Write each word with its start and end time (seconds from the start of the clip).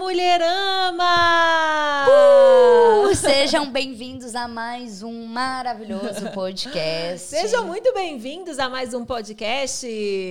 Mulherama! 0.00 1.39
Sejam 3.50 3.68
bem-vindos 3.68 4.36
a 4.36 4.46
mais 4.46 5.02
um 5.02 5.26
maravilhoso 5.26 6.30
podcast. 6.32 7.26
Sejam 7.26 7.66
muito 7.66 7.92
bem-vindos 7.92 8.60
a 8.60 8.68
mais 8.68 8.94
um 8.94 9.04
podcast. 9.04 9.88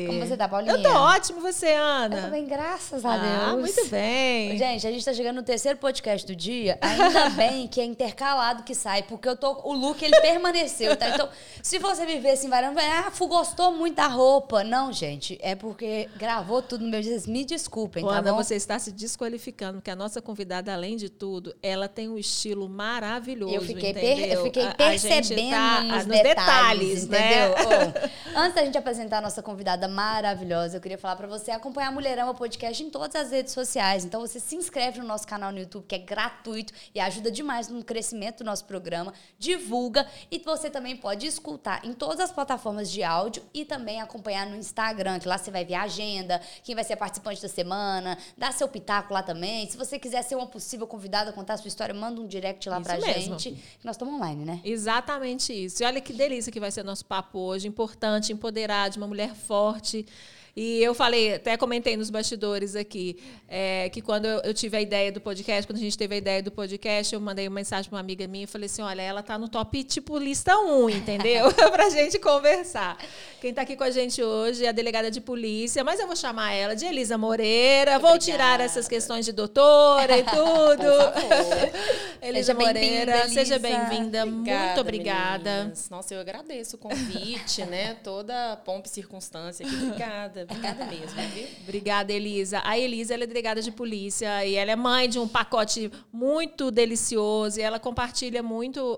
Como 0.07 0.25
você 0.25 0.38
tá, 0.38 0.47
Paulinha? 0.47 0.71
Eu 0.71 0.81
tô 0.81 0.88
ótimo, 0.88 1.41
você, 1.41 1.73
Ana? 1.73 2.15
Eu 2.15 2.23
tô 2.23 2.29
bem, 2.29 2.45
graças 2.45 3.04
a 3.04 3.18
Deus. 3.18 3.43
Ah, 3.43 3.57
muito 3.57 3.87
bem. 3.89 4.57
Gente, 4.57 4.87
a 4.87 4.91
gente 4.93 5.04
tá 5.04 5.11
chegando 5.11 5.36
no 5.36 5.43
terceiro 5.43 5.77
podcast 5.77 6.25
do 6.25 6.33
dia. 6.33 6.79
Ainda 6.82 7.29
bem 7.36 7.68
que 7.68 7.82
é 7.82 7.83
intercalado 7.83 8.63
que 8.63 8.73
sai, 8.73 9.04
porque 9.04 9.27
eu 9.27 9.36
tô. 9.36 9.51
O 9.65 9.73
look 9.73 10.01
ele 10.01 10.17
permaneceu, 10.21 10.95
tá? 10.95 11.09
Então, 11.09 11.27
se 11.61 11.77
você 11.77 12.05
me 12.05 12.20
ver 12.20 12.31
assim, 12.31 12.47
vai, 12.47 12.63
ah, 12.63 13.11
Fu 13.11 13.28
gostou 13.28 13.75
muito 13.75 13.97
da 13.97 14.07
roupa. 14.07 14.64
Não, 14.64 14.93
gente, 14.93 15.37
é 15.42 15.56
porque 15.56 16.07
gravou 16.15 16.61
tudo 16.61 16.86
no 16.86 16.89
meu 16.89 17.01
dia. 17.01 17.21
Me 17.28 17.43
desculpem, 17.43 18.06
tá 18.06 18.20
Ana, 18.20 18.31
bom? 18.31 18.42
você 18.42 18.56
está 18.56 18.79
se 18.79 18.93
desqualificando, 18.93 19.79
porque 19.79 19.92
a 19.92 19.95
nossa 19.95 20.21
convidada, 20.21 20.73
além 20.73 20.95
de 20.95 21.09
tudo, 21.09 21.54
ela 21.61 21.89
tem 21.89 22.07
um 22.07 22.17
estilo 22.17 22.70
maravilhoso. 22.70 23.08
Eu 23.55 23.61
fiquei, 23.61 23.89
entendeu? 23.91 24.25
eu 24.27 24.43
fiquei 24.43 24.63
A- 24.65 24.69
a 24.71 24.75
percebendo 24.75 25.23
gente 25.23 25.50
tá 25.50 25.81
nos, 25.81 26.05
nos 26.05 26.21
detalhes, 26.21 27.07
né? 27.07 27.47
entendeu? 27.54 27.55
Ô, 28.36 28.39
antes 28.39 28.55
da 28.55 28.63
gente 28.65 28.77
apresentar 28.77 29.17
a 29.17 29.21
nossa 29.21 29.41
convidada 29.41 29.87
maravilhosa, 29.87 30.77
eu 30.77 30.81
queria 30.81 30.97
falar 30.97 31.15
pra 31.15 31.27
você 31.27 31.51
acompanhar 31.51 31.89
a 31.89 31.91
Mulherama 31.91 32.33
Podcast 32.33 32.83
em 32.83 32.89
todas 32.89 33.16
as 33.16 33.31
redes 33.31 33.53
sociais. 33.53 34.05
Então 34.05 34.22
você 34.22 34.39
se 34.39 34.55
inscreve 34.55 35.00
no 35.00 35.05
nosso 35.05 35.27
canal 35.27 35.52
no 35.52 35.59
YouTube, 35.59 35.86
que 35.88 35.95
é 35.95 36.00
gratuito 36.00 36.73
e 36.94 37.00
ajuda 37.00 37.31
demais 37.31 37.67
no 37.69 37.83
crescimento 37.83 38.39
do 38.39 38.44
nosso 38.45 38.66
programa. 38.66 39.14
Divulga 39.38 40.05
e 40.31 40.39
você 40.39 40.69
também 40.69 40.95
pode 40.95 41.25
escutar 41.25 41.86
em 41.86 41.94
todas 41.94 42.19
as 42.19 42.31
plataformas 42.31 42.89
de 42.91 43.03
áudio 43.03 43.44
e 43.53 43.66
também 43.66 44.02
acompanhar 44.02 44.45
no 44.45 44.55
Instagram, 44.55 45.19
que 45.19 45.28
lá 45.28 45.38
você 45.38 45.52
vai 45.52 45.64
ver 45.66 45.75
a 45.75 45.84
agenda, 45.84 46.41
quem 46.64 46.75
vai 46.75 46.84
ser 46.84 46.95
participante 46.95 47.41
da 47.41 47.47
semana, 47.50 48.17
dá 48.38 48.52
seu 48.52 48.67
pitaco 48.67 49.14
lá 49.14 49.23
também. 49.23 49.69
Se 49.69 49.78
você 49.78 49.97
quiser 49.97 50.22
ser 50.23 50.36
uma 50.36 50.47
possível 50.47 50.86
convidada, 50.88 51.31
contar 51.31 51.53
a 51.53 51.58
sua 51.58 51.67
história, 51.67 51.94
manda 51.94 52.19
um 52.22 52.28
direct 52.28 52.67
lá 52.69 52.78
Isso 52.78 52.84
pra 52.86 52.98
mesmo. 53.02 53.39
gente. 53.39 53.64
Nós 53.83 53.95
estamos 53.95 54.14
online, 54.14 54.45
né? 54.45 54.61
Exatamente 54.64 55.53
isso. 55.53 55.83
E 55.83 55.86
olha 55.86 56.02
que 56.02 56.14
delícia 56.14 56.52
que 56.52 56.59
vai 56.59 56.72
ser 56.72 56.83
nosso 56.83 57.06
papo 57.06 57.39
hoje. 57.39 57.67
Importante, 57.67 58.31
empoderar 58.33 58.89
de 58.89 58.97
uma 58.97 59.08
mulher 59.08 59.33
forte. 59.33 60.06
E 60.55 60.81
eu 60.83 60.94
falei, 60.94 61.36
até 61.36 61.55
comentei 61.55 61.95
nos 61.95 62.09
bastidores 62.09 62.75
aqui, 62.75 63.17
é, 63.47 63.89
que 63.89 64.02
quando 64.02 64.25
eu, 64.25 64.39
eu 64.39 64.53
tive 64.53 64.78
a 64.78 64.81
ideia 64.81 65.11
do 65.11 65.22
podcast, 65.22 65.67
quando 65.67 65.78
a 65.78 65.81
gente 65.81 65.97
teve 65.97 66.16
a 66.16 66.17
ideia 66.17 66.44
do 66.44 66.52
podcast, 66.52 67.14
eu 67.14 67.22
mandei 67.22 67.47
uma 67.47 67.56
mensagem 67.56 67.89
para 67.89 67.97
uma 67.97 68.02
amiga 68.02 68.28
minha 68.28 68.44
e 68.44 68.47
falei 68.47 68.66
assim: 68.66 68.81
olha, 68.81 69.02
ela 69.02 69.23
tá 69.23 69.38
no 69.38 69.47
top 69.47 69.83
tipo 69.83 70.17
lista 70.17 70.58
1, 70.58 70.89
entendeu? 70.89 71.53
pra 71.72 71.89
gente 71.89 72.19
conversar. 72.19 72.97
Quem 73.41 73.53
tá 73.53 73.61
aqui 73.61 73.75
com 73.75 73.83
a 73.83 73.91
gente 73.91 74.22
hoje 74.22 74.66
é 74.66 74.69
a 74.69 74.72
delegada 74.72 75.09
de 75.09 75.22
polícia, 75.22 75.83
mas 75.83 76.00
eu 76.00 76.08
vou 76.08 76.16
chamar 76.16 76.52
ela 76.53 76.75
de 76.75 76.86
Elisa 76.86 77.17
Moreira, 77.17 78.00
vou 78.00 78.17
tirar 78.17 78.59
essas 78.59 78.88
questões 78.88 79.25
de 79.25 79.31
doutora 79.31 80.17
e 80.17 80.23
tudo. 80.23 80.89
Elisa 82.22 82.53
Seja 82.53 82.53
Moreira, 82.53 83.30
seja 83.30 83.59
bem-vinda. 83.59 84.25
Muito 84.25 84.80
obrigada. 84.80 85.58
meninas. 85.59 85.89
Nossa, 85.89 86.13
eu 86.13 86.19
agradeço 86.19 86.75
o 86.75 86.80
convite, 86.80 87.63
né? 87.66 87.95
Toda 88.03 88.53
a 88.53 88.58
pompa 88.58 88.88
e 88.88 88.89
circunstância 88.89 89.66
aqui. 89.66 89.75
Obrigada, 89.75 90.39
obrigada 90.44 90.86
mesmo, 90.86 91.22
viu? 91.34 91.48
Obrigada, 91.64 92.12
Elisa. 92.12 92.62
A 92.64 92.78
Elisa 92.78 93.14
ela 93.14 93.23
é 93.23 93.28
delegada 93.28 93.62
de 93.62 93.72
polícia 93.72 94.46
e 94.46 94.56
ela 94.56 94.72
é 94.72 94.76
mãe 94.76 95.08
de 95.08 95.20
um 95.20 95.28
pacote 95.28 95.92
muito 96.12 96.72
delicioso 96.72 97.59
e 97.59 97.64
ela 97.64 97.80
compartilha 97.80 98.42
muito 98.42 98.98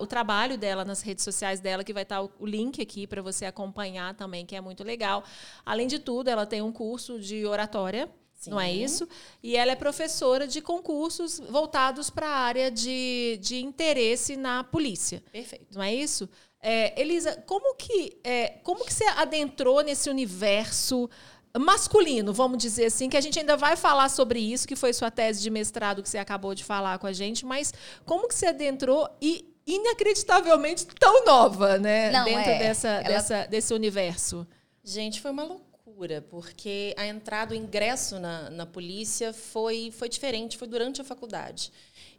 o 0.00 0.06
trabalho 0.06 0.58
dela 0.58 0.84
nas 0.84 1.02
redes 1.02 1.24
sociais 1.24 1.60
dela, 1.60 1.84
que 1.84 1.92
vai 1.92 2.02
estar 2.02 2.22
o, 2.22 2.30
o 2.38 2.46
link 2.46 2.80
aqui 2.80 3.06
para 3.06 3.22
você 3.22 3.44
acompanhar 3.44 4.14
também, 4.14 4.44
que 4.44 4.56
é 4.56 4.60
muito 4.60 4.82
legal. 4.84 5.24
Além 5.64 5.86
de 5.86 5.98
tudo, 5.98 6.28
ela 6.28 6.46
tem 6.46 6.62
um 6.62 6.72
curso 6.72 7.18
de 7.20 7.46
oratória. 7.46 8.08
Não 8.46 8.60
é 8.60 8.68
Sim. 8.68 8.82
isso? 8.82 9.08
E 9.42 9.56
ela 9.56 9.72
é 9.72 9.76
professora 9.76 10.48
de 10.48 10.60
concursos 10.60 11.38
voltados 11.38 12.10
para 12.10 12.26
a 12.26 12.38
área 12.38 12.70
de, 12.70 13.38
de 13.40 13.62
interesse 13.62 14.36
na 14.36 14.64
polícia. 14.64 15.22
Perfeito. 15.30 15.66
Não 15.74 15.82
é 15.82 15.94
isso? 15.94 16.28
É, 16.62 17.00
Elisa, 17.00 17.42
como 17.46 17.74
que, 17.74 18.16
é, 18.22 18.50
como 18.62 18.84
que 18.84 18.94
você 18.94 19.04
adentrou 19.04 19.82
nesse 19.82 20.08
universo 20.08 21.10
masculino, 21.58 22.32
vamos 22.32 22.58
dizer 22.58 22.86
assim, 22.86 23.10
que 23.10 23.16
a 23.16 23.20
gente 23.20 23.38
ainda 23.38 23.56
vai 23.56 23.76
falar 23.76 24.08
sobre 24.08 24.38
isso, 24.38 24.66
que 24.66 24.76
foi 24.76 24.92
sua 24.92 25.10
tese 25.10 25.42
de 25.42 25.50
mestrado 25.50 26.02
que 26.02 26.08
você 26.08 26.18
acabou 26.18 26.54
de 26.54 26.64
falar 26.64 26.98
com 26.98 27.06
a 27.06 27.12
gente, 27.12 27.44
mas 27.44 27.74
como 28.06 28.26
que 28.28 28.34
você 28.34 28.46
adentrou 28.46 29.08
e 29.20 29.52
inacreditavelmente 29.66 30.86
tão 30.86 31.24
nova, 31.24 31.78
né? 31.78 32.10
Não, 32.10 32.24
dentro 32.24 32.50
é. 32.50 32.58
dessa, 32.58 32.88
Ela- 32.88 33.02
dessa, 33.02 33.46
desse 33.46 33.74
universo. 33.74 34.46
Gente, 34.82 35.20
foi 35.20 35.30
uma 35.30 35.44
loucura, 35.44 36.22
porque 36.22 36.94
a 36.96 37.06
entrada, 37.06 37.54
o 37.54 37.56
ingresso 37.56 38.18
na, 38.18 38.50
na 38.50 38.66
polícia 38.66 39.32
foi, 39.32 39.92
foi 39.92 40.08
diferente, 40.08 40.56
foi 40.56 40.66
durante 40.66 41.00
a 41.00 41.04
faculdade. 41.04 41.70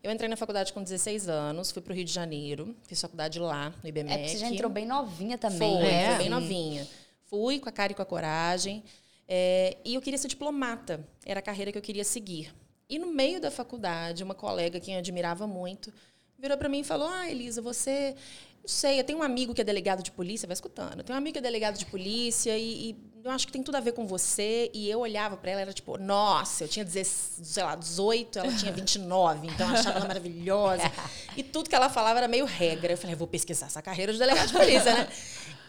Eu 0.04 0.12
entrei 0.12 0.30
na 0.30 0.36
faculdade 0.36 0.74
com 0.74 0.84
16 0.84 1.30
anos, 1.30 1.72
fui 1.72 1.82
para 1.82 1.94
o 1.94 1.96
Rio 1.96 2.04
de 2.04 2.12
Janeiro, 2.12 2.76
fiz 2.86 3.00
faculdade 3.00 3.40
lá, 3.40 3.74
no 3.82 3.88
IBMEC. 3.88 4.14
É 4.14 4.18
porque 4.18 4.30
você 4.32 4.38
já 4.38 4.50
entrou 4.50 4.70
bem 4.70 4.86
novinha 4.86 5.38
também. 5.38 5.60
Foi, 5.60 5.82
né? 5.82 6.08
foi 6.10 6.18
bem 6.18 6.30
novinha. 6.30 6.88
Fui 7.24 7.60
com 7.60 7.70
a 7.70 7.72
cara 7.72 7.94
e 7.94 7.96
com 7.96 8.02
a 8.02 8.06
coragem. 8.06 8.84
é, 9.28 9.78
e 9.86 9.96
eu 9.96 10.02
queria 10.02 10.18
ser 10.18 10.28
diplomata. 10.28 11.08
Era 11.26 11.40
a 11.40 11.44
carreira 11.44 11.72
que 11.72 11.78
eu 11.78 11.82
queria 11.82 12.04
seguir. 12.04 12.54
E 12.90 13.00
no 13.00 13.08
meio 13.08 13.40
da 13.40 13.50
faculdade, 13.50 14.24
uma 14.24 14.36
colega 14.36 14.80
que 14.80 14.92
eu 14.92 15.00
admirava 15.00 15.48
muito 15.48 15.92
virou 16.38 16.58
para 16.58 16.68
mim 16.68 16.82
e 16.82 16.84
falou: 16.84 17.08
Ah, 17.08 17.30
Elisa, 17.30 17.62
você. 17.62 18.16
Não 18.62 18.68
sei, 18.68 19.00
eu 19.00 19.04
tenho 19.04 19.20
um 19.20 19.24
amigo 19.24 19.54
que 19.54 19.62
é 19.62 19.64
delegado 19.64 20.04
de 20.04 20.12
polícia, 20.12 20.48
vai 20.48 20.54
escutando. 20.54 21.00
Eu 21.00 21.04
tenho 21.04 21.16
um 21.16 21.18
amigo 21.18 21.34
que 21.34 21.40
é 21.40 21.42
delegado 21.42 21.78
de 21.78 21.86
polícia 21.86 22.58
e, 22.58 22.92
e 22.92 22.96
eu 23.24 23.32
acho 23.32 23.48
que 23.48 23.54
tem 23.54 23.64
tudo 23.64 23.76
a 23.76 23.80
ver 23.80 23.94
com 23.94 24.06
você. 24.06 24.70
E 24.74 24.90
eu 24.90 25.00
olhava 25.00 25.38
para 25.38 25.52
ela, 25.52 25.62
era 25.62 25.74
tipo, 25.74 25.98
nossa, 25.98 26.66
eu 26.66 26.68
tinha, 26.68 26.84
16, 26.84 27.48
sei 27.48 27.64
lá, 27.64 27.76
18, 27.76 28.40
ela 28.40 28.54
tinha 28.54 28.72
29, 28.72 29.48
então 29.48 29.70
eu 29.70 29.76
achava 29.76 30.00
ela 30.00 30.08
maravilhosa. 30.08 30.92
E 31.38 31.42
tudo 31.44 31.70
que 31.70 31.76
ela 31.76 31.90
falava 31.90 32.20
era 32.20 32.28
meio 32.28 32.46
regra. 32.46 32.94
Eu 32.94 32.98
falei, 32.98 33.14
eu 33.14 33.18
vou 33.18 33.28
pesquisar 33.28 33.68
essa 33.68 33.82
carreira 33.82 34.12
de 34.12 34.20
delegado 34.20 34.48
de 34.48 34.54
polícia, 34.54 34.94
né? 34.94 35.08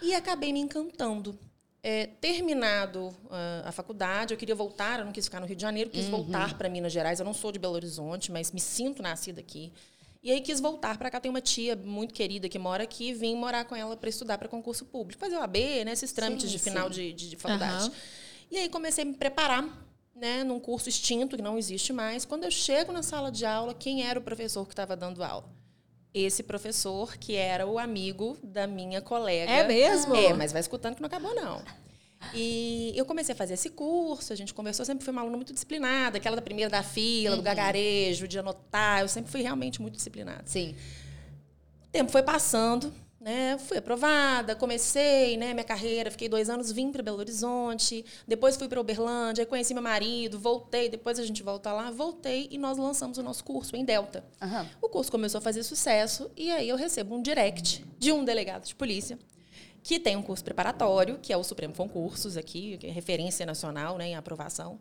E 0.03 0.15
acabei 0.15 0.53
me 0.53 0.61
encantando. 0.61 1.39
É, 1.87 2.07
terminado 2.19 3.15
ah, 3.31 3.65
a 3.67 3.73
faculdade, 3.73 4.33
eu 4.33 4.39
queria 4.39 4.55
voltar, 4.55 5.01
eu 5.01 5.05
não 5.05 5.13
quis 5.13 5.27
ficar 5.27 5.39
no 5.39 5.47
Rio 5.47 5.55
de 5.55 5.61
Janeiro, 5.61 5.91
quis 5.91 6.07
voltar 6.09 6.57
para 6.57 6.67
Minas 6.67 6.91
Gerais. 6.91 7.21
Eu 7.21 7.27
não 7.27 7.35
sou 7.35 7.53
de 7.53 7.59
Belo 7.59 7.75
Horizonte, 7.75 8.33
mas 8.33 8.51
me 8.51 8.61
sinto 8.61 9.03
nascida 9.03 9.41
aqui. 9.41 9.71
E 10.25 10.33
aí 10.33 10.41
quis 10.41 10.59
voltar 10.59 10.97
para 10.97 11.11
cá. 11.11 11.21
Tem 11.21 11.29
uma 11.29 11.43
tia 11.43 11.77
muito 11.77 12.15
querida 12.15 12.49
que 12.49 12.59
mora 12.59 12.83
aqui, 12.83 13.13
vim 13.13 13.37
morar 13.37 13.67
com 13.67 13.77
ela 13.77 13.95
para 13.95 14.09
estudar 14.09 14.39
para 14.39 14.49
concurso 14.49 14.87
público, 14.87 15.21
fazer 15.21 15.37
o 15.37 15.43
AB, 15.43 15.85
né, 15.85 15.93
esses 15.93 16.13
trâmites 16.13 16.47
Sim, 16.47 16.57
de 16.57 16.59
final 16.59 16.89
de, 16.89 17.13
de, 17.13 17.29
de 17.29 17.37
faculdade. 17.37 17.85
Aham. 17.85 17.93
E 18.51 18.57
aí 18.57 18.69
comecei 18.71 19.05
a 19.05 19.07
me 19.07 19.13
preparar, 19.13 19.69
né, 20.17 20.43
num 20.43 20.59
curso 20.59 20.89
extinto 20.89 21.37
que 21.37 21.43
não 21.43 21.59
existe 21.59 21.93
mais. 21.93 22.25
Quando 22.25 22.45
eu 22.45 22.51
chego 22.51 22.91
na 22.91 23.03
sala 23.03 23.31
de 23.31 23.45
aula, 23.45 23.75
quem 23.75 24.03
era 24.03 24.19
o 24.19 24.23
professor 24.23 24.65
que 24.65 24.73
estava 24.73 24.97
dando 24.97 25.23
aula? 25.23 25.45
Esse 26.15 26.43
professor 26.43 27.19
que 27.19 27.35
era 27.35 27.67
o 27.67 27.79
amigo 27.79 28.39
da 28.43 28.67
minha 28.67 29.03
colega. 29.03 29.53
É 29.53 29.67
mesmo? 29.67 30.17
É, 30.17 30.33
mas 30.33 30.53
vai 30.53 30.61
escutando 30.61 30.95
que 30.95 31.03
não 31.03 31.09
acabou, 31.09 31.35
não. 31.35 31.63
E 32.33 32.93
eu 32.97 33.05
comecei 33.05 33.35
a 33.35 33.37
fazer 33.37 33.55
esse 33.55 33.71
curso, 33.71 34.33
a 34.33 34.37
gente 34.37 34.55
conversou, 34.55 34.85
sempre 34.85 35.05
fui 35.05 35.13
uma 35.13 35.21
aluna 35.21 35.37
muito 35.37 35.53
disciplinada, 35.53 36.19
aquela 36.19 36.37
da 36.37 36.43
primeira 36.43 36.71
da 36.71 36.83
fila, 36.83 37.37
do 37.37 37.43
gagarejo, 37.43 38.27
de 38.27 38.39
anotar, 38.39 39.01
eu 39.01 39.09
sempre 39.09 39.31
fui 39.31 39.43
realmente 39.43 39.83
muito 39.83 39.97
disciplinada. 39.97 40.43
Sim. 40.47 40.75
O 41.87 41.89
tempo 41.91 42.11
foi 42.11 42.23
passando, 42.23 42.93
né? 43.21 43.57
Fui 43.57 43.79
aprovada, 43.79 44.55
comecei, 44.55 45.37
né, 45.39 45.55
minha 45.55 45.65
carreira, 45.65 46.11
fiquei 46.11 46.29
dois 46.29 46.51
anos, 46.51 46.71
vim 46.71 46.93
para 46.93 47.03
Belo 47.03 47.19
Horizonte, 47.19 48.05
depois 48.29 48.55
fui 48.57 48.69
para 48.69 48.79
Uberlândia, 48.79 49.47
conheci 49.47 49.73
meu 49.73 49.83
marido, 49.83 50.39
voltei, 50.39 50.91
depois 50.91 51.19
a 51.19 51.25
gente 51.25 51.43
volta 51.43 51.73
lá, 51.73 51.91
voltei 51.91 52.49
e 52.51 52.59
nós 52.59 52.77
lançamos 52.77 53.17
o 53.17 53.23
nosso 53.23 53.43
curso 53.43 53.77
em 53.77 53.85
Delta. 53.85 54.23
Aham. 54.43 54.69
O 54.83 54.91
curso 54.91 55.11
começou 55.11 55.39
a 55.39 55.41
fazer 55.41 55.63
sucesso 55.63 56.31
e 56.37 56.51
aí 56.51 56.69
eu 56.69 56.77
recebo 56.77 57.15
um 57.15 57.23
direct 57.23 57.85
de 57.99 58.13
um 58.13 58.25
delegado 58.25 58.67
de 58.67 58.75
polícia 58.75 59.19
que 59.85 60.01
tem 60.01 60.17
um 60.17 60.23
curso 60.23 60.43
preparatório, 60.43 61.19
que 61.19 61.31
é 61.31 61.37
o 61.37 61.45
Supremo 61.45 61.75
Concursos 61.75 62.39
aqui, 62.39 62.79
é 62.83 62.91
referência 62.91 63.45
nacional 63.45 63.99
né, 63.99 64.09
em 64.09 64.17
aprovação. 64.17 64.81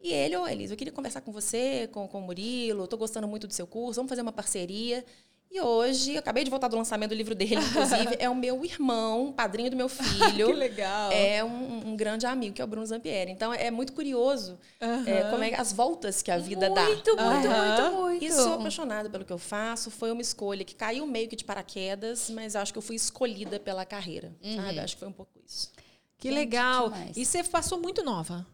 E 0.00 0.12
ele, 0.12 0.36
ô 0.36 0.46
Elisa, 0.46 0.72
eu 0.72 0.78
queria 0.78 0.92
conversar 0.92 1.20
com 1.20 1.32
você, 1.32 1.88
com, 1.88 2.06
com 2.06 2.20
o 2.20 2.22
Murilo, 2.22 2.84
estou 2.84 2.96
gostando 2.96 3.26
muito 3.26 3.48
do 3.48 3.52
seu 3.52 3.66
curso, 3.66 3.96
vamos 3.96 4.08
fazer 4.08 4.22
uma 4.22 4.30
parceria. 4.30 5.04
E 5.50 5.60
hoje, 5.60 6.12
eu 6.14 6.18
acabei 6.18 6.44
de 6.44 6.50
voltar 6.50 6.68
do 6.68 6.76
lançamento 6.76 7.10
do 7.10 7.14
livro 7.14 7.34
dele, 7.34 7.56
inclusive, 7.56 8.16
é 8.20 8.28
o 8.28 8.34
meu 8.34 8.64
irmão, 8.64 9.32
padrinho 9.32 9.70
do 9.70 9.76
meu 9.76 9.88
filho. 9.88 10.48
Que 10.48 10.52
legal. 10.52 11.10
É 11.12 11.42
um, 11.42 11.88
um 11.88 11.96
grande 11.96 12.26
amigo, 12.26 12.54
que 12.54 12.60
é 12.60 12.64
o 12.64 12.68
Bruno 12.68 12.86
Zampieri. 12.86 13.30
Então, 13.30 13.54
é 13.54 13.70
muito 13.70 13.92
curioso 13.92 14.58
é, 14.80 15.30
como 15.30 15.42
é 15.42 15.54
as 15.54 15.72
voltas 15.72 16.20
que 16.20 16.30
a 16.30 16.36
vida 16.38 16.68
dá. 16.68 16.84
Muito, 16.84 17.10
muito, 17.16 17.20
Aham. 17.20 17.90
muito, 17.90 18.02
muito. 18.02 18.24
E 18.24 18.32
sou 18.32 18.54
apaixonada 18.54 19.08
pelo 19.08 19.24
que 19.24 19.32
eu 19.32 19.38
faço. 19.38 19.90
Foi 19.90 20.10
uma 20.12 20.20
escolha 20.20 20.64
que 20.64 20.74
caiu 20.74 21.06
meio 21.06 21.28
que 21.28 21.36
de 21.36 21.44
paraquedas, 21.44 22.28
mas 22.30 22.54
acho 22.54 22.72
que 22.72 22.78
eu 22.78 22.82
fui 22.82 22.96
escolhida 22.96 23.58
pela 23.58 23.84
carreira, 23.86 24.34
sabe? 24.56 24.78
Acho 24.80 24.94
que 24.94 25.00
foi 25.00 25.08
um 25.08 25.12
pouco 25.12 25.32
isso. 25.46 25.70
Que 26.18 26.30
legal. 26.30 26.90
demais. 26.90 27.16
E 27.16 27.24
você 27.24 27.42
passou 27.44 27.80
muito 27.80 28.02
nova. 28.02 28.46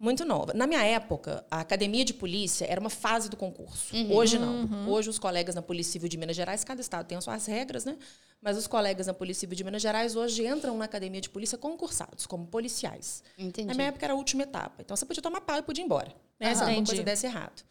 Muito 0.00 0.24
nova. 0.24 0.54
Na 0.54 0.66
minha 0.66 0.82
época, 0.82 1.44
a 1.50 1.60
academia 1.60 2.06
de 2.06 2.14
polícia 2.14 2.64
era 2.64 2.80
uma 2.80 2.88
fase 2.88 3.28
do 3.28 3.36
concurso. 3.36 3.94
Uhum. 3.94 4.14
Hoje 4.14 4.38
não. 4.38 4.88
Hoje 4.88 5.10
os 5.10 5.18
colegas 5.18 5.54
na 5.54 5.60
Polícia 5.60 5.92
Civil 5.92 6.08
de 6.08 6.16
Minas 6.16 6.34
Gerais, 6.34 6.64
cada 6.64 6.80
estado 6.80 7.06
tem 7.06 7.18
as 7.18 7.22
suas 7.22 7.44
regras, 7.44 7.84
né? 7.84 7.98
Mas 8.40 8.56
os 8.56 8.66
colegas 8.66 9.08
na 9.08 9.12
Polícia 9.12 9.40
Civil 9.40 9.54
de 9.54 9.62
Minas 9.62 9.82
Gerais 9.82 10.16
hoje 10.16 10.46
entram 10.46 10.78
na 10.78 10.86
academia 10.86 11.20
de 11.20 11.28
polícia 11.28 11.58
concursados, 11.58 12.26
como 12.26 12.46
policiais. 12.46 13.22
Entendi. 13.36 13.68
Na 13.68 13.74
minha 13.74 13.88
época 13.88 14.06
era 14.06 14.14
a 14.14 14.16
última 14.16 14.44
etapa. 14.44 14.80
Então 14.80 14.96
você 14.96 15.04
podia 15.04 15.22
tomar 15.22 15.42
pau 15.42 15.58
e 15.58 15.62
podia 15.62 15.82
ir 15.82 15.84
embora. 15.84 16.14
Né? 16.38 16.54
Se 16.54 16.62
alguma 16.62 16.86
coisa 16.86 17.02
desse 17.02 17.26
errado. 17.26 17.62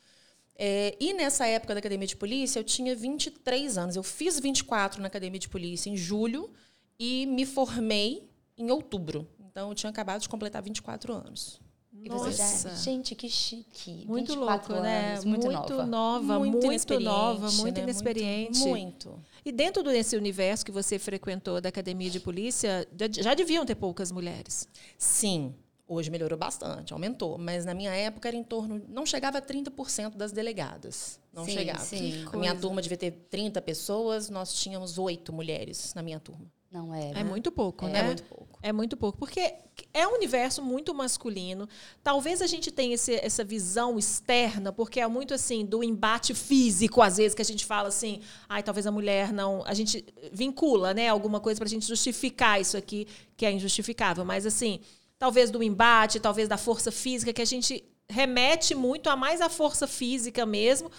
É, 0.56 0.96
e 1.00 1.14
nessa 1.14 1.48
época 1.48 1.74
da 1.74 1.80
academia 1.80 2.06
de 2.06 2.16
polícia, 2.16 2.60
eu 2.60 2.64
tinha 2.64 2.96
23 2.96 3.76
anos. 3.76 3.96
Eu 3.96 4.04
fiz 4.04 4.40
24 4.40 5.02
na 5.02 5.08
academia 5.08 5.40
de 5.40 5.50
polícia 5.50 5.90
em 5.90 5.98
julho 5.98 6.52
e 7.00 7.26
me 7.26 7.44
formei 7.44 8.30
em 8.56 8.70
outubro. 8.70 9.28
Então 9.40 9.70
eu 9.70 9.74
tinha 9.74 9.90
acabado 9.90 10.22
de 10.22 10.30
completar 10.30 10.62
24 10.62 11.12
anos. 11.12 11.60
E 12.04 12.10
você 12.10 12.32
já... 12.32 12.44
Nossa. 12.44 12.76
Gente, 12.76 13.14
que 13.16 13.30
chique. 13.30 14.06
Muito 14.08 14.34
24 14.34 14.74
louco, 14.74 14.84
né? 14.84 15.12
anos, 15.14 15.26
muito, 15.26 15.52
nova. 15.86 16.40
muito, 16.40 16.66
inexperiente, 16.66 17.06
nova, 17.06 17.52
muito 17.52 17.76
né? 17.76 17.84
inexperiente. 17.84 18.60
Muito. 18.60 19.20
E 19.44 19.52
dentro 19.52 19.84
desse 19.84 20.16
universo 20.16 20.66
que 20.66 20.72
você 20.72 20.98
frequentou 20.98 21.60
da 21.60 21.70
academia 21.70 22.10
de 22.10 22.20
polícia, 22.20 22.88
já, 23.20 23.34
deviam 23.34 23.66
ter 23.66 23.76
poucas 23.76 24.12
mulheres. 24.12 24.68
Sim, 24.98 25.54
hoje 25.88 26.10
melhorou 26.10 26.38
bastante, 26.38 26.94
aumentou. 26.94 27.38
Mas 27.38 27.66
na 27.66 27.74
minha 27.74 27.92
época 27.92 28.28
era 28.28 28.38
em 28.38 28.44
torno. 28.44 28.82
Não 28.88 29.06
chegava 29.06 29.40
a 29.40 29.42
30% 29.42 30.16
das 30.16 30.32
delegadas. 30.32 31.20
Não 31.34 31.46
Sim, 31.46 31.52
chegava. 31.52 31.80
sim. 31.80 32.26
A 32.32 32.38
minha 32.38 32.56
turma 32.56 32.82
devia 32.82 32.98
ter 32.98 33.12
30 33.30 33.62
pessoas, 33.62 34.30
nós 34.30 34.54
tínhamos 34.54 34.98
oito 34.98 35.34
mulheres 35.34 35.94
na 35.94 36.02
minha 36.02 36.20
turma. 36.20 36.46
Não 36.72 36.94
é, 36.94 37.10
É 37.10 37.14
né? 37.16 37.24
muito 37.24 37.52
pouco, 37.52 37.86
É 37.86 37.90
né? 37.90 38.04
muito 38.04 38.24
pouco. 38.24 38.60
É 38.62 38.72
muito 38.74 38.98
pouco, 38.98 39.18
porque 39.18 39.54
é 39.94 40.06
um 40.08 40.14
universo 40.16 40.62
muito 40.62 40.94
masculino. 40.94 41.68
Talvez 42.04 42.42
a 42.42 42.48
gente 42.48 42.70
tenha 42.72 42.94
esse- 42.96 43.16
essa 43.16 43.44
visão 43.44 43.98
externa, 43.98 44.72
porque 44.72 45.00
é 45.00 45.08
muito 45.08 45.34
assim 45.34 45.66
do 45.66 45.84
embate 45.84 46.34
físico, 46.34 47.02
às 47.02 47.18
vezes 47.18 47.34
que 47.34 47.42
a 47.42 47.46
gente 47.46 47.66
fala 47.66 47.88
assim, 47.88 48.22
ai, 48.48 48.62
talvez 48.62 48.86
a 48.86 48.92
mulher 48.92 49.32
não, 49.34 49.64
a 49.66 49.74
gente 49.74 50.06
vincula, 50.32 50.94
né, 50.94 51.08
alguma 51.08 51.40
coisa 51.40 51.58
para 51.60 51.68
a 51.68 51.70
gente 51.70 51.88
justificar 51.88 52.60
isso 52.62 52.76
aqui 52.78 53.08
que 53.38 53.46
é 53.46 53.52
injustificável, 53.52 54.24
mas 54.26 54.46
assim, 54.46 54.82
talvez 55.18 55.50
do 55.50 55.64
embate, 55.64 56.20
talvez 56.20 56.48
da 56.50 56.58
força 56.58 56.92
física 56.92 57.32
que 57.34 57.42
a 57.42 57.46
gente 57.46 57.84
remete 58.10 58.76
muito 58.76 59.10
a 59.10 59.16
mais 59.16 59.40
a 59.42 59.50
força 59.50 59.88
física 59.88 60.46
mesmo 60.46 60.92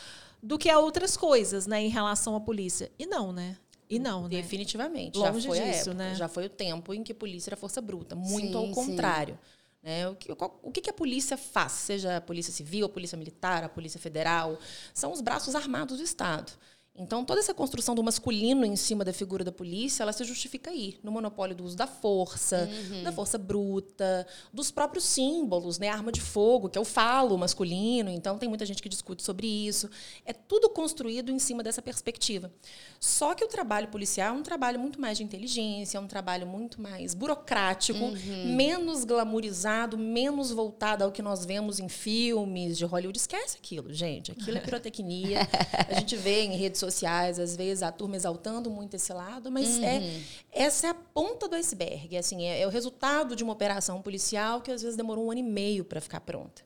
do 0.43 0.57
que 0.59 0.71
a 0.71 0.79
outras 0.79 1.17
coisas, 1.17 1.67
né, 1.67 1.83
em 1.83 1.89
relação 1.91 2.35
à 2.35 2.41
polícia. 2.41 2.91
E 2.99 3.07
não, 3.07 3.31
né? 3.33 3.57
E 3.91 3.99
não, 3.99 4.23
né? 4.23 4.29
Definitivamente. 4.29 5.19
Longe 5.19 5.41
já 5.41 5.49
foi 5.49 5.59
a 5.59 5.71
disso, 5.71 5.93
né? 5.93 6.15
Já 6.15 6.29
foi 6.29 6.47
o 6.47 6.49
tempo 6.49 6.95
em 6.95 7.03
que 7.03 7.13
polícia 7.13 7.51
era 7.51 7.57
força 7.57 7.81
bruta. 7.81 8.15
Muito 8.15 8.53
Sim, 8.53 8.55
ao 8.55 8.67
sim. 8.67 8.73
contrário. 8.73 9.37
Né? 9.83 10.07
O, 10.09 10.15
que, 10.15 10.31
o 10.31 10.71
que 10.71 10.91
a 10.91 10.93
polícia 10.93 11.37
faz? 11.37 11.73
Seja 11.73 12.19
a 12.19 12.21
polícia 12.21 12.53
civil, 12.53 12.87
a 12.87 12.89
polícia 12.89 13.19
militar, 13.19 13.65
a 13.65 13.69
polícia 13.69 13.99
federal, 13.99 14.59
são 14.95 15.11
os 15.11 15.21
braços 15.21 15.55
armados 15.55 15.99
do 15.99 16.05
Estado. 16.05 16.53
Então, 17.01 17.25
toda 17.25 17.41
essa 17.41 17.55
construção 17.55 17.95
do 17.95 18.03
masculino 18.05 18.65
em 18.65 18.77
cima 18.77 19.05
da 19.05 19.13
figura 19.13 19.43
da 19.43 19.51
polícia, 19.51 20.03
ela 20.03 20.13
se 20.13 20.23
justifica 20.25 20.71
aí, 20.71 20.99
no 21.03 21.11
monopólio 21.11 21.57
do 21.57 21.65
uso 21.65 21.77
da 21.77 21.87
força, 21.87 22.69
Uhum. 22.91 23.03
da 23.03 23.11
força 23.11 23.39
bruta, 23.39 24.27
dos 24.53 24.71
próprios 24.71 25.05
símbolos, 25.05 25.79
né? 25.79 25.89
Arma 25.89 26.13
de 26.13 26.21
fogo, 26.21 26.69
que 26.69 26.77
é 26.77 26.81
o 26.81 26.85
falo 26.85 27.37
masculino. 27.39 28.11
Então, 28.11 28.37
tem 28.39 28.49
muita 28.49 28.67
gente 28.67 28.83
que 28.83 28.89
discute 28.89 29.23
sobre 29.23 29.47
isso. 29.47 29.89
É 30.27 30.33
tudo 30.33 30.69
construído 30.69 31.31
em 31.33 31.39
cima 31.39 31.63
dessa 31.63 31.81
perspectiva. 31.81 32.53
Só 33.01 33.35
que 33.35 33.43
o 33.45 33.49
trabalho 33.49 33.89
policial 33.89 34.35
é 34.35 34.39
um 34.39 34.43
trabalho 34.43 34.79
muito 34.79 35.01
mais 35.01 35.17
de 35.17 35.25
inteligência, 35.25 35.97
é 35.97 36.01
um 36.01 36.07
trabalho 36.07 36.47
muito 36.47 36.81
mais 36.83 37.15
burocrático, 37.15 37.99
Uhum. 37.99 38.55
menos 38.55 39.05
glamourizado, 39.05 39.97
menos 39.97 40.51
voltado 40.51 41.03
ao 41.05 41.11
que 41.11 41.23
nós 41.23 41.45
vemos 41.47 41.81
em 41.81 41.89
filmes 41.89 42.77
de 42.77 42.85
Hollywood. 42.85 43.19
Esquece 43.19 43.57
aquilo, 43.57 43.93
gente. 43.93 44.33
Aquilo 44.33 44.59
é 44.59 44.61
pirotecnia. 44.61 45.39
a 45.89 45.95
gente 45.95 46.15
vê 46.17 46.43
em 46.43 46.57
redes 46.57 46.79
sociais, 46.79 46.90
às 47.39 47.57
vezes, 47.57 47.83
a 47.83 47.91
turma 47.93 48.17
exaltando 48.17 48.71
muito 48.71 48.95
esse 48.95 49.13
lado, 49.13 49.51
mas 49.51 49.77
Uhum. 49.79 49.85
é, 49.85 50.21
essa 50.53 50.89
é 50.89 50.91
a 50.91 50.95
ponta 50.95 51.49
do 51.49 51.55
iceberg. 51.57 52.17
Assim, 52.17 52.45
é, 52.45 52.61
é 52.61 52.67
o 52.67 52.71
resultado 52.71 53.35
de 53.37 53.43
uma 53.45 53.53
operação 53.53 54.01
policial 54.03 54.61
que, 54.61 54.71
às 54.71 54.83
vezes, 54.83 54.97
demorou 54.97 55.27
um 55.27 55.31
ano 55.31 55.41
e 55.41 55.43
meio 55.45 55.85
para 55.85 56.01
ficar 56.01 56.21
pronta. 56.21 56.63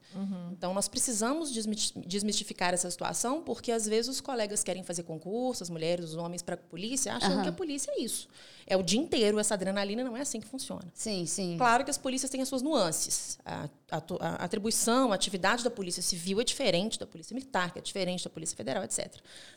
Então, 0.53 0.73
nós 0.73 0.89
precisamos 0.89 1.53
desmistificar 1.53 2.73
essa 2.75 2.91
situação, 2.91 3.43
porque 3.43 3.73
às 3.73 3.87
vezes 3.87 4.09
os 4.09 4.21
colegas 4.21 4.63
querem 4.63 4.83
fazer 4.83 5.03
concurso, 5.03 5.63
as 5.63 5.71
mulheres, 5.71 6.11
os 6.11 6.15
homens 6.17 6.43
para 6.43 6.55
a 6.55 6.59
polícia, 6.59 7.15
achando 7.15 7.35
Aham. 7.35 7.43
que 7.43 7.49
a 7.49 7.53
polícia 7.53 7.91
é 7.93 8.01
isso. 8.01 8.29
É 8.67 8.77
o 8.77 8.83
dia 8.83 8.99
inteiro, 9.01 9.39
essa 9.39 9.55
adrenalina 9.55 10.03
não 10.03 10.17
é 10.17 10.21
assim 10.21 10.41
que 10.41 10.47
funciona. 10.47 10.91
Sim, 10.95 11.27
sim. 11.27 11.57
Claro 11.59 11.85
que 11.85 11.91
as 11.91 11.99
polícias 11.99 12.31
têm 12.31 12.41
as 12.41 12.49
suas 12.49 12.63
nuances. 12.63 13.39
A, 13.45 13.69
a 13.91 14.03
a 14.21 14.45
atribuição, 14.45 15.13
a 15.13 15.15
atividade 15.15 15.63
da 15.63 15.71
polícia 15.71 16.03
civil 16.03 16.41
é 16.41 16.45
diferente 16.45 16.99
da 16.99 17.07
polícia 17.07 17.35
militar, 17.35 17.73
que 17.73 17.79
é 17.79 17.83
diferente 17.83 18.25
da 18.25 18.31
polícia 18.31 18.57
federal, 18.57 18.83
etc. 18.83 19.15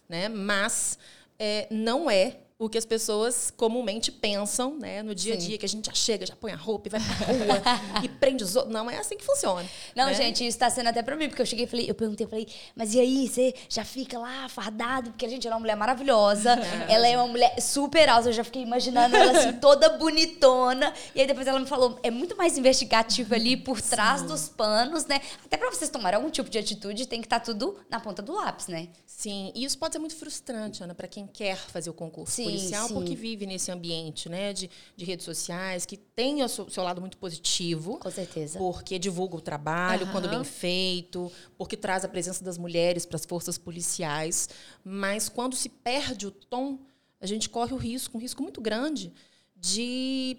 Né? 0.08 0.30
Mas 0.30 0.98
é, 1.40 1.68
não 1.72 2.10
é 2.10 2.40
o 2.60 2.68
que 2.68 2.78
as 2.78 2.86
pessoas 2.86 3.54
comumente 3.56 4.12
pensam 4.12 4.80
né? 4.80 5.04
no 5.04 5.14
dia 5.14 5.36
a 5.36 5.40
Sim. 5.40 5.48
dia, 5.48 5.58
que 5.60 5.66
a 5.66 5.70
gente 5.70 5.86
já 5.86 5.94
chega, 5.94 6.26
já 6.26 6.36
põe 6.36 6.52
a 6.52 6.56
roupa 6.56 6.88
e 6.88 6.92
vai 6.92 7.00
pra 7.00 7.28
rua 7.28 7.62
e 8.04 8.10
prende 8.10 8.44
os 8.44 8.56
outros. 8.56 8.74
Não 8.74 8.90
é 8.90 8.98
assim 8.98 9.16
que 9.16 9.24
funciona. 9.24 9.64
Não, 9.96 10.08
né? 10.08 10.14
gente, 10.16 10.46
isso 10.46 10.58
tá 10.58 10.68
sendo 10.68 10.88
até 10.88 11.04
pra 11.04 11.16
mim, 11.16 11.28
porque 11.30 11.42
eu 11.42 11.46
cheguei 11.46 11.66
e 11.66 11.68
falei, 11.68 11.88
eu 11.88 11.94
perguntei, 11.94 12.26
eu 12.26 12.30
falei, 12.30 12.48
mas 12.76 12.96
e 12.96 13.00
aí, 13.00 13.28
você 13.28 13.54
já 13.70 13.86
fica 13.86 14.18
lá 14.18 14.50
fardado? 14.50 15.12
Porque 15.12 15.26
a 15.26 15.30
gente 15.30 15.46
ela 15.46 15.54
é 15.54 15.58
uma 15.58 15.60
mulher 15.60 15.76
maravilhosa, 15.76 16.56
ela 16.90 17.08
é 17.08 17.16
uma 17.16 17.28
mulher 17.28 17.62
super 17.62 18.10
alta, 18.10 18.30
eu 18.30 18.34
já 18.34 18.44
fiquei 18.44 18.64
imaginando 18.64 19.16
ela 19.16 19.38
assim, 19.38 19.54
toda 19.62 19.90
bonitona. 19.90 20.92
E 21.14 21.22
aí 21.22 21.28
depois 21.28 21.46
ela 21.46 21.60
me 21.60 21.68
falou, 21.68 22.00
é 22.02 22.10
muito 22.10 22.36
mais 22.36 22.58
investigativo 22.58 23.36
ali 23.36 23.56
por 23.56 23.80
trás 23.80 24.24
dos 24.24 24.50
panos, 24.50 25.06
né? 25.06 25.22
Até 25.46 25.58
pra 25.58 25.70
vocês 25.70 25.92
tomarem 25.92 26.18
algum 26.18 26.32
tipo 26.32 26.50
de 26.50 26.58
atitude, 26.58 27.08
tem 27.08 27.22
que 27.22 27.28
estar 27.28 27.40
tudo 27.40 27.78
na 27.88 28.00
ponta 28.00 28.24
do 28.24 28.34
lápis, 28.34 28.66
né? 28.66 28.88
Sim, 29.06 29.52
e 29.54 29.64
isso 29.64 29.78
pode 29.78 29.94
ser 29.94 30.00
muito 30.00 30.16
frustrante, 30.16 30.84
Ana, 30.84 30.96
para 30.96 31.08
quem 31.08 31.28
quer 31.28 31.56
fazer 31.56 31.90
o 31.92 31.94
concurso 31.94 32.34
Sim, 32.34 32.47
policial, 32.50 32.88
sim. 32.88 32.94
porque 32.94 33.16
vive 33.16 33.46
nesse 33.46 33.72
ambiente 33.72 34.30
né, 34.30 34.54
de, 34.54 34.70
de 34.96 35.06
redes 35.06 35.26
sociais, 35.26 35.86
que 35.86 35.98
tem 35.98 36.44
o 36.44 36.50
seu, 36.50 36.70
seu 36.70 36.84
lado 36.84 37.02
muito 37.02 37.18
positivo. 37.18 37.98
Com 37.98 38.12
certeza. 38.12 38.58
Porque 38.58 38.98
divulga 38.98 39.36
o 39.36 39.42
trabalho, 39.42 40.04
Aham. 40.04 40.12
quando 40.12 40.30
bem 40.30 40.44
feito, 40.44 41.32
porque 41.58 41.78
traz 41.78 42.04
a 42.04 42.08
presença 42.08 42.44
das 42.44 42.58
mulheres 42.58 43.06
para 43.06 43.16
as 43.16 43.26
forças 43.26 43.58
policiais. 43.58 44.50
Mas 44.84 45.30
quando 45.30 45.56
se 45.56 45.70
perde 45.70 46.28
o 46.28 46.32
tom, 46.32 46.80
a 47.20 47.26
gente 47.26 47.50
corre 47.50 47.74
o 47.74 47.78
risco, 47.78 48.18
um 48.18 48.22
risco 48.22 48.42
muito 48.44 48.62
grande, 48.62 49.12
de 49.56 50.38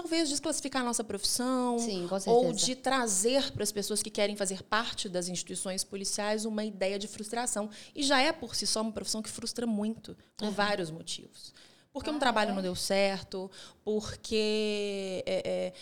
talvez 0.00 0.28
desclassificar 0.28 0.82
a 0.82 0.84
nossa 0.84 1.02
profissão, 1.02 1.78
Sim, 1.78 2.08
ou 2.26 2.52
de 2.52 2.76
trazer 2.76 3.50
para 3.50 3.64
as 3.64 3.72
pessoas 3.72 4.00
que 4.00 4.10
querem 4.10 4.36
fazer 4.36 4.62
parte 4.62 5.08
das 5.08 5.28
instituições 5.28 5.82
policiais 5.82 6.44
uma 6.44 6.64
ideia 6.64 6.98
de 6.98 7.08
frustração. 7.08 7.68
E 7.94 8.04
já 8.04 8.20
é 8.20 8.32
por 8.32 8.54
si 8.54 8.66
só 8.66 8.80
uma 8.80 8.92
profissão 8.92 9.20
que 9.20 9.28
frustra 9.28 9.66
muito, 9.66 10.16
por 10.36 10.50
vários 10.50 10.90
motivos. 10.90 11.52
Porque 11.92 12.10
um 12.10 12.18
trabalho 12.18 12.54
não 12.54 12.62
deu 12.62 12.76
certo, 12.76 13.50
porque. 13.84 15.24
é, 15.26 15.42
é, 15.44 15.72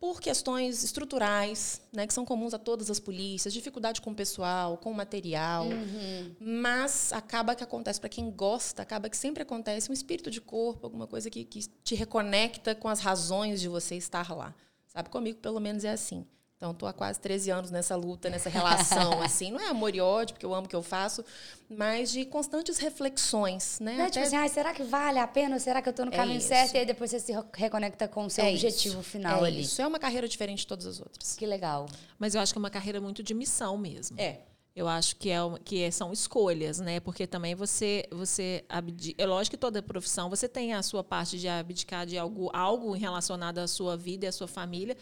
por 0.00 0.20
questões 0.20 0.82
estruturais, 0.84 1.80
né, 1.92 2.06
que 2.06 2.12
são 2.12 2.24
comuns 2.24 2.52
a 2.54 2.58
todas 2.58 2.90
as 2.90 3.00
polícias, 3.00 3.52
dificuldade 3.52 4.00
com 4.00 4.10
o 4.10 4.14
pessoal, 4.14 4.76
com 4.76 4.90
o 4.90 4.94
material. 4.94 5.66
Mas 6.40 7.12
acaba 7.12 7.54
que 7.54 7.64
acontece, 7.64 7.98
para 8.00 8.08
quem 8.08 8.30
gosta, 8.30 8.82
acaba 8.82 9.08
que 9.08 9.16
sempre 9.16 9.42
acontece 9.42 9.90
um 9.90 9.94
espírito 9.94 10.30
de 10.30 10.40
corpo, 10.40 10.86
alguma 10.86 11.06
coisa 11.06 11.30
que, 11.30 11.44
que 11.44 11.66
te 11.82 11.94
reconecta 11.94 12.74
com 12.74 12.88
as 12.88 13.00
razões 13.00 13.60
de 13.60 13.68
você 13.68 13.96
estar 13.96 14.34
lá. 14.34 14.54
Sabe, 14.86 15.08
comigo 15.10 15.38
pelo 15.38 15.60
menos 15.60 15.84
é 15.84 15.90
assim. 15.90 16.26
Então, 16.56 16.70
estou 16.70 16.88
há 16.88 16.92
quase 16.94 17.20
13 17.20 17.50
anos 17.50 17.70
nessa 17.70 17.94
luta, 17.96 18.30
nessa 18.30 18.48
relação, 18.48 19.20
assim. 19.20 19.50
Não 19.50 19.60
é 19.60 19.68
amor 19.68 19.94
e 19.94 20.00
ódio, 20.00 20.32
porque 20.34 20.46
eu 20.46 20.54
amo 20.54 20.64
o 20.66 20.68
que 20.68 20.74
eu 20.74 20.82
faço, 20.82 21.22
mas 21.68 22.10
de 22.10 22.24
constantes 22.24 22.78
reflexões, 22.78 23.78
né? 23.78 23.94
Não 23.96 24.04
é 24.04 24.10
tipo 24.10 24.18
Até- 24.20 24.26
assim, 24.28 24.36
ai, 24.36 24.48
será 24.48 24.72
que 24.72 24.82
vale 24.82 25.18
a 25.18 25.26
pena? 25.28 25.58
Será 25.58 25.82
que 25.82 25.88
eu 25.90 25.92
tô 25.92 26.06
no 26.06 26.12
É 26.12 26.16
caminho 26.16 26.38
isso. 26.38 26.48
certo? 26.48 26.74
E 26.74 26.78
aí 26.78 26.86
depois 26.86 27.10
você 27.10 27.20
se 27.20 27.32
reconecta 27.54 28.08
com 28.08 28.24
o 28.24 28.30
seu 28.30 28.42
é 28.42 28.50
objetivo 28.50 29.00
isso, 29.00 29.02
final 29.10 29.44
é 29.44 29.48
ali. 29.48 29.60
Isso 29.60 29.82
é 29.82 29.86
uma 29.86 29.98
carreira 29.98 30.26
diferente 30.26 30.60
de 30.60 30.66
todas 30.66 30.86
as 30.86 30.98
outras. 30.98 31.34
Que 31.36 31.44
legal. 31.44 31.86
Mas 32.18 32.34
eu 32.34 32.40
acho 32.40 32.54
que 32.54 32.58
é 32.58 32.60
uma 32.60 32.70
carreira 32.70 33.02
muito 33.02 33.22
de 33.22 33.34
missão 33.34 33.76
mesmo. 33.76 34.18
É. 34.18 34.38
Eu 34.76 34.86
acho 34.86 35.16
que, 35.16 35.30
é, 35.30 35.38
que 35.64 35.82
é- 35.82 35.90
são 35.90 36.12
escolhas, 36.12 36.78
né? 36.80 37.00
Porque 37.00 37.26
também 37.26 37.54
você, 37.54 38.04
você 38.10 38.62
abdica. 38.68 39.22
É 39.22 39.26
lógico 39.26 39.56
que 39.56 39.60
toda 39.60 39.82
profissão 39.82 40.28
você 40.28 40.46
tem 40.46 40.74
a 40.74 40.82
sua 40.82 41.02
parte 41.02 41.38
de 41.38 41.48
abdicar 41.48 42.04
de 42.04 42.18
algo, 42.18 42.50
algo 42.52 42.92
relacionado 42.92 43.56
à 43.56 43.66
sua 43.66 43.96
vida 43.96 44.26
e 44.26 44.28
à 44.28 44.32
sua 44.32 44.46
família, 44.46 44.94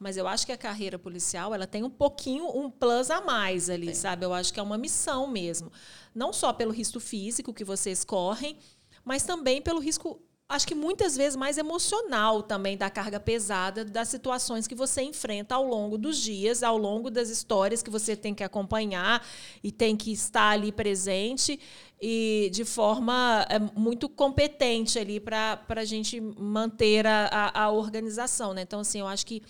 mas 0.00 0.16
eu 0.16 0.26
acho 0.26 0.44
que 0.44 0.50
a 0.50 0.58
carreira 0.58 0.98
policial 0.98 1.54
ela 1.54 1.64
tem 1.64 1.84
um 1.84 1.90
pouquinho, 1.90 2.44
um 2.58 2.68
plus 2.68 3.08
a 3.08 3.20
mais 3.20 3.70
ali, 3.70 3.94
sabe? 3.94 4.26
Eu 4.26 4.34
acho 4.34 4.52
que 4.52 4.58
é 4.58 4.62
uma 4.64 4.76
missão 4.76 5.28
mesmo. 5.28 5.70
Não 6.12 6.32
só 6.32 6.52
pelo 6.52 6.72
risco 6.72 6.98
físico 6.98 7.54
que 7.54 7.64
vocês 7.64 8.02
correm, 8.04 8.58
mas 9.04 9.22
também 9.22 9.62
pelo 9.62 9.78
risco 9.78 10.20
acho 10.50 10.66
que 10.66 10.74
muitas 10.74 11.16
vezes 11.16 11.36
mais 11.36 11.56
emocional 11.56 12.42
também 12.42 12.76
da 12.76 12.90
carga 12.90 13.20
pesada 13.20 13.84
das 13.84 14.08
situações 14.08 14.66
que 14.66 14.74
você 14.74 15.00
enfrenta 15.00 15.54
ao 15.54 15.64
longo 15.64 15.96
dos 15.96 16.18
dias, 16.18 16.64
ao 16.64 16.76
longo 16.76 17.08
das 17.08 17.30
histórias 17.30 17.82
que 17.82 17.88
você 17.88 18.16
tem 18.16 18.34
que 18.34 18.42
acompanhar 18.42 19.24
e 19.62 19.70
tem 19.70 19.96
que 19.96 20.12
estar 20.12 20.50
ali 20.50 20.72
presente 20.72 21.58
e 22.02 22.50
de 22.52 22.64
forma 22.64 23.46
é, 23.48 23.58
muito 23.58 24.08
competente 24.08 24.98
ali 24.98 25.20
para 25.20 25.60
a 25.68 25.84
gente 25.84 26.20
manter 26.20 27.06
a, 27.06 27.26
a, 27.26 27.62
a 27.64 27.70
organização. 27.70 28.52
Né? 28.52 28.62
Então, 28.62 28.80
assim, 28.80 28.98
eu 28.98 29.06
acho 29.06 29.24
que 29.24 29.42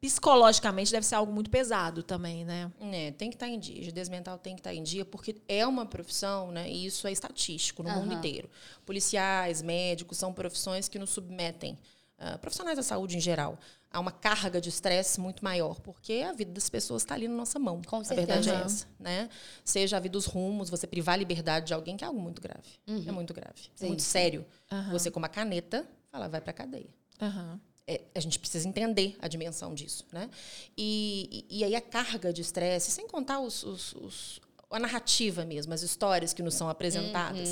psicologicamente 0.00 0.92
deve 0.92 1.06
ser 1.06 1.14
algo 1.14 1.32
muito 1.32 1.50
pesado 1.50 2.02
também, 2.02 2.44
né? 2.44 2.70
É, 2.80 3.10
tem 3.12 3.30
que 3.30 3.36
estar 3.36 3.48
em 3.48 3.58
dia. 3.58 3.82
Judez 3.82 4.08
mental 4.08 4.38
tem 4.38 4.54
que 4.54 4.60
estar 4.60 4.74
em 4.74 4.82
dia, 4.82 5.04
porque 5.04 5.36
é 5.48 5.66
uma 5.66 5.86
profissão, 5.86 6.50
né? 6.52 6.70
E 6.70 6.86
isso 6.86 7.06
é 7.06 7.12
estatístico 7.12 7.82
no 7.82 7.90
mundo 7.90 8.12
inteiro. 8.14 8.48
Policiais, 8.84 9.62
médicos 9.62 10.18
são 10.18 10.32
profissões 10.32 10.88
que 10.88 10.98
nos 10.98 11.10
submetem, 11.10 11.78
uh, 12.18 12.38
profissionais 12.38 12.76
da 12.76 12.82
saúde 12.82 13.16
em 13.16 13.20
geral, 13.20 13.58
a 13.90 13.98
uma 13.98 14.12
carga 14.12 14.60
de 14.60 14.68
estresse 14.68 15.18
muito 15.18 15.42
maior, 15.42 15.80
porque 15.80 16.24
a 16.28 16.32
vida 16.32 16.52
das 16.52 16.68
pessoas 16.68 17.02
está 17.02 17.14
ali 17.14 17.26
na 17.26 17.34
nossa 17.34 17.58
mão. 17.58 17.80
Com 17.82 17.96
a 18.00 18.04
certeza. 18.04 18.26
verdade 18.26 18.50
é 18.50 18.64
essa, 18.64 18.86
né? 19.00 19.30
Seja 19.64 19.96
a 19.96 20.00
vida 20.00 20.12
dos 20.12 20.26
rumos, 20.26 20.68
você 20.68 20.86
privar 20.86 21.14
a 21.14 21.18
liberdade 21.18 21.66
de 21.66 21.74
alguém, 21.74 21.96
que 21.96 22.04
é 22.04 22.06
algo 22.06 22.20
muito 22.20 22.42
grave. 22.42 22.68
É 22.86 23.12
muito 23.12 23.32
grave. 23.32 23.70
É 23.80 23.86
muito 23.86 24.02
sério. 24.02 24.44
Você, 24.92 25.10
com 25.10 25.18
uma 25.18 25.28
caneta, 25.28 25.88
fala, 26.10 26.28
vai 26.28 26.40
pra 26.42 26.52
cadeia. 26.52 26.94
Aham. 27.20 27.58
É, 27.88 28.00
a 28.14 28.20
gente 28.20 28.38
precisa 28.38 28.66
entender 28.68 29.16
a 29.20 29.28
dimensão 29.28 29.72
disso, 29.74 30.04
né? 30.12 30.28
E, 30.76 31.46
e, 31.48 31.58
e 31.58 31.64
aí 31.64 31.74
a 31.76 31.80
carga 31.80 32.32
de 32.32 32.40
estresse, 32.42 32.90
sem 32.90 33.06
contar 33.06 33.38
os, 33.40 33.62
os- 33.62 33.92
os- 33.94 34.40
a 34.70 34.78
narrativa 34.80 35.44
mesmo, 35.44 35.72
as 35.72 35.82
histórias 35.82 36.32
que 36.32 36.42
nos 36.42 36.54
são 36.54 36.68
apresentadas, 36.68 37.48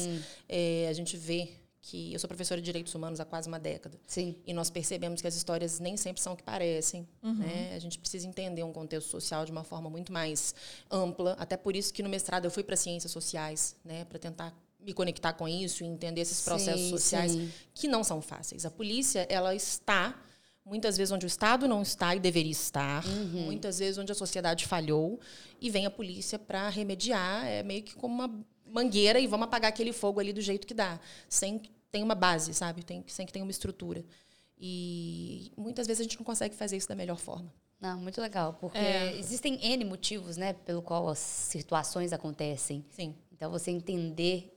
é, 0.48 0.88
a 0.88 0.92
gente 0.92 1.16
vê 1.16 1.50
que 1.80 2.12
eu 2.14 2.18
sou 2.18 2.26
professora 2.26 2.60
de 2.60 2.64
direitos 2.64 2.94
humanos 2.94 3.20
há 3.20 3.24
quase 3.26 3.46
uma 3.46 3.60
década. 3.60 4.00
Sim. 4.06 4.34
E 4.46 4.52
nós 4.54 4.70
percebemos 4.70 5.20
que 5.20 5.28
as 5.28 5.36
histórias 5.36 5.78
nem 5.78 5.96
sempre 5.98 6.20
são 6.22 6.32
o 6.32 6.36
que 6.36 6.42
parecem. 6.42 7.06
Né? 7.22 7.72
A 7.76 7.78
gente 7.78 7.98
precisa 7.98 8.26
entender 8.26 8.62
um 8.64 8.72
contexto 8.72 9.10
social 9.10 9.44
de 9.44 9.52
uma 9.52 9.62
forma 9.62 9.88
muito 9.90 10.10
mais 10.10 10.54
ampla. 10.90 11.36
Até 11.38 11.56
por 11.58 11.76
isso 11.76 11.92
que 11.92 12.02
no 12.02 12.08
mestrado 12.08 12.46
eu 12.46 12.50
fui 12.50 12.64
para 12.64 12.74
ciências 12.74 13.12
sociais, 13.12 13.76
né? 13.84 14.06
para 14.06 14.18
tentar 14.18 14.52
me 14.84 14.92
conectar 14.92 15.32
com 15.32 15.48
isso 15.48 15.82
e 15.82 15.86
entender 15.86 16.20
esses 16.20 16.42
processos 16.42 16.82
Sim, 16.82 16.90
sociais 16.90 17.32
sim. 17.32 17.50
que 17.72 17.88
não 17.88 18.04
são 18.04 18.20
fáceis. 18.20 18.64
A 18.66 18.70
polícia, 18.70 19.26
ela 19.30 19.54
está 19.54 20.20
muitas 20.64 20.96
vezes 20.96 21.12
onde 21.12 21.26
o 21.26 21.28
Estado 21.28 21.66
não 21.68 21.82
está 21.82 22.14
e 22.14 22.20
deveria 22.20 22.52
estar, 22.52 23.04
Uhum. 23.06 23.42
muitas 23.46 23.78
vezes 23.78 23.98
onde 23.98 24.10
a 24.12 24.14
sociedade 24.14 24.66
falhou 24.66 25.20
e 25.60 25.68
vem 25.70 25.84
a 25.86 25.90
polícia 25.90 26.38
para 26.38 26.68
remediar, 26.68 27.46
é 27.46 27.62
meio 27.62 27.82
que 27.82 27.94
como 27.94 28.14
uma 28.14 28.44
mangueira 28.66 29.18
e 29.20 29.26
vamos 29.26 29.44
apagar 29.46 29.68
aquele 29.68 29.92
fogo 29.92 30.20
ali 30.20 30.32
do 30.32 30.40
jeito 30.40 30.66
que 30.66 30.72
dá, 30.74 30.98
sem 31.28 31.58
que 31.58 31.70
tenha 31.90 32.04
uma 32.04 32.14
base, 32.14 32.52
sabe? 32.54 32.82
Tem, 32.82 33.04
sem 33.06 33.24
que 33.26 33.32
tenha 33.32 33.44
uma 33.44 33.50
estrutura. 33.50 34.04
E 34.58 35.52
muitas 35.56 35.86
vezes 35.86 36.00
a 36.00 36.02
gente 36.04 36.16
não 36.16 36.24
consegue 36.24 36.54
fazer 36.54 36.76
isso 36.76 36.88
da 36.88 36.94
melhor 36.94 37.18
forma. 37.18 37.52
Não, 37.80 37.98
muito 38.00 38.20
legal, 38.20 38.54
porque 38.54 38.78
É. 38.78 39.16
existem 39.18 39.58
N 39.62 39.84
motivos, 39.84 40.36
né, 40.38 40.54
pelo 40.54 40.80
qual 40.80 41.08
as 41.08 41.18
situações 41.18 42.12
acontecem. 42.12 42.84
Sim. 42.90 43.14
Então 43.32 43.50
você 43.50 43.70
entender 43.70 44.53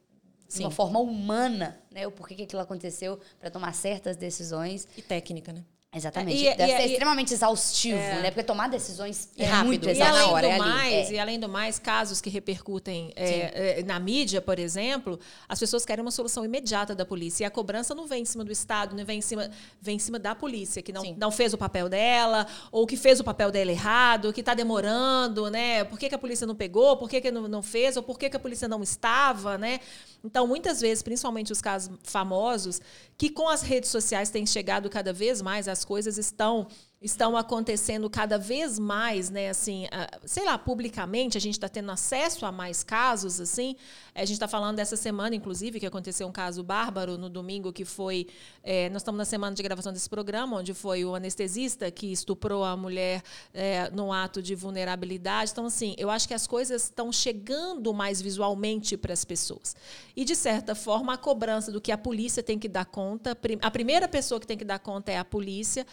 de 0.48 0.54
Sim. 0.54 0.64
uma 0.64 0.72
forma 0.72 1.00
humana, 1.00 1.80
né, 1.92 2.08
o 2.08 2.12
porquê 2.12 2.36
que 2.36 2.44
aquilo 2.44 2.62
aconteceu 2.62 3.20
para 3.40 3.50
tomar 3.50 3.74
certas 3.74 4.16
decisões. 4.16 4.88
E 4.98 5.02
técnica, 5.02 5.52
né? 5.52 5.64
Exatamente. 5.98 6.38
E- 6.46 6.56
Deve 6.56 6.72
e- 6.74 6.76
ser 6.78 6.84
e- 6.88 6.92
extremamente 6.92 7.34
exaustivo, 7.34 7.98
né? 7.98 8.30
Porque 8.30 8.44
tomar 8.44 8.68
decisões 8.68 9.30
é 9.38 9.46
rápido. 9.46 9.68
muito 9.68 9.86
E 9.86 9.88
E 9.88 9.92
exaustivo. 9.94 10.18
na 10.18 10.22
além, 10.24 10.34
hora, 10.34 10.48
do 10.48 10.54
é 10.54 10.58
mais, 10.58 11.10
É. 11.10 11.14
e 11.14 11.20
além 11.20 11.40
do 11.40 11.48
mais, 11.48 11.80
casos 11.80 12.20
que 12.20 12.30
repercutem 12.30 13.14
é, 13.16 13.80
é, 13.80 13.84
na 13.84 13.98
mídia, 13.98 14.42
por 14.42 14.60
exemplo, 14.60 15.18
as 15.48 15.58
pessoas 15.58 15.86
querem 15.86 16.02
uma 16.04 16.12
solução 16.12 16.44
imediata 16.44 16.94
da 16.94 17.06
polícia. 17.06 17.46
E 17.46 17.48
a 17.48 17.50
cobrança 17.50 17.96
não 17.96 18.06
vem 18.06 18.22
em 18.24 18.26
cima 18.26 18.44
do 18.44 18.52
Estado, 18.52 18.96
não 18.96 19.06
vem 19.06 19.20
em 19.20 19.22
cima, 19.22 19.50
vem 19.82 19.96
em 19.96 20.00
cima 20.00 20.20
da 20.20 20.36
polícia, 20.36 20.82
que 20.82 20.92
não, 20.92 21.02
Sim. 21.02 21.16
não 21.18 21.32
fez 21.32 21.54
o 21.54 21.58
papel 21.58 21.88
dela, 21.88 22.46
ou 22.70 22.86
que 22.86 22.98
fez 22.98 23.22
o 23.22 23.24
papel 23.24 23.50
dela 23.50 23.72
errado, 23.72 24.34
que 24.34 24.42
está 24.42 24.54
demorando, 24.54 25.50
né? 25.50 25.86
Por 25.86 25.98
que, 25.98 26.10
que 26.10 26.16
a 26.16 26.20
polícia 26.20 26.46
não 26.46 26.56
pegou? 26.56 26.98
Por 26.98 27.10
que, 27.10 27.22
que 27.22 27.32
não, 27.32 27.48
não 27.48 27.64
fez? 27.64 27.96
Ou 27.96 28.04
por 28.04 28.20
que, 28.20 28.30
que 28.30 28.36
a 28.36 28.40
polícia 28.40 28.68
não 28.68 28.84
estava, 28.84 29.58
né? 29.58 29.80
Então, 30.24 30.46
muitas 30.46 30.82
vezes, 30.82 31.02
principalmente 31.02 31.52
os 31.54 31.62
casos 31.62 31.90
famosos, 32.04 32.82
que 33.18 33.30
com 33.30 33.48
as 33.48 33.62
redes 33.62 33.90
sociais 33.90 34.30
têm 34.30 34.46
chegado 34.46 34.90
cada 34.90 35.14
vez 35.14 35.42
mais, 35.42 35.68
as 35.78 35.86
coisas 35.86 36.18
estão 36.18 36.68
estão 37.08 37.38
acontecendo 37.38 38.10
cada 38.10 38.38
vez 38.38 38.78
mais, 38.78 39.30
né? 39.30 39.50
Assim, 39.50 39.88
ah, 39.92 40.20
sei 40.26 40.44
lá, 40.44 40.58
publicamente 40.58 41.38
a 41.38 41.42
gente 41.42 41.54
está 41.54 41.70
tendo 41.70 41.90
acesso 41.92 42.46
a 42.46 42.52
mais 42.52 42.84
casos, 42.84 43.40
assim. 43.40 43.76
A 44.14 44.22
gente 44.22 44.34
está 44.34 44.48
falando 44.48 44.76
dessa 44.76 44.96
semana, 44.96 45.36
inclusive, 45.36 45.80
que 45.80 45.86
aconteceu 45.86 46.28
um 46.28 46.32
caso 46.32 46.64
bárbaro 46.64 47.18
no 47.18 47.30
domingo, 47.30 47.72
que 47.72 47.86
foi 47.86 48.28
eh, 48.64 48.90
nós 48.90 49.02
estamos 49.02 49.18
na 49.18 49.26
semana 49.26 49.56
de 49.56 49.64
gravação 49.64 49.94
desse 49.94 50.10
programa, 50.10 50.58
onde 50.58 50.74
foi 50.74 51.06
o 51.06 51.16
anestesista 51.16 51.90
que 51.90 52.12
estuprou 52.12 52.64
a 52.64 52.76
mulher 52.76 53.24
eh, 53.54 53.90
num 53.92 54.12
ato 54.12 54.42
de 54.42 54.54
vulnerabilidade. 54.54 55.52
Então, 55.52 55.66
assim, 55.66 55.96
eu 55.98 56.10
acho 56.10 56.28
que 56.28 56.34
as 56.34 56.46
coisas 56.46 56.84
estão 56.84 57.12
chegando 57.12 57.94
mais 57.94 58.22
visualmente 58.22 58.98
para 58.98 59.14
as 59.14 59.24
pessoas. 59.24 59.76
E, 60.16 60.26
de 60.26 60.36
certa 60.36 60.76
forma, 60.76 61.14
a 61.14 61.18
cobrança 61.18 61.72
do 61.72 61.80
que 61.80 61.92
a 61.92 61.98
polícia 61.98 62.44
tem 62.44 62.60
que 62.60 62.68
dar 62.68 62.86
conta, 62.86 63.38
a 63.62 63.72
primeira 63.72 64.08
pessoa 64.08 64.40
que 64.40 64.48
tem 64.48 64.58
que 64.58 64.66
dar 64.66 64.80
conta 64.80 65.12
é 65.12 65.18
a 65.18 65.26
polícia, 65.26 65.86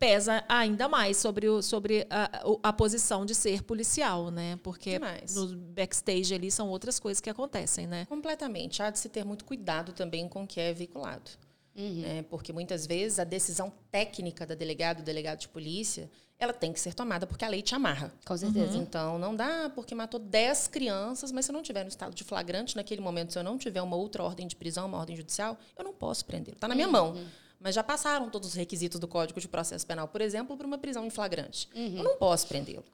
pesa 0.00 0.42
ainda 0.48 0.88
mais 0.88 1.18
sobre, 1.18 1.46
o, 1.46 1.60
sobre 1.60 2.06
a, 2.08 2.42
a 2.62 2.72
posição 2.72 3.26
de 3.26 3.34
ser 3.34 3.62
policial, 3.62 4.30
né? 4.30 4.58
Porque 4.62 4.92
Demais. 4.92 5.34
no 5.34 5.54
backstage 5.56 6.34
ali 6.34 6.50
são 6.50 6.70
outras 6.70 6.98
coisas 6.98 7.20
que 7.20 7.28
acontecem, 7.28 7.86
né? 7.86 8.06
Completamente. 8.06 8.82
Há 8.82 8.88
de 8.88 8.98
se 8.98 9.10
ter 9.10 9.24
muito 9.24 9.44
cuidado 9.44 9.92
também 9.92 10.26
com 10.26 10.44
o 10.44 10.46
que 10.46 10.58
é 10.58 10.72
veiculado. 10.72 11.30
né? 12.00 12.24
Porque 12.30 12.50
muitas 12.50 12.86
vezes 12.86 13.18
a 13.18 13.24
decisão 13.24 13.70
técnica 13.92 14.46
da 14.46 14.54
delegado, 14.54 15.02
delegado 15.02 15.38
de 15.38 15.48
polícia, 15.48 16.10
ela 16.38 16.54
tem 16.54 16.72
que 16.72 16.80
ser 16.80 16.94
tomada 16.94 17.26
porque 17.26 17.44
a 17.44 17.48
lei 17.48 17.60
te 17.60 17.74
amarra. 17.74 18.10
Com 18.24 18.36
certeza. 18.36 18.78
Então, 18.78 19.18
não 19.18 19.36
dá 19.36 19.70
porque 19.74 19.94
matou 19.94 20.18
10 20.18 20.68
crianças, 20.68 21.30
mas 21.30 21.44
se 21.44 21.50
eu 21.50 21.54
não 21.54 21.62
tiver 21.62 21.82
no 21.82 21.88
estado 21.90 22.14
de 22.14 22.24
flagrante 22.24 22.74
naquele 22.74 23.02
momento, 23.02 23.34
se 23.34 23.38
eu 23.38 23.44
não 23.44 23.58
tiver 23.58 23.82
uma 23.82 23.96
outra 23.96 24.22
ordem 24.22 24.46
de 24.46 24.56
prisão, 24.56 24.86
uma 24.86 24.96
ordem 24.96 25.14
judicial, 25.14 25.58
eu 25.76 25.84
não 25.84 25.92
posso 25.92 26.24
prendê-lo. 26.24 26.56
Está 26.56 26.66
na 26.66 26.74
minha 26.74 26.88
mão. 26.88 27.14
Mas 27.60 27.74
já 27.74 27.84
passaram 27.84 28.30
todos 28.30 28.48
os 28.48 28.54
requisitos 28.54 28.98
do 28.98 29.06
Código 29.06 29.38
de 29.38 29.46
Processo 29.46 29.86
Penal, 29.86 30.08
por 30.08 30.22
exemplo, 30.22 30.56
para 30.56 30.66
uma 30.66 30.78
prisão 30.78 31.04
em 31.04 31.10
flagrante. 31.10 31.68
Eu 31.74 32.02
não 32.02 32.16
posso 32.16 32.46
prendê-lo. 32.46 32.84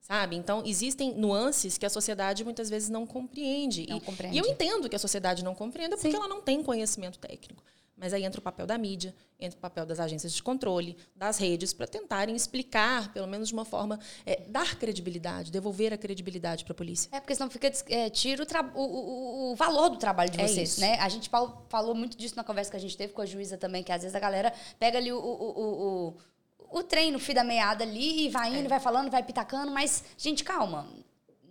Sabe? 0.00 0.36
Então, 0.36 0.62
existem 0.64 1.12
nuances 1.14 1.76
que 1.76 1.84
a 1.84 1.90
sociedade 1.90 2.44
muitas 2.44 2.70
vezes 2.70 2.88
não 2.88 3.04
compreende. 3.04 3.84
Não 3.88 3.96
e, 3.96 4.00
compreende. 4.00 4.36
e 4.36 4.38
eu 4.38 4.46
entendo 4.46 4.88
que 4.88 4.94
a 4.94 4.98
sociedade 5.00 5.42
não 5.42 5.52
compreenda 5.52 5.96
porque 5.96 6.12
Sim. 6.12 6.16
ela 6.16 6.28
não 6.28 6.40
tem 6.40 6.62
conhecimento 6.62 7.18
técnico. 7.18 7.60
Mas 7.96 8.12
aí 8.12 8.24
entra 8.24 8.38
o 8.38 8.42
papel 8.42 8.66
da 8.66 8.76
mídia, 8.76 9.14
entra 9.40 9.56
o 9.56 9.60
papel 9.60 9.86
das 9.86 9.98
agências 9.98 10.32
de 10.34 10.42
controle, 10.42 10.96
das 11.14 11.38
redes, 11.38 11.72
para 11.72 11.86
tentarem 11.86 12.36
explicar, 12.36 13.10
pelo 13.10 13.26
menos 13.26 13.48
de 13.48 13.54
uma 13.54 13.64
forma, 13.64 13.98
é, 14.26 14.42
dar 14.48 14.76
credibilidade, 14.78 15.50
devolver 15.50 15.94
a 15.94 15.96
credibilidade 15.96 16.62
para 16.64 16.72
a 16.72 16.76
polícia. 16.76 17.08
É, 17.10 17.20
porque 17.20 17.34
senão 17.34 17.48
fica, 17.48 17.72
é, 17.88 18.10
tira 18.10 18.44
o, 18.74 18.80
o, 18.80 19.52
o- 19.52 19.56
valor 19.56 19.88
do 19.88 19.96
trabalho 19.96 20.30
de 20.30 20.38
É 20.38 20.46
vocês, 20.46 20.72
isso. 20.72 20.80
né? 20.82 20.98
A 21.00 21.08
gente 21.08 21.30
fal- 21.30 21.64
falou 21.70 21.94
muito 21.94 22.18
disso 22.18 22.36
na 22.36 22.44
conversa 22.44 22.70
que 22.70 22.76
a 22.76 22.80
gente 22.80 22.96
teve 22.98 23.14
com 23.14 23.22
a 23.22 23.26
juíza 23.26 23.56
também, 23.56 23.82
que 23.82 23.90
às 23.90 24.02
vezes 24.02 24.14
a 24.14 24.20
galera 24.20 24.52
pega 24.78 24.98
ali 24.98 25.10
o, 25.10 25.18
o, 25.18 25.22
o, 25.22 26.14
o, 26.68 26.78
o 26.80 26.82
trem 26.82 27.10
no 27.10 27.18
fim 27.18 27.32
da 27.32 27.42
meada 27.44 27.82
ali 27.82 28.26
e 28.26 28.28
vai 28.28 28.54
É. 28.54 28.58
indo, 28.58 28.68
vai 28.68 28.78
falando, 28.80 29.10
vai 29.10 29.22
pitacando, 29.22 29.72
mas, 29.72 30.04
gente, 30.18 30.44
calma. 30.44 30.86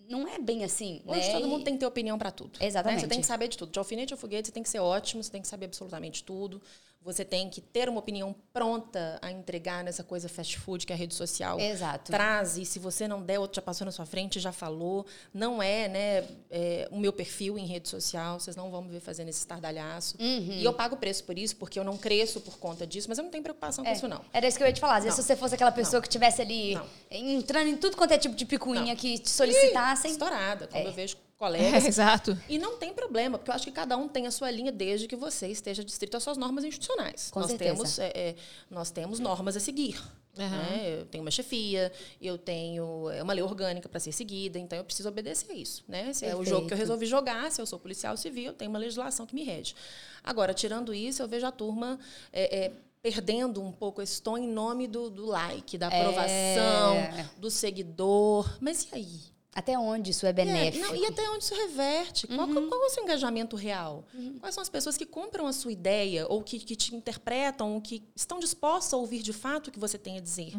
Não 0.10 0.28
é 0.28 0.40
bem 0.40 0.64
assim, 0.64 1.02
Hoje 1.06 1.28
né? 1.28 1.32
todo 1.34 1.48
mundo 1.48 1.64
tem 1.64 1.74
que 1.74 1.80
ter 1.80 1.86
opinião 1.86 2.18
para 2.18 2.32
tudo. 2.32 2.60
né? 2.60 2.66
Exatamente. 2.66 3.02
Você 3.02 3.08
tem 3.08 3.22
que 3.22 3.26
saber 3.26 3.48
de 3.48 3.58
tudo. 3.58 3.72
De 3.72 3.80
alfinete 3.80 4.14
ao 4.14 4.18
foguete, 4.18 4.48
você 4.48 4.52
tem 4.52 4.64
que 4.64 4.70
ser 4.70 4.80
ótimo, 4.80 5.24
você 5.24 5.32
tem 5.32 5.42
que 5.42 5.48
saber 5.48 5.66
absolutamente 5.66 6.24
tudo. 6.24 6.62
Você 7.06 7.24
tem 7.24 7.48
que 7.52 7.62
ter 7.62 7.88
uma 7.88 8.00
opinião 8.00 8.36
pronta 8.52 9.20
a 9.22 9.32
entregar 9.32 9.84
nessa 9.84 10.04
coisa 10.04 10.28
fast 10.28 10.58
food 10.58 10.88
que 10.88 10.92
é 10.92 10.96
a 10.96 10.98
rede 10.98 11.14
social 11.14 11.60
Exato. 11.60 12.12
traz. 12.12 12.58
E 12.58 12.66
se 12.66 12.80
você 12.80 13.08
não 13.08 13.22
der, 13.22 13.38
outro 13.40 13.58
já 13.58 13.62
passou 13.62 13.86
na 13.86 13.92
sua 13.92 14.08
frente, 14.08 14.40
já 14.40 14.52
falou. 14.52 15.06
Não 15.32 15.62
é, 15.62 15.88
né, 15.88 16.28
é, 16.50 16.88
o 16.92 16.98
meu 16.98 17.14
perfil 17.14 17.60
em 17.60 17.66
rede 17.68 17.88
social. 17.90 18.40
Vocês 18.40 18.56
não 18.56 18.72
vão 18.72 18.82
me 18.82 18.90
ver 18.90 19.02
fazendo 19.02 19.30
esse 19.30 19.38
estardalhaço. 19.40 20.18
Uhum. 20.20 20.54
E 20.54 20.66
eu 20.66 20.74
pago 20.74 20.98
preço 20.98 21.24
por 21.26 21.38
isso, 21.38 21.56
porque 21.58 21.78
eu 21.80 21.84
não 21.84 21.96
cresço 21.96 22.42
por 22.42 22.58
conta 22.58 22.88
disso, 22.88 23.08
mas 23.08 23.20
eu 23.20 23.24
não 23.24 23.30
tenho 23.30 23.44
preocupação 23.44 23.84
com 23.84 23.90
É, 23.92 23.94
isso, 23.94 24.08
não. 24.08 24.22
Era 24.34 24.48
isso 24.48 24.58
que 24.58 24.64
eu 24.64 24.68
ia 24.68 24.74
te 24.74 24.82
falar. 24.82 24.98
Às 24.98 25.04
vezes, 25.04 25.18
Não. 25.20 25.24
se 25.24 25.28
você 25.28 25.36
fosse 25.36 25.54
aquela 25.54 25.72
pessoa 25.72 26.02
que 26.02 26.10
tivesse 26.10 26.42
ali 26.42 26.74
Não. 26.74 26.86
entrando 27.12 27.68
em 27.68 27.78
tudo 27.78 27.96
quanto 27.96 28.14
é 28.14 28.18
tipo 28.18 28.34
de 28.36 28.46
picuinha 28.46 28.94
Não. 28.94 28.96
que 28.96 29.20
te 29.20 29.30
solicitassem. 29.30 30.10
Estourada, 30.10 30.68
como 30.68 30.84
É. 30.84 30.88
eu 30.88 30.92
vejo 30.94 31.18
colegas. 31.38 31.86
exato. 31.88 32.38
E 32.50 32.58
não 32.58 32.78
tem 32.78 32.94
problema, 32.94 33.38
porque 33.38 33.52
eu 33.52 33.56
acho 33.56 33.66
que 33.66 33.72
cada 33.72 33.98
um 33.98 34.08
tem 34.08 34.28
a 34.28 34.32
sua 34.32 34.50
linha 34.52 34.72
desde 34.72 35.08
que 35.08 35.16
você 35.16 35.48
esteja 35.48 35.84
distrito 35.84 36.16
às 36.18 36.24
suas 36.24 36.38
normas 36.38 36.64
institucionais. 36.64 37.30
Com 37.32 37.40
nós, 37.40 37.50
certeza. 37.50 37.74
temos, 37.74 38.00
é, 38.00 38.08
é, 38.16 38.36
nós 38.70 38.92
temos 38.92 39.20
normas 39.20 39.56
a 39.56 39.60
seguir. 39.60 40.02
Aham. 40.38 40.50
né? 40.58 40.98
Eu 41.00 41.06
tenho 41.06 41.24
uma 41.24 41.32
chefia, 41.32 41.92
eu 42.22 42.38
tenho 42.38 43.10
é, 43.10 43.24
uma 43.24 43.32
lei 43.32 43.42
orgânica 43.42 43.88
para 43.88 44.00
ser 44.02 44.12
seguida, 44.12 44.60
então 44.60 44.78
eu 44.78 44.84
preciso 44.84 45.08
obedecer 45.08 45.50
a 45.52 45.56
isso. 45.56 45.84
Né? 45.88 46.12
Se 46.14 46.26
é 46.26 46.36
o 46.36 46.44
jogo 46.44 46.64
que 46.64 46.70
Perfeito. 46.70 46.74
eu 46.74 46.78
resolvi 46.78 47.06
jogar, 47.06 47.50
se 47.52 47.62
eu 47.62 47.66
sou 47.66 47.80
policial 47.80 48.18
civil, 48.18 48.48
eu 48.48 48.54
tenho 48.54 48.70
uma 48.70 48.80
legislação 48.80 49.26
que 49.26 49.34
me 49.34 49.44
rege. 49.44 49.74
Agora, 50.24 50.54
tirando 50.54 50.94
isso, 50.94 51.22
eu 51.22 51.28
vejo 51.28 51.46
a 51.46 51.52
turma 51.52 51.98
é, 52.34 52.66
é, 52.66 52.72
perdendo 53.02 53.62
um 53.62 53.72
pouco 53.72 54.02
esse 54.02 54.22
tom 54.22 54.38
em 54.38 54.48
nome 54.48 54.88
do, 54.88 55.10
do 55.10 55.26
like, 55.26 55.78
da 55.78 55.88
aprovação, 55.88 56.96
É. 56.96 57.30
do 57.38 57.50
seguidor. 57.50 58.58
Mas 58.60 58.84
e 58.84 58.88
aí? 58.96 59.35
Até 59.56 59.80
onde 59.80 60.12
isso 60.12 60.26
é 60.28 60.34
benéfico? 60.34 60.84
É, 60.84 60.88
não, 60.90 60.96
e 60.98 61.06
até 61.06 61.30
onde 61.30 61.46
isso 61.46 61.56
reverte? 61.56 62.28
Qual, 62.28 62.46
Uhum. 62.46 62.68
qual 62.68 62.84
é 62.84 62.86
o 62.88 62.90
seu 62.90 63.04
engajamento 63.04 63.56
real? 63.56 64.04
Quais 64.42 64.54
são 64.54 64.62
as 64.62 64.68
pessoas 64.68 64.98
que 64.98 65.06
compram 65.06 65.48
a 65.48 65.54
sua 65.54 65.72
ideia 65.72 66.28
ou 66.28 66.44
que, 66.44 66.60
que 66.60 66.76
te 66.76 66.94
interpretam, 66.94 67.74
ou 67.74 67.80
que 67.82 68.04
estão 68.14 68.38
dispostas 68.38 68.94
a 68.94 68.98
ouvir 68.98 69.22
de 69.24 69.32
fato 69.32 69.68
o 69.70 69.72
que 69.72 69.80
você 69.80 69.98
tem 69.98 70.18
a 70.18 70.22
dizer? 70.22 70.52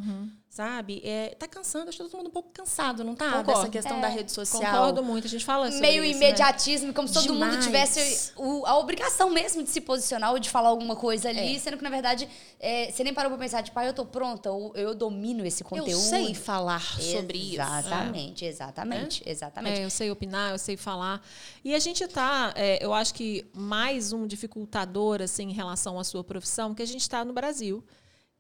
Sabe? 0.57 1.03
É, 1.05 1.35
tá 1.39 1.47
cansando, 1.47 1.91
acho 1.91 1.99
que 1.99 2.05
todo 2.05 2.17
mundo 2.17 2.29
um 2.29 2.33
pouco 2.33 2.49
cansado, 2.51 3.05
não 3.05 3.15
tá? 3.15 3.27
Concordo. 3.27 3.53
Dessa 3.61 3.69
questão 3.69 3.99
É, 3.99 4.01
da 4.01 4.09
rede 4.09 4.33
social. 4.33 4.63
Concordo 4.63 5.03
muito, 5.03 5.27
a 5.27 5.29
gente 5.29 5.45
fala 5.45 5.67
sobre 5.71 5.87
Meio 5.87 6.03
isso, 6.03 6.19
né? 6.19 6.29
imediatismo, 6.29 6.95
como 6.95 7.07
se 7.07 7.13
todo 7.13 7.35
mundo 7.35 7.59
Demais. 7.59 7.65
tivesse 7.67 8.33
o- 8.37 8.65
a 8.65 8.79
obrigação 8.79 9.29
mesmo 9.29 9.63
de 9.63 9.69
se 9.69 9.83
posicionar 9.83 10.33
ou 10.33 10.39
de 10.39 10.49
falar 10.49 10.71
alguma 10.71 10.97
coisa 10.97 11.29
ali, 11.29 11.57
É. 11.57 11.59
sendo 11.59 11.77
que, 11.77 11.85
na 11.85 11.91
verdade, 11.91 12.27
é, 12.59 12.91
você 12.91 13.05
nem 13.05 13.13
parou 13.13 13.31
pra 13.31 13.39
pensar, 13.39 13.63
tipo, 13.63 13.79
ah, 13.79 13.85
eu 13.85 13.93
tô 13.93 14.07
pronta, 14.07 14.51
ou 14.51 14.75
eu 14.75 14.95
domino 14.95 15.45
esse 15.45 15.63
conteúdo. 15.63 15.91
Eu 15.91 15.99
sei 15.99 16.33
falar 16.33 16.81
sobre 17.03 17.37
isso. 17.37 17.55
Exatamente, 17.61 18.45
exatamente, 18.47 19.23
exatamente. 19.27 19.81
É, 19.81 19.85
eu 19.85 19.91
sei 19.91 20.11
opinar, 20.11 20.53
eu 20.53 20.59
sei 20.59 20.79
falar. 20.79 21.21
E 21.63 21.75
a 21.75 21.79
gente 21.79 22.03
está, 22.03 22.55
eu 22.81 22.95
acho 22.95 23.13
que 23.13 23.45
mais 23.53 24.11
um 24.11 24.27
dificultador 24.27 25.21
assim, 25.21 25.51
em 25.51 25.53
relação 25.53 26.01
à 26.01 26.05
sua 26.05 26.25
profissão, 26.25 26.75
que 26.75 26.83
a 26.83 26.87
gente 26.87 27.03
está 27.03 27.27
no 27.27 27.35
Brasil, 27.35 27.85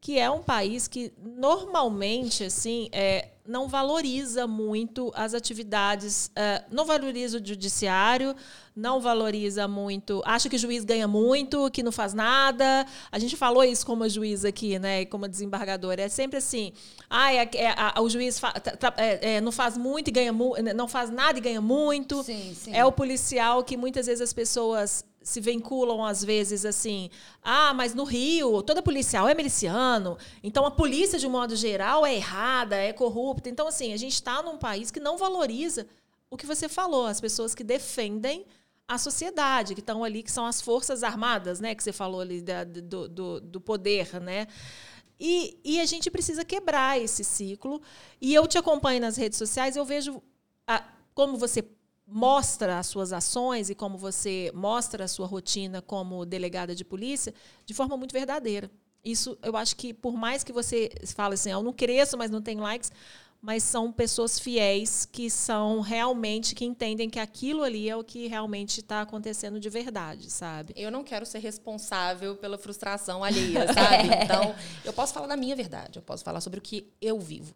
que 0.00 0.18
é 0.18 0.30
um 0.30 0.42
país 0.42 0.86
que 0.86 1.12
normalmente 1.20 2.44
assim 2.44 2.88
é, 2.92 3.28
não 3.46 3.66
valoriza 3.68 4.46
muito 4.46 5.10
as 5.14 5.34
atividades, 5.34 6.30
é, 6.36 6.62
não 6.70 6.84
valoriza 6.84 7.38
o 7.38 7.44
judiciário, 7.44 8.34
não 8.74 9.00
valoriza 9.00 9.66
muito, 9.66 10.22
acha 10.24 10.48
que 10.48 10.56
o 10.56 10.58
juiz 10.58 10.84
ganha 10.84 11.08
muito, 11.08 11.70
que 11.70 11.82
não 11.82 11.90
faz 11.90 12.12
nada. 12.12 12.86
A 13.10 13.18
gente 13.18 13.36
falou 13.36 13.64
isso 13.64 13.86
como 13.86 14.08
juiz 14.08 14.44
aqui, 14.44 14.78
né, 14.78 15.00
e 15.02 15.06
como 15.06 15.26
desembargadora. 15.26 16.02
É 16.02 16.08
sempre 16.08 16.38
assim, 16.38 16.72
ah, 17.08 17.32
é, 17.32 17.48
é, 17.54 18.00
o 18.00 18.08
juiz 18.08 18.38
fa- 18.38 18.52
tra- 18.52 18.94
é, 18.98 19.40
não 19.40 19.50
faz 19.50 19.76
muito 19.78 20.08
e 20.08 20.10
ganha 20.12 20.32
não 20.74 20.86
faz 20.86 21.10
nada 21.10 21.38
e 21.38 21.40
ganha 21.40 21.60
muito. 21.60 22.22
Sim, 22.22 22.54
sim. 22.54 22.72
É 22.74 22.84
o 22.84 22.92
policial 22.92 23.64
que 23.64 23.76
muitas 23.76 24.06
vezes 24.06 24.20
as 24.20 24.32
pessoas 24.32 25.04
se 25.26 25.40
vinculam 25.40 26.04
às 26.04 26.22
vezes 26.24 26.64
assim, 26.64 27.10
ah, 27.42 27.74
mas 27.74 27.94
no 27.94 28.04
Rio 28.04 28.62
toda 28.62 28.80
policial 28.80 29.28
é 29.28 29.34
miliciano, 29.34 30.16
então 30.42 30.64
a 30.64 30.70
polícia 30.70 31.18
de 31.18 31.26
um 31.26 31.30
modo 31.30 31.56
geral 31.56 32.06
é 32.06 32.14
errada, 32.14 32.76
é 32.76 32.92
corrupta. 32.92 33.48
Então 33.48 33.66
assim, 33.66 33.92
a 33.92 33.96
gente 33.96 34.14
está 34.14 34.40
num 34.42 34.56
país 34.56 34.90
que 34.90 35.00
não 35.00 35.18
valoriza 35.18 35.86
o 36.30 36.36
que 36.36 36.46
você 36.46 36.68
falou, 36.68 37.06
as 37.06 37.20
pessoas 37.20 37.54
que 37.54 37.64
defendem 37.64 38.46
a 38.88 38.98
sociedade, 38.98 39.74
que 39.74 39.80
estão 39.80 40.04
ali, 40.04 40.22
que 40.22 40.30
são 40.30 40.46
as 40.46 40.60
forças 40.60 41.02
armadas, 41.02 41.58
né, 41.58 41.74
que 41.74 41.82
você 41.82 41.92
falou 41.92 42.20
ali 42.20 42.40
da- 42.40 42.62
do, 42.62 43.08
do, 43.08 43.40
do 43.40 43.60
poder, 43.60 44.20
né? 44.20 44.46
E, 45.18 45.58
e 45.64 45.80
a 45.80 45.86
gente 45.86 46.08
precisa 46.10 46.44
quebrar 46.44 47.00
esse 47.00 47.24
ciclo. 47.24 47.80
E 48.20 48.32
eu 48.34 48.46
te 48.46 48.58
acompanho 48.58 49.00
nas 49.00 49.16
redes 49.16 49.38
sociais, 49.38 49.74
eu 49.76 49.84
vejo 49.84 50.22
a- 50.66 50.84
como 51.14 51.36
você 51.36 51.62
mostra 52.06 52.78
as 52.78 52.86
suas 52.86 53.12
ações 53.12 53.68
e 53.68 53.74
como 53.74 53.98
você 53.98 54.50
mostra 54.54 55.04
a 55.04 55.08
sua 55.08 55.26
rotina 55.26 55.82
como 55.82 56.24
delegada 56.24 56.74
de 56.74 56.84
polícia 56.84 57.34
de 57.64 57.74
forma 57.74 57.96
muito 57.96 58.12
verdadeira. 58.12 58.70
Isso, 59.04 59.36
eu 59.42 59.56
acho 59.56 59.76
que 59.76 59.92
por 59.92 60.16
mais 60.16 60.42
que 60.44 60.52
você 60.52 60.90
fale 61.14 61.34
assim, 61.34 61.50
eu 61.50 61.62
não 61.62 61.72
cresço, 61.72 62.16
mas 62.16 62.30
não 62.30 62.42
tenho 62.42 62.60
likes, 62.60 62.90
mas 63.40 63.62
são 63.62 63.92
pessoas 63.92 64.38
fiéis 64.38 65.04
que 65.04 65.30
são 65.30 65.80
realmente 65.80 66.54
que 66.54 66.64
entendem 66.64 67.08
que 67.08 67.20
aquilo 67.20 67.62
ali 67.62 67.88
é 67.88 67.96
o 67.96 68.02
que 68.02 68.26
realmente 68.26 68.80
está 68.80 69.02
acontecendo 69.02 69.60
de 69.60 69.68
verdade, 69.68 70.30
sabe? 70.30 70.72
Eu 70.76 70.90
não 70.90 71.04
quero 71.04 71.24
ser 71.24 71.38
responsável 71.38 72.36
pela 72.36 72.58
frustração 72.58 73.22
alheia, 73.22 73.66
sabe? 73.72 74.08
Então, 74.24 74.54
eu 74.84 74.92
posso 74.92 75.12
falar 75.12 75.28
da 75.28 75.36
minha 75.36 75.54
verdade, 75.54 75.98
eu 75.98 76.02
posso 76.02 76.24
falar 76.24 76.40
sobre 76.40 76.58
o 76.58 76.62
que 76.62 76.92
eu 77.00 77.20
vivo. 77.20 77.54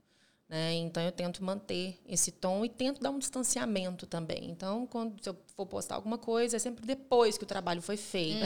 Né? 0.51 0.75
Então, 0.75 1.01
eu 1.01 1.13
tento 1.13 1.45
manter 1.45 1.97
esse 2.05 2.33
tom 2.33 2.65
e 2.65 2.69
tento 2.69 3.01
dar 3.01 3.11
um 3.11 3.21
distanciamento 3.21 4.05
também. 4.05 4.51
Então, 4.51 4.85
quando 4.85 5.23
se 5.23 5.31
eu 5.31 5.37
for 5.55 5.65
postar 5.65 5.95
alguma 5.95 6.19
coisa, 6.19 6.57
é 6.57 6.59
sempre 6.59 6.85
depois 6.85 7.39
que 7.39 7.45
o 7.45 7.47
trabalho 7.47 7.81
foi 7.81 7.97
feito. 7.97 8.43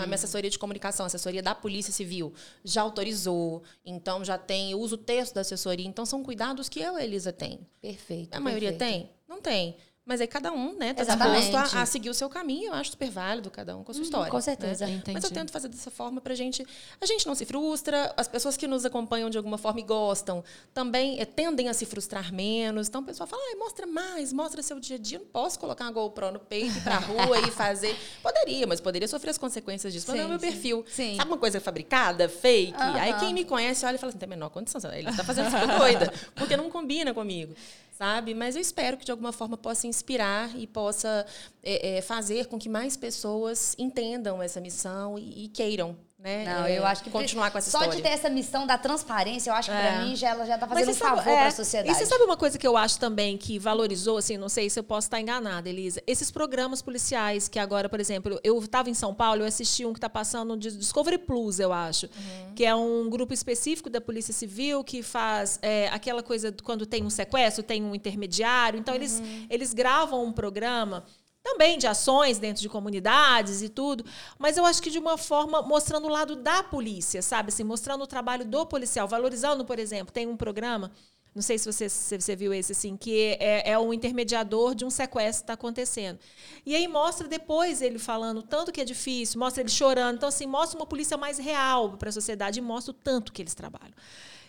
A 0.00 0.06
minha 0.06 0.14
assessoria 0.14 0.48
de 0.48 0.58
comunicação, 0.58 1.04
a 1.04 1.08
assessoria 1.08 1.42
da 1.42 1.54
Polícia 1.54 1.92
Civil, 1.92 2.32
já 2.64 2.80
autorizou. 2.80 3.62
Então, 3.84 4.24
já 4.24 4.38
tem, 4.38 4.72
eu 4.72 4.80
uso 4.80 4.94
o 4.94 4.98
texto 4.98 5.34
da 5.34 5.42
assessoria. 5.42 5.86
Então, 5.86 6.06
são 6.06 6.22
cuidados 6.22 6.70
que 6.70 6.80
eu 6.80 6.96
a 6.96 7.04
Elisa 7.04 7.34
tem. 7.34 7.60
Perfeito. 7.82 8.34
A 8.34 8.40
maioria 8.40 8.72
perfeito. 8.72 8.90
tem? 8.90 9.10
Não 9.28 9.38
tem. 9.38 9.76
Mas 10.08 10.20
aí 10.20 10.28
cada 10.28 10.52
um, 10.52 10.72
né, 10.78 10.94
tá 10.94 11.02
Exatamente. 11.02 11.42
disposto 11.50 11.74
a, 11.76 11.82
a 11.82 11.86
seguir 11.86 12.08
o 12.10 12.14
seu 12.14 12.28
caminho. 12.28 12.68
Eu 12.68 12.74
acho 12.74 12.92
super 12.92 13.10
válido, 13.10 13.50
cada 13.50 13.76
um 13.76 13.82
com 13.82 13.90
a 13.90 13.94
sua 13.94 14.04
história. 14.04 14.30
com 14.30 14.40
certeza. 14.40 14.86
né? 14.86 14.92
Entendi. 14.92 15.12
Mas 15.14 15.24
eu 15.24 15.32
tento 15.32 15.50
fazer 15.50 15.66
dessa 15.66 15.90
forma 15.90 16.20
pra 16.20 16.32
gente. 16.32 16.64
A 17.00 17.06
gente 17.06 17.26
não 17.26 17.34
se 17.34 17.44
frustra, 17.44 18.14
as 18.16 18.28
pessoas 18.28 18.56
que 18.56 18.68
nos 18.68 18.84
acompanham 18.84 19.28
de 19.28 19.36
alguma 19.36 19.58
forma 19.58 19.80
e 19.80 19.82
gostam 19.82 20.44
também 20.72 21.20
eh, 21.20 21.24
tendem 21.24 21.68
a 21.68 21.74
se 21.74 21.84
frustrar 21.84 22.32
menos. 22.32 22.86
Então 22.86 23.00
o 23.00 23.04
pessoal 23.04 23.26
fala, 23.26 23.42
"Ai, 23.48 23.56
mostra 23.56 23.84
mais, 23.84 24.32
mostra 24.32 24.62
seu 24.62 24.78
dia 24.78 24.94
a 24.94 24.98
dia. 25.00 25.18
Eu 25.18 25.22
não 25.22 25.26
posso 25.28 25.58
colocar 25.58 25.84
uma 25.84 25.90
GoPro 25.90 26.30
no 26.30 26.38
peito 26.38 26.78
ir 26.78 26.82
pra 26.82 26.98
rua 26.98 27.40
e 27.40 27.50
fazer. 27.50 27.96
Poderia, 28.22 28.64
mas 28.64 28.80
poderia 28.80 29.08
sofrer 29.08 29.30
as 29.30 29.38
consequências 29.38 29.92
disso. 29.92 30.06
Mas 30.08 30.16
não 30.18 30.22
é 30.22 30.26
o 30.26 30.30
meu 30.30 30.38
Sim, 30.38 30.46
sim. 30.46 30.52
perfil. 30.52 30.84
Sim. 30.88 31.16
Sabe 31.16 31.28
uma 31.32 31.38
coisa 31.38 31.60
fabricada, 31.60 32.28
fake? 32.28 32.74
Aí 32.80 33.10
Aham. 33.10 33.18
quem 33.18 33.34
me 33.34 33.44
conhece 33.44 33.84
olha 33.84 33.96
e 33.96 33.98
fala 33.98 34.10
assim, 34.10 34.18
tem 34.18 34.26
a 34.28 34.30
menor 34.30 34.50
condição. 34.50 34.80
Ele 34.92 35.10
está 35.10 35.24
fazendo 35.24 35.48
isso 35.48 35.78
doida, 35.78 36.12
porque 36.36 36.56
não 36.56 36.70
combina 36.70 37.12
comigo. 37.12 37.54
Sabe? 37.96 38.34
Mas 38.34 38.54
eu 38.54 38.60
espero 38.60 38.98
que 38.98 39.06
de 39.06 39.10
alguma 39.10 39.32
forma 39.32 39.56
possa 39.56 39.86
inspirar 39.86 40.54
e 40.54 40.66
possa 40.66 41.24
é, 41.62 41.96
é, 41.96 42.02
fazer 42.02 42.44
com 42.44 42.58
que 42.58 42.68
mais 42.68 42.94
pessoas 42.94 43.74
entendam 43.78 44.42
essa 44.42 44.60
missão 44.60 45.18
e, 45.18 45.46
e 45.46 45.48
queiram, 45.48 45.96
né? 46.18 46.44
Não, 46.46 46.64
é, 46.64 46.78
eu 46.78 46.86
acho 46.86 47.04
que 47.04 47.10
continuar 47.10 47.50
com 47.50 47.58
essa 47.58 47.70
só 47.70 47.78
história. 47.80 47.96
de 47.96 48.02
ter 48.02 48.08
essa 48.14 48.30
missão 48.30 48.66
da 48.66 48.78
transparência, 48.78 49.50
eu 49.50 49.54
acho 49.54 49.70
que 49.70 49.76
É. 49.76 49.80
pra 49.92 50.04
mim 50.04 50.16
já 50.16 50.30
ela 50.30 50.46
já 50.46 50.56
tá 50.56 50.66
fazendo 50.66 50.90
um 50.90 50.94
sabe- 50.94 51.16
favor 51.16 51.30
é, 51.30 51.40
pra 51.42 51.50
sociedade. 51.50 51.90
E 51.92 51.94
você 51.94 52.06
sabe 52.06 52.24
uma 52.24 52.36
coisa 52.38 52.58
que 52.58 52.66
eu 52.66 52.74
acho 52.74 52.98
também 52.98 53.36
que 53.36 53.58
valorizou, 53.58 54.16
assim, 54.16 54.38
não 54.38 54.48
sei 54.48 54.70
se 54.70 54.78
eu 54.78 54.82
posso 54.82 55.08
estar 55.08 55.20
enganada, 55.20 55.68
Elisa. 55.68 56.02
Esses 56.06 56.30
programas 56.30 56.80
policiais 56.80 57.48
que 57.48 57.58
agora, 57.58 57.86
por 57.88 58.00
exemplo, 58.00 58.40
eu 58.42 58.58
estava 58.58 58.88
em 58.88 58.94
São 58.94 59.14
Paulo, 59.14 59.42
eu 59.42 59.46
assisti 59.46 59.84
um 59.84 59.92
que 59.92 59.98
está 59.98 60.08
passando 60.08 60.56
de 60.56 60.74
Discovery 60.74 61.18
Plus, 61.18 61.60
eu 61.60 61.70
acho, 61.72 62.08
que 62.54 62.64
é 62.64 62.74
um 62.74 63.10
grupo 63.10 63.34
específico 63.34 63.90
da 63.90 64.00
Polícia 64.00 64.32
Civil 64.32 64.82
que 64.82 65.02
faz 65.02 65.58
é, 65.60 65.88
aquela 65.88 66.22
coisa 66.22 66.50
quando 66.64 66.86
tem 66.86 67.04
um 67.04 67.10
sequestro, 67.10 67.62
tem 67.62 67.82
um 67.84 67.94
intermediário. 67.94 68.78
Então, 68.80 68.94
eles, 68.94 69.22
eles 69.50 69.74
gravam 69.74 70.24
um 70.24 70.32
programa 70.32 71.04
também 71.46 71.78
de 71.78 71.86
ações 71.86 72.38
dentro 72.38 72.60
de 72.60 72.68
comunidades 72.68 73.62
e 73.62 73.68
tudo, 73.68 74.04
mas 74.36 74.56
eu 74.56 74.66
acho 74.66 74.82
que 74.82 74.90
de 74.90 74.98
uma 74.98 75.16
forma 75.16 75.62
mostrando 75.62 76.06
o 76.06 76.10
lado 76.10 76.34
da 76.34 76.60
polícia, 76.64 77.22
sabe? 77.22 77.50
Assim, 77.50 77.62
mostrando 77.62 78.02
o 78.02 78.06
trabalho 78.06 78.44
do 78.44 78.66
policial, 78.66 79.06
valorizando, 79.06 79.64
por 79.64 79.78
exemplo, 79.78 80.12
tem 80.12 80.26
um 80.26 80.36
programa, 80.36 80.90
não 81.32 81.42
sei 81.42 81.56
se 81.56 81.70
você, 81.70 81.88
se 81.88 82.20
você 82.20 82.34
viu 82.34 82.52
esse, 82.52 82.72
assim, 82.72 82.96
que 82.96 83.36
é, 83.38 83.70
é 83.70 83.78
um 83.78 83.92
intermediador 83.92 84.74
de 84.74 84.84
um 84.84 84.90
sequestro 84.90 85.42
que 85.42 85.44
está 85.44 85.52
acontecendo. 85.52 86.18
E 86.64 86.74
aí 86.74 86.88
mostra 86.88 87.28
depois 87.28 87.80
ele 87.80 87.98
falando 87.98 88.42
tanto 88.42 88.72
que 88.72 88.80
é 88.80 88.84
difícil, 88.84 89.38
mostra 89.38 89.62
ele 89.62 89.70
chorando. 89.70 90.16
Então, 90.16 90.28
assim, 90.28 90.46
mostra 90.46 90.76
uma 90.76 90.86
polícia 90.86 91.16
mais 91.16 91.38
real 91.38 91.92
para 91.92 92.08
a 92.08 92.12
sociedade 92.12 92.58
e 92.58 92.62
mostra 92.62 92.90
o 92.90 92.94
tanto 92.94 93.32
que 93.32 93.40
eles 93.40 93.54
trabalham. 93.54 93.94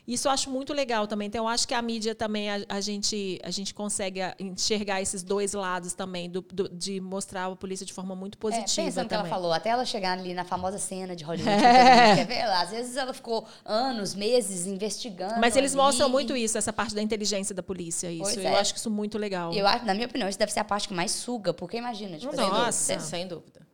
Isso 0.08 0.28
eu 0.30 0.32
acho 0.32 0.50
muito 0.50 0.74
legal 0.74 1.06
também. 1.06 1.28
Então, 1.28 1.44
eu 1.44 1.50
acho 1.50 1.68
que 1.68 1.74
a 1.74 1.82
mídia 1.82 2.16
também, 2.16 2.50
a, 2.50 2.64
a 2.70 2.80
gente, 2.80 3.38
a 3.44 3.52
gente 3.52 3.74
consegue 3.74 4.22
enxergar 4.40 5.02
esses 5.02 5.22
dois 5.22 5.52
lados 5.54 5.94
também, 5.94 6.30
do, 6.30 6.42
do- 6.42 6.70
de 6.70 7.02
mostrar 7.02 7.48
a 7.48 7.56
polícia 7.58 7.86
de 7.86 7.92
forma 7.92 8.16
muito 8.16 8.38
É, 8.38 8.40
positiva 8.40 8.86
pensa 8.88 9.04
no 9.04 9.10
que 9.10 9.14
ela 9.14 9.24
também. 9.24 9.30
falou, 9.38 9.52
até 9.52 9.70
ela 9.70 9.84
chegar 9.84 10.18
ali 10.18 10.34
na 10.34 10.46
famosa 10.46 10.78
cena 10.80 11.14
de 11.14 11.24
Hollywood. 11.26 11.52
É. 11.62 12.16
quer 12.16 12.26
ver, 12.26 12.42
às 12.44 12.70
vezes 12.70 12.96
ela 12.96 13.14
ficou 13.14 13.46
anos, 13.66 14.16
meses 14.16 14.66
investigando. 14.66 15.42
Mas 15.42 15.58
eles 15.58 15.74
ali. 15.74 15.82
mostram 15.82 16.08
muito 16.10 16.36
isso, 16.38 16.58
essa 16.58 16.72
parte 16.72 16.96
da 16.96 17.02
inteligência 17.02 17.54
da 17.54 17.62
polícia. 17.62 18.10
Isso. 18.10 18.24
Pois 18.24 18.38
Eu 18.38 18.44
é. 18.44 18.60
acho 18.60 18.74
que 18.74 18.80
isso 18.80 18.90
muito 18.90 19.18
legal. 19.18 19.52
E 19.52 19.60
eu 19.60 19.68
acho, 19.68 19.84
na 19.86 19.94
minha 19.94 20.08
opinião, 20.08 20.30
isso 20.30 20.40
deve 20.40 20.54
ser 20.54 20.62
a 20.62 20.64
parte 20.64 20.88
que 20.88 20.94
mais 20.94 21.12
suga, 21.12 21.54
porque 21.54 21.76
imagina, 21.76 22.18
tipo, 22.18 22.34
Nossa. 22.34 22.94
É, 22.94 23.00
sem 23.00 23.28
dúvida. 23.28 23.68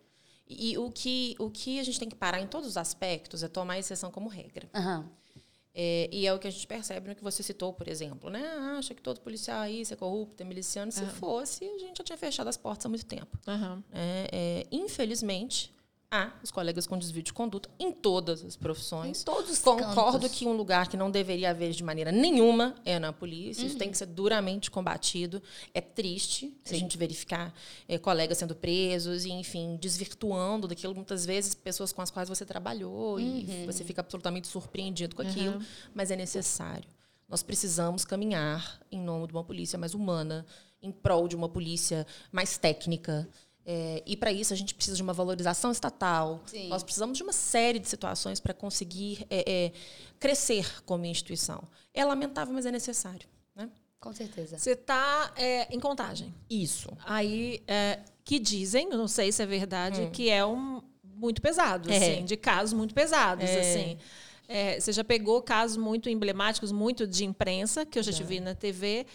E 0.49 0.77
o 0.79 0.89
que, 0.89 1.35
o 1.39 1.49
que 1.49 1.79
a 1.79 1.83
gente 1.83 1.99
tem 1.99 2.09
que 2.09 2.15
parar 2.15 2.39
em 2.41 2.47
todos 2.47 2.67
os 2.69 2.77
aspectos 2.77 3.43
é 3.43 3.47
tomar 3.47 3.73
a 3.73 3.79
exceção 3.79 4.09
como 4.09 4.27
regra. 4.29 4.67
Aham. 4.73 5.05
É, 5.75 6.07
e 6.11 6.27
é 6.27 6.33
o 6.33 6.37
que 6.37 6.47
a 6.47 6.51
gente 6.51 6.67
percebe 6.67 7.09
no 7.09 7.15
que 7.15 7.23
você 7.23 7.41
citou, 7.41 7.73
por 7.73 7.87
exemplo. 7.87 8.29
Né? 8.29 8.43
Ah, 8.57 8.77
Acha 8.77 8.93
que 8.93 9.01
todo 9.01 9.19
policial 9.21 9.61
aí 9.61 9.83
é 9.89 9.95
corrupto, 9.95 10.43
é 10.43 10.45
miliciano. 10.45 10.91
Se 10.91 11.01
fosse, 11.07 11.65
a 11.65 11.77
gente 11.79 11.97
já 11.97 12.03
tinha 12.03 12.17
fechado 12.17 12.47
as 12.47 12.57
portas 12.57 12.85
há 12.85 12.89
muito 12.89 13.05
tempo. 13.05 13.37
É, 13.91 14.29
é, 14.31 14.67
infelizmente, 14.71 15.73
há 16.15 16.31
os 16.43 16.51
colegas 16.51 16.85
com 16.85 16.97
desvio 16.97 17.23
de 17.23 17.33
conduta 17.33 17.67
em 17.79 17.91
todas 17.91 18.43
as 18.45 18.55
profissões. 18.55 19.21
Em 19.21 19.25
todos 19.25 19.49
os 19.49 19.59
Concordo 19.59 20.19
cantos. 20.19 20.31
que 20.37 20.45
um 20.45 20.53
lugar 20.53 20.87
que 20.87 20.95
não 20.95 21.09
deveria 21.09 21.49
haver 21.49 21.71
de 21.71 21.83
maneira 21.83 22.11
nenhuma 22.11 22.75
é 22.85 22.99
na 22.99 23.11
polícia. 23.11 23.65
Isso 23.65 23.77
tem 23.77 23.87
Uhum. 23.87 23.91
que 23.91 23.97
ser 23.97 24.05
duramente 24.05 24.69
combatido. 24.69 25.41
É 25.73 25.81
triste 25.81 26.55
a 26.69 26.73
gente 26.75 26.97
verificar 26.97 27.53
é, 27.87 27.97
colegas 27.97 28.37
sendo 28.37 28.53
presos 28.55 29.25
e, 29.25 29.31
enfim, 29.31 29.75
desvirtuando 29.81 30.67
daquilo. 30.67 30.93
Muitas 30.93 31.25
vezes, 31.25 31.55
pessoas 31.55 31.91
com 31.91 32.01
as 32.01 32.11
quais 32.11 32.29
você 32.29 32.45
trabalhou 32.45 33.15
Uhum. 33.15 33.19
e 33.19 33.65
você 33.65 33.83
fica 33.83 34.01
absolutamente 34.01 34.47
surpreendido 34.47 35.15
com 35.15 35.21
aquilo. 35.23 35.59
Mas 35.95 36.11
é 36.11 36.15
necessário. 36.15 36.87
Nós 37.27 37.41
precisamos 37.41 38.05
caminhar 38.05 38.79
em 38.91 39.01
nome 39.01 39.25
de 39.25 39.33
uma 39.33 39.43
polícia 39.43 39.79
mais 39.79 39.95
humana, 39.95 40.45
em 40.81 40.91
prol 40.91 41.27
de 41.27 41.35
uma 41.35 41.49
polícia 41.49 42.05
mais 42.31 42.57
técnica. 42.57 43.27
É, 43.65 44.03
e 44.05 44.17
para 44.17 44.31
isso 44.31 44.51
a 44.53 44.55
gente 44.57 44.73
precisa 44.75 44.95
de 44.97 45.01
uma 45.01 45.13
valorização 45.13 45.71
estatal. 45.71 46.41
Sim. 46.45 46.67
Nós 46.67 46.83
precisamos 46.83 47.17
de 47.17 47.23
uma 47.23 47.31
série 47.31 47.79
de 47.79 47.87
situações 47.87 48.39
para 48.39 48.53
conseguir 48.53 49.25
é, 49.29 49.43
é, 49.65 49.71
crescer 50.19 50.83
como 50.83 51.05
instituição. 51.05 51.63
É 51.93 52.03
lamentável, 52.03 52.53
mas 52.53 52.65
é 52.65 52.71
necessário. 52.71 53.27
Né? 53.55 53.69
Com 53.99 54.11
certeza. 54.13 54.57
Você 54.57 54.71
está 54.71 55.31
é, 55.37 55.73
em 55.73 55.79
contagem. 55.79 56.33
Isso. 56.49 56.89
Aí, 57.05 57.63
é, 57.67 57.99
que 58.25 58.37
dizem, 58.37 58.89
não 58.89 59.07
sei 59.07 59.31
se 59.31 59.41
é 59.41 59.45
verdade, 59.45 60.09
que 60.11 60.29
é 60.29 60.45
um 60.45 60.81
muito 61.03 61.41
pesado, 61.41 61.89
É. 61.89 61.95
assim, 61.97 62.25
de 62.25 62.35
casos 62.35 62.73
muito 62.73 62.93
pesados, 62.93 63.49
É. 63.49 63.59
assim. 63.59 63.97
É, 64.45 64.77
você 64.77 64.91
já 64.91 65.05
pegou 65.05 65.41
casos 65.41 65.77
muito 65.77 66.09
emblemáticos, 66.09 66.71
muito 66.71 67.07
de 67.07 67.23
imprensa, 67.23 67.85
que 67.85 67.97
eu 67.97 68.03
já 68.03 68.11
te 68.11 68.23
vi 68.23 68.41
na 68.41 68.53
TV. 68.53 69.05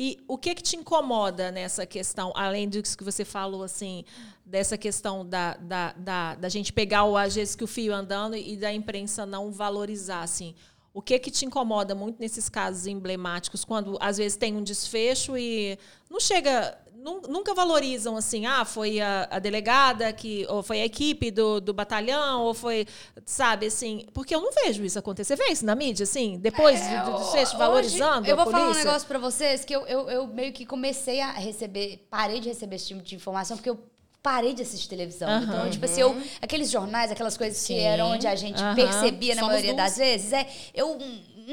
E 0.00 0.16
o 0.28 0.38
que 0.38 0.54
que 0.54 0.62
te 0.62 0.76
incomoda 0.76 1.50
nessa 1.50 1.84
questão, 1.84 2.32
além 2.36 2.68
disso 2.68 2.96
que 2.96 3.02
você 3.02 3.24
falou, 3.24 3.64
assim, 3.64 4.04
dessa 4.46 4.78
questão 4.78 5.26
da, 5.26 5.54
da, 5.56 5.92
da, 5.94 6.34
da 6.36 6.48
gente 6.48 6.72
pegar, 6.72 7.02
o, 7.02 7.16
às 7.16 7.34
vezes, 7.34 7.56
que 7.56 7.64
o 7.64 7.66
fio 7.66 7.92
andando 7.92 8.36
e 8.36 8.56
da 8.56 8.72
imprensa 8.72 9.26
não 9.26 9.50
valorizar, 9.50 10.22
assim? 10.22 10.54
O 10.94 11.02
que 11.02 11.18
que 11.18 11.32
te 11.32 11.44
incomoda 11.44 11.96
muito 11.96 12.20
nesses 12.20 12.48
casos 12.48 12.86
emblemáticos, 12.86 13.64
quando 13.64 13.98
às 14.00 14.18
vezes 14.18 14.36
tem 14.36 14.56
um 14.56 14.62
desfecho 14.62 15.36
e 15.36 15.76
não 16.08 16.20
chega, 16.20 16.78
nunca 16.98 17.54
valorizam 17.54 18.16
assim, 18.16 18.44
ah, 18.46 18.64
foi 18.64 19.00
a, 19.00 19.28
a 19.30 19.38
delegada 19.38 20.12
que, 20.12 20.44
ou 20.48 20.62
foi 20.62 20.80
a 20.80 20.84
equipe 20.84 21.30
do, 21.30 21.60
do 21.60 21.72
batalhão, 21.72 22.42
ou 22.42 22.54
foi, 22.54 22.86
sabe, 23.24 23.66
assim, 23.66 24.04
porque 24.12 24.34
eu 24.34 24.40
não 24.40 24.50
vejo 24.52 24.84
isso 24.84 24.98
acontecer. 24.98 25.36
Você 25.36 25.44
vê 25.44 25.52
isso 25.52 25.64
na 25.64 25.74
mídia, 25.74 26.04
assim, 26.04 26.38
depois 26.38 26.80
do, 26.80 27.12
do 27.12 27.18
desfecho, 27.18 27.56
valorizando 27.56 28.22
Hoje, 28.22 28.30
eu 28.30 28.40
a 28.40 28.44
vou 28.44 28.52
falar 28.52 28.70
um 28.70 28.74
negócio 28.74 29.06
pra 29.06 29.18
vocês 29.18 29.64
que 29.64 29.74
eu, 29.74 29.86
eu, 29.86 30.10
eu 30.10 30.26
meio 30.26 30.52
que 30.52 30.66
comecei 30.66 31.20
a 31.20 31.32
receber, 31.32 32.06
parei 32.10 32.40
de 32.40 32.48
receber 32.48 32.76
esse 32.76 32.88
tipo 32.88 33.02
de 33.02 33.14
informação 33.14 33.56
porque 33.56 33.70
eu 33.70 33.78
parei 34.22 34.52
de 34.52 34.62
assistir 34.62 34.88
televisão. 34.88 35.42
Então, 35.42 35.70
tipo 35.70 35.84
assim, 35.84 36.00
eu, 36.00 36.16
aqueles 36.42 36.70
jornais, 36.70 37.10
aquelas 37.10 37.36
coisas 37.36 37.58
que 37.60 37.74
Sim. 37.74 37.80
eram 37.80 38.10
onde 38.10 38.26
a 38.26 38.34
gente 38.34 38.60
Aham. 38.60 38.74
percebia 38.74 39.34
na 39.34 39.42
Somos 39.42 39.54
maioria 39.54 39.74
duas. 39.74 39.90
das 39.90 39.98
vezes, 39.98 40.32
é, 40.32 40.46
eu 40.74 40.98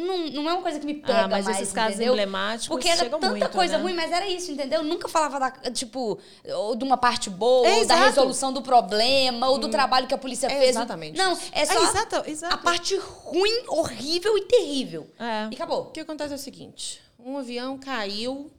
não, 0.01 0.29
não 0.29 0.49
é 0.49 0.53
uma 0.53 0.61
coisa 0.61 0.79
que 0.79 0.85
me 0.85 0.95
pega 0.95 1.25
Ah, 1.25 1.27
mas 1.27 1.45
mais, 1.45 1.57
esses 1.61 1.73
casos 1.73 1.95
entendeu? 1.95 2.13
emblemáticos 2.13 2.67
Porque 2.67 2.87
era 2.87 3.09
tanta 3.09 3.29
muito, 3.29 3.49
coisa 3.49 3.77
né? 3.77 3.83
ruim, 3.83 3.93
mas 3.93 4.11
era 4.11 4.27
isso, 4.27 4.51
entendeu? 4.51 4.81
Eu 4.81 4.85
nunca 4.85 5.07
falava 5.07 5.39
da, 5.39 5.51
tipo, 5.71 6.19
ou 6.53 6.75
de 6.75 6.83
uma 6.83 6.97
parte 6.97 7.29
boa, 7.29 7.67
É, 7.67 7.77
ou 7.77 7.85
da 7.87 7.95
resolução 7.95 8.51
do 8.51 8.61
problema, 8.61 9.49
ou 9.49 9.57
do 9.57 9.69
trabalho 9.69 10.07
que 10.07 10.13
a 10.13 10.17
polícia 10.17 10.47
É 10.47 10.57
fez. 10.57 10.69
exatamente 10.71 11.17
Não, 11.17 11.33
isso. 11.33 11.49
é 11.51 11.65
só 11.65 11.81
exato, 11.83 12.29
exato. 12.29 12.53
a 12.53 12.57
parte 12.57 12.95
ruim, 12.97 13.63
horrível 13.67 14.37
e 14.37 14.41
terrível. 14.45 15.09
É. 15.19 15.47
E 15.51 15.55
acabou. 15.55 15.83
O 15.83 15.91
que 15.91 15.99
acontece 15.99 16.33
é 16.33 16.35
o 16.35 16.39
seguinte: 16.39 17.01
um 17.19 17.37
avião 17.37 17.77
caiu, 17.77 18.51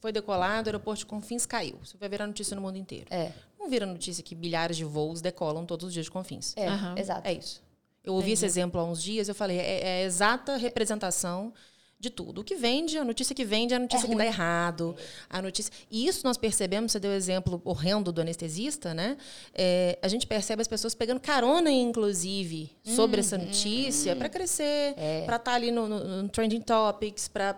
foi 0.00 0.12
decolado, 0.12 0.66
o 0.66 0.70
aeroporto 0.70 0.98
de 1.00 1.06
Confins 1.06 1.46
caiu. 1.46 1.78
Isso 1.82 1.96
vai 1.98 2.08
virar 2.08 2.26
notícia 2.26 2.54
no 2.54 2.60
mundo 2.62 2.76
inteiro. 2.76 3.06
É, 3.10 3.32
Não 3.58 3.68
vira 3.68 3.86
notícia 3.86 4.22
que 4.22 4.34
milhares 4.34 4.76
de 4.76 4.84
voos 4.84 5.20
decolam 5.22 5.64
todos 5.64 5.86
os 5.86 5.92
dias 5.92 6.04
de 6.06 6.10
Confins. 6.12 6.52
é, 6.56 6.68
Aham. 6.68 6.94
exato. 6.98 7.26
É 7.26 7.32
isso. 7.32 7.62
Eu 8.04 8.12
ouvi 8.14 8.32
esse 8.32 8.44
exemplo 8.44 8.80
há 8.80 8.84
uns 8.84 9.02
dias, 9.02 9.28
eu 9.28 9.34
falei, 9.34 9.58
é, 9.58 9.80
é 9.82 10.02
a 10.02 10.06
exata 10.06 10.56
representação 10.56 11.52
de 11.98 12.10
tudo. 12.10 12.42
O 12.42 12.44
que 12.44 12.54
vende, 12.54 12.98
a 12.98 13.04
notícia 13.04 13.34
que 13.34 13.46
vende 13.46 13.72
é 13.72 13.78
a 13.78 13.80
notícia 13.80 14.06
que 14.06 14.14
dá 14.14 14.26
errado. 14.26 14.94
A 15.30 15.40
notícia. 15.40 15.72
E 15.90 16.06
isso 16.06 16.20
nós 16.22 16.36
percebemos, 16.36 16.92
você 16.92 17.00
deu 17.00 17.10
o 17.12 17.14
exemplo 17.14 17.62
horrendo 17.64 18.12
do 18.12 18.20
anestesista, 18.20 18.92
né? 18.92 19.16
É, 19.54 19.98
a 20.02 20.08
gente 20.08 20.26
percebe 20.26 20.60
as 20.60 20.68
pessoas 20.68 20.94
pegando 20.94 21.18
carona, 21.18 21.70
inclusive, 21.70 22.70
sobre 22.84 23.20
essa 23.20 23.38
notícia 23.38 24.14
para 24.14 24.28
crescer, 24.28 24.94
para 25.24 25.36
estar 25.36 25.54
ali 25.54 25.70
no, 25.70 25.88
no- 25.88 26.22
no 26.24 26.28
Trending 26.28 26.60
Topics, 26.60 27.26
para 27.26 27.56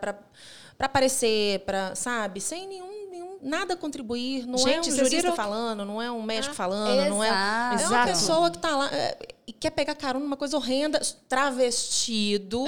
aparecer, 0.78 1.61
para, 1.61 1.94
sabe, 1.96 2.40
sem 2.40 2.68
nenhum, 2.68 2.95
nada 3.46 3.76
contribuir. 3.76 4.46
Não 4.46 4.59
é 4.59 4.62
um 4.62 4.66
Gente, 4.66 4.90
jurista 4.90 5.16
viram- 5.16 5.35
falando, 5.37 5.85
não 5.85 6.02
é 6.02 6.11
um 6.11 6.22
médico 6.22 6.54
falando, 6.54 7.09
não 7.09 7.22
é. 7.24 7.28
exato. 7.28 7.42
É 7.42 7.76
uma 7.76 8.02
Exato. 8.02 8.09
pessoa 8.09 8.50
que 8.50 8.59
tá 8.59 8.76
lá 8.76 8.92
é, 8.92 9.18
e 9.46 9.52
quer 9.52 9.70
pegar 9.70 9.94
carona 9.94 10.24
numa 10.24 10.37
coisa 10.37 10.56
horrenda, 10.56 11.00
travestido, 11.28 12.64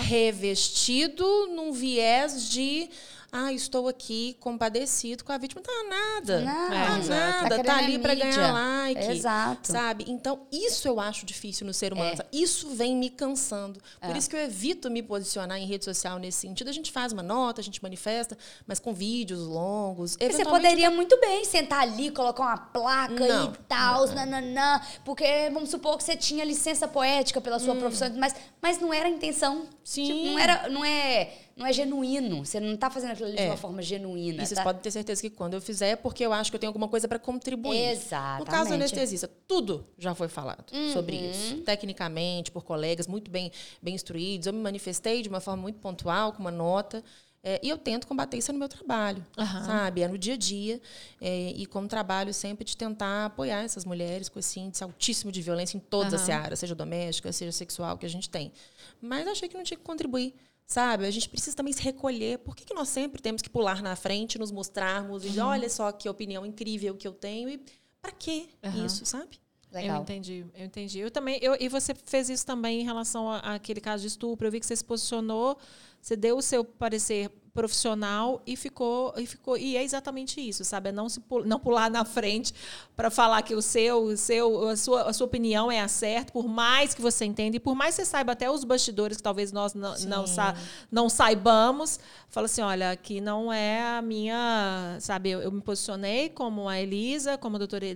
revestido 0.00 1.24
num 1.54 1.72
viés 1.72 2.48
de. 2.48 2.88
Ah, 3.32 3.52
estou 3.52 3.88
aqui 3.88 4.36
compadecido 4.40 5.24
com 5.24 5.32
a 5.32 5.38
vítima. 5.38 5.62
Tá 5.62 5.72
nada. 5.88 6.40
Nada. 6.40 6.68
Tá 6.68 6.74
É, 6.74 7.08
nada. 7.08 7.64
Tá 7.64 7.80
é 7.80 7.84
ali 7.84 7.98
para 7.98 8.14
mídia. 8.14 8.30
ganhar 8.30 8.52
like. 8.52 9.00
Exato. 9.12 9.70
Sabe? 9.72 10.04
Então, 10.08 10.46
isso 10.50 10.88
eu 10.88 10.98
acho 10.98 11.24
difícil 11.24 11.66
no 11.66 11.72
ser 11.72 11.92
humano. 11.92 12.20
É. 12.20 12.26
Isso 12.32 12.70
vem 12.70 12.96
me 12.96 13.08
cansando. 13.08 13.80
Por 14.00 14.16
isso 14.16 14.28
que 14.28 14.36
eu 14.36 14.40
evito 14.40 14.90
me 14.90 15.02
posicionar 15.02 15.58
em 15.58 15.66
rede 15.66 15.84
social 15.84 16.18
nesse 16.18 16.38
sentido. 16.38 16.68
A 16.68 16.72
gente 16.72 16.90
faz 16.90 17.12
uma 17.12 17.22
nota, 17.22 17.60
a 17.60 17.64
gente 17.64 17.82
manifesta, 17.82 18.36
mas 18.66 18.78
com 18.78 18.92
vídeos 18.92 19.46
longos. 19.46 20.16
Você 20.20 20.44
poderia 20.44 20.90
muito 20.90 21.18
bem 21.20 21.44
sentar 21.44 21.80
ali, 21.80 22.10
colocar 22.10 22.42
uma 22.42 22.56
placa 22.58 23.26
Não. 23.26 23.52
e 23.52 23.56
tal, 23.68 24.06
nananã, 24.08 24.80
porque 25.04 25.50
vamos 25.52 25.70
supor 25.70 25.96
que 25.96 26.04
você 26.04 26.16
tinha 26.16 26.44
licença 26.44 26.88
poética 26.88 27.40
pela 27.40 27.58
sua 27.58 27.74
profissão, 27.76 28.10
mas, 28.16 28.34
mas 28.60 28.80
não 28.80 28.92
era 28.92 29.06
a 29.06 29.10
intenção. 29.10 29.66
Sim. 29.84 30.06
Tipo, 30.06 30.24
não, 30.24 30.38
era, 30.38 30.68
não, 30.68 30.84
é, 30.84 31.32
não 31.60 31.66
é 31.66 31.72
genuíno. 31.74 32.44
Você 32.44 32.58
não 32.58 32.74
tá 32.76 32.88
fazendo 32.90 33.10
aquilo 33.12 33.30
de 33.30 33.38
É. 33.38 33.46
uma 33.48 33.56
forma 33.56 33.82
genuína. 33.82 34.42
E 34.42 34.46
vocês 34.46 34.56
tá? 34.56 34.64
podem 34.64 34.80
ter 34.80 34.90
certeza 34.90 35.20
que 35.20 35.28
quando 35.28 35.54
eu 35.54 35.60
fizer 35.60 35.90
é 35.90 35.96
porque 35.96 36.24
eu 36.24 36.32
acho 36.32 36.50
que 36.50 36.56
eu 36.56 36.58
tenho 36.60 36.70
alguma 36.70 36.88
coisa 36.88 37.06
para 37.06 37.18
contribuir. 37.18 37.90
Exatamente. 37.90 38.40
No 38.46 38.46
caso 38.50 38.70
do 38.70 38.74
anestesista, 38.74 39.28
tudo 39.46 39.86
já 39.98 40.14
foi 40.14 40.28
falado 40.28 40.64
Uhum. 40.72 40.92
sobre 40.92 41.16
isso. 41.16 41.58
Tecnicamente, 41.58 42.50
por 42.50 42.64
colegas 42.64 43.06
muito 43.06 43.30
bem, 43.30 43.52
bem 43.82 43.94
instruídos. 43.94 44.46
Eu 44.46 44.52
me 44.54 44.60
manifestei 44.60 45.20
de 45.22 45.28
uma 45.28 45.40
forma 45.40 45.60
muito 45.62 45.78
pontual, 45.78 46.32
com 46.32 46.40
uma 46.40 46.50
nota. 46.50 47.04
é, 47.42 47.58
e 47.62 47.70
eu 47.70 47.78
tento 47.78 48.06
combater 48.06 48.36
isso 48.36 48.52
no 48.52 48.58
meu 48.58 48.68
trabalho, 48.68 49.24
Aham. 49.38 49.64
sabe? 49.64 50.02
É 50.02 50.08
no 50.08 50.18
dia 50.18 50.34
a 50.34 50.36
dia. 50.36 50.78
é, 51.22 51.50
e 51.56 51.64
com 51.64 51.80
o 51.80 51.88
trabalho 51.88 52.34
sempre 52.34 52.66
de 52.66 52.76
tentar 52.76 53.24
apoiar 53.26 53.62
essas 53.64 53.86
mulheres 53.86 54.28
com 54.28 54.38
esse 54.38 54.60
índice 54.60 54.84
altíssimo 54.84 55.32
de 55.32 55.40
violência 55.40 55.74
em 55.78 55.80
todas 55.80 56.12
as 56.12 56.20
Aham. 56.20 56.26
searas, 56.26 56.58
seja 56.58 56.74
doméstica, 56.74 57.32
seja 57.32 57.50
sexual, 57.52 57.96
que 57.96 58.04
a 58.04 58.08
gente 58.10 58.28
tem. 58.28 58.52
Mas 59.00 59.26
achei 59.26 59.48
que 59.48 59.56
não 59.56 59.64
tinha 59.64 59.78
que 59.78 59.82
contribuir. 59.84 60.34
Sabe? 60.70 61.04
A 61.04 61.10
gente 61.10 61.28
precisa 61.28 61.56
também 61.56 61.72
se 61.72 61.82
recolher. 61.82 62.38
Por 62.38 62.54
que, 62.54 62.64
que 62.64 62.72
nós 62.72 62.88
sempre 62.88 63.20
temos 63.20 63.42
que 63.42 63.50
pular 63.50 63.82
na 63.82 63.96
frente, 63.96 64.38
nos 64.38 64.52
mostrarmos 64.52 65.24
e 65.24 65.28
dizer, 65.30 65.40
olha 65.40 65.68
só 65.68 65.90
que 65.90 66.08
opinião 66.08 66.46
incrível 66.46 66.94
que 66.94 67.08
eu 67.08 67.12
tenho 67.12 67.48
e 67.48 67.60
para 68.00 68.12
que 68.12 68.48
Aham. 68.62 68.86
isso, 68.86 69.04
sabe? 69.04 69.40
Eu 69.72 69.80
Legal. 69.80 70.02
entendi, 70.02 70.46
eu 70.54 70.64
entendi. 70.64 71.00
Eu 71.00 71.10
também, 71.10 71.40
eu, 71.42 71.56
e 71.58 71.68
você 71.68 71.92
fez 71.92 72.30
isso 72.30 72.46
também 72.46 72.82
em 72.82 72.84
relação 72.84 73.28
à- 73.28 73.38
àquele 73.56 73.80
caso 73.80 74.02
de 74.02 74.06
estupro. 74.08 74.46
Eu 74.46 74.52
vi 74.52 74.60
que 74.60 74.66
você 74.66 74.76
se 74.76 74.84
posicionou, 74.84 75.58
você 76.00 76.14
deu 76.14 76.36
o 76.36 76.42
seu 76.42 76.64
parecer 76.64 77.32
profissional 77.52 78.40
e 78.46 78.56
ficou 78.56 79.12
e 79.16 79.26
ficou 79.26 79.56
e 79.56 79.76
é 79.76 79.82
exatamente 79.82 80.40
isso, 80.40 80.64
sabe? 80.64 80.90
É 80.90 80.92
não 80.92 81.08
se 81.08 81.20
não 81.44 81.58
pular 81.58 81.90
na 81.90 82.04
frente 82.04 82.54
para 82.96 83.10
falar 83.10 83.42
que 83.42 83.54
o 83.54 83.62
seu, 83.62 84.04
o 84.04 84.16
seu 84.16 84.68
a 84.68 84.76
sua, 84.76 85.02
a 85.02 85.12
sua 85.12 85.26
opinião 85.26 85.70
é 85.70 85.80
a 85.80 85.88
certa, 85.88 86.32
por 86.32 86.46
mais 86.48 86.94
que 86.94 87.00
você 87.02 87.24
entenda 87.24 87.56
e 87.56 87.60
por 87.60 87.74
mais 87.74 87.96
que 87.96 88.02
você 88.02 88.10
saiba 88.10 88.32
até 88.32 88.50
os 88.50 88.62
bastidores 88.64 89.16
que 89.16 89.22
talvez 89.22 89.52
nós 89.52 89.74
não, 89.74 89.94
não, 90.06 90.26
sa- 90.26 90.54
não 90.90 91.08
saibamos, 91.08 91.98
fala 92.28 92.46
assim, 92.46 92.62
olha, 92.62 92.90
aqui 92.92 93.20
não 93.20 93.52
é 93.52 93.82
a 93.98 94.02
minha, 94.02 94.96
sabe? 95.00 95.30
Eu, 95.30 95.40
eu 95.40 95.50
me 95.52 95.60
posicionei 95.60 96.28
como 96.28 96.68
a 96.68 96.80
Elisa, 96.80 97.36
como 97.38 97.56
a 97.56 97.58
doutora 97.58 97.86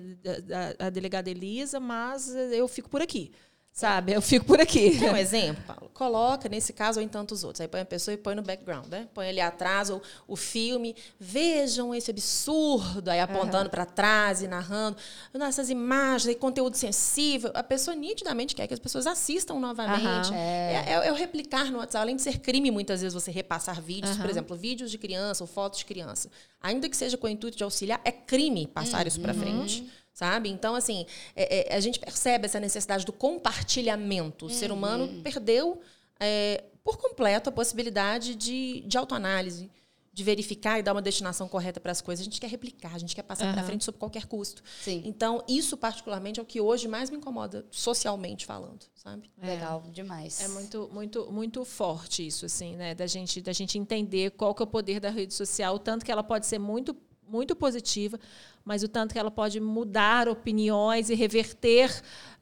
a, 0.80 0.86
a 0.86 0.90
delegada 0.90 1.30
Elisa, 1.30 1.78
mas 1.80 2.28
eu 2.34 2.66
fico 2.68 2.88
por 2.88 3.00
aqui. 3.02 3.30
Sabe? 3.76 4.12
Eu 4.12 4.22
fico 4.22 4.44
por 4.46 4.60
aqui. 4.60 4.96
Tem 5.00 5.10
um 5.10 5.16
exemplo, 5.16 5.60
Paulo? 5.66 5.90
Coloca 5.92 6.48
nesse 6.48 6.72
caso 6.72 7.00
ou 7.00 7.04
em 7.04 7.08
tantos 7.08 7.42
outros. 7.42 7.60
Aí 7.60 7.66
põe 7.66 7.80
a 7.80 7.84
pessoa 7.84 8.14
e 8.14 8.16
põe 8.16 8.36
no 8.36 8.40
background, 8.42 8.86
né? 8.86 9.08
Põe 9.12 9.28
ali 9.30 9.40
atrás 9.40 9.90
o, 9.90 10.00
o 10.28 10.36
filme. 10.36 10.94
Vejam 11.18 11.92
esse 11.92 12.08
absurdo, 12.08 13.08
aí 13.08 13.18
apontando 13.18 13.68
para 13.70 13.84
trás 13.84 14.42
e 14.42 14.46
narrando. 14.46 14.96
Nossas 15.32 15.70
imagens 15.70 16.36
e 16.36 16.38
conteúdo 16.38 16.76
sensível. 16.76 17.50
A 17.52 17.64
pessoa 17.64 17.96
nitidamente 17.96 18.54
quer 18.54 18.68
que 18.68 18.74
as 18.74 18.78
pessoas 18.78 19.08
assistam 19.08 19.54
novamente. 19.58 20.28
Aham. 20.28 20.36
É, 20.36 20.84
é- 20.90 21.08
é 21.08 21.10
o 21.12 21.14
replicar 21.16 21.64
no 21.72 21.78
WhatsApp. 21.78 22.00
Além 22.00 22.14
de 22.14 22.22
ser 22.22 22.38
crime, 22.38 22.70
muitas 22.70 23.00
vezes, 23.00 23.12
você 23.12 23.32
repassar 23.32 23.82
vídeos, 23.82 24.12
por 24.16 24.20
Aham. 24.22 24.30
exemplo, 24.30 24.56
vídeos 24.56 24.88
de 24.88 24.98
criança 24.98 25.42
ou 25.42 25.48
fotos 25.48 25.80
de 25.80 25.84
criança. 25.84 26.30
Ainda 26.60 26.88
que 26.88 26.96
seja 26.96 27.16
com 27.16 27.26
o 27.26 27.30
intuito 27.30 27.56
de 27.56 27.64
auxiliar, 27.64 28.00
é 28.04 28.12
crime 28.12 28.68
passar 28.68 29.04
isso 29.04 29.20
para 29.20 29.34
frente. 29.34 29.84
Sabe? 30.14 30.48
Então, 30.48 30.76
assim, 30.76 31.04
é- 31.34 31.72
é, 31.72 31.76
a 31.76 31.80
gente 31.80 31.98
percebe 31.98 32.46
essa 32.46 32.60
necessidade 32.60 33.04
do 33.04 33.12
compartilhamento. 33.12 34.46
O 34.46 34.50
ser 34.50 34.70
humano 34.70 35.08
perdeu 35.22 35.80
é, 36.20 36.62
por 36.84 36.96
completo 36.96 37.48
a 37.48 37.52
possibilidade 37.52 38.36
de, 38.36 38.82
de 38.86 38.96
autoanálise, 38.96 39.68
de 40.12 40.22
verificar 40.22 40.78
e 40.78 40.82
dar 40.84 40.92
uma 40.92 41.02
destinação 41.02 41.48
correta 41.48 41.80
para 41.80 41.90
as 41.90 42.00
coisas. 42.00 42.22
A 42.22 42.24
gente 42.30 42.40
quer 42.40 42.46
replicar, 42.48 42.94
a 42.94 42.98
gente 42.98 43.16
quer 43.16 43.24
passar 43.24 43.50
para 43.50 43.62
Aham. 43.62 43.66
frente 43.66 43.84
sob 43.84 43.98
qualquer 43.98 44.26
custo. 44.26 44.62
Sim. 44.80 45.02
Então, 45.04 45.42
isso 45.48 45.76
particularmente 45.76 46.38
é 46.38 46.42
o 46.44 46.46
que 46.46 46.60
hoje 46.60 46.86
mais 46.86 47.10
me 47.10 47.16
incomoda 47.16 47.66
socialmente 47.72 48.46
falando, 48.46 48.84
sabe? 48.94 49.28
Legal, 49.42 49.82
demais. 49.90 50.40
É 50.40 50.46
muito, 50.46 50.88
muito, 50.92 51.32
muito 51.32 51.64
forte 51.64 52.24
isso, 52.24 52.46
assim, 52.46 52.76
né? 52.76 52.94
Da 52.94 53.08
gente, 53.08 53.40
da 53.40 53.52
gente 53.52 53.76
entender 53.76 54.30
qual 54.30 54.54
que 54.54 54.62
é 54.62 54.64
o 54.64 54.68
poder 54.68 55.00
da 55.00 55.10
rede 55.10 55.34
social, 55.34 55.80
tanto 55.80 56.04
que 56.04 56.12
ela 56.12 56.22
pode 56.22 56.46
ser 56.46 56.60
muito, 56.60 56.94
muito 57.28 57.54
positiva, 57.56 58.18
mas 58.64 58.82
o 58.82 58.88
tanto 58.88 59.12
que 59.12 59.18
ela 59.18 59.30
pode 59.30 59.60
mudar 59.60 60.28
opiniões 60.28 61.10
e 61.10 61.14
reverter, 61.14 61.90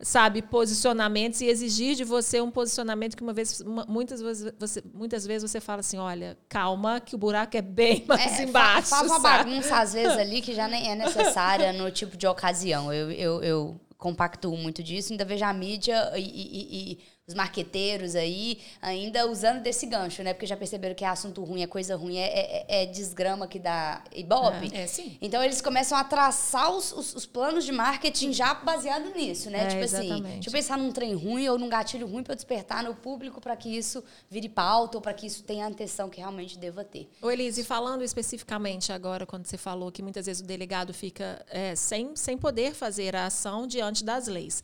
sabe, 0.00 0.42
posicionamentos 0.42 1.40
e 1.40 1.46
exigir 1.46 1.94
de 1.96 2.04
você 2.04 2.40
um 2.40 2.50
posicionamento 2.50 3.16
que 3.16 3.22
uma 3.22 3.32
vez, 3.32 3.60
uma- 3.60 3.84
muitas 3.86 4.20
vezes 4.20 4.52
você, 4.58 4.82
muitas 4.94 5.26
vezes 5.26 5.50
você 5.50 5.60
fala 5.60 5.80
assim, 5.80 5.98
olha, 5.98 6.36
calma, 6.48 7.00
que 7.00 7.14
o 7.14 7.18
buraco 7.18 7.56
é 7.56 7.62
bem 7.62 8.04
mais 8.08 8.38
É, 8.40 8.42
embaixo, 8.44 8.88
fa- 8.88 8.96
Faz 8.98 9.10
uma 9.10 9.20
sabe? 9.20 9.50
bagunça, 9.50 9.76
às 9.78 9.92
vezes, 9.92 10.16
ali, 10.18 10.40
que 10.40 10.54
já 10.54 10.68
nem 10.68 10.90
é 10.90 10.94
necessária 10.94 11.72
no 11.74 11.90
tipo 11.90 12.16
de 12.16 12.26
ocasião. 12.26 12.92
Eu, 12.92 13.10
eu, 13.10 13.42
eu 13.42 13.80
compactuo 13.98 14.56
muito 14.56 14.82
disso, 14.82 15.12
ainda 15.12 15.24
vejo 15.24 15.44
a 15.44 15.52
mídia 15.52 16.12
e- 16.16 16.20
e- 16.22 16.92
e 16.92 16.98
os 17.26 17.34
marqueteiros 17.34 18.16
aí 18.16 18.58
ainda 18.80 19.30
usando 19.30 19.62
desse 19.62 19.86
gancho, 19.86 20.24
né? 20.24 20.34
Porque 20.34 20.46
já 20.46 20.56
perceberam 20.56 20.92
que 20.92 21.04
é 21.04 21.08
assunto 21.08 21.44
ruim, 21.44 21.62
é 21.62 21.68
coisa 21.68 21.94
ruim, 21.94 22.18
é, 22.18 22.26
é, 22.26 22.82
é 22.82 22.86
desgrama 22.86 23.46
que 23.46 23.60
dá 23.60 24.02
ibope. 24.12 24.70
É, 24.74 24.82
é, 24.82 24.86
sim. 24.88 25.16
Então 25.22 25.42
eles 25.42 25.60
começam 25.60 25.96
a 25.96 26.02
traçar 26.02 26.72
os, 26.72 26.90
os, 26.92 27.14
os, 27.14 27.24
planos 27.24 27.64
de 27.64 27.70
marketing 27.70 28.32
já 28.32 28.52
baseado 28.54 29.14
nisso, 29.14 29.50
né? 29.50 29.64
É, 29.64 29.66
tipo 29.68 29.84
exatamente. 29.84 30.12
assim, 30.12 30.32
deixa 30.32 30.48
eu 30.48 30.52
pensar 30.52 30.76
num 30.76 30.90
trem 30.90 31.14
ruim 31.14 31.48
ou 31.48 31.56
num 31.56 31.68
gatilho 31.68 32.08
ruim 32.08 32.24
para 32.24 32.32
eu 32.32 32.36
despertar 32.36 32.82
no 32.82 32.94
público 32.94 33.40
para 33.40 33.56
que 33.56 33.68
isso 33.68 34.02
vire 34.28 34.48
pauta 34.48 34.98
ou 34.98 35.00
para 35.00 35.14
que 35.14 35.24
isso 35.24 35.44
tenha 35.44 35.66
a 35.66 35.68
atenção 35.68 36.10
que 36.10 36.18
realmente 36.18 36.58
deva 36.58 36.82
ter. 36.82 37.08
Ô 37.22 37.30
Elise, 37.30 37.62
falando 37.62 38.02
especificamente 38.02 38.92
agora, 38.92 39.24
quando 39.24 39.46
você 39.46 39.56
falou 39.56 39.92
que 39.92 40.02
muitas 40.02 40.26
vezes 40.26 40.42
o 40.42 40.46
delegado 40.46 40.92
fica 40.92 41.44
é, 41.48 41.76
sem, 41.76 42.16
sem 42.16 42.36
poder 42.36 42.74
fazer 42.74 43.14
a 43.14 43.26
ação 43.26 43.64
diante 43.64 44.02
das 44.02 44.26
leis. 44.26 44.62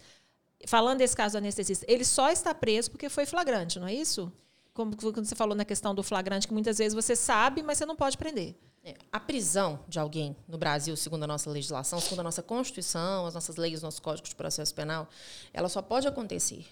Falando 0.67 0.99
desse 0.99 1.17
caso 1.17 1.33
do 1.33 1.39
anestesista, 1.39 1.87
ele 1.89 2.05
só 2.05 2.31
está 2.31 2.55
preso 2.55 2.91
porque 2.91 3.09
foi 3.09 3.25
flagrante, 3.25 3.79
não 3.79 3.87
é 3.87 3.95
isso? 3.95 4.33
Como 4.75 4.97
quando 4.97 5.25
você 5.25 5.35
falou 5.35 5.55
na 5.55 5.65
questão 5.65 5.95
do 5.95 6.03
flagrante, 6.03 6.47
que 6.47 6.55
muitas 6.55 6.79
vezes 6.79 6.95
você 6.95 7.15
sabe, 7.15 7.63
mas 7.63 7.79
você 7.79 7.87
não 7.87 7.97
pode 7.97 8.17
prender. 8.19 8.57
É, 8.85 8.95
a 9.13 9.21
prisão 9.21 9.81
de 9.89 9.99
alguém 9.99 10.37
no 10.47 10.57
Brasil, 10.57 10.97
segundo 10.97 11.25
a 11.25 11.27
nossa 11.27 11.51
legislação, 11.51 12.01
segundo 12.01 12.21
a 12.21 12.25
nossa 12.25 12.43
Constituição, 12.43 13.27
as 13.27 13.35
nossas 13.35 13.57
leis, 13.57 13.83
nosso 13.83 14.01
Código 14.01 14.29
de 14.29 14.35
Processo 14.35 14.75
Penal, 14.75 15.09
ela 15.53 15.69
só 15.69 15.83
pode 15.83 16.07
acontecer 16.07 16.67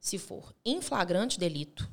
se 0.00 0.18
for 0.18 0.54
em 0.64 0.80
flagrante 0.80 1.38
delito, 1.38 1.88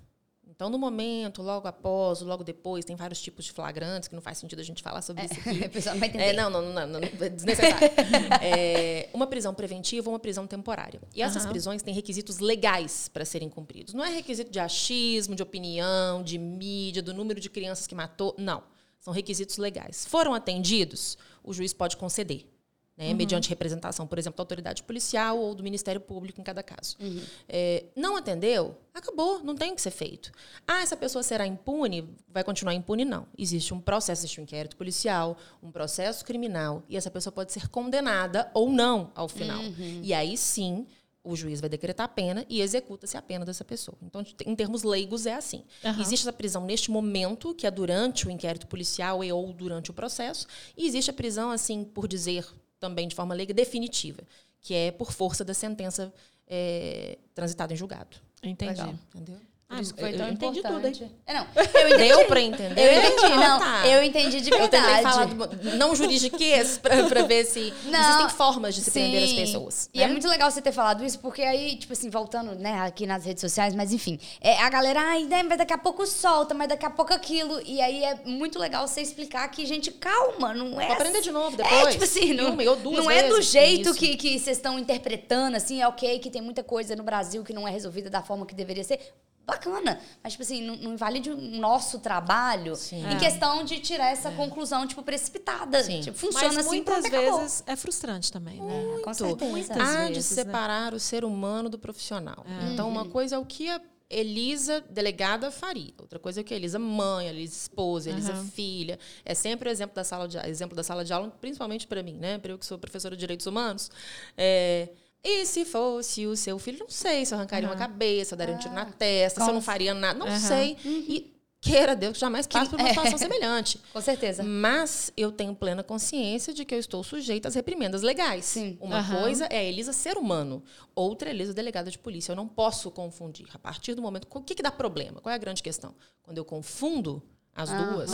então, 0.58 0.72
no 0.72 0.80
momento, 0.80 1.43
logo 1.43 1.67
após, 1.67 2.22
logo 2.22 2.43
depois, 2.43 2.84
tem 2.84 2.96
vários 2.96 3.22
tipos 3.22 3.46
de 3.46 3.52
flagrantes, 3.52 4.10
que 4.10 4.15
não 4.15 4.24
faz 4.24 4.39
sentido 4.39 4.60
a 4.60 4.63
gente 4.63 4.82
falar 4.82 5.04
sobre 5.04 5.22
é, 5.22 5.26
isso 5.26 5.36
aqui. 5.48 5.63
A 5.63 5.70
pessoa 5.70 5.93
não 5.93 6.00
vai 6.00 6.10
entender. 6.10 6.24
É, 6.24 6.34
não, 6.34 6.50
não, 6.50 6.74
não, 6.74 6.88
não, 6.88 7.00
é 7.00 7.30
desnecessário. 7.30 7.78
é, 8.41 9.08
uma 9.13 9.28
prisão 9.28 9.54
preventiva 9.54 10.10
ou 10.10 10.13
uma 10.13 10.20
prisão 10.20 10.48
temporária. 10.48 11.00
E 11.13 11.22
essas 11.22 11.43
uhum. 11.43 11.52
prisões 11.52 11.84
têm 11.84 11.93
requisitos 11.93 12.39
legais 12.39 13.08
para 13.08 13.24
serem 13.24 13.50
cumpridos. 13.50 13.93
Não 13.93 14.04
é 14.04 14.10
requisito 14.10 14.50
de 14.50 14.60
achismo, 14.60 15.36
de 15.36 15.43
opinião, 15.43 16.24
de 16.24 16.39
mídia, 16.39 17.04
do 17.04 17.13
número 17.13 17.39
de 17.39 17.52
crianças 17.52 17.86
que 17.86 17.93
matou. 17.93 18.34
Não. 18.36 18.63
São 19.00 19.13
requisitos 19.13 19.58
legais. 19.58 20.08
Foram 20.08 20.34
atendidos, 20.34 21.20
o 21.43 21.54
juiz 21.54 21.72
pode 21.72 21.96
conceder 21.98 22.48
né, 22.97 23.10
uhum. 23.10 23.15
mediante 23.15 23.47
representação, 23.49 24.07
por 24.07 24.17
exemplo, 24.17 24.38
da 24.38 24.41
autoridade 24.41 24.81
policial 24.83 25.38
ou 25.38 25.53
do 25.53 25.62
Ministério 25.62 26.01
Público 26.01 26.41
em 26.41 26.43
cada 26.43 26.63
caso. 26.63 26.97
Uhum. 26.99 27.21
É, 27.47 27.86
não 27.95 28.15
atendeu? 28.17 28.75
Acabou, 28.93 29.43
não 29.43 29.55
tem 29.55 29.71
o 29.71 29.75
que 29.75 29.81
ser 29.81 29.91
feito. 29.91 30.31
Ah, 30.67 30.81
essa 30.81 30.97
pessoa 30.97 31.21
será 31.21 31.45
impune? 31.45 32.10
Vai 32.27 32.43
continuar 32.43 32.73
impune? 32.73 33.05
Não. 33.05 33.27
Existe 33.38 33.73
um 33.73 33.79
processo, 33.79 34.21
existe 34.21 34.41
um 34.41 34.43
inquérito 34.43 34.75
policial, 34.75 35.38
um 35.62 35.71
processo 35.71 36.25
criminal, 36.25 36.83
e 36.89 36.97
essa 36.97 37.12
pessoa 37.12 37.31
pode 37.31 37.53
ser 37.53 37.67
condenada 37.67 38.49
ou 38.53 38.71
não 38.71 39.12
ao 39.13 39.29
final. 39.29 39.62
Uhum. 39.62 40.01
E 40.01 40.13
aí 40.13 40.36
sim, 40.36 40.88
o 41.23 41.36
juiz 41.36 41.60
vai 41.60 41.69
decretar 41.69 42.05
a 42.05 42.10
pena 42.10 42.45
e 42.49 42.62
executa-se 42.62 43.15
a 43.17 43.21
pena 43.21 43.45
dessa 43.45 43.63
pessoa. 43.63 43.97
Então, 44.01 44.23
em 44.45 44.55
termos 44.55 44.81
leigos, 44.81 45.27
é 45.27 45.36
assim. 45.36 45.63
Uhum. 45.83 46.01
Existe 46.01 46.23
essa 46.23 46.33
prisão 46.33 46.65
neste 46.65 46.89
momento, 46.89 47.53
que 47.53 47.67
é 47.67 47.71
durante 47.71 48.27
o 48.27 48.31
inquérito 48.31 48.65
policial 48.65 49.23
e 49.23 49.31
ou 49.31 49.53
durante 49.53 49.91
o 49.91 49.93
processo, 49.93 50.47
e 50.75 50.88
existe 50.88 51.12
a 51.12 51.13
prisão, 51.13 51.51
assim, 51.51 51.83
por 51.83 52.07
dizer 52.07 52.47
também 52.79 53.07
de 53.07 53.15
forma 53.15 53.33
leiga 53.33 53.53
definitiva, 53.53 54.21
que 54.61 54.73
é 54.73 54.91
por 54.91 55.11
força 55.11 55.43
da 55.43 55.53
sentença 55.53 56.13
é, 56.47 57.17
transitada 57.33 57.73
em 57.73 57.77
julgado. 57.77 58.17
Entendi. 58.43 58.71
Legal. 58.71 58.95
Entendeu? 59.13 59.39
Por 59.67 59.80
isso 59.82 59.93
que 59.93 59.99
foi 59.99 60.13
eu, 60.13 60.17
tão 60.17 60.27
eu 60.27 60.34
entendi 60.34 60.60
importante. 60.60 60.99
tudo, 60.99 61.12
É, 61.25 61.34
não, 61.34 61.45
eu 61.56 61.88
entendi. 61.89 61.97
Deu 61.97 62.25
pra 62.25 62.39
entender? 62.39 62.82
Eu 62.82 63.03
entendi, 63.03 63.36
não. 63.36 63.60
Tá. 63.60 63.88
Eu 63.88 64.01
entendi 64.01 64.39
de 64.39 64.49
verdade. 64.49 64.77
Eu 64.77 64.82
tentei 64.82 65.03
falar 65.03 65.25
do, 65.25 65.75
não 65.75 65.93
juridiquês 65.93 66.77
pra, 66.77 67.03
pra 67.03 67.23
ver 67.23 67.43
se 67.45 67.73
não, 67.84 67.99
existem 67.99 68.30
formas 68.30 68.75
de 68.75 68.82
se 68.82 68.91
sim. 68.91 69.01
prender 69.01 69.23
as 69.23 69.34
pessoas. 69.34 69.89
E 69.93 69.97
é 69.97 70.03
né? 70.03 70.10
é 70.10 70.12
muito 70.13 70.25
legal 70.30 70.49
você 70.49 70.62
ter 70.62 70.71
falado 70.71 71.03
isso, 71.03 71.19
porque 71.19 71.41
aí, 71.41 71.75
tipo 71.75 71.91
assim, 71.91 72.10
voltando, 72.10 72.56
né, 72.56 72.80
aqui 72.80 73.06
nas 73.06 73.25
redes 73.25 73.41
sociais, 73.41 73.75
mas 73.75 73.91
enfim, 73.91 74.17
é, 74.39 74.58
a 74.58 74.69
galera, 74.69 75.01
ai, 75.01 75.25
né, 75.25 75.43
mas 75.43 75.58
daqui 75.58 75.73
a 75.73 75.77
pouco 75.77 76.08
solta, 76.08 76.53
mas 76.53 76.69
daqui 76.69 76.86
a 76.86 76.89
pouco 76.89 77.13
aquilo. 77.13 77.62
E 77.65 77.82
aí 77.82 78.06
é 78.06 78.21
muito 78.23 78.58
legal 78.58 78.88
você 78.88 79.01
explicar 79.01 79.45
que, 79.49 79.65
gente, 79.65 79.91
calma, 79.91 80.53
não 80.53 80.80
é. 80.80 80.86
Vou 80.86 80.95
aprender 80.95 81.19
de 81.19 81.32
novo 81.32 81.58
depois. 81.58 81.88
É, 81.88 81.91
tipo 81.91 82.06
assim, 82.06 82.34
não, 82.34 82.53
uma, 82.53 82.63
ou 82.63 82.77
duas 82.77 83.03
não 83.03 83.12
é 83.12 83.23
do 83.27 83.41
jeito 83.41 83.93
que, 83.93 84.15
que 84.15 84.39
vocês 84.39 84.56
estão 84.56 84.80
interpretando, 84.80 85.58
assim, 85.58 85.82
é 85.82 85.88
ok, 85.89 86.19
que 86.19 86.32
tem 86.32 86.41
muita 86.41 86.63
coisa 86.63 86.95
no 86.95 87.03
Brasil 87.03 87.43
que 87.43 87.51
não 87.51 87.67
é 87.67 87.71
resolvida 87.71 88.10
da 88.10 88.23
forma 88.23 88.45
que 88.45 88.56
deveria 88.56 88.86
ser 88.86 88.99
bacana. 89.47 89.99
Mas, 90.21 90.33
tipo 90.33 90.43
assim, 90.43 90.62
não, 90.62 90.75
não 90.75 90.93
invalide 90.93 91.31
o 91.31 91.38
nosso 91.38 91.99
trabalho 91.99 92.75
Sim. 92.75 92.97
em 92.97 93.15
é. 93.15 93.17
questão 93.17 93.63
de 93.63 93.79
tirar 93.79 94.12
essa 94.12 94.27
é. 94.27 94.36
conclusão, 94.36 94.86
tipo, 94.86 95.01
precipitada. 95.01 95.81
Sim. 95.81 96.01
Tipo, 96.01 96.17
funciona 96.17 96.47
Mas 96.47 96.57
assim, 96.57 96.67
muitas 96.67 97.10
vezes 97.10 97.63
é 97.65 97.75
frustrante 97.77 98.29
também, 98.29 98.62
né? 98.62 98.81
Muito. 98.81 99.03
Com 99.03 99.13
certeza. 99.13 99.49
Muitas 99.51 99.77
Há 99.77 100.07
vezes, 100.07 100.10
de 100.10 100.36
né? 100.36 100.43
separar 100.43 100.91
né? 100.91 100.97
o 100.97 100.99
ser 100.99 101.23
humano 101.23 101.69
do 101.69 101.79
profissional. 101.79 102.45
É. 102.45 102.73
Então, 102.73 102.89
uma 102.89 103.03
uhum. 103.03 103.10
coisa 103.10 103.38
é 103.38 103.39
o 103.39 103.45
que 103.45 103.69
a 103.69 103.81
Elisa, 104.10 104.81
delegada, 104.89 105.49
faria. 105.49 105.93
Outra 105.97 106.19
coisa 106.19 106.39
é 106.39 106.41
o 106.41 106.43
que 106.43 106.53
a 106.53 106.57
Elisa 106.57 106.79
mãe, 106.79 107.27
a 107.27 107.29
Elisa 107.29 107.55
esposa, 107.55 108.10
a 108.10 108.13
Elisa 108.13 108.33
uhum. 108.33 108.47
filha. 108.51 108.99
É 109.23 109.33
sempre 109.33 109.69
o 109.69 109.71
exemplo 109.71 109.95
da 109.95 110.03
sala 110.03 110.27
de, 110.27 110.38
exemplo 110.47 110.75
da 110.75 110.83
sala 110.83 111.03
de 111.03 111.13
aula, 111.13 111.29
principalmente 111.41 111.88
para 111.88 112.03
mim, 112.03 112.13
né? 112.13 112.38
Para 112.38 112.51
eu 112.51 112.57
que 112.57 112.65
sou 112.65 112.77
professora 112.77 113.15
de 113.15 113.19
direitos 113.19 113.45
humanos. 113.47 113.91
É, 114.38 114.89
e 115.23 115.45
se 115.45 115.65
fosse 115.65 116.25
o 116.25 116.36
seu 116.36 116.58
filho, 116.60 116.80
não 116.80 116.89
sei 116.89 117.25
se 117.25 117.34
eu 117.34 117.38
arrancaria 117.38 117.67
uhum. 117.67 117.73
uma 117.73 117.80
cabeça, 117.80 118.36
daria 118.36 118.56
um 118.56 118.58
tiro 118.58 118.73
na 118.73 118.86
testa, 118.86 119.43
se 119.43 119.49
eu 119.49 119.53
não 119.53 119.62
faria 119.62 119.93
nada, 119.93 120.17
não 120.17 120.27
uhum. 120.27 120.39
sei. 120.39 120.77
Uhum. 120.86 121.06
E 121.08 121.38
queira 121.60 121.95
Deus 121.95 122.13
que 122.13 122.19
jamais 122.19 122.47
passe 122.47 122.69
por 122.69 122.80
uma 122.80 122.88
situação 122.88 123.15
é. 123.15 123.17
semelhante. 123.17 123.82
Com 123.91 124.01
certeza. 124.01 124.43
Mas 124.43 125.12
eu 125.17 125.32
tenho 125.32 125.56
plena 125.56 125.84
consciência 125.84 126.53
de 126.53 126.63
que 126.63 126.73
eu 126.73 126.80
estou 126.80 127.03
sujeita 127.03 127.47
às 127.47 127.56
reprimendas 127.56 128.01
legais. 128.01 128.45
Sim. 128.45 128.77
Uma 128.80 128.99
uhum. 129.01 129.21
coisa 129.21 129.45
é 129.45 129.58
a 129.58 129.63
Elisa 129.63 129.91
ser 129.91 130.17
humano, 130.17 130.63
outra 130.95 131.30
é 131.30 131.32
a 131.32 131.36
Elisa 131.36 131.53
delegada 131.53 131.91
de 131.91 131.97
polícia. 131.97 132.32
Eu 132.32 132.36
não 132.36 132.47
posso 132.47 132.89
confundir. 132.91 133.47
A 133.53 133.60
partir 133.60 133.95
do 133.95 134.01
momento. 134.01 134.27
O 134.34 134.41
que, 134.41 134.56
que 134.56 134.63
dá 134.63 134.71
problema? 134.71 135.19
Qual 135.19 135.32
é 135.32 135.36
a 135.36 135.39
grande 135.39 135.63
questão? 135.63 135.95
Quando 136.21 136.38
eu 136.38 136.45
confundo 136.45 137.21
as 137.53 137.69
uhum. 137.71 137.93
duas, 137.93 138.12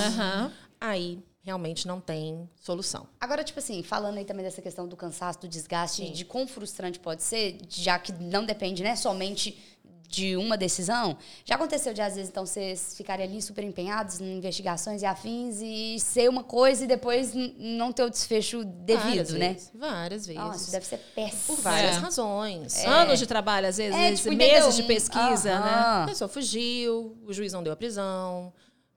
aí 0.80 1.20
realmente 1.44 1.86
não 1.86 2.00
tem 2.00 2.50
solução. 2.56 3.06
Agora, 3.20 3.44
tipo 3.44 3.60
assim, 3.60 3.84
falando 3.84 4.18
aí 4.18 4.26
também 4.26 4.46
dessa 4.46 4.62
questão 4.62 4.88
do 4.88 4.96
cansaço, 4.96 5.42
do 5.42 5.48
desgaste, 5.48 6.06
Sim. 6.06 6.12
de 6.14 6.24
quão 6.24 6.48
frustrante 6.48 7.00
pode 7.00 7.22
ser, 7.22 7.58
já 7.68 8.00
que 8.00 8.14
não 8.14 8.46
depende, 8.46 8.82
né, 8.82 8.96
somente 8.96 9.62
de 10.14 10.38
uma 10.38 10.56
decisão. 10.56 11.18
Já 11.44 11.56
aconteceu 11.56 11.92
de, 11.92 12.00
às 12.00 12.16
vezes, 12.16 12.30
então, 12.30 12.46
vocês 12.46 12.94
ficarem 12.96 13.26
ali 13.26 13.42
super 13.42 13.64
empenhados 13.64 14.22
em 14.22 14.38
investigações 14.38 15.02
e 15.02 15.06
afins 15.06 15.60
e 15.60 16.00
ser 16.00 16.30
uma 16.30 16.44
coisa 16.44 16.84
e 16.84 16.88
depois 16.88 17.34
não 17.58 17.92
ter 17.92 18.04
o 18.04 18.10
desfecho 18.12 18.64
devido, 18.64 19.04
várias 19.04 19.32
né? 19.32 19.54
Vezes, 19.54 19.72
várias 19.74 20.28
vezes. 20.28 20.42
Nossa, 20.42 20.72
deve 20.72 20.86
ser 20.86 21.00
péssimo. 21.16 21.56
Por 21.56 21.64
várias 21.64 21.96
é. 21.96 22.00
razões. 22.00 22.78
É. 22.78 22.86
Anos 22.86 23.18
de 23.18 23.26
trabalho, 23.26 23.68
às 23.68 23.78
vezes, 23.78 24.00
é, 24.00 24.14
tipo, 24.14 24.36
meses 24.36 24.76
de 24.76 24.84
pesquisa, 24.84 25.60
né? 25.60 25.72
A 26.04 26.06
pessoa 26.08 26.28
fugiu, 26.30 27.18
o 27.26 27.34
juiz 27.34 27.52
não 27.52 27.64
deu 27.64 27.74
a 27.74 27.76
prisão, 27.76 28.54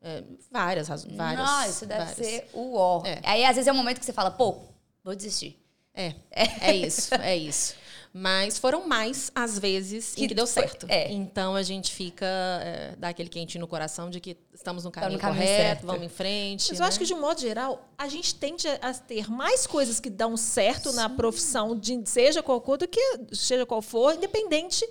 é, 0.06 0.22
várias 0.52 0.86
razões. 0.86 1.16
Várias, 1.16 1.44
Não, 1.44 1.68
isso 1.68 1.84
deve 1.84 2.04
várias. 2.04 2.26
ser 2.26 2.48
o 2.52 2.76
ó. 2.76 3.02
É. 3.04 3.20
Aí, 3.24 3.44
às 3.44 3.56
vezes, 3.56 3.66
é 3.66 3.72
o 3.72 3.74
um 3.74 3.78
momento 3.78 3.98
que 3.98 4.04
você 4.04 4.12
fala, 4.12 4.30
pô, 4.30 4.58
vou 5.02 5.16
desistir. 5.16 5.60
É, 5.92 6.14
é, 6.30 6.70
é 6.70 6.76
isso, 6.76 7.12
é 7.16 7.36
isso. 7.36 7.74
Mas 8.12 8.56
foram 8.56 8.86
mais 8.86 9.30
as 9.34 9.58
vezes 9.58 10.14
que 10.14 10.24
em 10.24 10.28
que 10.28 10.34
deu 10.34 10.46
certo. 10.46 10.86
É. 10.88 11.12
Então 11.12 11.54
a 11.54 11.62
gente 11.62 11.92
fica, 11.92 12.24
é, 12.24 12.94
dá 12.96 13.08
aquele 13.08 13.28
quentinho 13.28 13.60
no 13.60 13.66
coração 13.66 14.08
de 14.08 14.20
que 14.20 14.36
estamos 14.54 14.84
no 14.84 14.90
caminho, 14.90 15.14
no 15.14 15.18
caminho 15.18 15.42
correto, 15.42 15.62
certo. 15.62 15.86
vamos 15.86 16.02
em 16.04 16.08
frente. 16.08 16.68
Mas 16.70 16.78
né? 16.78 16.84
eu 16.84 16.88
acho 16.88 16.98
que, 16.98 17.04
de 17.04 17.12
um 17.12 17.20
modo 17.20 17.40
geral, 17.40 17.86
a 17.98 18.08
gente 18.08 18.34
tende 18.34 18.66
a 18.68 18.94
ter 18.94 19.28
mais 19.30 19.66
coisas 19.66 20.00
que 20.00 20.08
dão 20.08 20.34
certo 20.36 20.90
Sim. 20.90 20.96
na 20.96 21.10
profissão, 21.10 21.76
de, 21.76 22.02
seja 22.06 22.42
qual 22.42 22.60
for, 22.60 22.78
do 22.78 22.88
que 22.88 23.00
seja 23.32 23.66
qual 23.66 23.82
for, 23.82 24.14
independente 24.14 24.86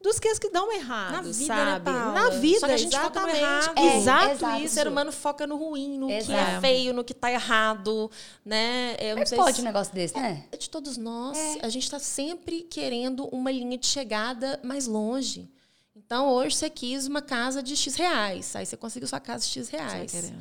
dos 0.00 0.18
que 0.18 0.34
que 0.36 0.48
dão 0.48 0.72
errado, 0.72 1.12
na 1.12 1.20
vida, 1.20 1.38
né, 1.38 1.46
sabe? 1.46 1.90
Né, 1.90 2.12
Na 2.12 2.30
vida, 2.30 2.60
Só 2.60 2.66
que 2.66 2.72
a 2.72 2.76
gente 2.78 2.96
exatamente. 2.96 3.14
foca 3.14 3.26
no 3.26 3.36
errado. 3.36 3.78
É, 3.78 3.96
exato, 3.98 4.30
exato 4.30 4.56
isso. 4.56 4.66
O 4.66 4.68
ser 4.74 4.88
humano 4.88 5.12
foca 5.12 5.46
no 5.46 5.56
ruim, 5.56 5.98
no 5.98 6.10
exato. 6.10 6.26
que 6.32 6.32
é 6.32 6.60
feio, 6.60 6.94
no 6.94 7.04
que 7.04 7.12
tá 7.12 7.30
errado, 7.30 8.10
né? 8.42 8.96
Eu 8.98 9.16
não 9.16 9.26
sei 9.26 9.36
pode 9.36 9.56
se... 9.56 9.62
um 9.62 9.64
negócio 9.64 9.92
desse, 9.92 10.16
né? 10.16 10.46
É 10.50 10.56
de 10.56 10.70
todos 10.70 10.96
nós. 10.96 11.36
É. 11.36 11.58
A 11.66 11.68
gente 11.68 11.82
está 11.82 11.98
sempre 11.98 12.62
querendo 12.62 13.26
uma 13.26 13.50
linha 13.50 13.76
de 13.76 13.86
chegada 13.86 14.58
mais 14.62 14.86
longe. 14.86 15.50
Então, 15.94 16.28
hoje 16.30 16.56
você 16.56 16.70
quis 16.70 17.06
uma 17.06 17.20
casa 17.20 17.62
de 17.62 17.76
X 17.76 17.94
reais. 17.94 18.56
Aí 18.56 18.64
você 18.64 18.76
conseguiu 18.76 19.06
sua 19.06 19.20
casa 19.20 19.44
de 19.44 19.50
X 19.50 19.68
reais. 19.68 20.32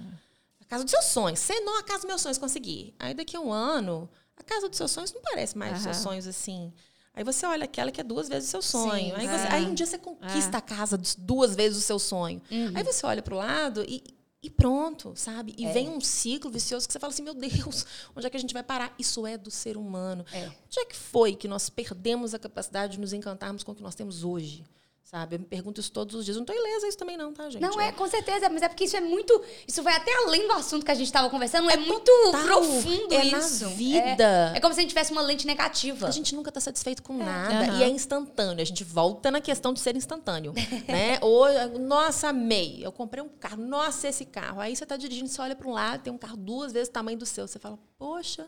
A 0.61 0.65
casa 0.65 0.85
dos 0.85 0.91
seus 0.91 1.05
sonhos. 1.05 1.39
Você 1.39 1.59
não 1.59 1.77
a 1.77 1.83
casa 1.83 1.99
dos 1.99 2.07
meus 2.07 2.21
sonhos 2.21 2.37
conseguir. 2.37 2.95
Aí 2.97 3.13
daqui 3.13 3.35
a 3.35 3.41
um 3.41 3.51
ano, 3.51 4.09
a 4.37 4.43
casa 4.43 4.69
dos 4.69 4.77
seus 4.77 4.89
sonhos 4.89 5.11
não 5.11 5.21
parece 5.21 5.57
mais 5.57 5.73
uhum. 5.73 5.83
seus 5.83 5.97
sonhos 5.97 6.27
assim. 6.27 6.71
Aí 7.19 7.25
você 7.25 7.45
olha 7.45 7.65
aquela 7.65 7.91
que 7.91 7.99
é 7.99 8.03
duas 8.03 8.29
vezes 8.29 8.47
o 8.47 8.51
seu 8.51 8.61
sonho. 8.61 9.13
Sim, 9.13 9.21
aí, 9.21 9.27
você, 9.27 9.47
é. 9.47 9.51
aí 9.51 9.65
um 9.65 9.73
dia 9.73 9.85
você 9.85 9.97
conquista 9.97 10.55
é. 10.55 10.57
a 10.57 10.61
casa 10.61 10.97
duas 11.17 11.53
vezes 11.53 11.77
o 11.77 11.81
seu 11.81 11.99
sonho. 11.99 12.41
Uhum. 12.49 12.71
Aí 12.73 12.81
você 12.81 13.05
olha 13.05 13.21
para 13.21 13.33
o 13.33 13.37
lado 13.37 13.83
e, 13.85 14.01
e 14.41 14.49
pronto, 14.49 15.11
sabe? 15.17 15.53
E 15.57 15.65
é. 15.65 15.73
vem 15.73 15.89
um 15.89 15.99
ciclo 15.99 16.49
vicioso 16.49 16.87
que 16.87 16.93
você 16.93 16.97
fala 16.97 17.11
assim: 17.11 17.23
meu 17.23 17.33
Deus, 17.33 17.85
onde 18.15 18.25
é 18.25 18.29
que 18.29 18.37
a 18.37 18.39
gente 18.39 18.53
vai 18.53 18.63
parar? 18.63 18.95
Isso 18.97 19.27
é 19.27 19.37
do 19.37 19.51
ser 19.51 19.75
humano. 19.75 20.25
É. 20.31 20.45
Onde 20.45 20.79
é 20.79 20.85
que 20.85 20.95
foi 20.95 21.35
que 21.35 21.45
nós 21.45 21.69
perdemos 21.69 22.33
a 22.33 22.39
capacidade 22.39 22.93
de 22.93 23.01
nos 23.01 23.11
encantarmos 23.11 23.63
com 23.63 23.73
o 23.73 23.75
que 23.75 23.83
nós 23.83 23.95
temos 23.95 24.23
hoje? 24.23 24.63
Sabe? 25.09 25.37
Eu 25.37 25.39
me 25.39 25.45
pergunto 25.45 25.81
isso 25.81 25.91
todos 25.91 26.13
os 26.13 26.23
dias. 26.23 26.37
Eu 26.37 26.41
não 26.41 26.45
tô 26.45 26.53
ilesa 26.53 26.87
isso 26.87 26.95
também, 26.95 27.17
não, 27.17 27.33
tá, 27.33 27.49
gente? 27.49 27.63
Não, 27.63 27.81
é, 27.81 27.91
com 27.91 28.07
certeza, 28.07 28.47
mas 28.47 28.61
é 28.61 28.69
porque 28.69 28.83
isso 28.83 28.95
é 28.95 29.01
muito. 29.01 29.41
Isso 29.67 29.81
vai 29.81 29.95
até 29.95 30.15
além 30.17 30.47
do 30.47 30.53
assunto 30.53 30.85
que 30.85 30.91
a 30.91 30.93
gente 30.93 31.07
estava 31.07 31.31
conversando, 31.31 31.67
é, 31.67 31.77
muito 31.77 32.05
total, 32.05 32.43
profundo 32.43 33.15
é 33.15 33.23
na 33.23 33.39
isso. 33.39 33.67
vida. 33.69 34.51
É, 34.53 34.57
é 34.57 34.59
como 34.59 34.71
se 34.71 34.79
a 34.79 34.83
gente 34.83 34.89
tivesse 34.89 35.11
uma 35.11 35.23
lente 35.23 35.47
negativa. 35.47 36.07
A 36.07 36.11
gente 36.11 36.35
nunca 36.35 36.51
tá 36.51 36.59
satisfeito 36.59 37.01
com 37.01 37.17
nada. 37.17 37.71
Aham. 37.71 37.79
E 37.79 37.83
é 37.85 37.89
instantâneo. 37.89 38.61
A 38.61 38.63
gente 38.63 38.83
volta 38.83 39.31
na 39.31 39.41
questão 39.41 39.73
de 39.73 39.79
ser 39.79 39.95
instantâneo. 39.95 40.53
né? 40.87 41.17
Ou, 41.21 41.47
nossa, 41.79 42.27
amei. 42.27 42.85
Eu 42.85 42.91
comprei 42.91 43.23
um 43.23 43.29
carro. 43.29 43.63
Nossa, 43.63 44.09
esse 44.09 44.25
carro. 44.25 44.59
Aí 44.61 44.75
você 44.75 44.85
tá 44.85 44.95
dirigindo, 44.95 45.27
você 45.27 45.41
olha 45.41 45.55
para 45.55 45.67
um 45.67 45.71
lado, 45.71 46.03
tem 46.03 46.13
um 46.13 46.19
carro 46.19 46.37
duas 46.37 46.71
vezes 46.71 46.87
o 46.87 46.91
tamanho 46.91 47.17
do 47.17 47.25
seu. 47.25 47.47
Você 47.47 47.57
fala, 47.57 47.79
poxa. 47.97 48.47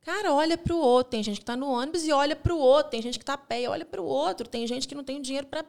Cara, 0.00 0.32
olha 0.32 0.56
para 0.56 0.74
o 0.74 0.78
outro. 0.78 1.10
Tem 1.10 1.22
gente 1.22 1.40
que 1.40 1.44
tá 1.44 1.54
no 1.54 1.68
ônibus 1.68 2.06
e 2.06 2.12
olha 2.12 2.34
para 2.34 2.54
o 2.54 2.58
outro. 2.58 2.92
Tem 2.92 3.02
gente 3.02 3.18
que 3.18 3.24
tá 3.26 3.34
a 3.34 3.38
pé 3.38 3.60
e 3.60 3.68
olha 3.68 3.84
para 3.84 4.00
o 4.00 4.06
outro. 4.06 4.48
Tem 4.48 4.66
gente 4.66 4.88
que 4.88 4.94
não 4.94 5.04
tem 5.04 5.20
dinheiro 5.20 5.46
para 5.46 5.62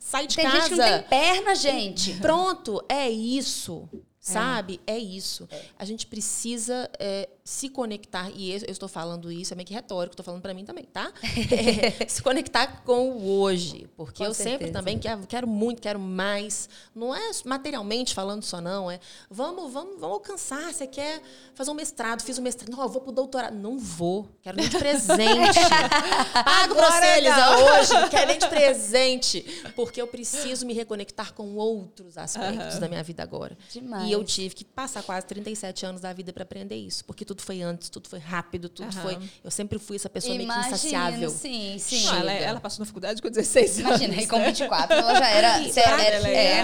sair 0.00 0.26
de 0.26 0.36
tem 0.36 0.44
casa. 0.44 0.60
gente 0.60 0.70
que 0.70 0.76
não 0.76 0.86
tem 0.86 1.08
perna, 1.08 1.54
gente. 1.54 2.14
Pronto, 2.20 2.84
é 2.88 3.08
isso. 3.10 3.88
Sabe? 4.20 4.80
É, 4.86 4.96
isso. 4.96 5.46
A 5.78 5.84
gente 5.84 6.06
precisa 6.06 6.90
é, 6.98 7.28
se 7.46 7.68
conectar, 7.68 8.30
e 8.34 8.52
eu 8.52 8.72
estou 8.72 8.88
falando 8.88 9.30
isso, 9.30 9.52
é 9.52 9.54
meio 9.54 9.66
que 9.66 9.74
retórico, 9.74 10.14
estou 10.14 10.24
falando 10.24 10.40
para 10.40 10.54
mim 10.54 10.64
também, 10.64 10.84
tá? 10.84 11.12
É, 11.54 12.08
se 12.08 12.22
conectar 12.22 12.82
com 12.84 13.10
o 13.10 13.40
hoje. 13.40 13.86
Porque 13.96 14.18
Com 14.18 14.24
eu 14.24 14.34
sempre 14.34 14.50
certeza. 14.52 14.72
também 14.72 14.98
quero, 14.98 15.26
quero 15.26 15.46
muito, 15.46 15.82
quero 15.82 15.98
mais. 16.00 16.68
Não 16.94 17.14
é 17.14 17.30
materialmente 17.44 18.14
falando 18.14 18.42
só, 18.42 18.60
não. 18.60 18.90
É 18.90 18.98
vamos, 19.30 19.72
vamos, 19.72 20.00
vamos 20.00 20.14
alcançar. 20.14 20.72
Você 20.72 20.86
quer 20.86 21.20
fazer 21.54 21.70
um 21.70 21.74
mestrado, 21.74 22.22
fiz 22.22 22.38
um 22.38 22.42
mestrado. 22.42 22.70
Não, 22.70 22.82
eu 22.82 22.88
vou 22.88 23.02
pro 23.02 23.12
doutorado. 23.12 23.54
Não 23.54 23.78
vou. 23.78 24.28
Quero 24.42 24.56
nem 24.56 24.68
de 24.68 24.78
presente. 24.78 25.58
Pago 26.44 26.74
pra 26.74 26.90
você, 26.92 27.18
Elisa, 27.18 27.56
hoje. 27.58 28.10
Quero 28.10 28.26
nem 28.26 28.38
de 28.38 28.48
presente. 28.48 29.42
Porque 29.76 30.00
eu 30.00 30.06
preciso 30.06 30.64
me 30.64 30.72
reconectar 30.72 31.34
com 31.34 31.54
outros 31.56 32.16
aspectos 32.16 32.78
da 32.78 32.88
minha 32.88 33.02
vida 33.02 33.22
agora. 33.22 33.56
Demais. 33.70 34.08
E 34.08 34.12
eu 34.12 34.24
tive 34.24 34.54
que 34.54 34.64
passar 34.64 35.02
quase 35.02 35.26
37 35.26 35.84
anos 35.84 36.00
da 36.00 36.12
vida 36.12 36.32
para 36.32 36.42
aprender 36.42 36.76
isso. 36.76 37.04
Porque 37.04 37.24
tudo 37.34 37.42
foi 37.44 37.60
antes, 37.62 37.88
tudo 37.90 38.08
foi 38.08 38.18
rápido, 38.18 38.68
tudo 38.68 38.86
Aham. 38.88 39.02
foi. 39.02 39.18
Eu 39.42 39.50
sempre 39.50 39.78
fui 39.78 39.96
essa 39.96 40.08
pessoa 40.08 40.34
meio 40.34 40.48
que 40.48 40.54
Imagino, 40.54 40.74
insaciável. 40.74 41.30
sim, 41.30 41.76
sim. 41.78 42.04
Não, 42.06 42.16
ela, 42.16 42.32
Chega. 42.32 42.44
ela 42.44 42.60
passou 42.60 42.80
na 42.80 42.86
faculdade 42.86 43.20
com 43.20 43.28
16 43.28 43.78
anos. 43.80 44.00
Imagina, 44.00 44.22
e 44.22 44.26
com 44.26 44.42
24 44.42 44.96
ela 44.96 45.14
já 45.14 45.28
era. 45.28 45.60
E 45.62 45.72
pra 45.72 46.02
era- 46.04 46.28
é, 46.28 46.62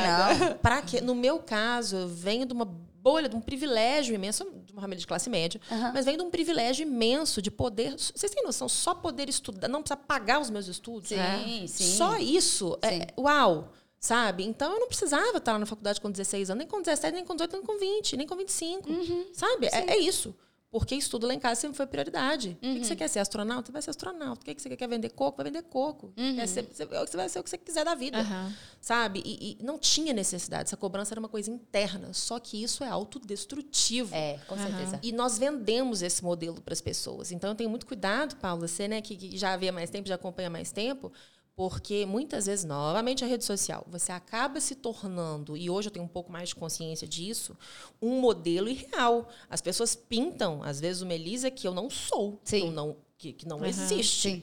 não. 0.48 0.54
Pra 0.58 0.82
quê? 0.82 1.00
No 1.00 1.14
meu 1.14 1.38
caso, 1.40 1.96
eu 1.96 2.08
venho 2.08 2.46
de 2.46 2.52
uma 2.52 2.64
bolha, 2.64 3.28
de 3.28 3.34
um 3.36 3.40
privilégio 3.40 4.14
imenso, 4.14 4.44
de 4.64 4.72
uma 4.72 4.82
família 4.82 5.00
de 5.00 5.06
classe 5.06 5.30
média, 5.30 5.58
mas 5.94 6.04
venho 6.04 6.18
de 6.18 6.24
um 6.24 6.30
privilégio 6.30 6.82
imenso 6.82 7.40
de 7.40 7.50
poder. 7.50 7.94
Vocês 7.98 8.30
têm 8.30 8.44
noção? 8.44 8.68
Só 8.68 8.94
poder 8.94 9.28
estudar, 9.28 9.68
não 9.68 9.80
precisa 9.82 9.96
pagar 9.96 10.40
os 10.40 10.50
meus 10.50 10.66
estudos. 10.68 11.08
Sim, 11.08 11.64
É. 11.64 11.66
sim. 11.66 11.96
Só 11.96 12.18
isso. 12.18 12.78
É, 12.82 12.90
Sim. 12.90 13.06
uau! 13.18 13.72
Sabe? 14.02 14.44
Então 14.44 14.72
eu 14.72 14.80
não 14.80 14.86
precisava 14.88 15.36
estar 15.36 15.52
lá 15.52 15.58
na 15.58 15.66
faculdade 15.66 16.00
com 16.00 16.10
16 16.10 16.48
anos, 16.48 16.58
nem 16.60 16.66
com 16.66 16.80
17, 16.80 17.12
nem 17.14 17.22
com 17.24 17.34
18, 17.34 17.52
nem 17.52 17.62
com 17.62 17.78
20, 17.78 18.16
nem 18.16 18.26
com 18.26 18.34
25. 18.34 18.90
Uhum. 18.90 19.26
Sabe? 19.34 19.66
É, 19.66 19.92
é 19.92 19.98
isso. 19.98 20.34
Porque 20.70 20.94
estudo 20.94 21.26
lá 21.26 21.34
em 21.34 21.40
casa 21.40 21.60
sempre 21.62 21.76
foi 21.76 21.86
prioridade. 21.86 22.50
O 22.50 22.60
que 22.60 22.78
que 22.80 22.84
você 22.86 22.92
Uhum. 22.92 22.98
quer 22.98 23.08
ser 23.08 23.18
astronauta? 23.18 23.66
Você 23.66 23.72
vai 23.72 23.82
ser 23.82 23.90
astronauta. 23.90 24.42
O 24.42 24.44
que 24.44 24.54
que 24.54 24.62
você 24.62 24.76
quer? 24.76 24.88
Vender 24.88 25.10
coco? 25.10 25.38
Vai 25.38 25.46
vender 25.46 25.62
coco. 25.64 26.12
Uhum. 26.16 26.36
Quer 26.36 26.46
ser, 26.46 26.62
você, 26.62 26.84
vai 27.16 27.28
ser 27.28 27.40
o 27.40 27.42
que 27.42 27.50
você 27.50 27.58
quiser 27.58 27.84
da 27.84 27.96
vida 27.96 28.18
Aham. 28.20 28.54
sabe? 28.80 29.20
E, 29.24 29.58
e 29.60 29.64
não 29.64 29.76
tinha 29.78 30.12
necessidade. 30.12 30.68
Essa 30.68 30.76
cobrança 30.76 31.12
era 31.12 31.18
uma 31.18 31.28
coisa 31.28 31.50
interna. 31.50 32.12
Só 32.14 32.38
que 32.38 32.62
isso 32.62 32.84
é 32.84 32.88
autodestrutivo. 32.88 34.14
É, 34.14 34.38
com 34.46 34.56
certeza. 34.56 35.00
E 35.02 35.10
nós 35.12 35.38
vendemos 35.38 36.02
esse 36.02 36.22
modelo 36.22 36.60
para 36.60 36.72
as 36.72 36.80
pessoas. 36.80 37.32
Então, 37.32 37.50
eu 37.50 37.56
tenho 37.56 37.68
muito 37.70 37.86
cuidado, 37.86 38.36
Paulo, 38.36 38.66
você 38.66 38.86
né, 38.86 39.00
que, 39.00 39.16
que 39.16 39.36
já 39.36 39.56
vê 39.56 39.68
há 39.68 39.72
mais 39.72 39.90
tempo, 39.90 40.08
já 40.08 40.14
acompanha 40.14 40.48
há 40.48 40.50
mais 40.50 40.70
tempo, 40.70 41.12
porque 41.60 42.06
muitas 42.06 42.46
vezes, 42.46 42.64
novamente, 42.64 43.22
a 43.22 43.26
rede 43.26 43.44
social, 43.44 43.86
você 43.86 44.12
acaba 44.12 44.58
se 44.62 44.74
tornando, 44.74 45.58
e 45.58 45.68
hoje 45.68 45.88
eu 45.88 45.92
tenho 45.92 46.06
um 46.06 46.08
pouco 46.08 46.32
mais 46.32 46.48
de 46.48 46.54
consciência 46.54 47.06
disso, 47.06 47.54
um 48.00 48.18
modelo 48.18 48.66
irreal. 48.66 49.28
As 49.46 49.60
pessoas 49.60 49.94
pintam, 49.94 50.62
às 50.62 50.80
vezes, 50.80 51.02
uma 51.02 51.12
Elisa 51.12 51.50
que 51.50 51.68
eu 51.68 51.74
não 51.74 51.90
sou, 51.90 52.40
que, 52.42 52.48
Sim. 52.48 52.68
eu 52.68 52.72
não, 52.72 52.96
que, 53.18 53.34
que 53.34 53.46
não 53.46 53.58
Aham. 53.58 53.68
existe. 53.68 54.30
Sim. 54.30 54.42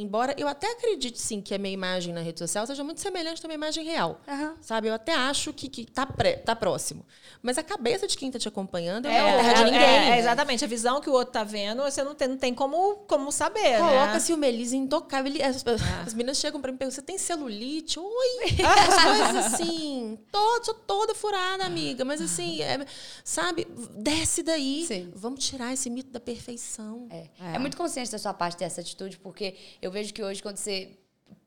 Embora 0.00 0.34
eu 0.38 0.46
até 0.48 0.70
acredite, 0.72 1.20
sim, 1.20 1.40
que 1.40 1.54
a 1.54 1.58
minha 1.58 1.72
imagem 1.74 2.14
na 2.14 2.20
rede 2.20 2.38
social 2.38 2.66
seja 2.66 2.84
muito 2.84 3.00
semelhante 3.00 3.44
à 3.44 3.48
minha 3.48 3.56
imagem 3.56 3.84
real. 3.84 4.20
Aham. 4.28 4.54
Sabe? 4.60 4.88
Eu 4.88 4.94
até 4.94 5.12
acho 5.14 5.52
que, 5.52 5.68
que 5.68 5.84
tá, 5.84 6.06
pré, 6.06 6.34
tá 6.36 6.54
próximo. 6.54 7.04
Mas 7.42 7.58
a 7.58 7.62
cabeça 7.62 8.06
de 8.06 8.16
quem 8.16 8.30
tá 8.30 8.38
te 8.38 8.46
acompanhando 8.48 9.06
é, 9.06 9.16
É, 9.16 9.36
terra 9.36 9.52
de 9.54 9.60
é, 9.60 9.64
ninguém. 9.64 9.80
é, 9.80 10.10
é, 10.10 10.18
exatamente. 10.18 10.64
A 10.64 10.68
visão 10.68 11.00
que 11.00 11.10
o 11.10 11.12
outro 11.12 11.32
tá 11.32 11.44
vendo, 11.44 11.82
você 11.82 12.02
não 12.04 12.14
tem, 12.14 12.28
não 12.28 12.36
tem 12.38 12.54
como, 12.54 12.96
como 13.08 13.32
saber, 13.32 13.58
né? 13.62 13.78
Coloca-se 13.78 14.32
o 14.32 14.36
Melise 14.36 14.76
intocável. 14.76 15.32
As, 15.44 15.64
Ah. 15.66 16.02
as 16.06 16.14
meninas 16.14 16.38
chegam 16.38 16.60
pra 16.60 16.70
mim 16.70 16.76
e 16.76 16.78
perguntam: 16.78 16.94
você 16.94 17.02
tem 17.02 17.18
celulite? 17.18 17.98
Oi! 17.98 18.08
As 18.64 19.04
coisas 19.04 19.36
assim. 19.54 20.18
Todo, 20.30 20.64
sou 20.64 20.74
toda 20.74 21.14
furada, 21.14 21.64
amiga. 21.64 22.04
Mas 22.04 22.20
assim, 22.20 22.62
é, 22.62 22.84
sabe? 23.24 23.66
Desce 23.96 24.42
daí. 24.42 24.84
Sim. 24.86 25.12
Vamos 25.14 25.44
tirar 25.44 25.72
esse 25.72 25.90
mito 25.90 26.10
da 26.10 26.20
perfeição. 26.20 27.06
É. 27.10 27.26
É. 27.54 27.58
Muito 27.58 27.76
consciente 27.76 28.10
da 28.10 28.18
sua 28.18 28.32
parte 28.34 28.56
ter 28.56 28.64
essa 28.64 28.80
atitude, 28.80 29.18
porque 29.18 29.54
eu 29.82 29.87
vejo 29.90 30.12
que 30.12 30.22
hoje, 30.22 30.42
quando 30.42 30.56
você. 30.56 30.98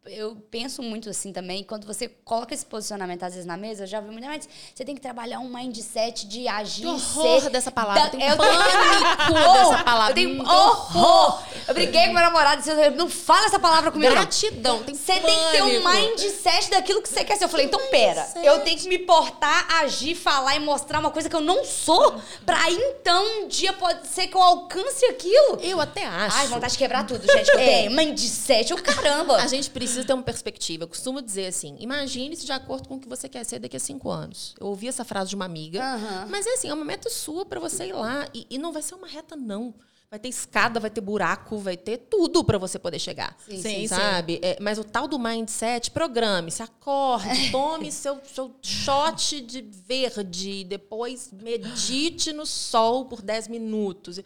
Eu 0.04 0.36
penso 0.50 0.82
muito 0.82 1.08
assim 1.12 1.32
também, 1.32 1.64
quando 1.64 1.86
você 1.86 2.08
coloca 2.26 2.56
esse 2.56 2.66
posicionamento 2.66 3.22
às 3.22 3.34
vezes 3.34 3.46
na 3.46 3.56
mesa, 3.56 3.84
eu 3.84 3.88
já 3.88 4.00
vi 4.02 4.10
muito, 4.10 4.26
mas 4.26 4.50
você 4.74 4.84
tem 4.84 4.96
que 4.96 5.02
trabalhar 5.02 5.38
um 5.38 5.48
mindset 5.48 6.26
de 6.28 6.48
agir 6.48 6.82
Que 6.82 6.88
horror 6.88 7.40
ser 7.42 7.50
dessa 7.52 7.70
palavra. 7.72 8.06
da- 8.06 8.10
Tenho 8.10 8.24
eu 8.32 8.36
pânico 8.36 8.58
horror, 9.32 9.70
dessa 9.72 9.84
palavra. 9.84 10.12
Eu 10.12 10.16
tenho 10.16 10.42
horror. 10.44 11.44
Eu 11.68 11.74
briguei 11.76 12.08
com 12.08 12.14
meu 12.14 12.24
namorado 12.24 12.64
disse, 12.64 12.90
não 12.98 13.08
fala 13.08 13.46
essa 13.46 13.60
palavra 13.60 13.92
comigo. 13.92 14.10
não. 14.12 14.22
Gratidão. 14.24 14.82
Tem 14.82 14.96
Você 14.96 15.20
tem 15.20 15.22
que 15.40 15.52
ter 15.52 15.62
um 15.62 15.84
pânico. 15.84 15.90
mindset 16.20 16.72
daquilo 16.72 17.00
que 17.04 17.08
você 17.08 17.24
quer 17.24 17.38
ser. 17.38 17.44
Eu 17.44 17.50
falei, 17.50 17.68
então 17.68 17.80
pera, 17.92 18.28
eu 18.44 18.62
tenho 18.62 18.80
que 18.80 18.90
me 18.90 18.98
portar, 18.98 19.68
agir, 19.84 20.16
falar 20.16 20.56
e 20.56 20.60
mostrar 20.60 20.98
uma 20.98 21.12
coisa 21.12 21.30
que 21.30 21.36
eu 21.36 21.42
não 21.42 21.64
sou, 21.64 22.20
pra 22.44 22.72
então 22.72 23.44
um 23.44 23.48
dia 23.48 23.72
pode 23.74 24.08
ser 24.08 24.26
que 24.26 24.36
eu 24.36 24.42
alcance 24.42 25.06
aquilo. 25.06 25.60
Eu 25.62 25.80
até 25.80 26.04
acho. 26.08 26.38
Ai, 26.38 26.48
vontade 26.48 26.74
de 26.74 26.80
quebrar 26.80 27.06
tudo, 27.06 27.22
gente, 27.32 27.50
eu 27.50 27.60
É. 27.62 27.66
tenho. 27.66 27.92
Mindset, 27.92 28.72
eu 28.72 28.82
caramba. 28.82 29.36
A 29.38 29.46
gente 29.46 29.70
precisa 29.70 29.91
ter 30.06 30.14
uma 30.14 30.24
perspectiva. 30.24 30.84
Eu 30.84 30.88
costumo 30.88 31.22
dizer 31.22 31.48
assim: 31.48 31.76
imagine-se 31.80 32.46
de 32.46 32.52
acordo 32.52 32.88
com 32.88 32.96
o 32.96 33.00
que 33.00 33.08
você 33.08 33.28
quer 33.30 33.44
ser 33.44 33.60
daqui 33.60 33.78
a 33.78 33.80
cinco 33.80 34.10
anos. 34.10 34.56
Eu 34.60 34.68
ouvi 34.68 34.88
essa 34.88 35.04
frase 35.04 35.30
de 35.30 35.36
uma 35.36 35.46
amiga, 35.46 35.84
Aham. 35.84 36.28
mas 36.30 36.46
é 36.48 36.54
assim: 36.54 36.70
é 36.70 36.74
uma 36.74 36.86
meta 36.86 37.10
sua 37.10 37.46
para 37.46 37.60
você 37.60 37.88
ir 37.88 37.94
lá. 37.94 38.28
E, 38.34 38.48
e 38.50 38.58
não 38.58 38.72
vai 38.72 38.82
ser 38.82 38.96
uma 38.96 39.08
reta, 39.08 39.36
não. 39.36 39.74
Vai 40.12 40.20
ter 40.20 40.28
escada, 40.28 40.78
vai 40.78 40.90
ter 40.90 41.00
buraco, 41.00 41.58
vai 41.58 41.78
ter 41.78 41.98
tudo 41.98 42.44
para 42.44 42.58
você 42.58 42.78
poder 42.78 43.00
chegar. 43.00 43.34
Sim, 43.46 43.62
sim, 43.62 43.80
sim. 43.80 43.88
sabe? 43.88 44.40
É, 44.42 44.58
mas 44.60 44.78
o 44.78 44.84
tal 44.84 45.08
do 45.08 45.18
mindset, 45.18 45.90
programe, 45.90 46.52
se 46.52 46.62
acorde, 46.62 47.50
tome 47.50 47.90
seu, 47.94 48.20
seu 48.26 48.54
shot 48.62 49.40
de 49.40 49.62
verde, 49.62 50.66
depois 50.66 51.32
medite 51.32 52.34
no 52.34 52.46
sol 52.46 53.06
por 53.06 53.22
10 53.22 53.48
minutos. 53.48 54.20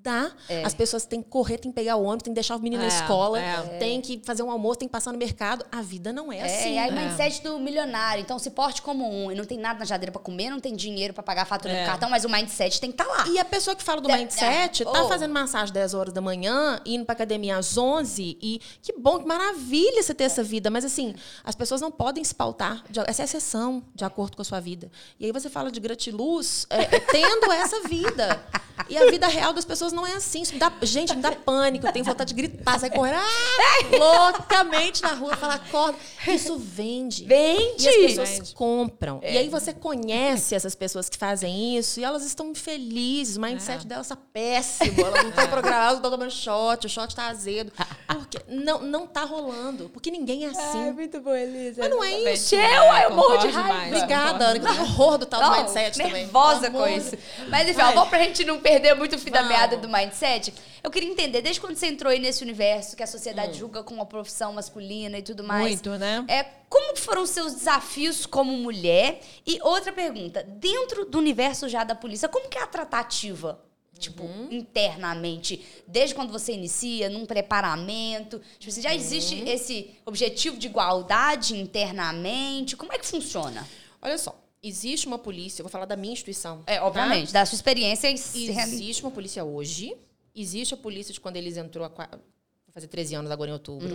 Dá. 0.00 0.30
É. 0.48 0.64
As 0.64 0.74
pessoas 0.74 1.04
têm 1.04 1.20
que 1.20 1.28
correr, 1.28 1.58
têm 1.58 1.70
que 1.70 1.74
pegar 1.74 1.96
o 1.96 2.02
ônibus, 2.04 2.22
têm 2.22 2.32
que 2.32 2.36
deixar 2.36 2.56
o 2.56 2.60
menino 2.60 2.82
na 2.82 2.88
É, 2.88 2.92
escola, 2.92 3.40
é. 3.40 3.62
tem 3.78 4.00
que 4.00 4.22
fazer 4.24 4.42
um 4.42 4.50
almoço, 4.50 4.78
tem 4.78 4.88
que 4.88 4.92
passar 4.92 5.12
no 5.12 5.18
mercado. 5.18 5.64
A 5.72 5.82
vida 5.82 6.12
não 6.12 6.32
é, 6.32 6.38
É, 6.38 6.44
assim. 6.44 6.74
e 6.74 6.78
aí 6.78 6.90
mindset 6.92 7.42
do 7.42 7.58
milionário. 7.58 8.22
Então, 8.22 8.38
se 8.38 8.50
porte 8.50 8.80
como 8.80 9.08
um 9.08 9.30
e 9.32 9.34
não 9.34 9.44
tem 9.44 9.58
nada 9.58 9.80
na 9.80 9.84
jadeira 9.84 10.12
pra 10.12 10.20
comer, 10.20 10.50
não 10.50 10.60
tem 10.60 10.74
dinheiro 10.76 11.12
pra 11.12 11.22
pagar 11.22 11.42
a 11.42 11.44
fatura 11.44 11.72
É. 11.74 11.82
do 11.82 11.86
cartão, 11.86 12.08
mas 12.08 12.24
o 12.24 12.28
mindset 12.28 12.80
tem 12.80 12.92
que 12.92 13.00
estar 13.02 13.12
lá. 13.12 13.26
E 13.28 13.38
a 13.38 13.44
pessoa 13.44 13.74
que 13.74 13.82
fala 13.82 14.00
do 14.00 14.08
Da- 14.08 14.16
mindset 14.16 14.84
tá 14.84 15.04
oh. 15.04 15.08
fazendo 15.08 15.32
massagem 15.34 15.72
10 15.74 15.94
horas 15.94 16.14
da 16.14 16.20
manhã, 16.20 16.80
indo 16.86 17.04
pra 17.04 17.12
academia 17.14 17.56
às 17.56 17.76
11 17.76 18.38
e 18.40 18.60
que 18.80 18.92
bom, 18.92 19.18
que 19.18 19.26
maravilha 19.26 20.02
você 20.02 20.14
ter 20.14 20.24
essa 20.24 20.42
vida, 20.42 20.70
mas 20.70 20.84
assim, 20.84 21.14
as 21.44 21.54
pessoas 21.54 21.80
não 21.80 21.90
podem 21.90 22.22
se 22.22 22.34
pautar, 22.34 22.84
de- 22.88 23.00
essa 23.00 23.22
é 23.22 23.24
a 23.24 23.26
exceção 23.26 23.82
de 23.94 24.04
acordo 24.04 24.36
com 24.36 24.42
a 24.42 24.44
sua 24.44 24.60
vida. 24.60 24.90
E 25.18 25.26
aí 25.26 25.32
você 25.32 25.50
fala 25.50 25.70
de 25.72 25.80
gratiluz, 25.80 26.66
é, 26.70 26.82
é, 26.82 27.00
tendo 27.00 27.50
essa 27.52 27.80
vida. 27.88 28.40
E 28.88 28.96
a 28.96 29.10
vida 29.10 29.26
real 29.26 29.52
das 29.52 29.64
pessoas 29.64 29.92
não 29.92 29.97
é 30.06 30.14
assim. 30.14 30.42
Isso 30.42 30.52
me 30.54 30.58
dá, 30.60 30.72
gente, 30.82 31.14
me 31.16 31.22
dá 31.22 31.32
pânico, 31.32 31.86
eu 31.86 31.92
tenho 31.92 32.04
vontade 32.04 32.34
de 32.34 32.40
gritar, 32.40 32.78
sair 32.78 32.90
correndo 32.90 33.18
ah, 33.20 34.28
loucamente 34.32 35.02
na 35.02 35.14
rua, 35.14 35.36
falar, 35.36 35.54
acorda. 35.54 35.98
Isso 36.26 36.58
vende. 36.58 37.24
Vende! 37.24 37.84
E 37.86 37.88
as 37.88 37.96
pessoas 37.96 38.30
Vende. 38.30 38.54
compram. 38.54 39.20
E 39.22 39.36
aí 39.38 39.48
você 39.48 39.72
conhece 39.72 40.54
essas 40.54 40.74
pessoas 40.74 41.08
que 41.08 41.16
fazem 41.16 41.76
isso 41.76 42.00
e 42.00 42.04
elas 42.04 42.24
estão 42.24 42.54
felizes. 42.54 43.36
O 43.36 43.40
mindset 43.40 43.84
É. 43.84 43.88
delas 43.88 44.06
está 44.06 44.16
péssimo. 44.32 45.00
Elas 45.00 45.22
não 45.22 45.30
estão 45.30 45.46
programadas, 45.48 45.88
elas 45.88 45.92
não 45.92 45.96
estão 45.96 46.10
tomando 46.10 46.30
shot, 46.30 46.86
o 46.86 46.88
shot 46.90 47.08
está 47.08 47.28
azedo. 47.28 47.72
Porque 48.08 48.38
não, 48.48 48.80
não 48.82 49.06
tá 49.06 49.24
rolando. 49.24 49.88
Porque 49.88 50.10
ninguém 50.10 50.44
é 50.44 50.48
assim. 50.48 50.92
muito 50.92 51.20
bom, 51.20 51.34
Elisa. 51.34 51.80
Mas 51.82 51.90
não 51.90 52.02
é 52.04 52.08
Exatamente. 52.12 52.34
isso. 52.38 52.54
Eu, 52.56 52.90
ai, 52.90 53.04
eu 53.06 53.10
morro 53.14 53.36
de 53.38 53.46
raiva. 53.48 53.62
demais, 53.68 53.94
Obrigada, 53.94 54.44
Ana. 54.46 54.60
Que 54.60 54.80
horror 54.80 55.18
do 55.18 55.26
tal 55.26 55.40
do 55.42 55.46
Não, 55.48 55.56
mindset 55.62 55.96
também. 55.98 56.12
nervosa 56.12 56.70
com 56.70 56.86
isso. 56.88 57.16
Mas 57.48 57.68
enfim, 57.68 57.80
ó, 57.80 57.92
vamos 57.92 58.08
pra 58.10 58.18
gente 58.18 58.44
não 58.44 58.58
perder 58.60 58.94
muito 58.94 59.16
o 59.16 59.18
fio 59.18 59.32
da 59.32 59.42
meada 59.44 59.76
do 59.78 59.88
mindset. 59.88 60.52
Eu 60.82 60.90
queria 60.90 61.08
entender, 61.10 61.40
desde 61.42 61.60
quando 61.60 61.76
você 61.76 61.86
entrou 61.86 62.10
aí 62.12 62.18
nesse 62.18 62.42
universo 62.42 62.96
que 62.96 63.02
a 63.02 63.06
sociedade 63.06 63.52
Hum. 63.52 63.60
julga 63.60 63.82
como 63.82 64.00
uma 64.00 64.06
profissão 64.06 64.52
masculina 64.52 65.18
e 65.18 65.22
tudo 65.22 65.42
mais. 65.44 65.66
Muito, 65.66 65.90
né? 65.98 66.24
É, 66.28 66.44
como 66.68 66.96
foram 66.96 67.22
os 67.22 67.30
seus 67.30 67.54
desafios 67.54 68.26
como 68.26 68.52
mulher? 68.56 69.20
E 69.46 69.58
outra 69.62 69.92
pergunta, 69.92 70.42
dentro 70.42 71.04
do 71.04 71.18
universo 71.18 71.68
já 71.68 71.84
da 71.84 71.94
polícia, 71.94 72.28
como 72.28 72.48
que 72.48 72.58
é 72.58 72.62
a 72.62 72.66
tratativa? 72.66 73.62
Tipo, 73.98 74.22
internamente, 74.50 75.64
desde 75.86 76.14
quando 76.14 76.30
você 76.30 76.52
inicia, 76.52 77.08
num 77.08 77.26
preparamento. 77.26 78.40
Tipo, 78.58 78.70
assim, 78.70 78.80
já 78.82 78.94
existe 78.94 79.42
esse 79.48 79.90
objetivo 80.06 80.56
de 80.56 80.68
igualdade 80.68 81.56
internamente? 81.56 82.76
Como 82.76 82.92
é 82.92 82.98
que 82.98 83.06
funciona? 83.06 83.66
Olha 84.00 84.16
só, 84.16 84.38
existe 84.62 85.06
uma 85.06 85.18
polícia, 85.18 85.60
eu 85.60 85.64
vou 85.64 85.70
falar 85.70 85.84
da 85.86 85.96
minha 85.96 86.12
instituição. 86.12 86.62
É, 86.66 86.76
tá? 86.78 86.84
obviamente, 86.86 87.32
da 87.32 87.44
sua 87.46 87.56
experiência. 87.56 88.08
Existe 88.10 89.02
uma 89.02 89.10
polícia 89.10 89.44
hoje. 89.44 89.96
Existe 90.34 90.74
a 90.74 90.76
polícia 90.76 91.12
de 91.12 91.20
quando 91.20 91.36
eles 91.36 91.56
entrou 91.56 91.88
vou 92.68 92.72
fazer 92.74 92.86
13 92.88 93.14
anos 93.14 93.30
agora 93.30 93.50
em 93.50 93.52
outubro. 93.54 93.88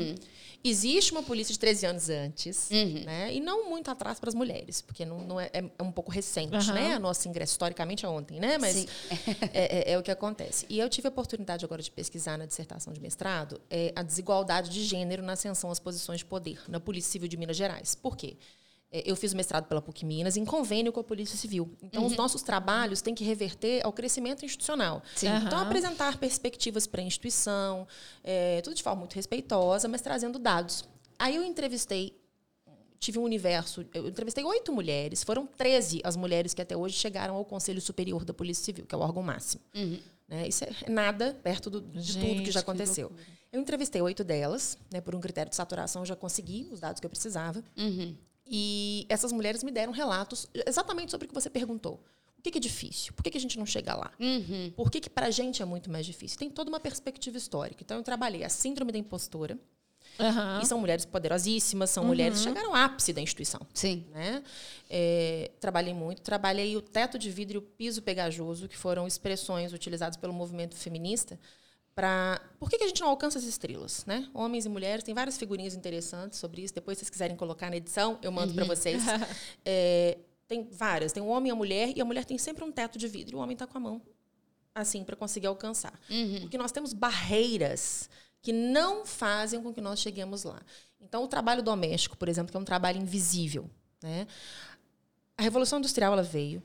Existe 0.63 1.11
uma 1.11 1.21
polícia 1.23 1.51
de 1.53 1.59
13 1.59 1.85
anos 1.85 2.09
antes, 2.09 2.69
né? 3.05 3.33
E 3.33 3.39
não 3.39 3.69
muito 3.69 3.91
atrás 3.91 4.19
para 4.19 4.29
as 4.29 4.35
mulheres, 4.35 4.81
porque 4.81 5.05
não, 5.05 5.19
não 5.19 5.39
é, 5.39 5.49
é- 5.53 5.63
é 5.77 5.83
um 5.83 5.91
pouco 5.91 6.09
recente, 6.09 6.55
Aham. 6.55 6.73
né? 6.73 6.93
A 6.93 6.99
nossa 6.99 7.27
ingresso 7.27 7.51
historicamente 7.51 8.05
é 8.05 8.09
ontem, 8.09 8.39
né? 8.39 8.57
Mas 8.57 8.85
é, 9.53 9.91
é- 9.91 9.91
é 9.91 9.97
o 9.97 10.01
que 10.03 10.09
acontece. 10.11 10.65
E 10.69 10.79
eu 10.79 10.89
tive 10.89 11.07
a 11.07 11.11
oportunidade 11.11 11.63
agora 11.63 11.81
de 11.81 11.91
pesquisar 11.91 12.37
na 12.37 12.45
dissertação 12.45 12.91
de 12.93 12.99
mestrado 13.01 13.59
é, 13.69 13.91
a 13.95 14.01
desigualdade 14.03 14.69
de 14.69 14.83
gênero 14.83 15.21
na 15.21 15.33
ascensão 15.33 15.69
às 15.69 15.79
posições 15.79 16.19
de 16.19 16.25
poder 16.25 16.59
na 16.67 16.79
Polícia 16.79 17.11
Civil 17.11 17.27
de 17.27 17.37
Minas 17.37 17.57
Gerais. 17.57 17.93
Por 17.95 18.15
quê? 18.17 18.37
É, 18.37 18.62
Eu 19.05 19.15
fiz 19.15 19.33
o 19.33 19.35
mestrado 19.35 19.65
pela 19.65 19.81
PUC 19.81 20.05
Minas 20.05 20.37
em 20.37 20.45
convênio 20.45 20.93
com 20.93 20.99
a 20.99 21.03
Polícia 21.03 21.35
Civil. 21.35 21.71
Então, 21.81 22.05
os 22.05 22.15
nossos 22.15 22.43
trabalhos 22.43 23.01
têm 23.01 23.15
que 23.15 23.23
reverter 23.23 23.83
ao 23.83 23.91
crescimento 23.91 24.45
institucional. 24.45 25.01
Sim. 25.15 25.27
Então, 25.45 25.57
apresentar 25.59 26.17
perspectivas 26.19 26.85
para 26.85 27.01
a 27.01 27.03
instituição, 27.03 27.87
é, 28.23 28.61
tudo 28.61 28.75
de 28.75 28.83
forma 28.83 28.99
muito 28.99 29.15
respeitosa, 29.15 29.87
mas 29.87 30.01
trazendo 30.01 30.37
dados. 30.37 30.87
Aí 31.17 31.35
eu 31.35 31.43
entrevistei, 31.43 32.15
tive 32.99 33.17
um 33.17 33.23
universo, 33.23 33.83
eu 33.93 34.07
entrevistei 34.07 34.43
oito 34.43 34.71
mulheres, 34.71 35.23
foram 35.23 35.47
13 35.47 35.99
as 36.03 36.15
mulheres 36.15 36.53
que 36.53 36.61
até 36.61 36.77
hoje 36.77 36.95
chegaram 36.95 37.35
ao 37.35 37.43
Conselho 37.43 37.81
Superior 37.81 38.23
da 38.23 38.33
Polícia 38.33 38.63
Civil, 38.63 38.85
que 38.85 38.93
é 38.93 38.97
o 38.97 39.01
órgão 39.01 39.23
máximo. 39.23 39.61
Né? 40.27 40.47
Isso 40.47 40.63
é 40.65 40.89
nada 40.89 41.37
perto 41.43 41.69
do- 41.69 41.81
de 41.81 41.89
tudo 42.13 42.21
Gente, 42.27 42.43
que 42.43 42.51
já 42.51 42.61
que 42.61 42.69
aconteceu. 42.69 43.11
eu 43.51 43.59
entrevistei 43.59 44.01
oito 44.01 44.23
delas, 44.23 44.77
né, 44.91 45.01
por 45.01 45.15
um 45.15 45.19
critério 45.19 45.49
de 45.49 45.55
saturação, 45.55 46.03
eu 46.03 46.05
já 46.05 46.15
consegui 46.15 46.69
os 46.71 46.79
dados 46.79 46.99
que 46.99 47.05
eu 47.05 47.09
precisava. 47.09 47.63
E 48.45 49.05
essas 49.09 49.31
mulheres 49.31 49.63
me 49.63 49.71
deram 49.71 49.91
relatos 49.91 50.47
exatamente 50.67 51.11
sobre 51.11 51.25
o 51.25 51.27
que 51.29 51.33
você 51.33 51.49
perguntou. 51.49 52.03
O 52.37 52.41
que, 52.43 52.51
que 52.51 52.57
é 52.57 52.61
difícil? 52.61 53.13
Por 53.13 53.23
que, 53.23 53.31
que 53.31 53.37
a 53.37 53.41
gente 53.41 53.57
não 53.57 53.65
chega 53.65 53.95
lá? 53.95 54.11
Por 54.75 54.91
que, 54.91 54.99
que 54.99 55.09
para 55.09 55.27
a 55.27 55.31
gente 55.31 55.61
é 55.61 55.65
muito 55.65 55.89
mais 55.89 56.05
difícil? 56.05 56.37
Tem 56.37 56.49
toda 56.49 56.69
uma 56.69 56.79
perspectiva 56.79 57.37
histórica. 57.37 57.81
Então, 57.83 57.97
eu 57.97 58.03
trabalhei 58.03 58.43
a 58.43 58.49
síndrome 58.49 58.91
da 58.91 58.97
impostora. 58.97 59.57
Aham. 60.19 60.59
E 60.61 60.65
são 60.65 60.77
mulheres 60.77 61.05
poderosíssimas, 61.05 61.89
são 61.89 62.03
mulheres 62.03 62.39
que 62.39 62.43
chegaram 62.43 62.69
ao 62.69 62.75
ápice 62.75 63.13
da 63.13 63.21
instituição. 63.21 63.61
Sim. 63.73 64.05
Né? 64.11 64.43
É, 64.89 65.51
trabalhei 65.59 65.93
muito. 65.93 66.21
Trabalhei 66.21 66.75
o 66.75 66.81
teto 66.81 67.17
de 67.17 67.31
vidro 67.31 67.55
e 67.55 67.59
o 67.59 67.61
piso 67.61 68.01
pegajoso, 68.01 68.67
que 68.67 68.77
foram 68.77 69.07
expressões 69.07 69.71
utilizadas 69.71 70.17
pelo 70.17 70.33
movimento 70.33 70.75
feminista 70.75 71.39
para 71.95 72.41
por 72.59 72.69
que, 72.69 72.77
que 72.77 72.83
a 72.83 72.87
gente 72.87 73.01
não 73.01 73.09
alcança 73.09 73.37
as 73.37 73.45
estrelas, 73.45 74.05
né? 74.05 74.27
Homens 74.33 74.65
e 74.65 74.69
mulheres, 74.69 75.03
tem 75.03 75.13
várias 75.13 75.37
figurinhas 75.37 75.75
interessantes 75.75 76.39
sobre 76.39 76.61
isso. 76.63 76.73
Depois, 76.73 76.97
se 76.97 77.01
vocês 77.05 77.09
quiserem 77.09 77.35
colocar 77.35 77.69
na 77.69 77.77
edição, 77.77 78.17
eu 78.21 78.31
mando 78.31 78.53
para 78.53 78.65
vocês. 78.65 79.03
É, 79.65 80.17
tem 80.47 80.67
várias. 80.71 81.11
Tem 81.11 81.23
o 81.23 81.27
homem 81.27 81.49
e 81.49 81.51
a 81.51 81.55
mulher, 81.55 81.93
e 81.95 82.01
a 82.01 82.05
mulher 82.05 82.25
tem 82.25 82.37
sempre 82.37 82.63
um 82.63 82.71
teto 82.71 82.97
de 82.97 83.07
vidro. 83.07 83.35
E 83.35 83.39
o 83.39 83.41
homem 83.41 83.53
está 83.53 83.65
com 83.65 83.77
a 83.77 83.81
mão 83.81 84.01
assim 84.75 85.03
para 85.03 85.15
conseguir 85.15 85.47
alcançar. 85.47 85.93
Porque 86.41 86.57
nós 86.57 86.71
temos 86.71 86.93
barreiras 86.93 88.09
que 88.41 88.51
não 88.51 89.05
fazem 89.05 89.61
com 89.61 89.73
que 89.73 89.81
nós 89.81 89.99
cheguemos 89.99 90.43
lá. 90.43 90.61
Então, 90.99 91.23
o 91.23 91.27
trabalho 91.27 91.61
doméstico, 91.61 92.17
por 92.17 92.27
exemplo, 92.27 92.51
que 92.51 92.57
é 92.57 92.59
um 92.59 92.65
trabalho 92.65 92.99
invisível, 92.99 93.69
né? 94.01 94.27
A 95.37 95.43
Revolução 95.43 95.79
Industrial 95.79 96.13
ela 96.13 96.23
veio. 96.23 96.61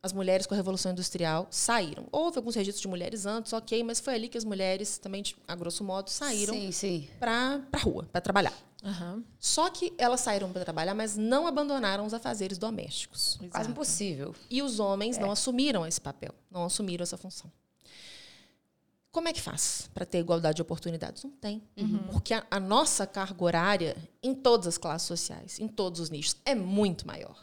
As 0.00 0.12
mulheres 0.12 0.46
com 0.46 0.54
a 0.54 0.56
Revolução 0.56 0.92
Industrial 0.92 1.48
saíram. 1.50 2.06
Houve 2.12 2.38
alguns 2.38 2.54
registros 2.54 2.80
de 2.82 2.86
mulheres 2.88 3.26
antes, 3.26 3.52
ok, 3.52 3.82
mas 3.82 3.98
foi 3.98 4.14
ali 4.14 4.28
que 4.28 4.38
as 4.38 4.44
mulheres 4.44 4.96
também, 4.96 5.22
de- 5.22 5.36
a 5.46 5.56
grosso 5.56 5.82
modo, 5.82 6.08
saíram 6.08 6.54
Sim, 6.54 6.70
sim. 6.70 7.08
para 7.18 7.60
a 7.72 7.78
rua, 7.78 8.04
para 8.12 8.20
trabalhar. 8.20 8.54
Aham. 8.84 9.24
Só 9.40 9.68
que 9.70 9.92
elas 9.98 10.20
saíram 10.20 10.52
para 10.52 10.62
trabalhar, 10.64 10.94
mas 10.94 11.16
não 11.16 11.48
abandonaram 11.48 12.06
os 12.06 12.14
afazeres 12.14 12.58
domésticos. 12.58 13.34
Quase 13.38 13.46
Exato. 13.50 13.70
impossível. 13.70 14.34
E 14.48 14.62
os 14.62 14.78
homens 14.78 15.18
não 15.18 15.32
assumiram 15.32 15.84
esse 15.84 16.00
papel, 16.00 16.32
não 16.48 16.64
assumiram 16.64 17.02
essa 17.02 17.16
função. 17.16 17.50
Como 19.10 19.26
é 19.26 19.32
que 19.32 19.40
faz 19.40 19.90
para 19.92 20.06
ter 20.06 20.18
igualdade 20.18 20.56
de 20.56 20.62
oportunidades? 20.62 21.24
Não 21.24 21.30
tem. 21.32 21.60
Porque 22.12 22.32
a, 22.34 22.46
a 22.48 22.60
nossa 22.60 23.04
carga 23.04 23.42
horária, 23.42 23.96
em 24.22 24.32
todas 24.32 24.68
as 24.68 24.78
classes 24.78 25.08
sociais, 25.08 25.58
em 25.58 25.66
todos 25.66 25.98
os 25.98 26.08
nichos, 26.08 26.36
é 26.44 26.54
muito 26.54 27.04
maior. 27.04 27.36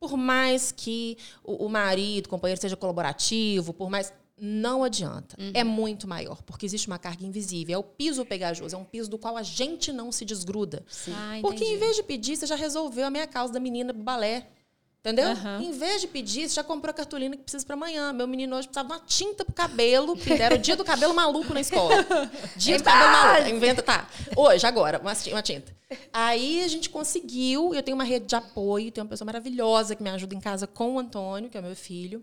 Por 0.00 0.16
mais 0.16 0.72
que 0.72 1.18
o, 1.44 1.66
o 1.66 1.68
marido, 1.68 2.24
o 2.26 2.28
companheiro 2.30 2.58
seja 2.58 2.74
colaborativo, 2.74 3.74
por 3.74 3.90
mais. 3.90 4.12
Não 4.42 4.82
adianta. 4.82 5.36
É 5.52 5.62
muito 5.62 6.08
maior, 6.08 6.40
porque 6.42 6.64
existe 6.64 6.86
uma 6.86 6.98
carga 6.98 7.26
invisível. 7.26 7.74
É 7.74 7.78
o 7.78 7.82
piso 7.82 8.24
pegajoso, 8.24 8.74
é 8.74 8.78
um 8.78 8.84
piso 8.86 9.10
do 9.10 9.18
qual 9.18 9.36
a 9.36 9.42
gente 9.42 9.92
não 9.92 10.10
se 10.10 10.24
desgruda. 10.24 10.82
Ah, 11.10 11.38
Porque 11.42 11.62
em 11.62 11.76
vez 11.76 11.96
de 11.96 12.02
pedir, 12.02 12.36
você 12.36 12.46
já 12.46 12.54
resolveu 12.54 13.06
a 13.06 13.10
minha 13.10 13.26
causa 13.26 13.52
da 13.52 13.60
menina 13.60 13.92
balé. 13.92 14.48
Entendeu? 15.00 15.28
Aham. 15.28 15.62
Em 15.62 15.72
vez 15.72 16.02
de 16.02 16.08
pedir, 16.08 16.46
você 16.46 16.56
já 16.56 16.62
comprou 16.62 16.90
a 16.90 16.94
cartolina 16.94 17.34
que 17.34 17.42
precisa 17.42 17.64
para 17.64 17.74
amanhã. 17.74 18.12
Meu 18.12 18.28
menino 18.28 18.54
hoje 18.54 18.68
precisava 18.68 18.88
de 18.88 18.94
uma 18.94 19.06
tinta 19.06 19.46
pro 19.46 19.54
cabelo, 19.54 20.14
que 20.14 20.30
era 20.30 20.54
o 20.54 20.58
dia 20.58 20.76
do 20.76 20.84
cabelo 20.84 21.14
maluco 21.14 21.54
na 21.54 21.60
escola. 21.60 21.94
Dia 22.56 22.76
do 22.76 22.84
cabelo 22.84 23.10
maluco. 23.10 23.48
Inventa, 23.48 23.82
tá. 23.82 24.06
Hoje, 24.36 24.66
agora, 24.66 25.00
uma 25.00 25.42
tinta. 25.42 25.74
Aí 26.12 26.62
a 26.62 26.68
gente 26.68 26.90
conseguiu, 26.90 27.74
eu 27.74 27.82
tenho 27.82 27.94
uma 27.94 28.04
rede 28.04 28.26
de 28.26 28.36
apoio, 28.36 28.92
tenho 28.92 29.04
uma 29.04 29.10
pessoa 29.10 29.24
maravilhosa 29.24 29.96
que 29.96 30.02
me 30.02 30.10
ajuda 30.10 30.34
em 30.34 30.40
casa 30.40 30.66
com 30.66 30.96
o 30.96 30.98
Antônio, 30.98 31.48
que 31.48 31.56
é 31.56 31.62
meu 31.62 31.74
filho. 31.74 32.22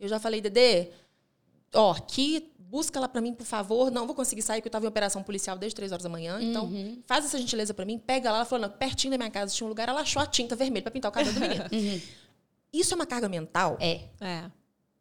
Eu 0.00 0.08
já 0.08 0.18
falei, 0.18 0.40
Dedê, 0.40 0.88
ó, 1.74 1.92
aqui, 1.92 2.53
busca 2.74 2.98
lá 2.98 3.06
para 3.06 3.20
mim, 3.20 3.32
por 3.32 3.46
favor. 3.46 3.88
Não 3.88 4.04
vou 4.04 4.16
conseguir 4.16 4.42
sair, 4.42 4.58
porque 4.58 4.66
eu 4.66 4.70
estava 4.70 4.84
em 4.84 4.88
operação 4.88 5.22
policial 5.22 5.56
desde 5.56 5.76
três 5.76 5.92
horas 5.92 6.02
da 6.02 6.08
manhã. 6.08 6.40
Então, 6.42 6.68
faz 7.06 7.24
essa 7.24 7.38
gentileza 7.38 7.72
para 7.72 7.84
mim, 7.84 8.00
pega 8.00 8.32
lá. 8.32 8.38
Ela 8.38 8.44
falou, 8.44 8.66
não, 8.66 8.76
pertinho 8.76 9.12
da 9.12 9.16
minha 9.16 9.30
casa 9.30 9.54
tinha 9.54 9.64
um 9.64 9.68
lugar, 9.68 9.88
ela 9.88 10.00
achou 10.00 10.20
a 10.20 10.26
tinta 10.26 10.56
vermelha 10.56 10.82
para 10.82 10.90
pintar 10.90 11.08
o 11.08 11.14
cabelo 11.14 11.32
do 11.32 11.40
menino. 11.40 11.64
Isso 12.72 12.92
é 12.92 12.96
uma 12.96 13.06
carga 13.06 13.28
mental. 13.28 13.76
É, 13.80 14.00
É. 14.20 14.50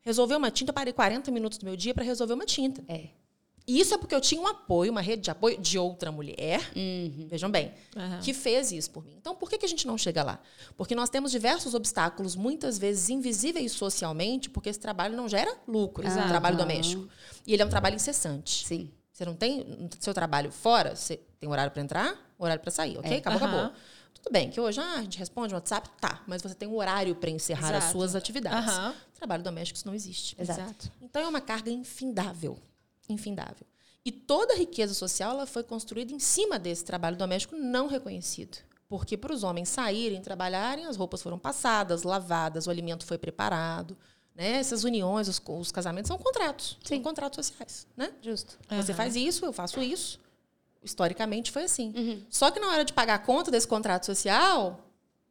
Resolver 0.01 0.35
uma 0.35 0.51
tinta, 0.51 0.69
eu 0.69 0.73
parei 0.73 0.93
40 0.93 1.31
minutos 1.31 1.57
do 1.57 1.65
meu 1.65 1.75
dia 1.75 1.95
para 1.95 2.03
resolver 2.03 2.35
uma 2.35 2.45
tinta. 2.45 2.83
é. 2.87 3.07
E 3.65 3.79
isso 3.79 3.93
é 3.93 3.97
porque 3.97 4.13
eu 4.13 4.19
tinha 4.19 4.41
um 4.41 4.47
apoio, 4.47 4.91
uma 4.91 4.99
rede 4.99 5.21
de 5.21 5.31
apoio 5.31 5.57
de 5.57 5.79
outra 5.79 6.11
mulher, 6.11 6.69
vejam 7.27 7.49
bem, 7.49 7.73
Aham. 7.95 8.19
que 8.21 8.33
fez 8.33 8.71
isso 8.73 8.91
por 8.91 9.05
mim. 9.05 9.15
Então, 9.17 9.33
por 9.33 9.49
que, 9.49 9.57
que 9.57 9.65
a 9.65 9.69
gente 9.69 9.87
não 9.87 9.97
chega 9.97 10.21
lá? 10.21 10.39
Porque 10.75 10.93
nós 10.93 11.09
temos 11.09 11.31
diversos 11.31 11.73
obstáculos, 11.73 12.35
muitas 12.35 12.77
vezes 12.77 13.09
invisíveis 13.09 13.71
socialmente, 13.71 14.49
porque 14.49 14.69
esse 14.69 14.79
trabalho 14.79 15.15
não 15.15 15.29
gera 15.29 15.55
lucro, 15.65 16.03
esse 16.05 16.13
Exato. 16.15 16.27
trabalho 16.29 16.57
doméstico. 16.57 17.07
E 17.47 17.53
ele 17.53 17.61
é 17.61 17.65
um 17.65 17.69
trabalho 17.69 17.95
incessante. 17.95 18.65
Sim. 18.65 18.91
Você 19.13 19.23
não 19.23 19.35
tem 19.35 19.89
seu 19.99 20.13
trabalho 20.13 20.51
fora, 20.51 20.95
você 20.95 21.21
tem 21.39 21.47
horário 21.49 21.71
para 21.71 21.81
entrar, 21.81 22.33
horário 22.37 22.61
para 22.61 22.71
sair, 22.71 22.97
ok? 22.97 23.11
É. 23.11 23.17
Acabou, 23.19 23.37
Aham. 23.39 23.47
acabou. 23.59 23.79
Tudo 24.13 24.31
bem, 24.31 24.49
que 24.49 24.59
hoje 24.59 24.79
ah, 24.79 24.95
a 24.95 25.01
gente 25.01 25.17
responde 25.19 25.49
no 25.49 25.55
WhatsApp, 25.55 25.89
tá, 26.01 26.21
mas 26.27 26.41
você 26.41 26.55
tem 26.55 26.67
um 26.67 26.75
horário 26.75 27.15
para 27.15 27.29
encerrar 27.29 27.69
as 27.69 27.75
Exato. 27.83 27.91
suas 27.91 28.15
atividades. 28.15 28.73
Trabalho 29.15 29.43
doméstico 29.43 29.77
isso 29.77 29.87
não 29.87 29.93
existe. 29.93 30.35
Exato. 30.39 30.61
Exato. 30.61 30.91
Então 31.01 31.21
é 31.21 31.27
uma 31.27 31.41
carga 31.41 31.69
infindável, 31.69 32.57
infindável. 33.09 33.65
E 34.05 34.11
toda 34.11 34.53
a 34.53 34.57
riqueza 34.57 34.93
social 34.93 35.31
ela 35.31 35.45
foi 35.45 35.63
construída 35.63 36.13
em 36.13 36.19
cima 36.19 36.59
desse 36.59 36.83
trabalho 36.83 37.15
doméstico 37.15 37.55
não 37.55 37.87
reconhecido. 37.87 38.57
Porque 38.89 39.17
para 39.17 39.33
os 39.33 39.43
homens 39.43 39.69
saírem, 39.69 40.21
trabalharem, 40.21 40.85
as 40.85 40.97
roupas 40.97 41.21
foram 41.21 41.39
passadas, 41.39 42.03
lavadas, 42.03 42.67
o 42.67 42.69
alimento 42.69 43.05
foi 43.05 43.17
preparado. 43.17 43.97
Né? 44.35 44.57
Essas 44.57 44.83
uniões, 44.83 45.27
os, 45.27 45.41
os 45.47 45.71
casamentos 45.71 46.07
são 46.09 46.17
contratos. 46.17 46.77
São 46.83 46.99
contratos 47.01 47.45
sociais. 47.45 47.87
Né? 47.95 48.11
Justo. 48.21 48.57
Você 48.69 48.91
Aham. 48.91 48.97
faz 48.97 49.15
isso, 49.15 49.45
eu 49.45 49.53
faço 49.53 49.81
isso. 49.81 50.19
Historicamente 50.83 51.49
foi 51.51 51.63
assim. 51.63 52.25
Só 52.29 52.51
que 52.51 52.59
na 52.59 52.67
hora 52.67 52.83
de 52.83 52.91
pagar 52.91 53.15
a 53.15 53.19
conta 53.19 53.49
desse 53.49 53.67
contrato 53.67 54.05
social, 54.05 54.85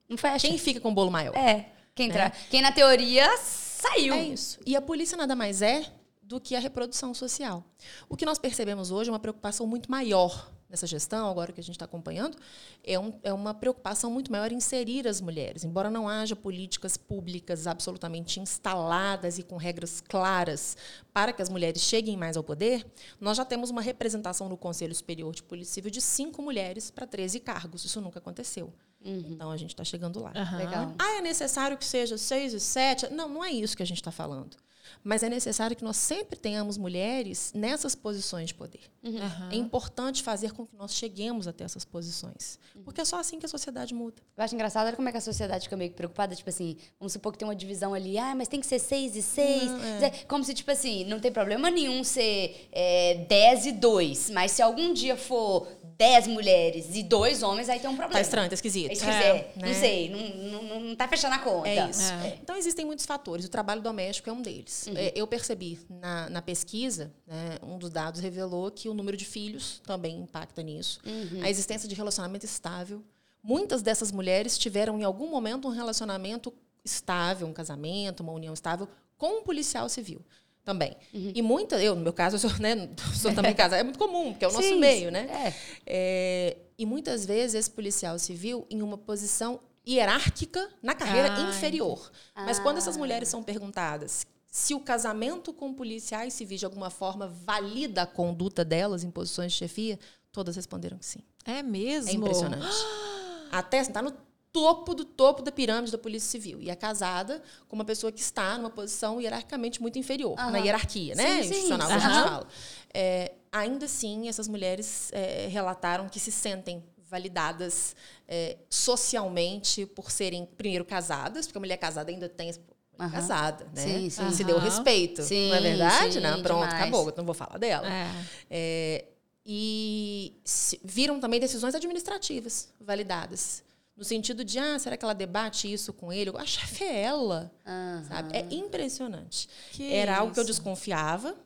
Não 0.08 0.16
fecha. 0.16 0.48
quem 0.48 0.56
fica 0.56 0.80
com 0.80 0.88
o 0.90 0.94
bolo 0.94 1.10
maior? 1.10 1.36
É. 1.36 1.68
Quem, 1.94 2.10
tra... 2.10 2.30
Quem 2.30 2.62
na 2.62 2.72
teoria 2.72 3.28
saiu. 3.36 4.14
É 4.14 4.24
isso. 4.24 4.58
E 4.64 4.74
a 4.74 4.80
polícia 4.80 5.16
nada 5.16 5.36
mais 5.36 5.60
é 5.60 5.84
do 6.22 6.40
que 6.40 6.54
a 6.54 6.60
reprodução 6.60 7.12
social. 7.12 7.64
O 8.08 8.16
que 8.16 8.24
nós 8.24 8.38
percebemos 8.38 8.90
hoje 8.90 9.10
é 9.10 9.12
uma 9.12 9.18
preocupação 9.18 9.66
muito 9.66 9.90
maior 9.90 10.50
nessa 10.72 10.86
gestão, 10.86 11.28
agora 11.28 11.52
que 11.52 11.60
a 11.60 11.62
gente 11.62 11.74
está 11.74 11.84
acompanhando, 11.84 12.34
é, 12.82 12.98
um, 12.98 13.12
é 13.22 13.30
uma 13.30 13.52
preocupação 13.52 14.10
muito 14.10 14.32
maior 14.32 14.50
em 14.50 14.56
inserir 14.56 15.06
as 15.06 15.20
mulheres. 15.20 15.64
Embora 15.64 15.90
não 15.90 16.08
haja 16.08 16.34
políticas 16.34 16.96
públicas 16.96 17.66
absolutamente 17.66 18.40
instaladas 18.40 19.38
e 19.38 19.42
com 19.42 19.58
regras 19.58 20.00
claras 20.00 20.74
para 21.12 21.30
que 21.30 21.42
as 21.42 21.50
mulheres 21.50 21.82
cheguem 21.82 22.16
mais 22.16 22.38
ao 22.38 22.42
poder, 22.42 22.86
nós 23.20 23.36
já 23.36 23.44
temos 23.44 23.68
uma 23.68 23.82
representação 23.82 24.48
no 24.48 24.56
Conselho 24.56 24.94
Superior 24.94 25.34
de 25.34 25.42
Polícia 25.42 25.74
Civil 25.74 25.90
de 25.90 26.00
cinco 26.00 26.40
mulheres 26.40 26.90
para 26.90 27.06
13 27.06 27.38
cargos. 27.40 27.84
Isso 27.84 28.00
nunca 28.00 28.18
aconteceu. 28.18 28.72
Então 29.04 29.50
a 29.50 29.56
gente 29.58 29.70
está 29.70 29.84
chegando 29.84 30.22
lá. 30.22 30.32
Legal. 30.56 30.94
Ah, 30.98 31.18
é 31.18 31.20
necessário 31.20 31.76
que 31.76 31.84
seja 31.84 32.16
seis 32.16 32.54
e 32.54 32.60
sete? 32.60 33.12
Não, 33.12 33.28
não 33.28 33.44
é 33.44 33.50
isso 33.50 33.76
que 33.76 33.82
a 33.82 33.86
gente 33.86 33.98
está 33.98 34.10
falando. 34.10 34.56
Mas 35.02 35.22
é 35.22 35.28
necessário 35.28 35.76
que 35.76 35.84
nós 35.84 35.96
sempre 35.96 36.38
tenhamos 36.38 36.76
mulheres 36.76 37.52
nessas 37.54 37.94
posições 37.94 38.48
de 38.48 38.54
poder. 38.54 38.91
Uhum. 39.04 39.50
É 39.50 39.56
importante 39.56 40.22
fazer 40.22 40.52
com 40.52 40.64
que 40.64 40.76
nós 40.76 40.94
cheguemos 40.94 41.48
até 41.48 41.64
essas 41.64 41.84
posições. 41.84 42.58
Porque 42.84 43.00
é 43.00 43.04
só 43.04 43.18
assim 43.18 43.38
que 43.38 43.46
a 43.46 43.48
sociedade 43.48 43.92
muda. 43.94 44.22
Eu 44.36 44.44
acho 44.44 44.54
engraçado 44.54 44.86
olha 44.86 44.94
como 44.96 45.08
é 45.08 45.12
que 45.12 45.18
a 45.18 45.20
sociedade 45.20 45.64
fica 45.64 45.76
meio 45.76 45.90
que 45.90 45.96
preocupada. 45.96 46.34
Tipo 46.36 46.48
assim, 46.50 46.76
vamos 47.00 47.12
supor 47.12 47.32
que 47.32 47.38
tem 47.38 47.46
uma 47.48 47.56
divisão 47.56 47.94
ali. 47.94 48.16
Ah, 48.16 48.34
mas 48.34 48.46
tem 48.48 48.60
que 48.60 48.66
ser 48.66 48.78
seis 48.78 49.16
e 49.16 49.22
seis. 49.22 49.70
é. 50.02 50.10
Como 50.28 50.44
se, 50.44 50.54
tipo 50.54 50.70
assim, 50.70 51.04
não 51.04 51.18
tem 51.18 51.32
problema 51.32 51.70
nenhum 51.70 52.04
ser 52.04 52.68
é, 52.70 53.24
dez 53.28 53.66
e 53.66 53.72
dois. 53.72 54.30
Mas 54.30 54.52
se 54.52 54.62
algum 54.62 54.92
dia 54.92 55.16
for 55.16 55.66
dez 55.96 56.26
mulheres 56.26 56.94
e 56.96 57.02
dois 57.02 57.42
homens, 57.42 57.68
aí 57.68 57.78
tem 57.78 57.88
um 57.88 57.94
problema. 57.94 58.14
Tá 58.14 58.20
estranho, 58.20 58.48
tá 58.48 58.54
esquisito. 58.54 58.90
É, 58.90 58.92
É, 58.92 58.94
esquisito. 58.94 59.58
né? 59.60 59.68
Não 59.68 59.74
sei, 59.74 60.08
não, 60.10 60.60
não, 60.62 60.80
não 60.80 60.96
tá 60.96 61.06
fechando 61.06 61.34
a 61.34 61.38
conta. 61.38 61.68
É 61.68 61.88
isso. 61.90 62.12
É. 62.12 62.38
Então, 62.42 62.56
existem 62.56 62.84
muitos 62.84 63.04
fatores. 63.06 63.44
O 63.44 63.48
trabalho 63.48 63.80
doméstico 63.80 64.28
é 64.30 64.32
um 64.32 64.42
deles. 64.42 64.88
É, 64.94 65.12
eu 65.14 65.26
percebi 65.26 65.78
na, 65.88 66.28
na 66.30 66.42
pesquisa, 66.42 67.12
né, 67.26 67.56
um 67.62 67.78
dos 67.78 67.90
dados 67.90 68.20
revelou 68.20 68.70
que 68.70 68.88
o 68.92 68.94
número 68.94 69.16
de 69.16 69.24
filhos 69.24 69.80
também 69.84 70.18
impacta 70.20 70.62
nisso. 70.62 71.00
A 71.42 71.50
existência 71.50 71.88
de 71.88 71.94
relacionamento 71.94 72.44
estável. 72.46 73.02
Muitas 73.42 73.82
dessas 73.82 74.12
mulheres 74.12 74.56
tiveram, 74.56 74.98
em 74.98 75.02
algum 75.02 75.28
momento, 75.28 75.66
um 75.66 75.70
relacionamento 75.70 76.52
estável, 76.84 77.46
um 77.46 77.52
casamento, 77.52 78.20
uma 78.20 78.32
união 78.32 78.54
estável, 78.54 78.88
com 79.18 79.40
um 79.40 79.42
policial 79.42 79.88
civil. 79.88 80.20
Também. 80.64 80.96
E 81.12 81.42
muitas, 81.42 81.82
eu, 81.82 81.96
no 81.96 82.02
meu 82.02 82.12
caso, 82.12 82.36
eu 82.36 82.38
sou, 82.38 82.56
né, 82.60 82.88
sou 83.20 83.34
também 83.34 83.52
casada. 83.52 83.80
É 83.80 83.82
muito 83.82 83.98
comum, 83.98 84.30
porque 84.30 84.44
é 84.44 84.48
o 84.48 84.52
nosso 84.52 84.68
Sim, 84.68 84.78
meio, 84.78 85.10
né? 85.10 85.26
É. 85.28 85.54
É, 85.84 86.56
e 86.78 86.86
muitas 86.86 87.26
vezes 87.26 87.54
esse 87.56 87.70
policial 87.70 88.16
civil 88.16 88.64
em 88.70 88.80
uma 88.80 88.96
posição 88.96 89.58
hierárquica 89.84 90.68
na 90.80 90.94
carreira 90.94 91.34
Ah, 91.34 91.50
inferior. 91.50 92.12
Mas 92.36 92.60
quando 92.60 92.78
essas 92.78 92.96
mulheres 92.96 93.28
são 93.28 93.42
perguntadas 93.42 94.24
se 94.52 94.74
o 94.74 94.80
casamento 94.80 95.50
com 95.50 95.72
policiais 95.72 96.34
civis 96.34 96.60
de 96.60 96.66
alguma 96.66 96.90
forma 96.90 97.26
valida 97.26 98.02
a 98.02 98.06
conduta 98.06 98.62
delas 98.62 99.02
em 99.02 99.10
posições 99.10 99.52
de 99.52 99.56
chefia, 99.56 99.98
todas 100.30 100.56
responderam 100.56 100.98
que 100.98 101.06
sim. 101.06 101.20
É 101.42 101.62
mesmo? 101.62 102.10
É 102.10 102.12
impressionante. 102.12 102.66
Até 103.50 103.78
está 103.78 104.02
no 104.02 104.12
topo 104.52 104.92
do 104.92 105.06
topo 105.06 105.40
da 105.40 105.50
pirâmide 105.50 105.90
da 105.90 105.96
Polícia 105.96 106.28
Civil. 106.28 106.60
E 106.60 106.68
é 106.68 106.76
casada 106.76 107.42
com 107.66 107.74
uma 107.74 107.84
pessoa 107.84 108.12
que 108.12 108.20
está 108.20 108.58
numa 108.58 108.68
posição 108.68 109.18
hierarquicamente 109.22 109.80
muito 109.80 109.98
inferior, 109.98 110.36
na 110.36 110.58
hierarquia, 110.58 111.14
né? 111.14 111.42
Sim, 111.42 111.48
sim, 111.48 111.48
Institucional, 111.48 111.88
que 111.88 111.94
a 111.94 111.98
gente 111.98 112.12
fala. 112.12 112.46
É, 112.92 113.32
ainda 113.50 113.86
assim, 113.86 114.28
essas 114.28 114.48
mulheres 114.48 115.08
é, 115.12 115.46
relataram 115.50 116.10
que 116.10 116.20
se 116.20 116.30
sentem 116.30 116.84
validadas 116.98 117.96
é, 118.28 118.58
socialmente 118.68 119.86
por 119.86 120.10
serem, 120.10 120.44
primeiro, 120.44 120.84
casadas, 120.84 121.46
porque 121.46 121.56
a 121.56 121.60
mulher 121.60 121.78
casada 121.78 122.10
ainda 122.10 122.28
tem 122.28 122.50
Aham. 122.98 123.10
casada, 123.10 123.64
né? 123.74 123.82
Sim, 123.82 124.10
sim. 124.10 124.30
Se 124.32 124.44
deu 124.44 124.58
respeito. 124.58 125.22
Sim, 125.22 125.48
não 125.48 125.56
é 125.56 125.60
verdade? 125.60 126.12
sim, 126.14 126.20
não, 126.20 126.42
pronto, 126.42 126.60
demais. 126.68 126.74
acabou. 126.82 127.14
Não 127.16 127.24
vou 127.24 127.34
falar 127.34 127.58
dela. 127.58 127.86
É. 127.88 128.06
É, 128.50 129.04
e 129.44 130.34
se- 130.44 130.80
viram 130.84 131.18
também 131.18 131.40
decisões 131.40 131.74
administrativas 131.74 132.68
validadas. 132.80 133.62
No 133.96 134.04
sentido 134.04 134.44
de, 134.44 134.58
ah, 134.58 134.78
será 134.78 134.96
que 134.96 135.04
ela 135.04 135.14
debate 135.14 135.70
isso 135.70 135.92
com 135.92 136.12
ele? 136.12 136.30
A 136.36 136.46
chefe 136.46 136.84
é 136.84 137.02
ela. 137.02 137.52
Aham. 137.66 138.04
Sabe? 138.08 138.36
É 138.36 138.46
impressionante. 138.54 139.48
Que 139.72 139.92
Era 139.92 140.16
algo 140.18 140.32
que 140.32 140.38
eu 140.38 140.44
isso. 140.44 140.52
desconfiava, 140.52 141.36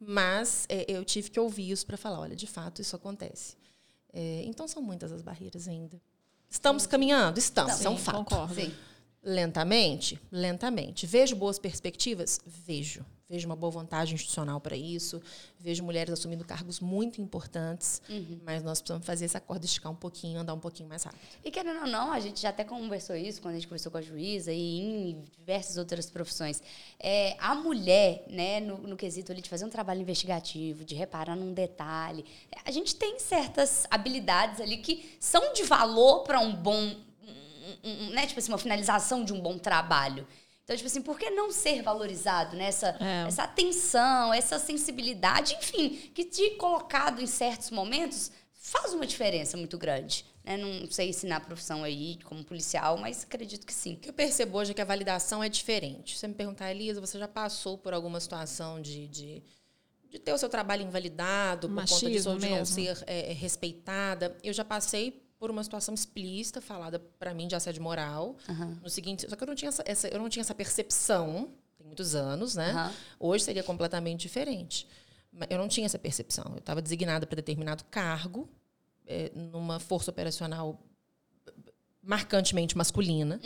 mas 0.00 0.66
é, 0.68 0.84
eu 0.88 1.04
tive 1.04 1.30
que 1.30 1.38
ouvir 1.38 1.70
isso 1.70 1.86
para 1.86 1.96
falar, 1.96 2.20
olha, 2.20 2.34
de 2.34 2.46
fato 2.46 2.80
isso 2.82 2.96
acontece. 2.96 3.56
É, 4.12 4.42
então 4.46 4.66
são 4.66 4.82
muitas 4.82 5.12
as 5.12 5.22
barreiras 5.22 5.68
ainda. 5.68 6.00
Estamos 6.50 6.86
caminhando? 6.86 7.38
Estamos, 7.38 7.74
Sim, 7.74 7.86
é 7.86 7.90
um 7.90 7.96
fato. 7.96 8.16
concordo. 8.18 8.54
Sim. 8.54 8.72
Lentamente? 9.22 10.20
Lentamente. 10.30 11.06
Vejo 11.06 11.36
boas 11.36 11.58
perspectivas? 11.58 12.40
Vejo. 12.44 13.04
Vejo 13.32 13.46
uma 13.46 13.56
boa 13.56 13.70
vontade 13.70 14.12
institucional 14.12 14.60
para 14.60 14.76
isso. 14.76 15.18
Vejo 15.58 15.82
mulheres 15.82 16.12
assumindo 16.12 16.44
cargos 16.44 16.80
muito 16.80 17.18
importantes. 17.18 18.02
Mas 18.44 18.62
nós 18.62 18.78
precisamos 18.82 19.06
fazer 19.06 19.24
essa 19.24 19.40
corda 19.40 19.64
esticar 19.64 19.90
um 19.90 19.96
pouquinho, 19.96 20.38
andar 20.38 20.52
um 20.52 20.60
pouquinho 20.60 20.86
mais 20.86 21.02
rápido. 21.04 21.22
E 21.42 21.50
querendo 21.50 21.80
ou 21.80 21.86
não, 21.86 22.12
a 22.12 22.20
gente 22.20 22.42
já 22.42 22.50
até 22.50 22.62
conversou 22.62 23.16
isso 23.16 23.40
quando 23.40 23.54
a 23.54 23.56
gente 23.56 23.68
conversou 23.68 23.90
com 23.90 23.96
a 23.96 24.02
juíza 24.02 24.52
e 24.52 24.80
em 24.80 25.24
diversas 25.38 25.78
outras 25.78 26.10
profissões. 26.10 26.62
É, 27.00 27.34
a 27.38 27.54
mulher, 27.54 28.22
né, 28.28 28.60
no, 28.60 28.76
no 28.76 28.98
quesito 28.98 29.32
ali 29.32 29.40
de 29.40 29.48
fazer 29.48 29.64
um 29.64 29.70
trabalho 29.70 30.02
investigativo, 30.02 30.84
de 30.84 30.94
reparar 30.94 31.34
num 31.34 31.54
detalhe, 31.54 32.26
a 32.66 32.70
gente 32.70 32.94
tem 32.94 33.18
certas 33.18 33.86
habilidades 33.90 34.60
ali 34.60 34.76
que 34.76 35.16
são 35.18 35.54
de 35.54 35.62
valor 35.62 36.24
para 36.24 36.38
um 36.38 36.54
bom, 36.54 36.96
um- 37.84 38.04
um- 38.06 38.10
né, 38.10 38.26
tipo 38.26 38.38
assim, 38.38 38.50
uma 38.52 38.58
finalização 38.58 39.24
de 39.24 39.32
um 39.32 39.40
bom 39.40 39.58
trabalho. 39.58 40.26
Então, 40.64 40.76
tipo 40.76 40.86
assim, 40.86 41.02
por 41.02 41.18
que 41.18 41.28
não 41.30 41.50
ser 41.50 41.82
valorizado 41.82 42.56
nessa 42.56 42.96
É. 43.00 43.26
essa 43.26 43.42
atenção, 43.42 44.32
essa 44.32 44.58
sensibilidade, 44.58 45.54
enfim, 45.54 46.10
que 46.14 46.24
te 46.24 46.50
colocado 46.50 47.20
em 47.20 47.26
certos 47.26 47.70
momentos 47.70 48.30
faz 48.52 48.94
uma 48.94 49.04
diferença 49.06 49.56
muito 49.56 49.76
grande. 49.76 50.24
Né? 50.44 50.56
Não 50.56 50.88
sei 50.90 51.12
se 51.12 51.26
na 51.26 51.40
profissão 51.40 51.82
aí, 51.82 52.18
como 52.24 52.44
policial, 52.44 52.96
mas 52.96 53.24
acredito 53.24 53.66
que 53.66 53.74
sim. 53.74 53.94
O 53.94 53.96
que 53.98 54.08
eu 54.08 54.12
percebo 54.12 54.56
hoje 54.58 54.70
é 54.70 54.74
que 54.74 54.80
a 54.80 54.84
validação 54.84 55.42
é 55.42 55.48
diferente. 55.48 56.14
Se 56.14 56.20
você 56.20 56.28
me 56.28 56.34
perguntar, 56.34 56.70
Elisa, 56.70 57.00
você 57.00 57.18
já 57.18 57.28
passou 57.28 57.76
por 57.76 57.92
alguma 57.92 58.20
situação 58.20 58.80
de, 58.80 59.08
de, 59.08 59.42
de 60.10 60.18
ter 60.20 60.32
o 60.32 60.38
seu 60.38 60.48
trabalho 60.48 60.82
invalidado 60.82 61.68
por 61.68 61.74
conta 61.88 62.06
disso, 62.08 62.30
ou 62.30 62.38
de 62.38 62.46
não 62.48 62.56
mesmo. 62.58 62.66
ser 62.74 63.02
é, 63.08 63.32
respeitada? 63.32 64.36
Eu 64.44 64.52
já 64.52 64.64
passei 64.64 65.21
por 65.42 65.50
uma 65.50 65.64
situação 65.64 65.92
explícita 65.92 66.60
falada 66.60 67.00
para 67.18 67.34
mim 67.34 67.48
de 67.48 67.56
assédio 67.56 67.82
moral. 67.82 68.36
No 68.80 68.88
seguinte, 68.88 69.28
só 69.28 69.34
que 69.34 69.42
eu 69.42 69.46
não 69.48 69.56
tinha 69.56 69.70
essa, 69.70 69.82
essa- 69.84 70.06
eu 70.06 70.20
não 70.20 70.28
tinha 70.28 70.40
essa 70.40 70.54
percepção, 70.54 71.48
tem 71.76 71.84
muitos 71.84 72.14
anos, 72.14 72.54
né? 72.54 72.70
Aham. 72.70 72.92
Hoje 73.18 73.42
seria 73.42 73.64
completamente 73.64 74.20
diferente. 74.20 74.86
Eu 75.50 75.58
não 75.58 75.66
tinha 75.66 75.84
essa 75.84 75.98
percepção. 75.98 76.44
Eu 76.52 76.58
estava 76.58 76.80
designada 76.80 77.26
para 77.26 77.34
determinado 77.34 77.82
cargo, 77.90 78.48
é, 79.04 79.32
numa 79.34 79.80
força 79.80 80.12
operacional 80.12 80.80
marcantemente 82.00 82.76
masculina. 82.76 83.40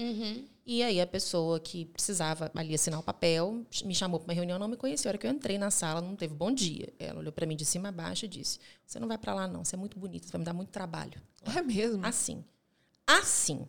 E 0.68 0.82
aí 0.82 1.00
a 1.00 1.06
pessoa 1.06 1.60
que 1.60 1.84
precisava 1.84 2.50
ali 2.52 2.74
assinar 2.74 2.98
o 2.98 3.02
papel 3.02 3.64
me 3.84 3.94
chamou 3.94 4.18
para 4.18 4.26
uma 4.28 4.34
reunião, 4.34 4.58
não 4.58 4.66
me 4.66 4.76
conhecia. 4.76 5.08
A 5.08 5.10
hora 5.12 5.18
que 5.18 5.24
eu 5.24 5.30
entrei 5.30 5.56
na 5.58 5.70
sala, 5.70 6.00
não 6.00 6.16
teve 6.16 6.34
bom 6.34 6.50
dia. 6.52 6.92
Ela 6.98 7.20
olhou 7.20 7.32
para 7.32 7.46
mim 7.46 7.54
de 7.54 7.64
cima 7.64 7.90
a 7.90 7.92
baixo 7.92 8.24
e 8.24 8.28
disse: 8.28 8.58
"Você 8.84 8.98
não 8.98 9.06
vai 9.06 9.16
para 9.16 9.32
lá 9.32 9.46
não, 9.46 9.64
você 9.64 9.76
é 9.76 9.78
muito 9.78 9.96
bonita, 9.96 10.26
você 10.26 10.32
vai 10.32 10.40
me 10.40 10.44
dar 10.44 10.52
muito 10.52 10.70
trabalho". 10.70 11.22
É 11.56 11.62
mesmo. 11.62 12.04
Assim. 12.04 12.44
Assim. 13.06 13.64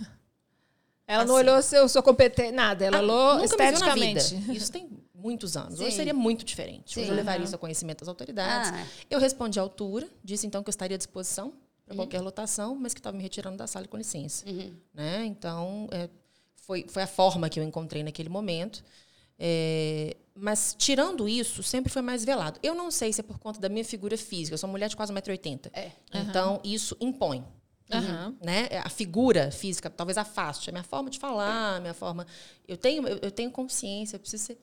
Ela 1.06 1.24
não 1.24 1.36
assim. 1.36 1.44
olhou 1.48 1.62
seu, 1.62 1.88
sua 1.88 2.02
competência, 2.02 2.50
nada. 2.50 2.84
Ela 2.84 2.98
Ah, 2.98 3.02
olhou 3.02 3.38
nunca 3.38 3.42
me 3.42 3.46
viu 3.48 3.56
na 3.58 3.64
esteticamente. 3.64 4.34
vida. 4.34 4.52
Isso 4.52 4.72
tem 4.72 4.90
muitos 5.14 5.56
anos. 5.56 5.78
Hoje 5.80 5.92
Sim. 5.92 5.96
seria 5.98 6.14
muito 6.14 6.44
diferente. 6.44 6.98
Hoje 6.98 7.06
Sim. 7.06 7.12
eu 7.12 7.16
levaria 7.16 7.44
isso 7.44 7.54
a 7.54 7.58
conhecimento 7.58 8.00
das 8.00 8.08
autoridades. 8.08 8.70
Ah. 8.72 8.86
Eu 9.08 9.20
respondi 9.20 9.60
à 9.60 9.62
altura, 9.62 10.08
disse 10.24 10.44
então 10.44 10.60
que 10.62 10.68
eu 10.68 10.72
estaria 10.72 10.96
à 10.96 10.98
disposição 10.98 11.52
para 11.86 11.94
qualquer 11.94 12.20
lotação, 12.20 12.74
mas 12.74 12.94
que 12.94 13.00
estava 13.00 13.16
me 13.16 13.22
retirando 13.22 13.56
da 13.56 13.66
sala 13.68 13.86
com 13.86 13.96
licença. 13.96 14.44
Né? 14.94 15.24
Então, 15.26 15.88
é, 15.92 16.08
foi, 16.62 16.86
foi 16.88 17.02
a 17.02 17.06
forma 17.06 17.48
que 17.48 17.60
eu 17.60 17.64
encontrei 17.64 18.02
naquele 18.02 18.28
momento. 18.28 18.82
É, 19.38 20.16
mas, 20.34 20.74
tirando 20.78 21.28
isso, 21.28 21.62
sempre 21.62 21.92
foi 21.92 22.02
mais 22.02 22.24
velado. 22.24 22.58
Eu 22.62 22.74
não 22.74 22.90
sei 22.90 23.12
se 23.12 23.20
é 23.20 23.24
por 23.24 23.38
conta 23.38 23.60
da 23.60 23.68
minha 23.68 23.84
figura 23.84 24.16
física. 24.16 24.54
Eu 24.54 24.58
sou 24.58 24.68
uma 24.68 24.72
mulher 24.72 24.88
de 24.88 24.96
quase 24.96 25.12
1,80m. 25.12 25.70
É. 25.72 25.90
Então, 26.14 26.60
isso 26.64 26.96
impõe 27.00 27.44
Aham. 27.92 28.36
né? 28.42 28.68
A 28.84 28.88
figura 28.88 29.50
física 29.50 29.90
talvez 29.90 30.16
afaste. 30.16 30.70
A 30.70 30.72
minha 30.72 30.84
forma 30.84 31.10
de 31.10 31.18
falar, 31.18 31.76
a 31.76 31.80
minha 31.80 31.94
forma. 31.94 32.26
Eu 32.66 32.76
tenho, 32.76 33.06
eu, 33.06 33.18
eu 33.22 33.30
tenho 33.30 33.50
consciência, 33.50 34.16
eu 34.16 34.20
preciso 34.20 34.44
ser. 34.44 34.58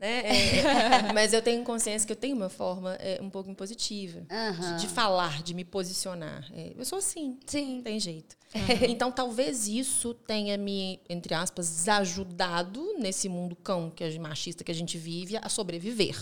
Né? 0.00 0.22
É, 0.24 1.12
mas 1.12 1.34
eu 1.34 1.42
tenho 1.42 1.62
consciência 1.62 2.06
que 2.06 2.12
eu 2.12 2.16
tenho 2.16 2.34
uma 2.34 2.48
forma 2.48 2.94
é, 2.94 3.18
um 3.20 3.28
pouco 3.28 3.50
impositiva 3.50 4.24
Aham. 4.30 4.76
de, 4.76 4.82
de 4.82 4.88
falar, 4.88 5.42
de 5.42 5.52
me 5.52 5.62
posicionar. 5.64 6.50
É, 6.54 6.72
eu 6.76 6.84
sou 6.86 6.98
assim, 6.98 7.38
Sim. 7.46 7.76
não 7.76 7.82
tem 7.82 8.00
jeito. 8.00 8.34
Então, 8.88 9.12
talvez 9.12 9.68
isso 9.68 10.12
tenha 10.14 10.56
me, 10.56 11.00
entre 11.08 11.34
aspas, 11.34 11.88
ajudado 11.88 12.94
nesse 12.98 13.28
mundo 13.28 13.54
cão 13.54 13.90
que 13.90 14.04
gente- 14.10 14.18
machista 14.20 14.64
que 14.64 14.72
a 14.72 14.74
gente 14.74 14.96
vive 14.98 15.36
a 15.36 15.48
sobreviver. 15.48 16.16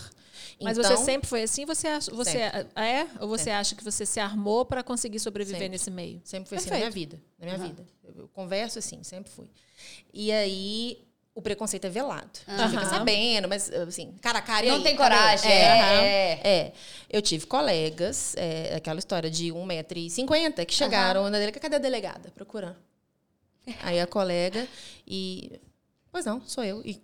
Mas 0.60 0.76
Então, 0.76 0.96
você 0.96 1.04
sempre 1.04 1.28
foi 1.28 1.42
assim? 1.42 1.64
Você 1.64 1.86
acha, 1.86 2.10
você 2.12 2.38
é? 2.38 3.06
Ou 3.20 3.28
você 3.28 3.50
acha 3.50 3.74
que 3.74 3.82
você 3.84 4.04
se 4.04 4.20
armou 4.20 4.64
para 4.64 4.82
conseguir 4.82 5.18
sobreviver 5.20 5.60
Sempre. 5.60 5.70
nesse 5.70 5.90
meio? 5.90 6.20
Sempre 6.24 6.48
foi 6.48 6.58
assim 6.58 6.70
na 6.70 6.76
minha 6.76 6.90
vida. 6.90 7.20
Na 7.38 7.46
minha 7.46 7.58
vida. 7.58 7.86
Eu, 8.04 8.22
eu 8.22 8.28
converso 8.28 8.78
assim, 8.78 9.02
sempre 9.02 9.30
fui. 9.30 9.48
E 10.12 10.30
aí, 10.32 11.07
o 11.38 11.42
preconceito 11.42 11.84
é 11.86 11.88
velado. 11.90 12.30
Você 12.46 12.68
fica 12.68 12.82
Aham. 12.82 12.90
sabendo, 12.90 13.48
mas 13.48 13.70
assim, 13.72 14.12
cara 14.20 14.40
a 14.40 14.42
cara. 14.42 14.66
e 14.66 14.68
Não 14.68 14.76
aí? 14.78 14.82
tem 14.82 14.96
coragem. 14.96 15.50
É, 15.50 15.54
É. 15.54 16.40
é. 16.44 16.72
Eu 17.08 17.22
tive 17.22 17.46
colegas, 17.46 18.34
é, 18.36 18.74
aquela 18.74 18.98
história 18.98 19.30
de 19.30 19.52
1,50m, 19.52 20.66
que 20.66 20.74
chegaram 20.74 21.24
na 21.24 21.38
delegacia. 21.38 21.60
Cadê 21.60 21.76
a 21.76 21.78
delegada? 21.78 22.30
Procurando. 22.34 22.76
Aí 23.82 24.00
a 24.00 24.06
colega 24.06 24.66
e. 25.06 25.60
Pois 26.10 26.24
não, 26.24 26.40
sou 26.46 26.64
eu. 26.64 26.82
E 26.84 27.00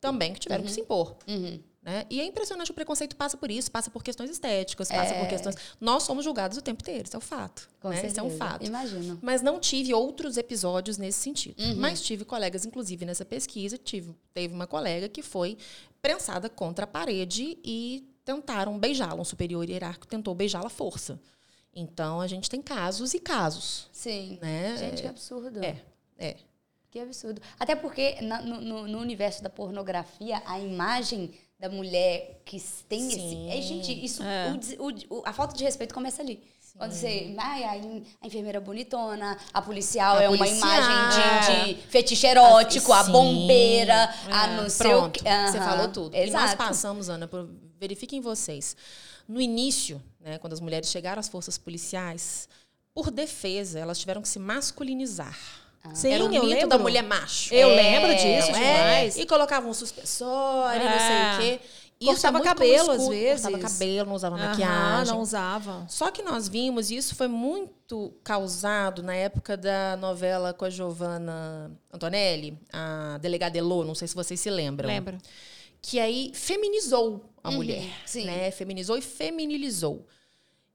também 0.00 0.32
que 0.32 0.40
tiveram 0.40 0.64
que 0.64 0.70
se 0.72 0.80
impor. 0.80 1.16
Uhum. 1.28 1.60
Né? 1.90 2.06
E 2.08 2.20
é 2.20 2.24
impressionante, 2.24 2.70
o 2.70 2.74
preconceito 2.74 3.16
passa 3.16 3.36
por 3.36 3.50
isso, 3.50 3.68
passa 3.70 3.90
por 3.90 4.04
questões 4.04 4.30
estéticas, 4.30 4.88
passa 4.88 5.12
por 5.14 5.26
questões. 5.26 5.56
Nós 5.80 6.04
somos 6.04 6.24
julgados 6.24 6.56
o 6.56 6.62
tempo 6.62 6.82
inteiro, 6.82 7.04
isso 7.04 7.16
é 7.16 7.18
um 7.18 7.22
fato. 7.22 7.68
Né? 7.82 8.06
Isso 8.06 8.20
é 8.20 8.22
um 8.22 8.30
fato. 8.30 8.64
Imagino. 8.64 9.18
Mas 9.20 9.42
não 9.42 9.58
tive 9.58 9.92
outros 9.92 10.36
episódios 10.36 10.98
nesse 10.98 11.18
sentido. 11.18 11.60
Uhum. 11.60 11.74
Mas 11.76 12.00
tive 12.00 12.24
colegas, 12.24 12.64
inclusive 12.64 13.04
nessa 13.04 13.24
pesquisa, 13.24 13.76
tive, 13.76 14.14
teve 14.32 14.54
uma 14.54 14.66
colega 14.68 15.08
que 15.08 15.20
foi 15.20 15.58
prensada 16.00 16.48
contra 16.48 16.84
a 16.84 16.86
parede 16.86 17.58
e 17.64 18.08
tentaram 18.24 18.78
beijá-la. 18.78 19.20
Um 19.20 19.24
superior 19.24 19.68
hierárquico 19.68 20.06
tentou 20.06 20.32
beijá-la 20.34 20.68
à 20.68 20.70
força. 20.70 21.20
Então, 21.74 22.20
a 22.20 22.26
gente 22.26 22.48
tem 22.48 22.62
casos 22.62 23.14
e 23.14 23.18
casos. 23.20 23.88
Sim. 23.92 24.38
Né? 24.40 24.76
Gente, 24.76 25.02
que 25.02 25.08
absurdo. 25.08 25.64
É, 25.64 25.76
é. 26.18 26.36
Que 26.90 26.98
absurdo. 26.98 27.40
Até 27.58 27.76
porque 27.76 28.20
no, 28.20 28.60
no- 28.60 28.88
no 28.88 28.98
universo 28.98 29.42
da 29.42 29.48
pornografia, 29.48 30.42
a 30.44 30.58
imagem 30.58 31.32
da 31.60 31.68
mulher 31.68 32.40
que 32.44 32.58
tem 32.88 33.10
Sim. 33.10 33.48
esse. 33.50 33.58
É, 33.58 33.62
gente, 33.62 34.04
isso. 34.04 34.22
É. 34.22 34.50
o 34.78 35.18
o- 35.18 35.22
a 35.26 35.32
falta 35.32 35.54
de 35.54 35.62
respeito 35.62 35.94
começa 35.94 36.22
ali. 36.22 36.42
Quando 36.76 36.92
você. 36.92 37.34
Ai, 37.36 37.64
a, 37.64 37.76
in- 37.76 38.02
a 38.22 38.26
enfermeira 38.26 38.58
bonitona, 38.60 39.36
a 39.52 39.60
policial 39.60 40.16
A 40.16 40.22
é 40.22 40.28
uma 40.28 40.38
policial. 40.38 40.70
imagem 40.72 41.66
de, 41.66 41.74
de 41.74 41.82
fetiche 41.88 42.26
erótico, 42.26 42.92
a 42.92 43.04
Sim. 43.04 43.12
bombeira, 43.12 44.08
a 44.30 44.46
É. 44.48 44.56
não 44.56 44.70
sei 44.70 44.94
o 44.94 45.10
que. 45.10 45.20
você 45.20 45.58
falou 45.58 45.88
tudo. 45.88 46.16
E 46.16 46.30
nós 46.30 46.44
Exato. 46.44 46.56
passamos, 46.56 47.08
Ana, 47.10 47.28
por, 47.28 47.46
verifiquem 47.78 48.20
vocês. 48.20 48.74
No 49.28 49.40
início, 49.40 50.02
né, 50.20 50.38
quando 50.38 50.54
as 50.54 50.60
mulheres 50.60 50.88
chegaram 50.90 51.20
às 51.20 51.28
forças 51.28 51.58
policiais, 51.58 52.48
por 52.94 53.10
defesa, 53.10 53.78
elas 53.78 53.98
tiveram 53.98 54.22
que 54.22 54.28
se 54.28 54.38
masculinizar. 54.38 55.36
Sim, 55.94 56.12
Era 56.12 56.24
o 56.24 56.26
eu 56.26 56.30
mito 56.30 56.46
lembro. 56.46 56.68
da 56.68 56.78
mulher 56.78 57.02
macho. 57.02 57.52
Eu 57.54 57.70
É, 57.70 57.74
lembro 57.74 58.14
disso 58.14 58.52
Não 58.52 58.58
demais. 58.58 59.16
é? 59.16 59.20
E 59.20 59.26
colocavam 59.26 59.70
um 59.70 59.74
suspensório, 59.74 60.84
não 60.84 60.98
sei 60.98 61.16
É. 61.16 61.34
o 61.34 61.38
quê. 61.40 61.60
Cortava 62.02 62.38
é 62.38 62.40
muito 62.40 62.44
cabelo, 62.54 62.90
às 62.92 63.08
vezes. 63.08 63.42
Cortava 63.42 63.62
cabelo, 63.62 64.08
não 64.08 64.14
usava 64.16 64.36
Aham, 64.36 64.48
maquiagem. 64.48 65.14
não 65.14 65.20
usava. 65.20 65.84
Só 65.88 66.10
que 66.10 66.22
nós 66.22 66.48
vimos, 66.48 66.90
e 66.90 66.96
isso 66.96 67.14
foi 67.14 67.28
muito 67.28 68.12
causado 68.24 69.02
na 69.02 69.14
época 69.14 69.54
da 69.56 69.96
novela 69.98 70.54
com 70.54 70.64
a 70.64 70.70
Giovanna 70.70 71.70
Antonelli, 71.92 72.58
a 72.72 73.18
delegada 73.20 73.58
Elô, 73.58 73.84
não 73.84 73.94
sei 73.94 74.08
se 74.08 74.14
vocês 74.14 74.40
se 74.40 74.48
lembram. 74.48 74.86
Lembra? 74.88 75.18
Que 75.82 75.98
aí 76.00 76.30
feminizou 76.34 77.22
a 77.44 77.50
mulher. 77.50 77.84
sim. 78.06 78.24
Né? 78.24 78.50
Feminizou 78.50 78.96
e 78.96 79.02
feminilizou. 79.02 80.06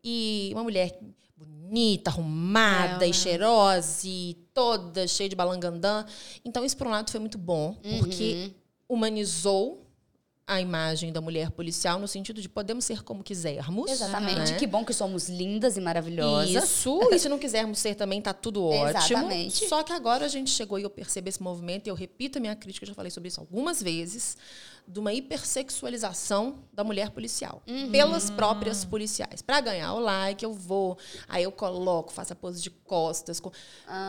E 0.04 0.52
uma 0.54 0.64
mulher 0.64 1.00
bonita, 1.36 2.12
arrumada 2.12 3.04
É, 3.06 3.10
e 3.10 3.14
cheirosa 3.14 4.02
e 4.08 4.38
toda 4.56 5.06
cheia 5.06 5.30
de 5.30 5.36
balangandã. 5.36 6.04
Então, 6.44 6.66
isso, 6.66 6.76
por 6.76 6.88
um 6.88 6.90
lado, 6.90 7.12
foi 7.12 7.20
muito 7.20 7.38
bom, 7.38 7.76
porque 8.00 8.52
humanizou 8.90 9.86
a 10.48 10.62
imagem 10.62 11.12
da 11.12 11.20
mulher 11.20 11.50
policial 11.50 12.00
no 12.00 12.08
sentido 12.08 12.40
de 12.40 12.48
podemos 12.48 12.86
ser 12.86 13.04
como 13.04 13.24
quisermos. 13.24 13.90
Exatamente. 13.90 14.52
né? 14.52 14.58
Que 14.60 14.68
bom 14.68 14.86
que 14.86 14.94
somos 14.94 15.28
lindas 15.28 15.76
e 15.76 15.82
maravilhosas. 15.82 16.64
Isso, 16.64 17.00
e 17.12 17.18
se 17.18 17.28
não 17.28 17.40
quisermos 17.40 17.80
ser 17.80 17.96
também, 17.96 18.22
tá 18.22 18.32
tudo 18.32 18.64
ótimo. 18.64 18.90
Exatamente. 18.90 19.68
Só 19.68 19.82
que 19.82 19.92
agora 19.92 20.26
a 20.26 20.28
gente 20.28 20.52
chegou 20.52 20.78
e 20.78 20.84
eu 20.84 20.90
percebo 20.90 21.30
esse 21.30 21.42
movimento, 21.42 21.88
e 21.88 21.90
eu 21.90 21.96
repito 21.96 22.38
a 22.38 22.42
minha 22.42 22.56
crítica, 22.56 22.84
eu 22.84 22.90
já 22.90 22.94
falei 22.94 23.10
sobre 23.10 23.30
isso 23.30 23.40
algumas 23.40 23.82
vezes, 23.82 24.38
de 24.88 25.00
uma 25.00 25.12
hipersexualização 25.14 26.60
da 26.72 26.84
mulher 26.84 27.10
policial. 27.10 27.62
Uhum. 27.68 27.92
Pelas 27.92 28.30
próprias 28.30 28.86
policiais. 28.86 29.42
Para 29.42 29.60
ganhar 29.62 29.94
o 29.94 30.00
like, 30.00 30.44
eu 30.44 30.54
vou, 30.54 30.98
aí 31.28 31.44
eu 31.44 31.52
coloco, 31.52 32.12
faço 32.14 32.34
a 32.34 32.36
pose 32.36 32.62
de 32.62 32.70
costas. 32.70 33.40
com- 33.40 33.52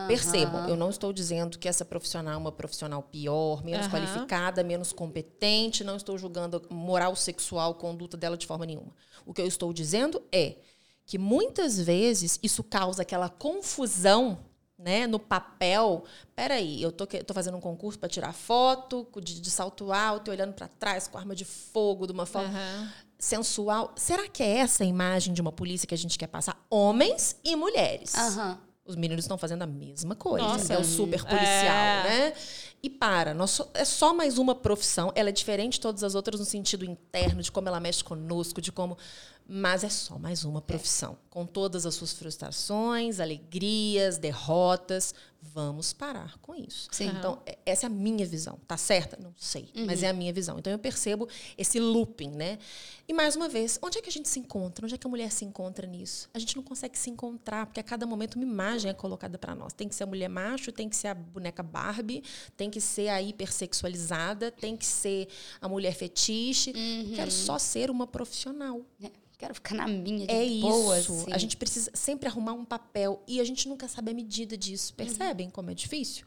Percebam, 0.07 0.67
eu 0.69 0.75
não 0.75 0.89
estou 0.89 1.11
dizendo 1.11 1.57
que 1.57 1.67
essa 1.67 1.83
profissional 1.83 2.33
é 2.33 2.37
uma 2.37 2.51
profissional 2.51 3.01
pior, 3.01 3.63
menos 3.63 3.87
Aham. 3.87 3.95
qualificada, 3.95 4.63
menos 4.63 4.91
competente, 4.93 5.83
não 5.83 5.95
estou 5.95 6.17
julgando 6.17 6.61
moral 6.69 7.15
sexual, 7.15 7.75
conduta 7.75 8.15
dela 8.15 8.37
de 8.37 8.45
forma 8.45 8.65
nenhuma. 8.65 8.93
O 9.25 9.33
que 9.33 9.41
eu 9.41 9.47
estou 9.47 9.73
dizendo 9.73 10.21
é 10.31 10.57
que 11.05 11.17
muitas 11.17 11.79
vezes 11.79 12.37
isso 12.43 12.63
causa 12.63 13.01
aquela 13.01 13.29
confusão 13.29 14.37
né, 14.77 15.07
no 15.07 15.19
papel. 15.19 16.03
Peraí, 16.35 16.81
eu 16.81 16.91
tô, 16.91 17.05
tô 17.07 17.33
fazendo 17.33 17.57
um 17.57 17.61
concurso 17.61 17.97
para 17.97 18.07
tirar 18.09 18.33
foto 18.33 19.07
de, 19.21 19.41
de 19.41 19.49
salto 19.49 19.91
alto, 19.91 20.29
e 20.29 20.31
olhando 20.31 20.53
para 20.53 20.67
trás 20.67 21.07
com 21.07 21.17
arma 21.17 21.35
de 21.35 21.45
fogo, 21.45 22.05
de 22.05 22.13
uma 22.13 22.25
forma 22.25 22.49
Aham. 22.49 22.91
sensual. 23.17 23.93
Será 23.95 24.27
que 24.27 24.43
é 24.43 24.57
essa 24.57 24.83
a 24.83 24.87
imagem 24.87 25.33
de 25.33 25.41
uma 25.41 25.51
polícia 25.51 25.87
que 25.87 25.95
a 25.95 25.97
gente 25.97 26.17
quer 26.17 26.27
passar? 26.27 26.63
Homens 26.69 27.35
e 27.43 27.55
mulheres. 27.55 28.13
Aham. 28.15 28.59
Os 28.85 28.95
meninos 28.95 29.25
estão 29.25 29.37
fazendo 29.37 29.63
a 29.63 29.67
mesma 29.67 30.15
coisa. 30.15 30.47
Nossa. 30.47 30.73
É 30.73 30.79
o 30.79 30.83
super 30.83 31.21
policial, 31.25 31.45
É. 31.75 32.03
né? 32.29 32.33
E 32.81 32.89
para, 32.89 33.33
nós 33.33 33.51
só- 33.51 33.69
é 33.73 33.83
só 33.83 34.13
mais 34.13 34.37
uma 34.37 34.55
profissão. 34.55 35.11
Ela 35.13 35.27
é 35.27 35.31
diferente 35.33 35.73
de 35.73 35.81
todas 35.81 36.03
as 36.05 36.15
outras 36.15 36.39
no 36.39 36.45
sentido 36.45 36.85
interno, 36.85 37.41
de 37.41 37.51
como 37.51 37.67
ela 37.67 37.81
mexe 37.81 38.01
conosco, 38.01 38.61
de 38.61 38.71
como. 38.71 38.97
Mas 39.49 39.85
é 39.85 39.89
só 39.89 40.19
mais 40.19 40.43
uma 40.43 40.61
profissão. 40.61 41.17
Com 41.29 41.45
todas 41.45 41.85
as 41.85 41.95
suas 41.95 42.11
frustrações, 42.11 43.21
alegrias, 43.21 44.17
derrotas. 44.17 45.15
Vamos 45.41 45.93
parar 45.93 46.37
com 46.39 46.55
isso. 46.55 46.87
Sim. 46.91 47.07
Então, 47.07 47.41
é- 47.45 47.57
essa 47.65 47.85
é 47.85 47.87
a 47.87 47.89
minha 47.89 48.25
visão. 48.25 48.59
Tá 48.67 48.75
certa? 48.77 49.17
Não 49.21 49.33
sei. 49.37 49.69
Mas 49.85 50.03
é 50.03 50.09
a 50.09 50.13
minha 50.13 50.31
visão. 50.33 50.57
Então, 50.59 50.71
eu 50.71 50.79
percebo 50.79 51.27
esse 51.57 51.79
looping, 51.79 52.31
né? 52.31 52.59
E, 53.07 53.13
mais 53.13 53.35
uma 53.35 53.47
vez, 53.47 53.79
onde 53.81 53.97
é 53.97 54.01
que 54.01 54.09
a 54.09 54.11
gente 54.11 54.27
se 54.27 54.39
encontra? 54.39 54.85
Onde 54.85 54.95
é 54.95 54.97
que 54.97 55.07
a 55.07 55.09
mulher 55.09 55.31
se 55.31 55.45
encontra 55.45 55.87
nisso? 55.87 56.29
A 56.33 56.39
gente 56.39 56.55
não 56.55 56.63
consegue 56.63 56.97
se 56.97 57.09
encontrar, 57.09 57.65
porque 57.65 57.79
a 57.79 57.83
cada 57.83 58.05
momento 58.05 58.35
uma 58.35 58.43
imagem 58.45 58.89
é 58.91 58.93
colocada 58.93 59.37
para 59.37 59.55
nós. 59.55 59.73
Tem 59.73 59.87
que 59.87 59.95
ser 59.95 60.03
a 60.03 60.07
mulher 60.07 60.27
macho, 60.27 60.71
tem 60.71 60.89
que 60.89 60.95
ser 60.95 61.07
a 61.07 61.13
boneca 61.13 61.63
Barbie, 61.63 62.23
tem 62.55 62.69
que 62.69 62.81
ser 62.81 63.09
a 63.09 63.21
hipersexualizada, 63.21 64.51
tem 64.51 64.75
que 64.75 64.85
ser 64.85 65.27
a 65.61 65.67
mulher 65.67 65.93
fetiche. 65.93 66.73
Quero 67.15 67.31
só 67.31 67.57
ser 67.59 67.89
uma 67.89 68.07
profissional. 68.07 68.81
É, 69.01 69.11
Quero 69.39 69.53
ficar 69.53 69.75
na 69.75 69.87
minha 69.87 70.25
de 70.25 70.33
É 70.33 70.61
boa, 70.61 70.97
isso. 70.99 71.13
assim. 71.13 71.31
A 71.31 71.37
gente 71.37 71.55
precisa 71.57 71.91
sempre 71.93 72.27
arrumar 72.27 72.53
um 72.53 72.65
papel 72.65 73.21
e 73.27 73.39
a 73.39 73.43
gente 73.43 73.69
nunca 73.69 73.87
sabe 73.87 74.09
a 74.09 74.13
medida 74.15 74.57
disso. 74.57 74.95
Uhum. 74.97 75.05
Percebem 75.37 75.49
como 75.51 75.69
é 75.69 75.73
difícil? 75.75 76.25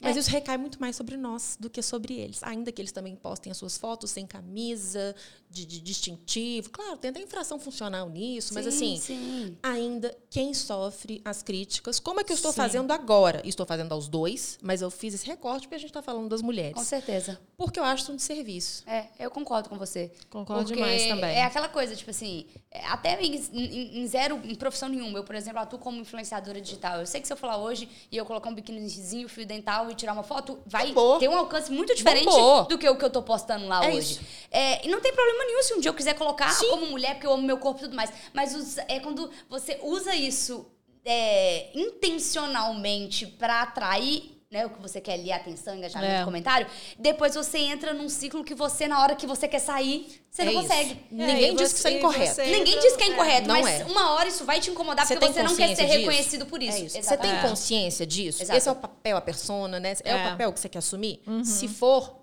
É. 0.00 0.06
Mas 0.08 0.16
isso 0.16 0.30
recai 0.30 0.56
muito 0.56 0.80
mais 0.80 0.96
sobre 0.96 1.16
nós 1.16 1.56
do 1.60 1.68
que 1.68 1.82
sobre 1.82 2.14
eles. 2.14 2.42
Ainda 2.42 2.72
que 2.72 2.80
eles 2.80 2.90
também 2.92 3.14
postem 3.14 3.50
as 3.52 3.58
suas 3.58 3.76
fotos 3.76 4.10
sem 4.10 4.26
camisa, 4.26 5.14
de, 5.50 5.66
de 5.66 5.80
distintivo. 5.80 6.70
Claro, 6.70 6.96
tem 6.96 7.10
até 7.10 7.20
infração 7.20 7.58
funcional 7.58 8.08
nisso, 8.08 8.54
mas 8.54 8.64
Sim, 8.72 8.94
assim, 8.94 8.96
sim. 8.98 9.56
ainda 9.62 10.16
quem 10.30 10.54
sofre 10.54 11.20
as 11.24 11.42
críticas, 11.42 11.98
como 12.00 12.20
é 12.20 12.24
que 12.24 12.32
eu 12.32 12.36
estou 12.36 12.50
Sim. 12.52 12.56
fazendo 12.56 12.90
agora? 12.92 13.42
Estou 13.44 13.66
fazendo 13.66 13.92
aos 13.92 14.08
dois, 14.08 14.58
mas 14.62 14.80
eu 14.80 14.90
fiz 14.90 15.12
esse 15.12 15.26
recorte 15.26 15.62
porque 15.62 15.74
a 15.74 15.78
gente 15.78 15.90
está 15.90 16.00
falando 16.00 16.28
das 16.28 16.40
mulheres. 16.40 16.74
Com 16.74 16.84
certeza. 16.84 17.38
Porque 17.56 17.78
eu 17.78 17.84
acho 17.84 18.04
isso 18.04 18.12
um 18.12 18.18
serviço. 18.18 18.84
É, 18.88 19.08
eu 19.18 19.30
concordo 19.30 19.68
com 19.68 19.76
você. 19.76 20.10
Concordo 20.30 20.62
Porque 20.64 20.74
demais 20.76 21.06
também. 21.06 21.36
É 21.36 21.42
aquela 21.44 21.68
coisa, 21.68 21.94
tipo 21.94 22.10
assim, 22.10 22.46
é, 22.70 22.86
até 22.86 23.20
em, 23.20 23.34
em- 23.36 24.00
em 24.02 24.06
zero, 24.06 24.40
em 24.44 24.54
profissão 24.54 24.88
nenhuma. 24.88 25.18
Eu, 25.18 25.24
por 25.24 25.34
exemplo, 25.34 25.58
atuo 25.60 25.78
como 25.78 25.98
influenciadora 26.00 26.58
digital. 26.60 27.00
Eu 27.00 27.06
sei 27.06 27.20
que 27.20 27.26
se 27.26 27.32
eu 27.32 27.36
falar 27.36 27.58
hoje 27.58 27.86
e 28.10 28.16
eu 28.16 28.24
colocar 28.24 28.48
um 28.48 28.54
biquínizinho, 28.54 29.28
fio 29.28 29.44
dental 29.44 29.89
e 29.90 29.94
tirar 29.94 30.12
uma 30.12 30.22
foto, 30.22 30.58
vai 30.66 30.88
Bombou. 30.88 31.18
ter 31.18 31.28
um 31.28 31.36
alcance 31.36 31.70
muito 31.72 31.94
diferente 31.94 32.24
Bombou. 32.24 32.64
do 32.64 32.78
que 32.78 32.88
o 32.88 32.96
que 32.96 33.04
eu 33.04 33.10
tô 33.10 33.22
postando 33.22 33.66
lá 33.66 33.84
É 33.84 33.88
hoje. 33.88 34.12
isso. 34.14 34.20
É, 34.50 34.86
e 34.86 34.90
não 34.90 35.00
tem 35.00 35.12
problema 35.12 35.44
nenhum 35.44 35.62
se 35.62 35.74
um 35.74 35.80
dia 35.80 35.90
eu 35.90 35.94
quiser 35.94 36.14
colocar 36.14 36.50
Sim. 36.50 36.68
como 36.70 36.86
mulher, 36.86 37.14
porque 37.14 37.26
eu 37.26 37.32
amo 37.32 37.42
meu 37.42 37.58
corpo 37.58 37.80
e 37.80 37.82
tudo 37.82 37.94
mais. 37.96 38.12
Mas 38.32 38.54
os- 38.54 38.78
é 38.78 38.98
quando 39.00 39.30
você 39.48 39.78
usa 39.82 40.14
isso 40.14 40.66
é, 41.04 41.70
intencionalmente 41.74 43.26
pra 43.26 43.62
atrair. 43.62 44.39
Né, 44.52 44.66
o 44.66 44.70
que 44.70 44.82
você 44.82 45.00
quer 45.00 45.12
ali, 45.12 45.30
atenção, 45.30 45.76
engajamento, 45.76 46.10
É. 46.12 46.24
comentário. 46.24 46.66
Depois 46.98 47.36
você 47.36 47.56
entra 47.58 47.94
num 47.94 48.08
ciclo 48.08 48.42
que 48.42 48.52
você, 48.52 48.88
na 48.88 49.00
hora 49.00 49.14
que 49.14 49.24
você 49.24 49.46
quer 49.46 49.60
sair, 49.60 50.20
você 50.28 50.42
É 50.42 50.44
não 50.46 50.52
isso. 50.54 50.62
consegue. 50.62 51.00
Ninguém 51.08 51.52
e 51.52 51.54
diz 51.56 51.72
que 51.72 51.78
isso 51.78 51.86
é 51.86 51.90
você- 51.92 51.98
incorreto. 51.98 52.34
você 52.34 52.46
Ninguém 52.46 52.74
entra- 52.74 52.80
diz 52.80 52.96
que 52.96 53.02
é 53.04 53.06
é. 53.06 53.10
incorreto, 53.10 53.46
não 53.46 53.54
mas 53.60 53.80
é. 53.80 53.84
uma 53.84 54.10
hora 54.14 54.28
isso 54.28 54.44
vai 54.44 54.58
te 54.58 54.68
incomodar 54.68 55.06
Você 55.06 55.14
porque 55.14 55.32
você 55.34 55.42
não 55.44 55.54
quer 55.54 55.76
ser 55.76 55.84
disso? 55.86 55.98
reconhecido 55.98 56.46
por 56.46 56.60
isso. 56.60 56.78
É 56.78 56.80
isso. 56.80 56.90
Você 56.94 56.98
Exatamente. 56.98 57.32
tem 57.36 57.44
É. 57.44 57.48
consciência 57.48 58.04
disso? 58.04 58.42
Exato. 58.42 58.58
Esse 58.58 58.68
é 58.68 58.72
o 58.72 58.74
papel, 58.74 59.16
a 59.16 59.20
persona, 59.20 59.78
né? 59.78 59.94
É, 60.02 60.14
o 60.14 60.18
É. 60.18 60.24
papel 60.30 60.52
que 60.52 60.58
você 60.58 60.68
quer 60.68 60.78
assumir? 60.80 61.22
Se 61.44 61.68
for, 61.68 62.16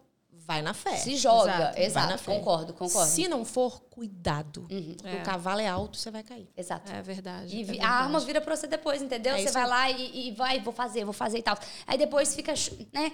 vai 0.47 0.61
na 0.61 0.73
fé. 0.73 0.95
Se 0.95 1.15
joga. 1.17 1.51
Exato. 1.53 1.79
Exato. 1.79 2.05
Vai 2.05 2.13
na 2.13 2.17
fé. 2.17 2.35
Concordo, 2.37 2.73
concordo. 2.73 3.11
Se 3.11 3.27
não 3.27 3.43
for, 3.43 3.81
cuidado. 3.89 4.61
Porque 4.61 5.15
É. 5.17 5.19
o 5.19 5.23
cavalo 5.23 5.59
é 5.59 5.67
alto, 5.67 5.97
você 5.97 6.09
vai 6.09 6.23
cair. 6.23 6.49
Exato. 6.55 6.89
É 6.91 7.01
verdade. 7.01 7.53
E 7.55 7.61
é 7.61 7.63
vi- 7.63 7.69
a 7.71 7.73
verdade. 7.73 7.93
arma 8.03 8.19
vira 8.21 8.39
pra 8.39 8.55
você 8.55 8.65
depois, 8.65 9.01
entendeu? 9.01 9.35
É 9.35 9.41
você 9.41 9.51
vai 9.51 9.67
lá 9.67 9.91
e, 9.91 10.29
e 10.29 10.31
vai, 10.31 10.61
vou 10.61 10.73
fazer, 10.73 11.03
vou 11.03 11.13
fazer 11.13 11.39
e 11.39 11.43
tal. 11.43 11.57
Aí 11.85 11.97
depois 11.97 12.33
fica, 12.33 12.53
né? 12.93 13.11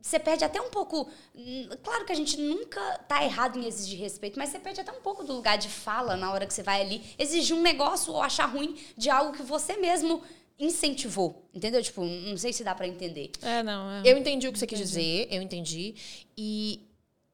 Você 0.00 0.20
perde 0.20 0.44
até 0.44 0.60
um 0.60 0.70
pouco. 0.70 1.08
hum, 1.34 1.68
Claro 1.82 2.04
que 2.04 2.12
a 2.12 2.14
gente 2.14 2.40
nunca 2.40 2.80
tá 3.08 3.24
errado 3.24 3.58
em 3.58 3.66
exigir 3.66 3.98
respeito, 3.98 4.38
mas 4.38 4.50
você 4.50 4.58
perde 4.60 4.80
até 4.80 4.92
um 4.92 5.00
pouco 5.00 5.24
do 5.24 5.32
lugar 5.32 5.58
de 5.58 5.68
fala 5.68 6.16
na 6.16 6.30
hora 6.30 6.46
que 6.46 6.54
você 6.54 6.62
vai 6.62 6.80
ali 6.80 7.02
exigir 7.18 7.56
um 7.56 7.60
negócio 7.62 8.12
ou 8.12 8.22
achar 8.22 8.46
ruim 8.46 8.78
de 8.96 9.10
algo 9.10 9.32
que 9.32 9.42
você 9.42 9.76
mesmo 9.76 10.22
incentivou. 10.58 11.48
Entendeu? 11.52 11.82
Tipo, 11.82 12.04
não 12.04 12.36
sei 12.36 12.52
se 12.52 12.64
dá 12.64 12.74
pra 12.74 12.86
entender. 12.86 13.30
É, 13.42 13.62
não. 13.62 13.90
É. 13.90 14.02
Eu 14.04 14.16
entendi 14.16 14.48
o 14.48 14.52
que 14.52 14.58
você 14.58 14.66
quis 14.66 14.78
dizer, 14.78 15.28
eu 15.30 15.42
entendi. 15.42 15.94
E 16.36 16.86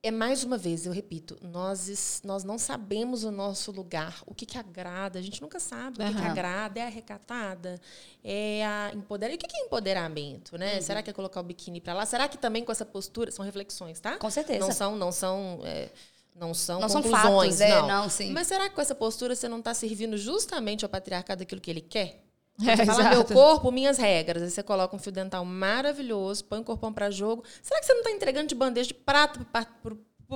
é 0.02 0.10
mais 0.10 0.42
uma 0.42 0.58
vez, 0.58 0.84
eu 0.84 0.92
repito, 0.92 1.38
nós, 1.40 2.20
nós 2.24 2.42
não 2.42 2.58
sabemos 2.58 3.22
o 3.22 3.30
nosso 3.30 3.70
lugar, 3.70 4.20
o 4.26 4.34
que, 4.34 4.44
que 4.44 4.58
agrada, 4.58 5.16
a 5.20 5.22
gente 5.22 5.40
nunca 5.40 5.60
sabe 5.60 6.02
o 6.02 6.04
que, 6.04 6.14
que 6.14 6.26
agrada, 6.26 6.80
é 6.80 6.82
a 6.82 6.88
recatada, 6.88 7.80
é 8.24 8.66
a 8.66 8.90
empoderar. 8.92 9.32
E 9.32 9.36
o 9.36 9.38
que, 9.38 9.46
que 9.46 9.56
é 9.56 9.64
empoderamento, 9.64 10.58
né? 10.58 10.74
Uhum. 10.74 10.82
Será 10.82 11.02
que 11.04 11.10
é 11.10 11.12
colocar 11.12 11.38
o 11.38 11.44
biquíni 11.44 11.80
pra 11.80 11.94
lá? 11.94 12.04
Será 12.04 12.28
que 12.28 12.36
também 12.36 12.64
com 12.64 12.72
essa 12.72 12.84
postura, 12.84 13.30
são 13.30 13.44
reflexões, 13.44 14.00
tá? 14.00 14.18
Com 14.18 14.28
certeza. 14.28 14.58
Não 14.58 14.72
são, 14.72 14.96
não 14.96 15.12
são, 15.12 15.60
é, 15.62 15.88
não 16.34 16.52
são 16.52 16.80
Não 16.80 16.88
são 16.88 17.00
conclusões, 17.00 17.58
fatos, 17.58 17.60
é, 17.60 17.80
não. 17.80 17.86
não, 17.86 18.08
sim. 18.08 18.32
Mas 18.32 18.48
será 18.48 18.68
que 18.68 18.74
com 18.74 18.80
essa 18.80 18.96
postura 18.96 19.36
você 19.36 19.48
não 19.48 19.60
está 19.60 19.72
servindo 19.72 20.16
justamente 20.18 20.84
ao 20.84 20.88
patriarcado 20.88 21.38
daquilo 21.38 21.60
que 21.60 21.70
ele 21.70 21.80
quer? 21.80 22.24
É, 22.66 22.76
Você 22.76 22.86
fala, 22.86 23.10
meu 23.10 23.24
corpo, 23.24 23.70
minhas 23.70 23.98
regras. 23.98 24.42
Aí 24.42 24.50
você 24.50 24.62
coloca 24.62 24.94
um 24.94 24.98
fio 24.98 25.12
dental 25.12 25.44
maravilhoso, 25.44 26.44
põe 26.44 26.60
o 26.60 26.64
corpão 26.64 26.92
para 26.92 27.10
jogo. 27.10 27.42
Será 27.62 27.80
que 27.80 27.86
você 27.86 27.92
não 27.92 28.00
está 28.00 28.10
entregando 28.12 28.46
de 28.48 28.54
bandeja 28.54 28.88
de 28.88 28.94
prato 28.94 29.44
para 29.46 29.66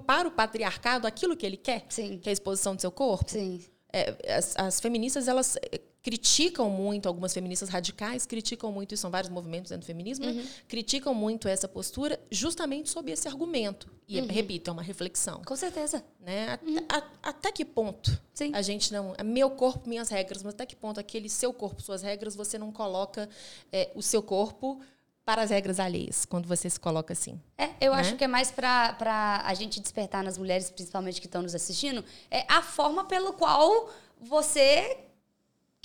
para 0.03 0.29
o 0.29 0.31
patriarcado 0.31 1.07
aquilo 1.07 1.37
que 1.37 1.47
ele 1.47 1.57
quer, 1.57 1.85
Sim. 1.89 2.19
que 2.19 2.29
é 2.29 2.31
a 2.31 2.33
exposição 2.33 2.75
do 2.75 2.81
seu 2.81 2.91
corpo. 2.91 3.31
Sim. 3.31 3.65
É, 3.93 4.15
as, 4.37 4.55
as 4.57 4.81
feministas, 4.81 5.29
elas 5.29 5.57
é, 5.57 5.81
criticam 6.07 6.71
muito, 6.71 7.09
algumas 7.09 7.35
feministas 7.35 7.69
radicais 7.69 8.25
criticam 8.25 8.71
muito, 8.71 8.95
e 8.95 8.97
são 8.97 9.11
vários 9.11 9.29
movimentos 9.29 9.71
dentro 9.71 9.83
do 9.83 9.87
feminismo, 9.87 10.25
né? 10.25 10.47
criticam 10.69 11.13
muito 11.13 11.49
essa 11.49 11.67
postura 11.67 12.21
justamente 12.31 12.89
sob 12.91 13.11
esse 13.11 13.27
argumento. 13.27 13.91
E, 14.07 14.21
repito, 14.21 14.71
é 14.71 14.73
uma 14.73 14.83
reflexão. 14.83 15.43
Com 15.45 15.57
certeza. 15.57 16.05
Né? 16.21 16.49
Até, 16.53 16.79
a- 16.89 17.29
até 17.31 17.51
que 17.51 17.65
ponto 17.65 18.17
Sim. 18.33 18.53
a 18.55 18.63
gente 18.63 18.93
não. 18.93 19.15
é 19.19 19.25
Meu 19.25 19.51
corpo, 19.51 19.89
minhas 19.89 20.09
regras, 20.09 20.45
mas 20.45 20.55
até 20.55 20.65
que 20.65 20.77
ponto 20.77 21.01
aquele 21.01 21.29
seu 21.29 21.53
corpo, 21.53 21.83
suas 21.83 22.03
regras, 22.03 22.37
você 22.37 22.57
não 22.57 22.71
coloca 22.71 23.29
é, 23.73 23.91
o 23.97 24.01
seu 24.01 24.23
corpo 24.23 24.81
para 25.25 25.43
as 25.43 25.51
regras 25.51 25.81
alheias, 25.81 26.25
quando 26.25 26.47
você 26.47 26.71
se 26.71 26.79
coloca 26.79 27.13
assim. 27.13 27.41
É, 27.59 27.71
eu 27.81 27.93
Né? 27.93 27.99
acho 27.99 28.15
que 28.15 28.23
é 28.23 28.29
mais 28.29 28.53
pra 28.53 29.43
a 29.45 29.55
gente 29.55 29.81
despertar 29.81 30.23
nas 30.23 30.39
mulheres, 30.39 30.71
principalmente 30.71 31.21
que 31.21 31.27
estão 31.27 31.43
nos 31.43 31.53
assistindo, 31.53 32.05
é 32.31 32.45
a 32.49 32.63
forma 32.63 33.05
pelo 33.07 33.33
qual 33.33 33.91
você. 34.21 34.99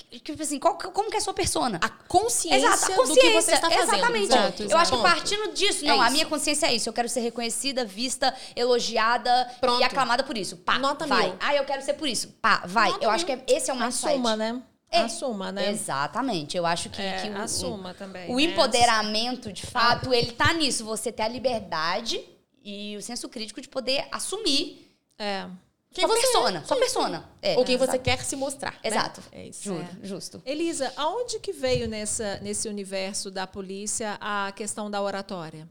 Que- 0.09 0.19
Tipo 0.19 0.41
assim, 0.41 0.59
qual, 0.59 0.77
como 0.77 1.09
que 1.09 1.15
é 1.15 1.19
a 1.19 1.21
sua 1.21 1.33
persona? 1.33 1.79
A 1.81 1.89
consciência, 1.89 2.57
Exato, 2.67 2.83
a 2.85 2.87
do 2.87 2.91
que 2.91 2.95
consciência. 3.07 3.41
você 3.41 3.51
está 3.53 3.69
fazendo. 3.69 3.93
Exatamente. 3.95 4.25
Exato, 4.33 4.63
Eu 4.63 4.77
acho 4.77 4.91
que 4.95 5.01
partindo 5.01 5.53
disso, 5.53 5.83
É 5.85 5.87
não, 5.87 6.01
a 6.01 6.05
isso. 6.05 6.13
minha 6.13 6.25
consciência 6.25 6.65
é 6.67 6.73
isso. 6.75 6.87
Eu 6.89 6.93
quero 6.93 7.07
ser 7.09 7.21
reconhecida, 7.21 7.85
vista, 7.85 8.33
elogiada 8.55 9.49
Pronto. 9.59 9.81
e 9.81 9.83
aclamada 9.83 10.23
por 10.23 10.37
isso. 10.37 10.57
Pá, 10.57 10.77
Nota 10.79 11.05
vai. 11.07 11.27
mil. 11.27 11.35
Ah, 11.39 11.55
eu 11.55 11.63
quero 11.65 11.81
ser 11.83 11.93
por 11.93 12.07
isso. 12.07 12.29
Pá, 12.41 12.63
vai. 12.65 12.89
Nota 12.91 13.05
eu 13.05 13.09
acho 13.09 13.25
mil. 13.25 13.37
que 13.37 13.51
é- 13.53 13.57
esse 13.57 13.69
é 13.69 13.73
o 13.73 13.77
mindset. 13.77 14.07
Assuma, 14.13 14.35
né? 14.35 14.61
É. 14.93 15.01
Assuma, 15.03 15.51
né? 15.53 15.69
Exatamente. 15.69 16.57
Eu 16.57 16.65
acho 16.65 16.89
que, 16.89 17.01
É, 17.01 17.21
que 17.21 17.29
o, 17.29 17.37
assuma 17.41 17.93
também. 17.93 18.29
o 18.29 18.35
né? 18.35 18.43
empoderamento, 18.43 19.51
de 19.53 19.65
fato, 19.65 20.13
ele 20.13 20.33
tá 20.33 20.51
nisso. 20.53 20.83
Você 20.83 21.11
ter 21.13 21.23
a 21.23 21.27
liberdade 21.29 22.21
e 22.63 22.97
o 22.97 23.01
senso 23.01 23.29
crítico 23.29 23.61
de 23.61 23.69
poder 23.69 24.05
assumir 24.11 24.89
É. 25.17 25.45
Quem 25.93 26.07
você 26.07 26.19
é. 26.19 26.21
persona. 26.21 26.65
Sua 26.65 26.77
persona. 26.77 27.29
É, 27.41 27.57
Ou 27.57 27.65
quem 27.65 27.75
você 27.77 27.91
exato. 27.91 28.03
quer 28.03 28.23
se 28.23 28.35
mostrar. 28.35 28.73
né? 28.73 28.79
Exato. 28.83 29.21
É 29.31 29.45
isso. 29.47 29.63
Juro, 29.63 29.87
justo. 30.03 30.41
Elisa, 30.45 30.91
aonde 30.95 31.39
que 31.39 31.51
veio 31.51 31.87
nessa, 31.87 32.39
nesse 32.41 32.69
universo 32.69 33.29
da 33.29 33.45
polícia 33.45 34.17
a 34.21 34.51
questão 34.53 34.89
da 34.89 35.01
oratória? 35.01 35.67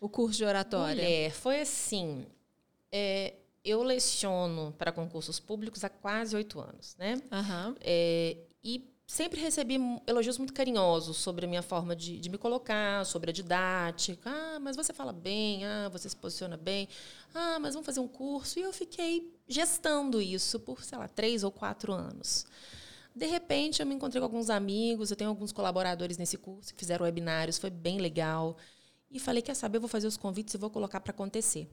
O 0.00 0.08
curso 0.08 0.38
de 0.38 0.44
oratória? 0.44 1.02
Mulher, 1.04 1.30
foi 1.30 1.60
assim. 1.60 2.26
é, 2.90 3.34
eu 3.64 3.84
leciono 3.84 4.74
para 4.76 4.90
concursos 4.90 5.38
públicos 5.38 5.84
há 5.84 5.88
quase 5.88 6.34
oito 6.34 6.58
anos, 6.58 6.96
né? 6.98 7.22
Aham. 7.30 7.76
É, 7.80 8.36
e 8.64 8.91
sempre 9.12 9.38
recebi 9.38 9.78
elogios 10.06 10.38
muito 10.38 10.54
carinhosos 10.54 11.18
sobre 11.18 11.44
a 11.44 11.48
minha 11.48 11.60
forma 11.60 11.94
de, 11.94 12.18
de 12.18 12.30
me 12.30 12.38
colocar, 12.38 13.04
sobre 13.04 13.28
a 13.28 13.32
didática. 13.32 14.30
Ah, 14.30 14.58
mas 14.58 14.74
você 14.74 14.90
fala 14.90 15.12
bem, 15.12 15.66
ah, 15.66 15.90
você 15.90 16.08
se 16.08 16.16
posiciona 16.16 16.56
bem. 16.56 16.88
Ah, 17.34 17.58
mas 17.60 17.74
vamos 17.74 17.84
fazer 17.84 18.00
um 18.00 18.08
curso. 18.08 18.58
E 18.58 18.62
eu 18.62 18.72
fiquei 18.72 19.30
gestando 19.46 20.18
isso 20.18 20.58
por, 20.58 20.82
sei 20.82 20.96
lá, 20.96 21.06
três 21.08 21.44
ou 21.44 21.52
quatro 21.52 21.92
anos. 21.92 22.46
De 23.14 23.26
repente, 23.26 23.82
eu 23.82 23.86
me 23.86 23.94
encontrei 23.94 24.18
com 24.18 24.24
alguns 24.24 24.48
amigos, 24.48 25.10
eu 25.10 25.16
tenho 25.16 25.28
alguns 25.28 25.52
colaboradores 25.52 26.16
nesse 26.16 26.38
curso 26.38 26.72
que 26.72 26.80
fizeram 26.80 27.04
webinários, 27.04 27.58
foi 27.58 27.68
bem 27.68 27.98
legal. 27.98 28.56
E 29.10 29.20
falei, 29.20 29.42
quer 29.42 29.54
saber, 29.54 29.76
eu 29.76 29.82
vou 29.82 29.88
fazer 29.90 30.06
os 30.06 30.16
convites 30.16 30.54
e 30.54 30.56
vou 30.56 30.70
colocar 30.70 31.00
para 31.00 31.10
acontecer. 31.10 31.68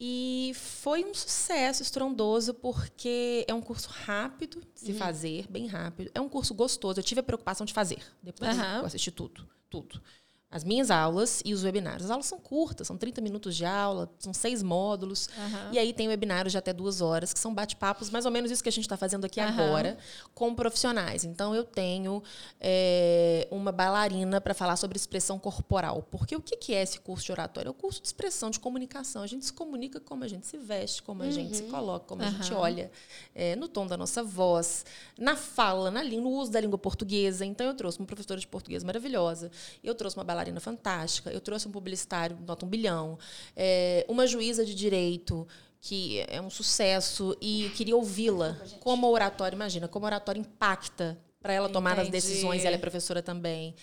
E 0.00 0.52
foi 0.54 1.04
um 1.04 1.12
sucesso 1.12 1.82
estrondoso, 1.82 2.54
porque 2.54 3.44
é 3.48 3.52
um 3.52 3.60
curso 3.60 3.88
rápido 3.88 4.62
de 4.74 4.80
se 4.80 4.94
fazer, 4.94 5.46
bem 5.48 5.66
rápido. 5.66 6.10
É 6.14 6.20
um 6.20 6.28
curso 6.28 6.54
gostoso. 6.54 7.00
Eu 7.00 7.04
tive 7.04 7.20
a 7.20 7.22
preocupação 7.24 7.66
de 7.66 7.72
fazer. 7.72 8.00
Depois 8.22 8.56
Aham. 8.56 8.78
eu 8.78 8.86
assisti 8.86 9.10
tudo, 9.10 9.48
tudo. 9.68 10.00
As 10.50 10.64
minhas 10.64 10.90
aulas 10.90 11.42
e 11.44 11.52
os 11.52 11.62
webinários. 11.62 12.06
As 12.06 12.10
aulas 12.10 12.24
são 12.24 12.38
curtas, 12.38 12.86
são 12.86 12.96
30 12.96 13.20
minutos 13.20 13.54
de 13.54 13.66
aula, 13.66 14.10
são 14.18 14.32
seis 14.32 14.62
módulos. 14.62 15.28
Aham. 15.36 15.70
E 15.72 15.78
aí 15.78 15.92
tem 15.92 16.08
webinários 16.08 16.52
de 16.52 16.56
até 16.56 16.72
duas 16.72 17.02
horas, 17.02 17.34
que 17.34 17.38
são 17.38 17.52
bate-papos, 17.52 18.08
mais 18.08 18.24
ou 18.24 18.30
menos 18.30 18.50
isso 18.50 18.62
que 18.62 18.68
a 18.70 18.72
gente 18.72 18.84
está 18.84 18.96
fazendo 18.96 19.26
aqui 19.26 19.40
Aham. 19.40 19.62
agora, 19.62 19.98
com 20.34 20.54
profissionais. 20.54 21.22
Então, 21.22 21.54
eu 21.54 21.64
tenho 21.64 22.22
é, 22.58 23.46
uma 23.50 23.70
bailarina 23.70 24.40
para 24.40 24.54
falar 24.54 24.76
sobre 24.76 24.96
expressão 24.96 25.38
corporal. 25.38 26.02
Porque 26.10 26.34
o 26.34 26.40
que 26.40 26.56
que 26.56 26.72
é 26.72 26.82
esse 26.82 26.98
curso 26.98 27.26
de 27.26 27.32
oratório? 27.32 27.68
É 27.68 27.70
o 27.70 27.74
curso 27.74 28.00
de 28.00 28.06
expressão, 28.06 28.48
de 28.48 28.58
comunicação. 28.58 29.22
A 29.22 29.26
gente 29.26 29.44
se 29.44 29.52
comunica 29.52 30.00
como 30.00 30.24
a 30.24 30.28
gente 30.28 30.46
se 30.46 30.56
veste, 30.56 31.02
como 31.02 31.22
a 31.22 31.30
gente 31.30 31.58
se 31.58 31.64
coloca, 31.64 32.06
como 32.06 32.22
a 32.22 32.30
gente 32.30 32.54
olha, 32.54 32.90
é, 33.34 33.54
no 33.54 33.68
tom 33.68 33.86
da 33.86 33.98
nossa 33.98 34.22
voz, 34.22 34.86
na 35.18 35.36
fala, 35.36 35.90
na 35.90 36.02
língua, 36.02 36.22
no 36.22 36.30
uso 36.30 36.50
da 36.50 36.58
língua 36.58 36.78
portuguesa. 36.78 37.44
Então, 37.44 37.66
eu 37.66 37.74
trouxe 37.74 37.98
uma 37.98 38.06
professora 38.06 38.40
de 38.40 38.48
português 38.48 38.82
maravilhosa, 38.82 39.50
eu 39.84 39.94
trouxe 39.94 40.16
uma 40.16 40.24
bailarina 40.24 40.37
fantástica, 40.60 41.30
eu 41.30 41.40
trouxe 41.40 41.66
um 41.68 41.70
publicitário, 41.72 42.36
nota 42.46 42.64
um 42.64 42.68
bilhão, 42.68 43.18
é, 43.56 44.04
uma 44.08 44.26
juíza 44.26 44.64
de 44.64 44.74
direito, 44.74 45.46
que 45.80 46.24
é 46.28 46.40
um 46.40 46.50
sucesso, 46.50 47.36
e 47.40 47.70
queria 47.76 47.94
ouvi-la 47.96 48.56
como 48.80 49.08
oratório. 49.08 49.54
Imagina, 49.56 49.86
como 49.88 50.06
oratório 50.06 50.40
impacta 50.40 51.16
para 51.40 51.52
ela 51.52 51.68
tomar 51.68 51.92
as 51.92 52.08
Entendi. 52.08 52.10
decisões, 52.10 52.64
ela 52.64 52.74
é 52.74 52.78
professora 52.78 53.22
também. 53.22 53.74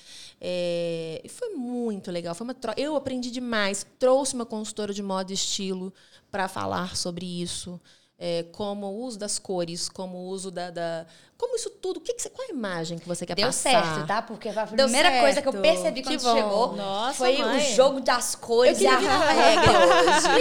É, 0.41 1.22
e 1.24 1.30
foi 1.30 1.49
muito 1.49 2.12
legal. 2.12 2.36
Foi 2.36 2.43
uma 2.45 2.53
tro- 2.53 2.74
Eu 2.76 2.95
aprendi 2.97 3.32
demais. 3.32 3.86
Trouxe 3.97 4.36
uma 4.36 4.45
consultora 4.45 4.93
de 4.93 5.01
moda 5.01 5.32
e 5.32 5.36
estilo 5.36 5.93
para 6.30 6.47
falar 6.49 6.95
sobre 6.97 7.26
isso. 7.26 7.80
É, 8.18 8.43
como 8.51 8.88
o 8.88 9.03
uso 9.03 9.18
das 9.20 9.39
cores, 9.39 9.88
como 9.89 10.18
o 10.18 10.28
uso 10.28 10.51
da. 10.51 10.70
da- 10.70 11.06
como 11.38 11.56
isso 11.56 11.70
tudo. 11.70 11.98
O 11.98 12.02
que 12.02 12.14
que 12.14 12.22
você, 12.22 12.30
qual 12.30 12.48
a 12.48 12.52
imagem 12.52 12.98
que 12.98 13.08
você 13.08 13.26
quer 13.26 13.36
Deu 13.36 13.48
passar? 13.48 13.72
certo, 13.84 14.08
tá? 14.08 14.22
Porque 14.22 14.50
a 14.50 14.66
Deu 14.66 14.86
primeira 14.86 15.20
coisa 15.22 15.42
que 15.42 15.48
eu 15.48 15.54
percebi 15.54 16.02
quando 16.02 16.22
chegou 16.22 16.76
Nossa, 16.76 17.18
foi 17.18 17.38
mãe. 17.38 17.58
o 17.58 17.76
jogo 17.76 18.00
das 18.02 18.36
cores 18.36 18.80
Eu 18.82 18.86
e 18.86 18.88
a 18.88 18.98
regra 18.98 19.72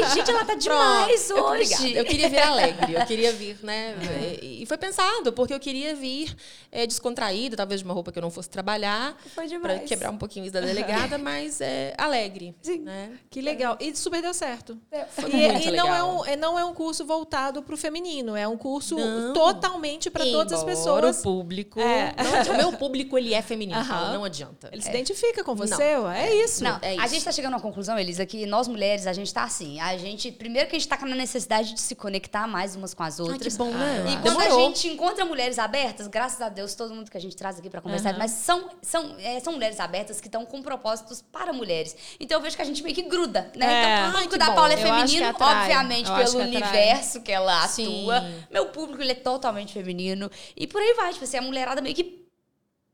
hoje. 0.01 0.15
Gente, 0.15 0.31
ela 0.31 0.41
tá 0.41 0.47
Pronto. 0.47 0.59
demais 0.63 1.31
Eu- 1.31 1.37
hoje. 1.45 1.75
obrigada. 1.75 1.99
Eu 1.99 2.05
queria 2.05 2.29
vir 2.29 2.39
alegre, 2.39 2.95
eu 2.95 3.07
queria 3.07 3.33
vir, 3.35 3.59
né? 3.63 3.97
E 4.43 4.65
foi 4.67 4.77
pensado, 4.79 5.33
porque 5.33 5.53
eu 5.53 5.61
queria 5.61 5.95
vir 5.95 6.35
é, 6.71 6.87
descontraída, 6.87 7.57
talvez 7.57 7.81
de 7.81 7.85
uma 7.85 7.95
roupa 7.95 8.11
que 8.13 8.19
eu 8.19 8.23
não 8.23 8.31
fosse 8.31 8.49
trabalhar, 8.49 9.17
Foi 9.35 9.47
demais. 9.47 9.89
quebrar 9.89 10.11
um 10.11 10.19
pouquinho 10.19 10.45
isso 10.47 10.53
da 10.55 10.61
delegada, 10.61 11.19
mas 11.19 11.61
é, 11.61 11.95
alegre. 11.99 12.55
Sim. 12.63 12.79
Né? 12.81 13.13
Que 13.31 13.41
legal. 13.41 13.77
E 13.81 13.95
super 13.97 14.23
deu 14.23 14.33
certo. 14.35 14.79
Foi 15.11 15.31
E, 15.31 15.37
muito 15.53 15.69
e 15.69 15.71
não, 15.73 15.89
é 15.89 15.93
legal. 15.93 16.25
um, 16.29 16.37
não 16.37 16.59
é 16.59 16.65
um 16.65 16.75
curso 16.75 17.05
voltado 17.05 17.63
para 17.63 17.75
o 17.75 17.77
feminino, 17.77 18.37
é 18.37 18.47
um 18.47 18.57
curso 18.57 18.97
Não. 18.97 19.33
totalmente 19.33 20.11
para 20.11 20.25
todas 20.25 20.53
as 20.53 20.63
Embora 20.63 20.75
pessoas. 20.85 21.18
O 21.20 21.22
público. 21.22 21.80
É. 21.80 22.14
não- 22.47 22.55
o 22.55 22.57
meu 22.57 22.72
público 22.72 23.16
ele 23.18 23.35
é 23.35 23.43
feminino, 23.43 23.85
fala, 23.85 24.12
não 24.12 24.24
adianta. 24.24 24.68
Ele 24.72 24.82
se 24.82 24.89
identifica 24.89 25.43
com 25.45 25.55
você, 25.55 25.97
ué, 25.97 26.28
é 26.28 26.45
isso. 26.45 26.62
Não, 26.62 26.78
é 26.82 26.91
a 26.91 26.95
isso. 27.05 27.09
gente 27.14 27.24
tá 27.24 27.32
chegando 27.32 27.55
a 27.55 27.57
uma 27.57 27.62
conclusão, 27.62 27.99
Elisa, 27.99 28.24
que 28.26 28.47
nós 28.47 28.68
mulheres, 28.68 29.07
a 29.07 29.12
gente 29.12 29.32
tá 29.32 29.45
assim. 29.45 29.80
A 29.80 29.97
gente, 29.97 30.30
primeiro 30.32 30.68
que 30.68 30.76
a 30.76 30.78
gente 30.78 30.89
tá 30.89 30.97
com 30.97 31.05
a 31.07 31.09
necessidade 31.09 31.74
de 31.74 31.80
se 31.80 31.95
conectar 31.95 32.47
mais 32.47 32.74
umas 32.76 32.95
com 32.95 33.03
as 33.03 33.18
Ai, 33.20 33.26
outras. 33.26 33.53
que 33.53 33.59
bom, 33.59 33.70
né? 33.70 34.05
E 34.09 34.16
quando 34.22 34.41
a 34.41 34.45
Demorou. 34.45 34.66
gente 34.68 34.89
encontra 34.89 35.24
mulheres 35.24 35.59
abertas, 35.59 36.07
graças 36.07 36.41
a 36.41 36.49
Deus, 36.49 36.74
todo 36.74 36.95
mundo 36.95 37.11
que 37.11 37.16
a 37.16 37.20
gente 37.20 37.37
traz 37.37 37.59
aqui 37.59 37.70
pra 37.70 37.80
conversar, 37.80 38.16
mas 38.18 38.30
são, 38.32 38.68
são, 38.82 39.14
é, 39.18 39.41
são 39.41 39.53
mulheres 39.53 39.80
abertas 39.80 40.20
que 40.20 40.28
estão 40.28 40.45
com 40.45 40.62
propósitos 40.62 41.22
para 41.22 41.53
mulheres. 41.53 41.97
Então 42.20 42.39
eu 42.39 42.43
vejo 42.43 42.57
que 42.57 42.62
a 42.62 42.64
gente 42.64 42.82
meio 42.82 42.95
que 42.95 43.03
gruda, 43.03 43.51
né? 43.57 43.66
É. 43.66 43.82
Então 43.82 44.03
o 44.03 44.05
Ai, 44.07 44.12
público 44.12 44.30
que 44.32 44.39
da 44.39 44.47
bom. 44.47 44.55
Paula 44.55 44.72
é 44.72 44.76
feminino, 44.76 45.35
obviamente, 45.39 46.09
Eu 46.11 46.16
pelo 46.16 46.30
que 46.30 46.37
universo 46.37 47.20
que 47.22 47.32
ela 47.32 47.66
Sim. 47.68 48.03
atua. 48.11 48.24
Meu 48.51 48.66
público, 48.66 49.03
ele 49.03 49.12
é 49.12 49.14
totalmente 49.14 49.72
feminino. 49.72 50.30
E 50.57 50.66
por 50.75 50.83
aí 50.83 50.93
vai, 50.95 51.12
tipo 51.12 51.22
assim, 51.25 51.37
a 51.37 51.43
mulherada 51.43 51.81
meio 51.81 51.95
que 51.95 52.27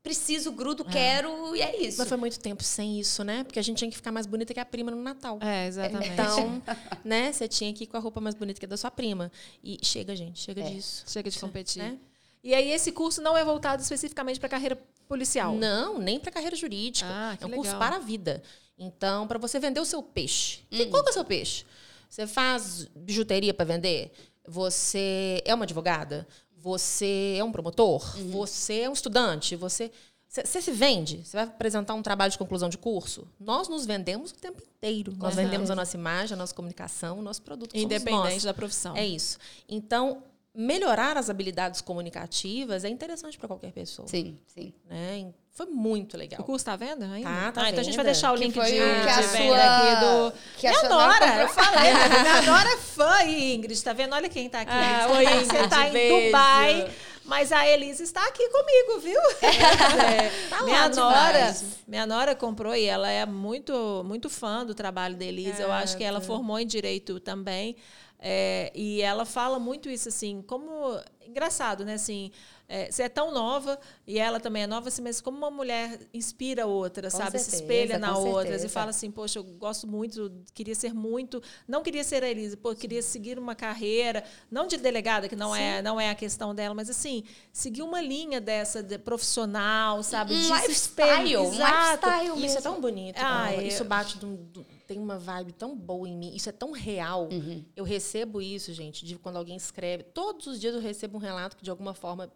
preciso, 0.03 0.51
grudo, 0.51 0.85
quero, 0.85 1.55
e 1.55 1.61
é 1.63 1.81
isso. 1.81 1.97
Mas 1.97 2.07
foi 2.07 2.17
muito 2.17 2.39
tempo 2.39 2.63
sem 2.63 2.99
isso, 2.99 3.23
né? 3.23 3.43
Porque 3.43 3.57
a 3.57 3.61
gente 3.63 3.77
tinha 3.79 3.89
que 3.89 3.95
ficar 3.97 4.11
mais 4.11 4.27
bonita 4.27 4.53
que 4.53 4.59
a 4.59 4.65
prima 4.65 4.91
no 4.91 5.01
Natal. 5.01 5.39
É, 5.41 5.65
exatamente. 5.65 6.11
Então, 6.11 6.61
né, 7.03 7.31
você 7.31 7.47
tinha 7.47 7.73
que 7.73 7.85
ir 7.85 7.87
com 7.87 7.97
a 7.97 7.99
roupa 7.99 8.21
mais 8.21 8.35
bonita 8.35 8.59
que 8.59 8.65
a 8.65 8.69
da 8.69 8.77
sua 8.77 8.91
prima. 8.91 9.31
E 9.63 9.79
chega, 9.83 10.15
gente, 10.15 10.39
chega 10.39 10.61
É. 10.61 10.69
disso. 10.69 11.03
Chega 11.07 11.29
de 11.29 11.39
competir. 11.39 11.81
Né? 11.81 11.97
E 12.43 12.53
aí 12.53 12.71
esse 12.71 12.91
curso 12.91 13.19
não 13.19 13.35
é 13.35 13.43
voltado 13.43 13.81
especificamente 13.81 14.39
para 14.39 14.47
carreira 14.49 14.75
policial. 15.07 15.55
Não, 15.55 15.97
nem 15.97 16.19
para 16.19 16.31
carreira 16.31 16.55
jurídica. 16.55 17.09
Ah, 17.09 17.35
que 17.37 17.43
é 17.43 17.47
um 17.47 17.51
curso 17.51 17.73
legal. 17.73 17.79
para 17.79 17.95
a 17.95 17.99
vida. 17.99 18.41
Então, 18.77 19.27
para 19.27 19.37
você 19.39 19.59
vender 19.59 19.79
o 19.79 19.85
seu 19.85 20.01
peixe. 20.03 20.59
Que- 20.69 20.83
Hum. 20.85 20.89
Qual 20.91 21.03
que 21.03 21.09
é 21.09 21.11
o 21.11 21.13
seu 21.13 21.25
peixe? 21.25 21.65
Você 22.09 22.27
faz 22.27 22.87
bijuteria 22.95 23.53
para 23.53 23.65
vender? 23.65 24.11
Você 24.47 25.41
é 25.45 25.53
uma 25.53 25.63
advogada? 25.65 26.27
Você 26.61 27.35
é 27.37 27.43
um 27.43 27.51
promotor? 27.51 28.17
Uhum. 28.17 28.31
Você 28.31 28.81
é 28.81 28.89
um 28.89 28.93
estudante? 28.93 29.55
Você 29.55 29.91
você 30.31 30.61
se 30.61 30.71
vende? 30.71 31.25
Você 31.25 31.35
vai 31.35 31.43
apresentar 31.43 31.93
um 31.93 32.01
trabalho 32.01 32.31
de 32.31 32.37
conclusão 32.37 32.69
de 32.69 32.77
curso? 32.77 33.27
Nós 33.37 33.67
nos 33.67 33.85
vendemos 33.85 34.31
o 34.31 34.35
tempo 34.35 34.63
inteiro. 34.63 35.11
Nós 35.17 35.33
certeza. 35.33 35.41
vendemos 35.41 35.69
a 35.69 35.75
nossa 35.75 35.97
imagem, 35.97 36.35
a 36.35 36.37
nossa 36.37 36.55
comunicação, 36.55 37.19
o 37.19 37.21
nosso 37.21 37.41
produto. 37.41 37.75
Independente 37.75 38.45
da 38.45 38.53
profissão. 38.53 38.95
É 38.95 39.05
isso. 39.05 39.37
Então, 39.67 40.23
melhorar 40.55 41.17
as 41.17 41.29
habilidades 41.29 41.81
comunicativas 41.81 42.85
é 42.85 42.89
interessante 42.89 43.37
para 43.37 43.49
qualquer 43.49 43.73
pessoa. 43.73 44.07
Sim, 44.07 44.37
sim. 44.47 44.73
Né? 44.89 45.33
Foi 45.53 45.65
muito 45.65 46.13
O 46.15 46.17
legal. 46.17 46.41
curso 46.43 46.65
tá 46.65 46.75
vendo 46.75 47.03
ainda? 47.03 47.29
Tá, 47.29 47.51
tá 47.51 47.61
ah, 47.63 47.69
então 47.69 47.81
a 47.81 47.83
gente 47.83 47.95
vai 47.95 48.05
deixar 48.05 48.31
o 48.31 48.35
Que 48.35 48.43
link 48.45 48.53
foi 48.53 48.65
de, 48.71 48.79
o 48.81 49.01
que 49.03 49.09
a 49.09 49.21
de 49.21 49.27
venda 49.27 49.55
sua- 49.55 49.57
aqui 49.77 50.05
do... 50.05 50.33
que 50.57 50.67
a 50.67 50.89
nora, 50.89 51.41
eu 51.41 51.47
falei. 51.49 51.91
Minha 52.21 52.41
nora 52.43 52.69
é 52.69 52.77
fã, 52.77 53.23
Ingrid. 53.25 53.83
Tá 53.83 53.91
vendo? 53.93 54.13
Olha 54.15 54.29
quem 54.29 54.49
tá 54.49 54.61
aqui. 54.61 54.71
Ah, 54.73 55.07
oi, 55.11 55.23
tá- 55.25 55.31
Ingrid, 55.33 55.45
Você 55.47 55.67
tá 55.67 55.87
em 55.87 55.91
beijo. 55.91 56.25
Dubai. 56.27 56.91
Mas 57.23 57.51
a 57.51 57.67
Elise 57.67 58.01
está 58.03 58.25
aqui 58.27 58.47
comigo, 58.49 58.99
viu? 58.99 59.19
É, 59.41 60.49
Tá 60.49 60.63
minha 60.63 60.89
nora, 60.89 61.31
demais. 61.37 61.65
minha 61.87 62.05
nora 62.05 62.33
comprou 62.35 62.75
e 62.75 62.85
ela 62.85 63.09
é 63.09 63.25
muito, 63.25 64.03
muito 64.05 64.29
fã 64.29 64.65
do 64.65 64.73
trabalho 64.73 65.15
da 65.15 65.25
Elise. 65.25 65.61
Eu 65.61 65.71
acho 65.71 65.95
que 65.97 66.03
ela 66.03 66.19
formou 66.21 66.57
em 66.59 66.65
direito 66.65 67.19
também. 67.19 67.75
É, 68.19 68.71
e 68.75 69.01
ela 69.01 69.25
fala 69.25 69.59
muito 69.59 69.89
isso 69.89 70.07
assim, 70.09 70.43
como 70.47 70.99
engraçado, 71.25 71.83
né? 71.85 71.93
Assim, 71.95 72.31
é, 72.73 72.89
você 72.89 73.03
é 73.03 73.09
tão 73.09 73.31
nova 73.33 73.77
e 74.07 74.17
ela 74.17 74.39
também 74.39 74.63
é 74.63 74.67
nova, 74.67 74.87
assim, 74.87 75.01
mas 75.01 75.19
como 75.19 75.37
uma 75.37 75.51
mulher 75.51 75.99
inspira 76.13 76.65
outra, 76.65 77.11
Com 77.11 77.17
sabe? 77.17 77.37
Se 77.37 77.51
certeza, 77.51 77.63
espelha 77.63 77.99
na 77.99 78.17
outra 78.17 78.55
e 78.55 78.69
fala 78.69 78.91
assim, 78.91 79.11
poxa, 79.11 79.39
eu 79.39 79.43
gosto 79.43 79.85
muito, 79.85 80.31
queria 80.53 80.73
ser 80.75 80.93
muito, 80.93 81.43
não 81.67 81.83
queria 81.83 82.03
ser 82.03 82.23
a 82.23 82.29
Elise, 82.29 82.55
pô, 82.55 82.73
queria 82.73 83.01
seguir 83.01 83.37
uma 83.37 83.53
carreira, 83.55 84.23
não 84.49 84.65
de 84.67 84.77
delegada, 84.77 85.27
que 85.27 85.35
não 85.35 85.53
é, 85.53 85.81
não 85.81 85.99
é 85.99 86.09
a 86.09 86.15
questão 86.15 86.55
dela, 86.55 86.73
mas 86.73 86.89
assim, 86.89 87.23
seguir 87.51 87.81
uma 87.81 87.99
linha 88.01 88.39
dessa 88.39 88.81
de 88.81 88.97
profissional, 88.97 90.01
sabe? 90.03 90.33
Um 90.33 90.37
de 90.37 90.43
se 90.45 90.53
lifestyle, 90.53 91.37
um 91.37 91.51
lifestyle 91.51 92.25
Isso 92.27 92.33
é 92.35 92.39
mesmo. 92.39 92.61
tão 92.61 92.79
bonito. 92.81 93.17
Ah, 93.19 93.53
Isso 93.55 93.83
bate 93.83 94.17
de 94.17 94.25
um- 94.25 94.47
tem 94.87 94.99
uma 94.99 95.17
vibe 95.17 95.53
tão 95.53 95.73
boa 95.75 96.07
em 96.07 96.17
mim. 96.17 96.35
Isso 96.35 96.49
é 96.49 96.51
tão 96.51 96.71
real. 96.71 97.29
Uhum. 97.31 97.63
Eu 97.75 97.83
recebo 97.85 98.41
isso, 98.41 98.73
gente, 98.73 99.05
de 99.05 99.17
quando 99.17 99.37
alguém 99.37 99.55
escreve. 99.55 100.03
Todos 100.03 100.47
os 100.47 100.59
dias 100.59 100.75
eu 100.75 100.81
recebo 100.81 101.17
um 101.17 101.21
relato 101.21 101.55
que 101.55 101.63
de 101.63 101.69
alguma 101.69 101.93
forma 101.93 102.29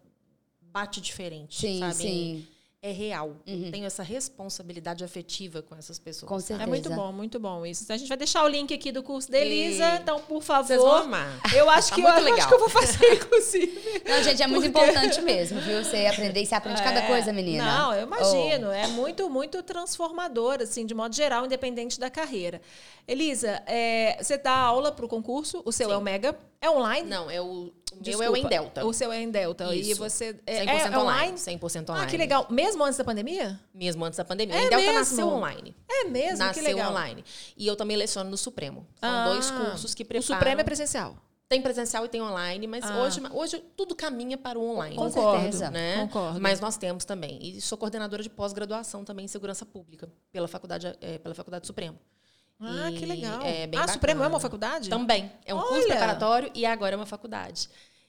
bate 0.76 1.00
diferente, 1.00 1.58
Sim, 1.58 1.80
sabe? 1.80 1.94
sim. 1.94 2.34
Uhum. 2.34 2.56
É 2.82 2.92
real. 2.92 3.34
Eu 3.46 3.72
tenho 3.72 3.84
essa 3.84 4.02
responsabilidade 4.04 5.02
afetiva 5.02 5.60
com 5.60 5.74
essas 5.74 5.98
pessoas. 5.98 6.28
Com 6.28 6.38
certeza. 6.38 6.62
É 6.62 6.66
muito 6.70 6.88
bom, 6.90 7.10
muito 7.10 7.40
bom 7.40 7.66
isso. 7.66 7.82
Então, 7.82 7.96
a 7.96 7.98
gente 7.98 8.06
vai 8.06 8.16
deixar 8.16 8.44
o 8.44 8.48
link 8.48 8.72
aqui 8.72 8.92
do 8.92 9.02
curso 9.02 9.28
da 9.28 9.38
Elisa, 9.38 9.84
E- 9.94 9.96
então, 10.02 10.20
por 10.20 10.40
favor. 10.40 10.66
Vocês 10.68 10.80
vão 10.80 10.94
amar. 10.94 11.40
Eu 11.52 11.68
acho 11.68 11.88
Tá 11.88 11.94
que, 11.96 12.00
eu, 12.02 12.06
eu 12.06 12.12
acho 12.12 12.24
legal. 12.24 12.46
que 12.48 12.54
eu 12.54 12.58
vou 12.60 12.68
fazer, 12.68 13.14
inclusive. 13.16 14.02
Não, 14.06 14.22
gente, 14.22 14.40
é 14.40 14.46
muito 14.46 14.70
Porque- 14.70 14.88
importante 14.90 15.20
mesmo, 15.22 15.58
viu? 15.62 15.82
Você 15.82 16.06
aprender 16.06 16.42
e 16.42 16.46
você 16.46 16.54
aprende 16.54 16.80
cada 16.80 17.00
É, 17.00 17.06
coisa, 17.08 17.32
menina. 17.32 17.64
Não, 17.64 17.94
eu 17.94 18.06
imagino. 18.06 18.70
É 18.70 18.86
muito, 18.88 19.28
muito 19.28 19.62
transformador, 19.64 20.58
assim, 20.62 20.86
de 20.86 20.94
modo 20.94 21.12
geral, 21.16 21.44
independente 21.44 21.98
da 21.98 22.10
carreira. 22.10 22.60
Elisa, 23.08 23.62
é, 23.66 24.16
você 24.22 24.36
dá 24.38 24.52
aula 24.56 24.92
para 24.92 25.04
o 25.04 25.08
concurso, 25.08 25.60
o 25.64 25.72
seu 25.72 25.90
é 25.90 25.96
o 25.96 26.00
Mega, 26.00 26.36
é 26.66 26.70
online? 26.70 27.08
Não, 27.08 27.30
é 27.30 27.40
o, 27.40 27.44
o 27.46 27.48
meu 27.50 27.70
é 27.70 28.00
Desculpa, 28.02 28.30
o 28.32 28.36
em 28.36 28.46
Delta. 28.46 28.84
O 28.86 28.92
seu 28.92 29.10
é 29.12 29.20
em 29.22 29.30
Delta. 29.30 29.74
E 29.74 29.90
Isso. 29.90 30.00
você. 30.00 30.34
100% 30.34 30.40
É, 30.46 30.64
é 30.64 30.64
online. 30.64 30.96
online? 30.96 31.38
100% 31.38 31.84
Ah, 31.88 31.92
online. 31.92 32.10
que 32.10 32.16
legal. 32.16 32.46
Mesmo 32.50 32.84
antes 32.84 32.98
da 32.98 33.04
pandemia? 33.04 33.58
Mesmo 33.74 34.04
antes 34.04 34.16
da 34.16 34.24
pandemia. 34.24 34.54
É 34.54 34.58
em 34.58 34.68
Delta 34.68 34.76
mesmo? 34.78 34.92
nasceu 34.98 35.28
online. 35.28 35.74
É 35.88 36.04
mesmo? 36.04 36.38
nasceu 36.38 36.62
que 36.62 36.68
legal. 36.68 36.90
online. 36.90 37.24
E 37.56 37.66
eu 37.66 37.74
também 37.76 37.96
leciono 37.96 38.28
no 38.28 38.36
Supremo. 38.36 38.86
São 39.00 39.08
Ah, 39.08 39.24
dois 39.28 39.50
cursos 39.50 39.94
que 39.94 40.04
preparam. 40.04 40.20
O 40.20 40.38
Supremo 40.38 40.60
é 40.60 40.64
presencial. 40.64 41.16
Tem 41.48 41.62
presencial 41.62 42.04
e 42.04 42.08
tem 42.08 42.20
online, 42.20 42.66
mas 42.66 42.84
Ah. 42.84 42.98
hoje, 43.02 43.20
hoje 43.32 43.64
tudo 43.76 43.94
caminha 43.94 44.36
para 44.36 44.58
o 44.58 44.68
online. 44.68 44.96
Com 44.96 45.08
certeza. 45.08 45.70
Né? 45.70 45.98
Concordo. 46.00 46.40
Mas 46.40 46.58
nós 46.58 46.76
temos 46.76 47.04
também. 47.04 47.38
E 47.40 47.60
sou 47.60 47.78
coordenadora 47.78 48.20
de 48.20 48.28
pós-graduação 48.28 49.04
também 49.04 49.26
em 49.26 49.28
segurança 49.28 49.64
pública 49.64 50.10
pela 50.32 50.48
Faculdade, 50.48 50.92
eh, 51.00 51.18
pela 51.18 51.36
Faculdade 51.36 51.64
Supremo. 51.64 51.96
Ah, 52.58 52.90
E 52.90 52.96
que 52.98 53.04
legal. 53.06 53.42
é 53.42 53.66
bem 53.66 53.78
ah, 53.78 53.86
Supremo 53.88 54.20
é 54.20 54.22
bacana. 54.22 54.34
uma 54.34 54.40
faculdade? 54.40 54.88
Também. 54.88 55.30
É 55.44 55.54
um 55.54 55.58
curso 55.58 55.74
Olha! 55.74 55.86
preparatório 55.88 56.50
e 56.54 56.64
agora 56.64 56.94
é 56.94 56.96
uma 56.96 57.06
faculdade. 57.06 57.68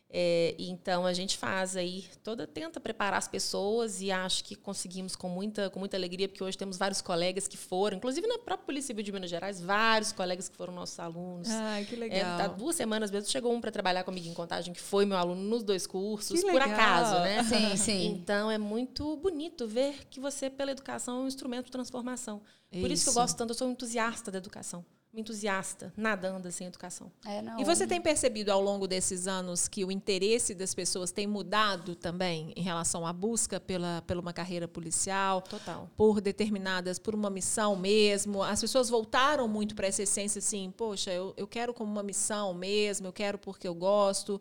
É, 0.10 0.56
e 0.58 0.70
então 0.70 1.06
a 1.06 1.12
gente 1.12 1.38
faz 1.38 1.76
aí 1.76 2.06
toda 2.24 2.48
tenta 2.48 2.80
preparar 2.80 3.18
as 3.18 3.28
pessoas 3.28 4.02
e 4.02 4.10
acho 4.10 4.42
que 4.42 4.56
conseguimos 4.56 5.18
com 5.18 5.28
muita 5.28 5.70
com 5.70 5.80
muita 5.80 5.98
alegria 5.98 6.30
porque 6.30 6.42
hoje 6.42 6.58
temos 6.58 6.78
vários 6.78 7.02
colegas 7.02 7.46
que 7.46 7.58
foram, 7.58 7.98
inclusive 7.98 8.26
na 8.26 8.38
própria 8.38 8.66
Polícia 8.66 8.88
Civil 8.88 9.04
de 9.04 9.12
Minas 9.12 9.30
Gerais, 9.30 9.60
vários 9.60 10.14
colegas 10.14 10.48
que 10.48 10.56
foram 10.56 10.74
nossos 10.74 10.98
alunos. 10.98 11.50
Ai, 11.50 11.84
que 11.84 11.96
É, 11.96 11.98
legal. 11.98 12.38
tá 12.38 12.48
duas 12.48 12.78
semanas 12.78 13.12
mesmo 13.12 13.30
chegou 13.30 13.54
um 13.54 13.60
para 13.60 13.70
trabalhar 13.70 14.06
comigo 14.06 14.26
em 14.30 14.34
contagem 14.34 14.74
que 14.74 14.80
foi 14.80 15.06
meu 15.06 15.18
aluno 15.18 15.42
nos 15.44 15.62
dois 15.62 15.86
cursos 15.86 16.42
por 16.42 16.62
acaso, 16.62 17.20
né? 17.20 17.44
Sim, 17.44 17.76
sim. 17.76 18.06
Então 18.06 18.50
é 18.50 18.58
muito 18.58 19.18
bonito 19.18 19.68
ver 19.68 20.06
que 20.10 20.22
você 20.22 20.50
pela 20.50 20.72
educação 20.72 21.18
é 21.18 21.20
um 21.24 21.28
instrumento 21.28 21.66
de 21.66 21.72
transformação. 21.74 22.42
Por 22.72 22.92
isso 22.92 23.04
que 23.04 23.10
eu 23.10 23.12
Isso. 23.12 23.14
gosto 23.14 23.38
tanto, 23.38 23.52
eu 23.52 23.56
sou 23.56 23.68
um 23.68 23.72
entusiasta 23.72 24.32
da 24.32 24.38
educação. 24.38 24.86
Entusiasta, 25.14 25.92
nada 25.98 26.30
anda 26.30 26.52
sem 26.52 26.68
educação. 26.68 27.12
É, 27.26 27.42
não. 27.42 27.60
E 27.60 27.64
você 27.64 27.88
tem 27.88 28.00
percebido 28.00 28.52
ao 28.52 28.62
longo 28.62 28.88
desses 28.88 29.26
anos 29.26 29.68
que 29.68 29.84
o 29.84 29.92
interesse 29.92 30.54
das 30.54 30.76
pessoas 30.76 31.12
tem 31.12 31.26
mudado 31.26 31.96
também 31.96 32.54
em 32.56 32.62
relação 32.62 33.08
à 33.08 33.12
busca 33.12 33.60
pela, 33.60 34.04
pela 34.06 34.22
uma 34.22 34.34
carreira 34.34 34.68
policial? 34.68 35.42
Total. 35.42 35.90
Por 35.96 36.22
determinadas, 36.22 37.00
por 37.00 37.16
uma 37.16 37.30
missão 37.30 37.76
mesmo. 37.76 38.44
As 38.44 38.62
pessoas 38.62 38.90
voltaram 38.90 39.48
muito 39.48 39.74
para 39.76 39.88
essa 39.88 40.04
essência 40.04 40.40
assim, 40.40 40.72
poxa, 40.76 41.12
eu, 41.12 41.34
eu 41.36 41.48
quero 41.48 41.74
como 41.74 41.90
uma 41.90 42.04
missão 42.04 42.54
mesmo, 42.54 43.08
eu 43.08 43.14
quero 43.14 43.40
porque 43.40 43.68
eu 43.68 43.74
gosto. 43.74 44.40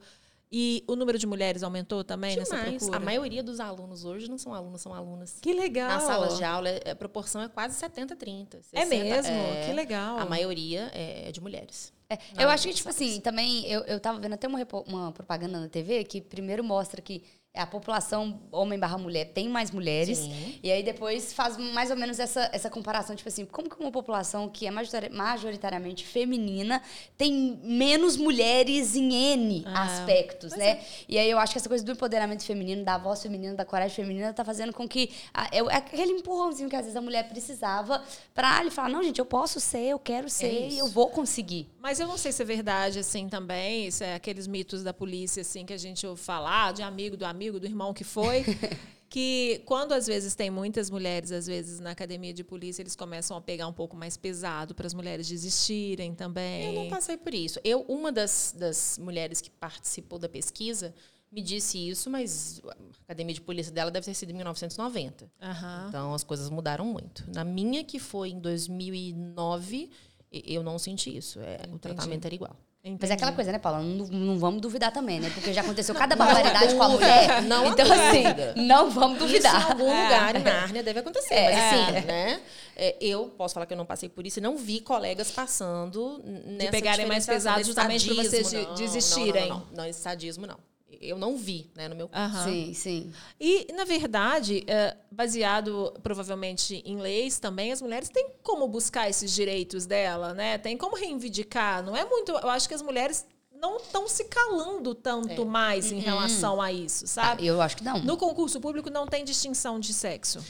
E 0.50 0.84
o 0.86 0.94
número 0.94 1.18
de 1.18 1.26
mulheres 1.26 1.62
aumentou 1.62 2.04
também 2.04 2.36
nessa 2.36 2.56
Demais. 2.56 2.76
procura? 2.78 2.96
A 2.98 3.00
maioria 3.00 3.42
dos 3.42 3.58
alunos 3.58 4.04
hoje 4.04 4.30
não 4.30 4.38
são 4.38 4.54
alunos, 4.54 4.80
são 4.80 4.94
alunas. 4.94 5.38
Que 5.40 5.52
legal. 5.52 5.88
Na 5.88 6.00
sala 6.00 6.28
de 6.36 6.44
aula, 6.44 6.68
é- 6.68 6.90
a 6.90 6.94
proporção 6.96 7.42
é 7.42 7.48
quase 7.48 7.74
70-30. 7.76 8.58
É 8.72 8.86
60, 8.86 9.04
mesmo? 9.04 9.32
é, 9.32 9.66
Que 9.66 9.72
legal. 9.72 10.18
A 10.18 10.24
maioria 10.24 10.90
é 10.94 11.32
de 11.32 11.40
mulheres. 11.40 11.92
É, 12.08 12.16
eu 12.38 12.48
acho 12.48 12.68
que, 12.68 12.74
tipo 12.74 12.88
assim, 12.88 13.18
também, 13.20 13.66
eu, 13.66 13.80
eu 13.82 13.98
tava 13.98 14.20
vendo 14.20 14.34
até 14.34 14.46
uma, 14.46 14.64
uma 14.86 15.10
propaganda 15.10 15.58
na 15.58 15.68
TV 15.68 16.04
que 16.04 16.20
primeiro 16.20 16.62
mostra 16.62 17.02
que 17.02 17.24
a 17.56 17.66
população 17.66 18.40
homem 18.52 18.78
barra 18.78 18.98
mulher 18.98 19.26
tem 19.32 19.48
mais 19.48 19.70
mulheres. 19.70 20.18
Sim. 20.18 20.58
E 20.62 20.70
aí 20.70 20.82
depois 20.82 21.32
faz 21.32 21.56
mais 21.56 21.90
ou 21.90 21.96
menos 21.96 22.18
essa, 22.18 22.48
essa 22.52 22.68
comparação, 22.70 23.16
tipo 23.16 23.28
assim, 23.28 23.44
como 23.44 23.68
que 23.68 23.80
uma 23.80 23.90
população 23.90 24.48
que 24.48 24.66
é 24.66 24.70
majoritari- 24.70 25.12
majoritariamente 25.14 26.04
feminina 26.06 26.82
tem 27.16 27.58
menos 27.62 28.16
mulheres 28.16 28.94
em 28.96 29.12
N 29.12 29.62
Ah, 29.66 29.84
aspectos, 29.84 30.52
né? 30.56 30.80
E 31.08 31.18
aí 31.18 31.30
eu 31.30 31.38
acho 31.38 31.52
que 31.52 31.58
essa 31.58 31.68
coisa 31.68 31.84
do 31.84 31.92
empoderamento 31.92 32.44
feminino, 32.44 32.84
da 32.84 32.98
voz 32.98 33.22
feminina, 33.22 33.54
da 33.54 33.64
coragem 33.64 33.94
feminina, 33.94 34.32
tá 34.32 34.44
fazendo 34.44 34.72
com 34.72 34.88
que 34.88 35.10
a- 35.32 35.48
é, 35.52 35.58
é 35.58 35.76
aquele 35.76 36.12
empurrãozinho 36.12 36.68
que 36.68 36.76
às 36.76 36.82
vezes 36.82 36.96
a 36.96 37.00
mulher 37.00 37.28
precisava 37.28 38.02
pra 38.34 38.60
ele 38.60 38.70
falar, 38.70 38.88
não, 38.88 39.02
gente, 39.02 39.18
eu 39.18 39.26
posso 39.26 39.60
ser, 39.60 39.86
eu 39.88 39.98
quero 39.98 40.28
ser, 40.28 40.50
e 40.50 40.68
isso. 40.68 40.78
eu 40.80 40.88
vou 40.88 41.08
conseguir. 41.10 41.68
Mas 41.80 42.00
eu 42.00 42.08
não 42.08 42.16
sei 42.18 42.32
se 42.32 42.42
é 42.42 42.44
verdade, 42.44 42.98
assim, 42.98 43.28
também. 43.28 43.86
Isso 43.86 44.02
é 44.02 44.14
aqueles 44.14 44.46
mitos 44.48 44.82
da 44.82 44.92
polícia, 44.92 45.42
assim, 45.42 45.64
que 45.64 45.72
a 45.72 45.78
gente 45.78 46.04
ouve 46.06 46.20
falar, 46.20 46.72
de 46.72 46.82
amigo 46.82 47.16
do 47.16 47.24
amigo, 47.24 47.45
do 47.52 47.66
irmão 47.66 47.92
que 47.94 48.04
foi. 48.04 48.44
que 49.08 49.62
quando 49.64 49.92
às 49.92 50.06
vezes 50.06 50.34
tem 50.34 50.50
muitas 50.50 50.90
mulheres, 50.90 51.30
às 51.32 51.46
vezes 51.46 51.80
na 51.80 51.90
academia 51.92 52.34
de 52.34 52.42
polícia, 52.42 52.82
eles 52.82 52.96
começam 52.96 53.36
a 53.36 53.40
pegar 53.40 53.66
um 53.66 53.72
pouco 53.72 53.96
mais 53.96 54.16
pesado 54.16 54.74
para 54.74 54.86
as 54.86 54.94
mulheres 54.94 55.28
desistirem 55.28 56.14
também. 56.14 56.74
Eu 56.74 56.82
não 56.82 56.88
passei 56.88 57.16
por 57.16 57.32
isso. 57.32 57.60
Eu, 57.62 57.82
uma 57.82 58.10
das, 58.10 58.54
das 58.56 58.98
mulheres 58.98 59.40
que 59.40 59.50
participou 59.50 60.18
da 60.18 60.28
pesquisa 60.28 60.94
me 61.30 61.42
disse 61.42 61.76
isso, 61.88 62.08
mas 62.08 62.60
a 62.64 62.74
academia 63.04 63.34
de 63.34 63.40
polícia 63.40 63.72
dela 63.72 63.90
deve 63.90 64.06
ter 64.06 64.14
sido 64.14 64.30
em 64.30 64.34
1990. 64.34 65.30
Aham. 65.40 65.86
Então 65.88 66.14
as 66.14 66.24
coisas 66.24 66.48
mudaram 66.50 66.84
muito. 66.84 67.24
Na 67.32 67.44
minha, 67.44 67.84
que 67.84 67.98
foi 67.98 68.30
em 68.30 68.38
2009, 68.40 69.90
e- 70.32 70.54
eu 70.54 70.62
não 70.62 70.78
senti 70.78 71.16
isso. 71.16 71.40
É, 71.40 71.58
o 71.72 71.78
tratamento 71.78 72.24
era 72.24 72.34
igual. 72.34 72.56
Mas 73.00 73.10
é 73.10 73.14
aquela 73.14 73.32
coisa, 73.32 73.50
né, 73.50 73.58
Paula? 73.58 73.80
Não, 73.80 74.06
não 74.06 74.38
vamos 74.38 74.60
duvidar 74.60 74.92
também, 74.92 75.18
né? 75.18 75.30
Porque 75.34 75.52
já 75.52 75.60
aconteceu 75.62 75.94
cada 75.94 76.14
barbaridade 76.14 76.74
com 76.74 76.82
a 76.82 76.88
mulher. 76.88 77.42
Não 77.42 77.64
há 77.64 77.68
então, 77.68 77.86
assim, 77.92 78.22
não 78.66 78.90
vamos 78.90 79.16
Isso 79.16 79.24
em 79.24 79.28
duvidar. 79.28 79.70
algum 79.72 79.84
lugar 79.84 80.36
em 80.36 80.42
Nárnia 80.42 80.82
deve 80.82 81.00
acontecer. 81.00 81.34
É. 81.34 81.52
Mas 81.54 81.64
assim, 81.98 82.06
né? 82.06 82.40
é, 82.76 82.96
Eu 83.00 83.24
posso 83.36 83.54
falar 83.54 83.66
que 83.66 83.72
eu 83.72 83.76
não 83.78 83.86
passei 83.86 84.08
por 84.08 84.26
isso 84.26 84.38
e 84.38 84.42
não 84.42 84.56
vi 84.56 84.80
colegas 84.80 85.30
passando 85.30 86.20
nessa 86.46 86.70
pegarem 86.70 87.06
mais 87.06 87.26
pesado 87.26 87.64
justamente 87.64 88.06
pra 88.06 88.22
vocês 88.22 88.50
de- 88.50 88.56
não, 88.66 88.74
desistirem. 88.74 89.48
Não, 89.48 89.58
não, 89.58 89.66
não, 89.70 89.76
não, 89.78 89.84
esse 89.86 90.00
sadismo 90.00 90.46
não. 90.46 90.56
Eu 91.00 91.18
não 91.18 91.36
vi, 91.36 91.70
né, 91.74 91.88
no 91.88 91.96
meu 91.96 92.08
Aham. 92.12 92.44
Sim, 92.44 92.74
sim. 92.74 93.12
E, 93.40 93.66
na 93.72 93.84
verdade, 93.84 94.64
é, 94.66 94.96
baseado 95.10 95.92
provavelmente 96.02 96.82
em 96.84 96.98
leis 96.98 97.38
também, 97.38 97.72
as 97.72 97.82
mulheres 97.82 98.08
têm 98.08 98.30
como 98.42 98.66
buscar 98.68 99.08
esses 99.08 99.32
direitos 99.32 99.84
dela, 99.84 100.32
né? 100.32 100.58
Tem 100.58 100.76
como 100.76 100.96
reivindicar. 100.96 101.82
Não 101.82 101.96
é 101.96 102.04
muito. 102.04 102.32
Eu 102.32 102.48
acho 102.48 102.68
que 102.68 102.74
as 102.74 102.82
mulheres 102.82 103.26
não 103.60 103.78
estão 103.78 104.06
se 104.06 104.24
calando 104.24 104.94
tanto 104.94 105.44
mais 105.44 105.90
em 105.90 105.98
relação 105.98 106.60
a 106.60 106.72
isso, 106.72 107.06
sabe? 107.06 107.46
Eu 107.46 107.60
acho 107.60 107.76
que 107.76 107.84
não. 107.84 107.98
No 108.00 108.16
concurso 108.16 108.60
público 108.60 108.90
não 108.90 109.06
tem 109.06 109.24
distinção 109.24 109.80
de 109.80 109.92
sexo. 109.92 110.44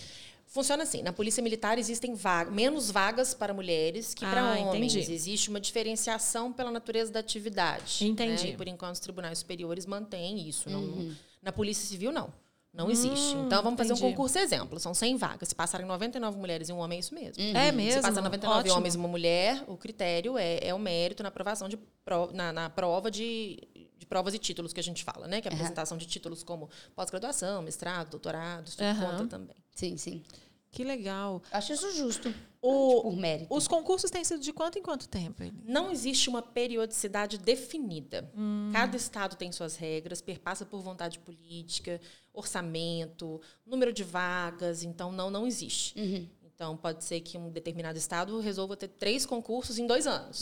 Funciona 0.57 0.85
assim, 0.85 1.03
na 1.03 1.13
Polícia 1.13 1.43
Militar 1.43 1.77
existem 1.79 2.15
vaga, 2.15 2.51
menos 2.51 2.91
vagas 2.91 3.35
para 3.35 3.53
mulheres 3.53 4.15
que 4.15 4.25
para 4.25 4.41
Ah, 4.41 4.59
homens. 4.61 4.95
entendi. 4.95 5.13
Existe 5.13 5.51
uma 5.51 5.61
diferenciação 5.61 6.51
pela 6.51 6.71
natureza 6.71 7.13
da 7.13 7.21
atividade. 7.21 8.07
Entendi. 8.07 8.45
né? 8.47 8.51
E 8.53 8.57
por 8.57 8.67
enquanto 8.67 8.95
os 8.95 9.01
tribunais 9.01 9.39
superiores 9.41 9.85
mantêm 9.85 10.49
isso. 10.49 10.71
Não- 10.71 10.81
Uhum. 10.81 11.15
na 11.43 11.53
Polícia 11.53 11.87
Civil, 11.87 12.11
não. 12.11 12.33
Não 12.73 12.91
existe. 12.91 13.35
Então 13.37 13.63
vamos 13.63 13.77
fazer 13.77 13.93
um 13.93 13.97
Hum, 13.97 13.99
entendi. 13.99 14.15
concurso 14.17 14.39
exemplo. 14.39 14.81
São 14.81 14.95
100 14.95 15.17
vagas. 15.19 15.49
Se 15.51 15.55
passarem 15.55 15.87
99 15.87 16.39
mulheres 16.39 16.71
e 16.71 16.73
um 16.73 16.79
homem, 16.79 16.97
é 16.97 17.01
isso 17.01 17.15
mesmo. 17.15 17.43
É 17.43 17.71
mesmo? 17.71 17.93
Se 17.93 18.01
passar 18.09 18.23
99 18.23 18.61
Ótimo. 18.61 18.77
homens 18.77 18.95
e 18.95 18.97
uma 18.99 19.09
mulher, 19.09 19.63
o 19.67 19.77
critério 19.77 20.39
é, 20.39 20.59
é 20.63 20.73
o 20.75 20.79
mérito 20.79 21.23
na 21.23 21.29
aprovação 21.29 21.69
de 21.69 21.77
pro- 22.05 22.31
na, 22.33 22.51
na 22.53 22.69
prova 22.71 23.11
de, 23.11 23.59
de 23.99 24.05
provas 24.07 24.33
e 24.35 24.39
títulos 24.39 24.73
que 24.75 24.81
a 24.81 24.83
gente 24.83 25.05
fala, 25.05 25.27
né? 25.27 25.41
Que 25.43 25.49
é 25.49 25.51
a 25.51 25.55
apresentação 25.55 25.97
de 25.99 26.07
títulos 26.07 26.43
como 26.43 26.69
pós-graduação, 26.95 27.63
mestrado, 27.63 28.11
doutorado, 28.11 28.67
isso 28.69 28.77
tudo 28.77 28.87
Aham. 28.89 29.11
conta 29.19 29.27
também. 29.27 29.57
Sim, 29.75 29.97
sim. 29.97 30.23
Que 30.71 30.85
legal. 30.85 31.43
Acho 31.51 31.73
isso 31.73 31.91
justo. 31.97 32.33
O, 32.61 33.03
Por 33.03 33.17
mérito. 33.17 33.55
os 33.55 33.69
concursos 33.69 34.11
têm 34.11 34.25
sido 34.25 34.41
de 34.43 34.53
quanto 34.53 34.79
em 34.79 34.83
quanto 34.83 35.09
tempo? 35.09 35.43
Não 35.65 35.91
existe 35.91 36.29
uma 36.29 36.43
periodicidade 36.43 37.39
definida. 37.39 38.31
Cada 38.73 38.97
estado 38.97 39.37
tem 39.37 39.53
suas 39.53 39.77
regras, 39.77 40.21
perpassa 40.21 40.67
por 40.67 40.81
vontade 40.81 41.19
política, 41.21 42.01
orçamento, 42.35 43.41
número 43.65 43.93
de 43.93 44.03
vagas, 44.03 44.83
então 44.83 45.13
não, 45.13 45.31
não 45.31 45.47
existe. 45.47 46.29
Então, 46.57 46.75
pode 46.75 47.05
ser 47.05 47.21
que 47.21 47.37
um 47.37 47.51
determinado 47.51 47.99
estado 47.99 48.41
resolva 48.41 48.75
ter 48.79 48.89
três 48.89 49.27
concursos 49.27 49.79
em 49.79 49.87
dois 49.87 50.07
anos. 50.07 50.41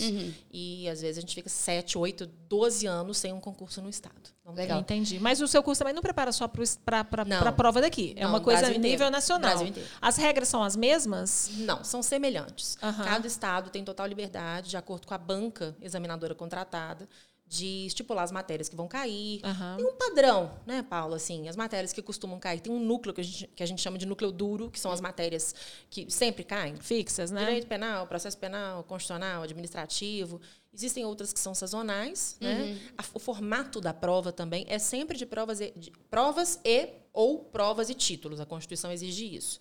E, 0.49 0.89
às 0.89 1.01
vezes, 1.01 1.19
a 1.19 1.21
gente 1.21 1.35
fica 1.35 1.49
sete, 1.49 1.99
oito, 1.99 2.25
doze 2.49 2.87
anos 2.87 3.19
sem 3.19 3.33
um 3.33 3.41
concurso 3.41 3.83
no 3.83 3.91
estado. 3.91 4.15
Não 4.45 4.55
tem. 4.55 4.63
Legal. 4.63 4.79
Entendi. 4.79 5.19
Mas 5.19 5.41
o 5.41 5.49
seu 5.49 5.61
curso 5.61 5.81
também 5.81 5.93
não 5.93 6.01
prepara 6.01 6.31
só 6.31 6.47
para 6.47 7.01
a 7.49 7.53
prova 7.53 7.81
daqui. 7.81 8.15
É 8.17 8.23
Não, 8.23 8.29
uma 8.31 8.41
coisa 8.41 8.61
a 8.67 8.69
inteiro. 8.69 8.81
nível 8.83 9.11
nacional. 9.11 9.59
As 10.01 10.17
regras 10.17 10.47
são 10.47 10.63
as 10.63 10.77
mesmas? 10.77 11.51
Não, 11.57 11.83
são 11.83 12.01
semelhantes. 12.01 12.79
Aham. 12.81 13.03
Cada 13.03 13.27
estado 13.27 13.69
tem 13.71 13.83
total 13.85 14.07
liberdade, 14.07 14.71
de 14.71 14.77
acordo 14.77 15.09
com 15.09 15.15
a 15.15 15.19
banca 15.19 15.77
examinadora 15.83 16.33
contratada, 16.33 17.09
de 17.57 17.87
estipular 17.87 18.25
as 18.25 18.33
matérias 18.33 18.69
que 18.69 18.75
vão 18.77 18.89
cair. 18.89 19.41
Aham. 19.45 19.77
Tem 19.77 19.87
um 19.87 19.95
padrão, 19.95 20.55
né, 20.67 20.83
Paulo? 20.83 21.15
Assim, 21.15 21.49
as 21.49 21.57
matérias 21.57 21.93
que 21.93 22.03
costumam 22.03 22.39
cair. 22.39 22.61
Tem 22.61 22.73
um 22.73 22.79
núcleo 22.81 23.15
que 23.15 23.21
a 23.21 23.25
gente, 23.25 23.47
que 23.49 23.63
a 23.63 23.67
gente 23.67 23.81
chama 23.81 23.97
de 23.99 24.07
núcleo 24.07 24.33
duro, 24.33 24.71
que 24.71 24.81
são 24.81 24.91
as 24.91 25.01
matérias 25.01 25.55
que 25.89 26.11
sempre 26.11 26.43
caem. 26.45 26.77
Fixas, 26.77 27.31
né? 27.31 27.41
Direito 27.45 27.67
penal, 27.67 28.07
processo 28.07 28.37
penal, 28.39 28.83
constitucional, 28.85 29.43
administrativo. 29.43 30.41
Existem 30.73 31.05
outras 31.05 31.33
que 31.33 31.39
são 31.39 31.55
sazonais. 31.55 32.37
Né? 32.41 32.79
A- 32.99 33.05
o 33.15 33.19
formato 33.21 33.81
da 33.81 33.95
prova 33.95 34.33
também 34.33 34.65
é 34.69 34.79
sempre 34.79 35.17
de 35.17 35.25
provas 35.25 35.61
e, 35.61 35.73
de 35.77 35.93
provas 36.11 36.59
e 36.65 36.89
ou 37.13 37.39
provas 37.39 37.89
e 37.91 37.95
títulos. 37.95 38.41
A 38.41 38.47
Constituição 38.47 38.91
exige 38.91 39.35
isso. 39.37 39.61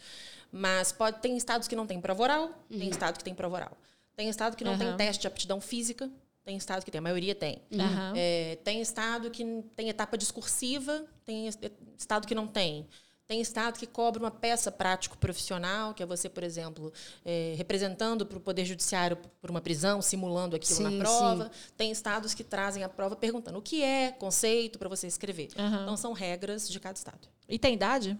Mas 0.51 0.91
pode 0.91 1.19
tem 1.19 1.35
estados 1.37 1.67
que 1.67 1.75
não 1.75 1.85
tem 1.87 1.99
prova 2.01 2.23
oral, 2.23 2.49
tem 2.69 2.89
estado 2.89 3.17
que 3.17 3.23
tem 3.23 3.33
prova 3.35 3.55
oral. 3.55 3.77
Tem 4.15 4.29
estado 4.29 4.55
que 4.55 4.63
não 4.63 4.77
tem 4.77 4.87
Aham. 4.89 4.97
teste 4.97 5.21
de 5.21 5.27
aptidão 5.27 5.59
física, 5.59 6.07
tem 6.43 6.57
estado 6.57 6.83
que 6.83 6.91
tem, 6.91 6.99
a 6.99 7.01
maioria 7.01 7.33
tem. 7.35 7.61
Aham. 7.73 8.13
É, 8.15 8.57
tem 8.63 8.81
estado 8.81 9.29
que 9.31 9.43
tem 9.75 9.89
etapa 9.89 10.17
discursiva, 10.17 11.05
tem 11.25 11.47
es- 11.47 11.57
estado 11.97 12.27
que 12.27 12.35
não 12.35 12.47
tem. 12.47 12.87
Tem 13.25 13.39
estado 13.39 13.79
que 13.79 13.87
cobra 13.87 14.19
uma 14.21 14.29
peça 14.29 14.69
prático-profissional, 14.69 15.93
que 15.93 16.03
é 16.03 16.05
você, 16.05 16.27
por 16.27 16.43
exemplo, 16.43 16.91
é, 17.23 17.53
representando 17.57 18.25
para 18.25 18.37
o 18.37 18.41
Poder 18.41 18.65
Judiciário 18.65 19.17
por 19.41 19.49
uma 19.49 19.61
prisão, 19.61 20.01
simulando 20.01 20.55
aquilo 20.57 20.75
Sim, 20.75 20.83
na 20.97 21.03
prova. 21.03 21.51
Tem 21.77 21.89
estados 21.89 22.33
que 22.33 22.43
trazem 22.43 22.83
a 22.83 22.89
prova 22.89 23.15
perguntando 23.15 23.57
o 23.57 23.61
que 23.61 23.81
é 23.81 24.11
conceito 24.11 24.77
para 24.77 24.89
você 24.89 25.07
escrever. 25.07 25.49
Aham. 25.57 25.83
Então, 25.83 25.97
são 25.97 26.11
regras 26.11 26.69
de 26.69 26.79
cada 26.79 26.97
estado. 26.97 27.29
E 27.47 27.57
tem 27.57 27.73
idade? 27.75 28.17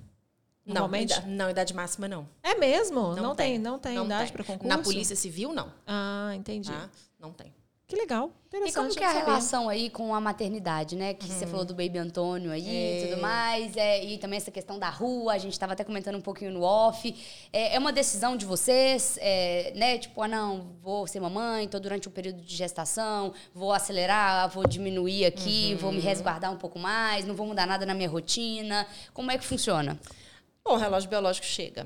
Não, 0.66 0.88
idade, 0.96 1.28
não, 1.28 1.50
idade 1.50 1.74
máxima 1.74 2.08
não. 2.08 2.28
É 2.42 2.56
mesmo? 2.56 3.14
Não, 3.14 3.16
Não 3.24 3.36
tem, 3.36 3.54
tem. 3.56 3.60
não 3.60 3.78
tem 3.78 3.96
Não 3.96 4.06
idade 4.06 4.32
para 4.32 4.46
concurso? 4.46 4.70
Na 4.70 4.82
Polícia 4.82 5.16
Civil, 5.18 5.52
não. 5.54 5.74
Ah, 5.86 6.32
entendi. 6.34 6.72
Tá? 6.72 6.90
Não 7.20 7.34
tem. 7.34 7.54
Que 7.94 8.00
legal. 8.00 8.32
E 8.52 8.72
como 8.72 8.90
que 8.90 9.04
é 9.04 9.06
a 9.06 9.10
sabia. 9.10 9.26
relação 9.26 9.70
aí 9.70 9.88
com 9.88 10.16
a 10.16 10.20
maternidade, 10.20 10.96
né? 10.96 11.14
Que 11.14 11.28
você 11.28 11.46
falou 11.46 11.64
do 11.64 11.76
Baby 11.76 12.00
Antônio 12.00 12.52
aí 12.52 13.04
e 13.04 13.08
tudo 13.08 13.22
mais. 13.22 13.78
É, 13.78 14.04
e 14.04 14.18
também 14.18 14.38
essa 14.38 14.50
questão 14.50 14.80
da 14.80 14.90
rua, 14.90 15.34
a 15.34 15.38
gente 15.38 15.54
estava 15.54 15.74
até 15.74 15.84
comentando 15.84 16.16
um 16.16 16.22
pouquinho 16.22 16.52
no 16.52 16.64
off. 16.64 17.16
É, 17.52 17.76
é 17.76 17.80
uma 17.80 17.94
decisão 17.94 18.36
de 18.36 18.48
vocês, 18.48 19.20
é, 19.22 19.74
né? 19.76 20.00
Tipo, 20.00 20.24
ah, 20.24 20.28
não, 20.28 20.76
vou 20.82 21.06
ser 21.06 21.20
mamãe, 21.20 21.68
tô 21.68 21.80
durante 21.80 22.08
o 22.08 22.12
período 22.12 22.42
de 22.42 22.56
gestação, 22.56 23.32
vou 23.54 23.72
acelerar, 23.72 24.50
vou 24.50 24.68
diminuir 24.68 25.26
aqui, 25.26 25.76
vou 25.76 25.92
me 25.92 26.00
resguardar 26.00 26.52
um 26.52 26.58
pouco 26.58 26.80
mais, 26.80 27.26
não 27.26 27.36
vou 27.36 27.46
mudar 27.46 27.68
nada 27.68 27.86
na 27.86 27.94
minha 27.94 28.10
rotina. 28.10 28.88
Como 29.14 29.30
é 29.30 29.38
que 29.38 29.46
funciona? 29.46 30.00
Bom, 30.66 30.74
o 30.74 30.78
relógio 30.78 31.10
biológico 31.10 31.46
chega, 31.46 31.86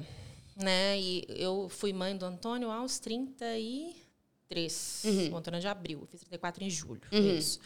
né? 0.55 0.97
E 0.97 1.25
eu 1.29 1.67
fui 1.67 1.91
mãe 1.91 2.15
do 2.15 2.25
Antônio 2.25 2.71
aos 2.71 2.97
33. 4.49 5.31
O 5.31 5.37
Antônio 5.37 5.57
é 5.57 5.61
de 5.61 5.67
abril, 5.67 5.99
eu 6.01 6.07
fiz 6.07 6.21
34 6.21 6.63
em 6.63 6.69
julho. 6.69 7.01
foi 7.09 7.19
Isso. 7.19 7.59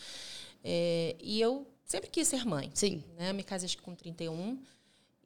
É, 0.63 1.15
e 1.19 1.39
eu 1.39 1.67
sempre 1.85 2.09
quis 2.09 2.27
ser 2.27 2.45
mãe. 2.45 2.71
Sim. 2.73 3.03
Né? 3.17 3.29
Eu 3.29 3.33
me 3.33 3.43
casei 3.43 3.65
acho 3.65 3.77
que 3.77 3.83
com 3.83 3.95
31. 3.95 4.59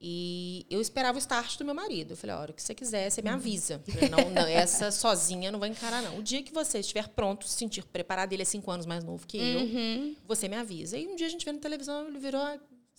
E 0.07 0.65
eu 0.69 0.81
esperava 0.81 1.17
o 1.17 1.19
start 1.19 1.57
do 1.57 1.65
meu 1.65 1.73
marido. 1.73 2.11
Eu 2.11 2.17
falei, 2.17 2.35
a 2.35 2.39
hora 2.39 2.53
que 2.53 2.61
você 2.61 2.75
quiser, 2.75 3.09
você 3.09 3.21
me 3.21 3.29
avisa. 3.29 3.81
Eu 3.87 3.93
falei, 3.93 4.09
não, 4.09 4.29
não, 4.29 4.45
essa 4.45 4.91
sozinha 4.91 5.51
não 5.51 5.59
vai 5.59 5.69
encarar, 5.69 6.03
não. 6.03 6.19
O 6.19 6.23
dia 6.23 6.43
que 6.43 6.53
você 6.53 6.79
estiver 6.79 7.07
pronto, 7.07 7.47
se 7.47 7.57
sentir 7.57 7.83
preparado, 7.85 8.33
ele 8.33 8.41
é 8.41 8.45
cinco 8.45 8.69
anos 8.69 8.85
mais 8.85 9.03
novo 9.03 9.25
que 9.25 9.37
eu, 9.37 10.15
você 10.27 10.47
me 10.47 10.57
avisa. 10.57 10.97
E 10.97 11.07
um 11.07 11.15
dia 11.15 11.25
a 11.27 11.29
gente 11.29 11.45
vê 11.45 11.51
na 11.51 11.59
televisão, 11.59 12.07
ele 12.07 12.19
virou, 12.19 12.41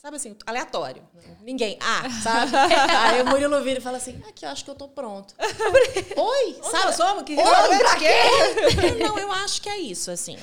sabe 0.06 0.16
assim, 0.16 0.36
aleatório. 0.46 1.02
Ninguém. 1.42 1.76
Ah, 1.80 2.08
sabe? 2.22 2.52
Aí 2.56 3.22
o 3.22 3.26
Murilo 3.26 3.60
vira 3.62 3.80
e 3.80 3.82
fala 3.82 3.96
assim, 3.96 4.22
aqui, 4.28 4.44
eu 4.44 4.50
acho 4.50 4.64
que 4.64 4.70
eu 4.70 4.74
tô 4.74 4.88
pronto. 4.88 5.34
Oi, 6.16 6.58
sabe? 6.62 6.84
nós 6.84 6.94
somos? 6.94 7.24
Que 7.24 7.36
Oi, 7.36 7.42
realmente 7.42 7.80
pra 7.80 7.96
quê? 7.96 9.02
Não, 9.02 9.18
eu 9.18 9.32
acho 9.32 9.60
que 9.60 9.68
é 9.68 9.78
isso, 9.78 10.10
assim. 10.10 10.38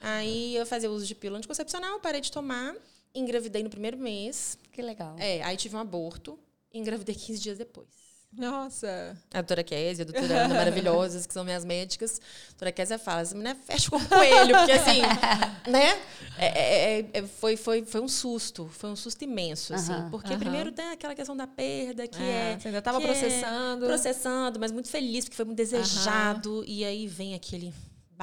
Aí 0.00 0.54
eu 0.54 0.64
fazia 0.64 0.90
uso 0.90 1.06
de 1.06 1.14
pílula 1.14 1.38
anticoncepcional, 1.38 1.98
parei 1.98 2.20
de 2.20 2.30
tomar, 2.30 2.74
engravidei 3.14 3.64
no 3.64 3.70
primeiro 3.70 3.98
mês. 3.98 4.56
Que 4.70 4.80
legal. 4.80 5.16
É, 5.18 5.42
aí 5.42 5.56
tive 5.56 5.74
um 5.74 5.80
aborto 5.80 6.38
engravidei 6.74 7.14
15 7.14 7.40
dias 7.40 7.58
depois. 7.58 8.03
Nossa. 8.36 9.16
A 9.32 9.38
doutora 9.40 9.62
Kézia, 9.62 10.02
a 10.04 10.06
doutora 10.06 10.44
Ana 10.44 10.54
maravilhosas, 10.56 11.26
que 11.26 11.32
são 11.32 11.44
minhas 11.44 11.64
médicas. 11.64 12.20
A 12.20 12.50
doutora 12.50 12.72
Kézia 12.72 12.98
fala, 12.98 13.20
essa 13.20 13.34
menina 13.34 13.54
fecha 13.54 13.90
com 13.90 13.98
coelho, 14.04 14.56
porque 14.56 14.72
assim, 14.72 15.02
né? 15.70 16.00
É, 16.38 16.98
é, 16.98 17.06
é, 17.12 17.22
foi, 17.22 17.56
foi, 17.56 17.84
foi 17.84 18.00
um 18.00 18.08
susto, 18.08 18.68
foi 18.72 18.90
um 18.90 18.96
susto 18.96 19.22
imenso, 19.22 19.74
assim. 19.74 19.92
Aham, 19.92 20.10
porque 20.10 20.30
aham. 20.32 20.38
primeiro 20.40 20.72
tem 20.72 20.90
aquela 20.90 21.14
questão 21.14 21.36
da 21.36 21.46
perda, 21.46 22.06
que 22.08 22.20
É, 22.22 22.52
é... 22.52 22.58
você 22.58 22.68
ainda 22.68 22.82
tava 22.82 22.98
que 22.98 23.04
é 23.04 23.06
processando. 23.08 23.86
processando, 23.86 24.60
mas 24.60 24.72
muito 24.72 24.88
feliz, 24.88 25.24
porque 25.24 25.36
foi 25.36 25.44
muito 25.44 25.56
desejado. 25.58 26.64
E 26.66 26.84
aí 26.84 27.06
vem 27.06 27.34
aquele 27.34 27.72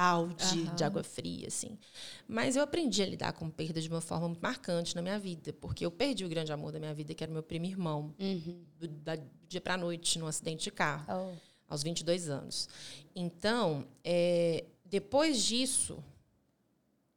balde 0.02 0.44
Aham. 0.66 0.74
de 0.74 0.84
água 0.84 1.02
fria, 1.04 1.46
assim. 1.46 1.78
Mas 2.26 2.56
eu 2.56 2.62
aprendi 2.62 3.02
a 3.02 3.06
lidar 3.06 3.32
com 3.32 3.48
perda 3.48 3.80
de 3.80 3.88
uma 3.88 4.00
forma 4.00 4.26
muito 4.28 4.40
marcante 4.40 4.96
na 4.96 5.02
minha 5.02 5.18
vida, 5.18 5.52
porque 5.52 5.86
eu 5.86 5.90
perdi 5.90 6.24
o 6.24 6.28
grande 6.28 6.52
amor 6.52 6.72
da 6.72 6.78
minha 6.80 6.92
vida, 6.94 7.14
que 7.14 7.22
era 7.22 7.32
meu 7.32 7.42
primo 7.42 7.66
irmão, 7.66 8.12
Uhum. 8.18 8.64
do, 8.78 8.88
da- 8.88 9.16
do 9.16 9.30
dia 9.48 9.60
para 9.60 9.76
noite, 9.76 10.18
num 10.18 10.26
acidente 10.26 10.64
de 10.64 10.70
carro, 10.72 11.04
Oh. 11.08 11.36
aos 11.68 11.82
22 11.82 12.28
anos. 12.28 12.68
Então, 13.14 13.86
é, 14.02 14.64
depois 14.84 15.42
disso, 15.42 16.02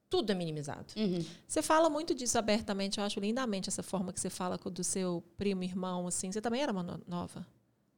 tudo 0.10 0.32
é 0.32 0.36
minimizado. 0.36 0.94
Uhum. 0.96 1.26
Você 1.48 1.62
fala 1.62 1.90
muito 1.90 2.14
disso 2.14 2.38
abertamente, 2.38 3.00
eu 3.00 3.04
acho 3.04 3.20
lindamente 3.20 3.68
essa 3.70 3.82
forma 3.84 4.14
que 4.14 4.20
você 4.20 4.30
fala 4.30 4.58
com- 4.58 4.70
do 4.72 4.84
seu 4.84 5.24
primo 5.38 5.64
irmão, 5.64 6.08
assim. 6.08 6.32
Você 6.32 6.40
também 6.42 6.62
era 6.62 6.72
uma 6.72 6.84
no- 6.84 7.02
nova? 7.08 7.46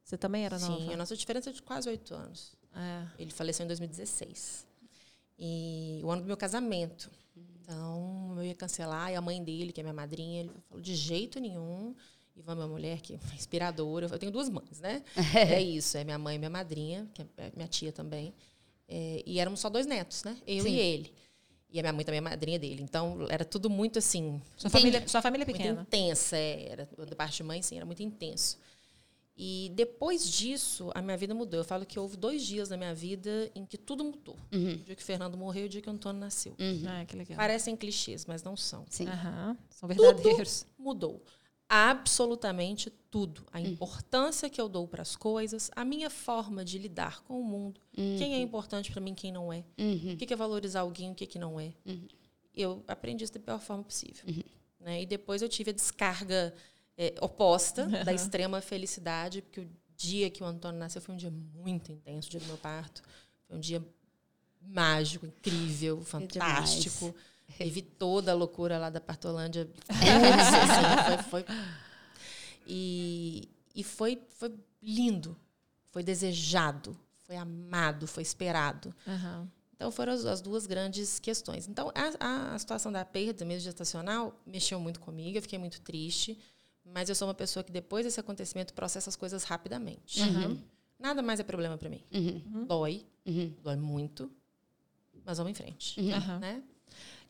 Você 0.02 0.16
também 0.16 0.44
era 0.46 0.58
nova? 0.58 0.80
Sim, 0.80 0.92
a 0.94 0.96
nossa 0.96 1.14
diferença 1.14 1.50
é 1.50 1.52
de 1.52 1.60
quase 1.62 1.88
oito 1.88 2.14
anos. 2.14 2.56
É. 2.74 3.06
Ele 3.18 3.30
faleceu 3.30 3.64
em 3.64 3.66
2016. 3.66 4.66
E 5.38 6.00
o 6.02 6.10
ano 6.10 6.22
do 6.22 6.26
meu 6.26 6.36
casamento. 6.36 7.10
Então, 7.60 8.34
eu 8.36 8.44
ia 8.44 8.54
cancelar. 8.54 9.12
E 9.12 9.14
a 9.14 9.20
mãe 9.20 9.42
dele, 9.42 9.72
que 9.72 9.80
é 9.80 9.82
minha 9.82 9.94
madrinha, 9.94 10.40
ele 10.40 10.50
falou: 10.68 10.82
de 10.82 10.94
jeito 10.94 11.38
nenhum. 11.38 11.94
Ivan, 12.36 12.54
minha 12.54 12.68
mulher, 12.68 13.00
que 13.00 13.14
é 13.14 13.34
inspiradora. 13.34 14.06
Eu 14.06 14.18
tenho 14.18 14.30
duas 14.30 14.48
mães, 14.48 14.80
né? 14.80 15.02
é 15.34 15.60
isso. 15.60 15.96
É 15.96 16.04
minha 16.04 16.18
mãe 16.18 16.36
e 16.36 16.38
minha 16.38 16.50
madrinha, 16.50 17.06
que 17.12 17.22
é 17.36 17.52
minha 17.54 17.68
tia 17.68 17.92
também. 17.92 18.32
É, 18.88 19.22
e 19.26 19.38
éramos 19.38 19.60
só 19.60 19.68
dois 19.68 19.86
netos, 19.86 20.24
né? 20.24 20.36
Eu 20.46 20.62
Sim. 20.64 20.70
e 20.70 20.78
ele. 20.78 21.12
E 21.70 21.78
a 21.78 21.82
minha 21.82 21.92
mãe 21.92 22.04
também 22.04 22.18
é 22.18 22.20
madrinha 22.22 22.58
dele. 22.58 22.82
Então, 22.82 23.26
era 23.28 23.44
tudo 23.44 23.68
muito 23.68 23.98
assim. 23.98 24.40
Sua 24.56 24.70
família, 24.70 25.06
sua 25.06 25.20
família 25.20 25.44
é 25.44 25.46
Muito 25.46 25.56
pequena. 25.58 25.82
intensa, 25.82 26.36
é, 26.36 26.68
era 26.70 26.88
da 27.06 27.14
parte 27.14 27.36
de 27.36 27.42
mãe, 27.42 27.60
sim, 27.60 27.76
era 27.76 27.84
muito 27.84 28.02
intenso. 28.02 28.56
E 29.40 29.70
depois 29.76 30.28
disso, 30.28 30.90
a 30.96 31.00
minha 31.00 31.16
vida 31.16 31.32
mudou. 31.32 31.60
Eu 31.60 31.64
falo 31.64 31.86
que 31.86 31.96
houve 31.96 32.16
dois 32.16 32.44
dias 32.44 32.70
na 32.70 32.76
minha 32.76 32.92
vida 32.92 33.48
em 33.54 33.64
que 33.64 33.78
tudo 33.78 34.02
mudou. 34.02 34.36
Uhum. 34.52 34.72
O 34.72 34.78
dia 34.78 34.96
que 34.96 35.02
o 35.02 35.04
Fernando 35.04 35.38
morreu 35.38 35.62
e 35.62 35.66
o 35.66 35.68
dia 35.68 35.80
que 35.80 35.88
o 35.88 35.92
Antônio 35.92 36.18
nasceu. 36.18 36.56
Ah, 36.88 37.04
que 37.04 37.16
legal. 37.16 37.36
Parecem 37.36 37.76
clichês, 37.76 38.26
mas 38.26 38.42
não 38.42 38.56
são. 38.56 38.84
Sim. 38.90 39.06
Aham, 39.06 39.56
São 39.70 39.88
verdadeiros. 39.88 40.66
Mudou. 40.76 41.22
Absolutamente 41.68 42.90
tudo. 42.90 43.46
A 43.52 43.60
importância 43.60 44.50
que 44.50 44.60
eu 44.60 44.68
dou 44.68 44.88
para 44.88 45.02
as 45.02 45.14
coisas, 45.14 45.70
a 45.76 45.84
minha 45.84 46.10
forma 46.10 46.64
de 46.64 46.76
lidar 46.76 47.22
com 47.22 47.40
o 47.40 47.44
mundo, 47.44 47.80
quem 47.94 48.34
é 48.34 48.40
importante 48.40 48.90
para 48.90 49.00
mim, 49.00 49.14
quem 49.14 49.30
não 49.30 49.52
é. 49.52 49.62
Uhum. 49.78 50.14
O 50.14 50.16
que 50.16 50.32
é 50.32 50.36
valorizar 50.36 50.80
alguém, 50.80 51.12
o 51.12 51.14
que, 51.14 51.26
que 51.26 51.38
não 51.38 51.60
é. 51.60 51.72
Eu 52.52 52.82
aprendi 52.88 53.22
isso 53.22 53.34
da 53.34 53.38
pior 53.38 53.60
forma 53.60 53.84
possível. 53.84 54.24
Né? 54.80 55.02
E 55.02 55.06
depois 55.06 55.42
eu 55.42 55.48
tive 55.48 55.70
a 55.70 55.74
descarga 55.74 56.52
é, 56.98 57.14
oposta 57.22 57.86
da 58.04 58.12
extrema 58.12 58.60
felicidade, 58.60 59.40
porque 59.40 59.60
o 59.60 59.70
dia 59.96 60.28
que 60.28 60.42
o 60.42 60.46
Antônio 60.46 60.78
nasceu 60.78 61.00
foi 61.00 61.14
um 61.14 61.18
dia 61.18 61.30
muito 61.30 61.90
intenso, 61.92 62.28
o 62.28 62.30
dia 62.32 62.40
do 62.40 62.46
meu 62.46 62.58
parto. 62.58 63.02
Foi 63.46 63.56
um 63.56 63.60
dia 63.60 63.82
mágico, 64.60 65.24
incrível, 65.24 66.02
fantástico. 66.02 67.14
Vivi 67.58 67.80
toda 67.80 68.32
a 68.32 68.34
loucura 68.34 68.76
lá 68.76 68.90
da 68.90 69.00
Partolândia. 69.00 69.66
assim, 69.88 71.22
foi, 71.30 71.42
foi- 71.44 71.56
E, 72.66 73.48
e 73.74 73.82
foi, 73.82 74.20
foi 74.36 74.52
lindo. 74.82 75.36
Foi 75.90 76.02
desejado. 76.02 76.96
Foi 77.26 77.36
amado. 77.36 78.06
Foi 78.06 78.22
esperado. 78.22 78.94
Aham. 79.06 79.48
Então 79.74 79.90
foram 79.92 80.12
as, 80.12 80.24
as 80.26 80.40
duas 80.40 80.66
grandes 80.66 81.18
questões. 81.18 81.68
Então 81.68 81.90
a, 81.94 82.26
a- 82.26 82.54
a 82.54 82.58
situação 82.58 82.90
da 82.90 83.04
perda, 83.04 83.44
mesmo 83.44 83.62
gestacional, 83.64 84.38
mexeu 84.44 84.78
muito 84.80 84.98
comigo, 85.00 85.38
eu 85.38 85.42
fiquei 85.42 85.58
muito 85.58 85.80
triste, 85.80 86.36
mas 86.92 87.08
eu 87.08 87.14
sou 87.14 87.28
uma 87.28 87.34
pessoa 87.34 87.62
que 87.64 87.72
depois 87.72 88.04
desse 88.04 88.20
acontecimento 88.20 88.72
processa 88.74 89.10
as 89.10 89.16
coisas 89.16 89.44
rapidamente. 89.44 90.20
Uhum. 90.22 90.58
Nada 90.98 91.22
mais 91.22 91.38
é 91.40 91.44
problema 91.44 91.78
para 91.78 91.88
mim. 91.88 92.02
Dói, 92.66 93.06
dói 93.62 93.76
muito, 93.76 94.30
mas 95.24 95.38
vamos 95.38 95.50
em 95.52 95.54
frente, 95.54 96.00
Aham. 96.12 96.38
né? 96.38 96.62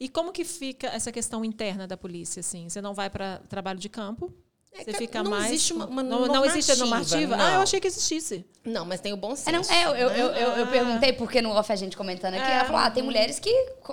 E 0.00 0.08
como 0.08 0.32
que 0.32 0.44
fica 0.44 0.86
essa 0.86 1.10
questão 1.10 1.44
interna 1.44 1.86
da 1.86 1.96
polícia, 1.96 2.40
assim? 2.40 2.68
Você 2.68 2.80
não 2.80 2.94
vai 2.94 3.10
para 3.10 3.38
trabalho 3.48 3.78
de 3.78 3.88
campo? 3.88 4.32
É 4.78 4.84
você 4.84 4.92
fica 4.92 5.22
não 5.22 5.30
mais... 5.30 5.46
existe 5.46 5.72
uma- 5.72 5.86
uma 5.86 6.02
não, 6.02 6.26
não 6.26 6.44
existe 6.44 6.70
a 6.72 6.76
normativa, 6.76 7.20
normativa? 7.20 7.42
Ah, 7.44 7.48
eu 7.50 7.54
não. 7.56 7.62
achei 7.62 7.80
que 7.80 7.86
existisse. 7.86 8.44
Não, 8.64 8.84
mas 8.84 9.00
tem 9.00 9.12
o 9.12 9.16
bom 9.16 9.34
senso. 9.34 9.48
É, 9.48 9.52
não, 9.52 9.62
é, 9.62 9.84
eu, 9.84 9.90
eu, 9.96 10.08
eu, 10.10 10.26
eu, 10.34 10.48
eu 10.58 10.64
Ah. 10.64 10.66
perguntei 10.66 11.12
porque 11.14 11.40
no 11.40 11.50
off 11.50 11.72
a 11.72 11.76
gente 11.76 11.96
comentando 11.96 12.34
aqui, 12.34 12.50
É. 12.50 12.54
ela 12.56 12.64
falou, 12.66 12.80
ah, 12.82 12.90
tem 12.90 13.02
mulheres 13.02 13.38
que 13.38 13.50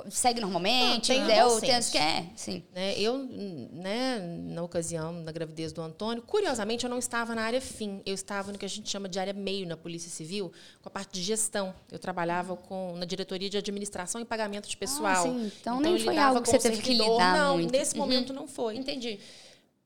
seguem 0.09 0.41
normalmente, 0.41 1.13
Não, 1.17 1.25
tem 1.27 1.43
ou 1.43 1.61
tem 1.61 1.73
as 1.75 1.89
que 1.89 1.97
é, 1.97 2.25
sim. 2.35 2.61
Né, 2.73 2.93
eu, 2.99 3.17
né, 3.71 4.19
na 4.19 4.61
ocasião 4.63 5.23
da 5.23 5.31
gravidez 5.31 5.71
do 5.71 5.81
Antônio, 5.81 6.21
curiosamente, 6.23 6.83
eu 6.83 6.89
não 6.89 6.99
estava 6.99 7.33
na 7.33 7.43
área 7.43 7.61
fim. 7.61 8.01
Eu 8.05 8.13
estava 8.13 8.51
no 8.51 8.57
que 8.57 8.65
a 8.65 8.69
gente 8.69 8.89
chama 8.89 9.07
de 9.07 9.17
área 9.17 9.33
meio 9.33 9.65
na 9.67 9.77
Polícia 9.77 10.09
Civil, 10.11 10.51
com 10.81 10.89
a 10.89 10.91
parte 10.91 11.13
de 11.13 11.21
gestão. 11.23 11.73
Eu 11.91 11.97
trabalhava 11.99 12.55
com, 12.55 12.95
na 12.97 13.05
diretoria 13.05 13.49
de 13.49 13.57
administração 13.57 14.19
e 14.21 14.25
pagamento 14.25 14.67
de 14.67 14.75
pessoal. 14.75 15.23
sim. 15.23 15.51
Então 15.61 15.79
nem 15.79 15.93
eu 15.93 15.99
foi 15.99 16.17
algo 16.17 16.41
que 16.41 16.49
você 16.49 16.59
teve 16.59 16.81
que 16.81 16.93
lidar 16.93 17.37
Não, 17.37 17.55
muito. 17.57 17.71
nesse 17.71 17.93
Uhum. 17.95 18.01
momento 18.01 18.33
não 18.33 18.47
foi. 18.47 18.75
Entendi. 18.75 19.19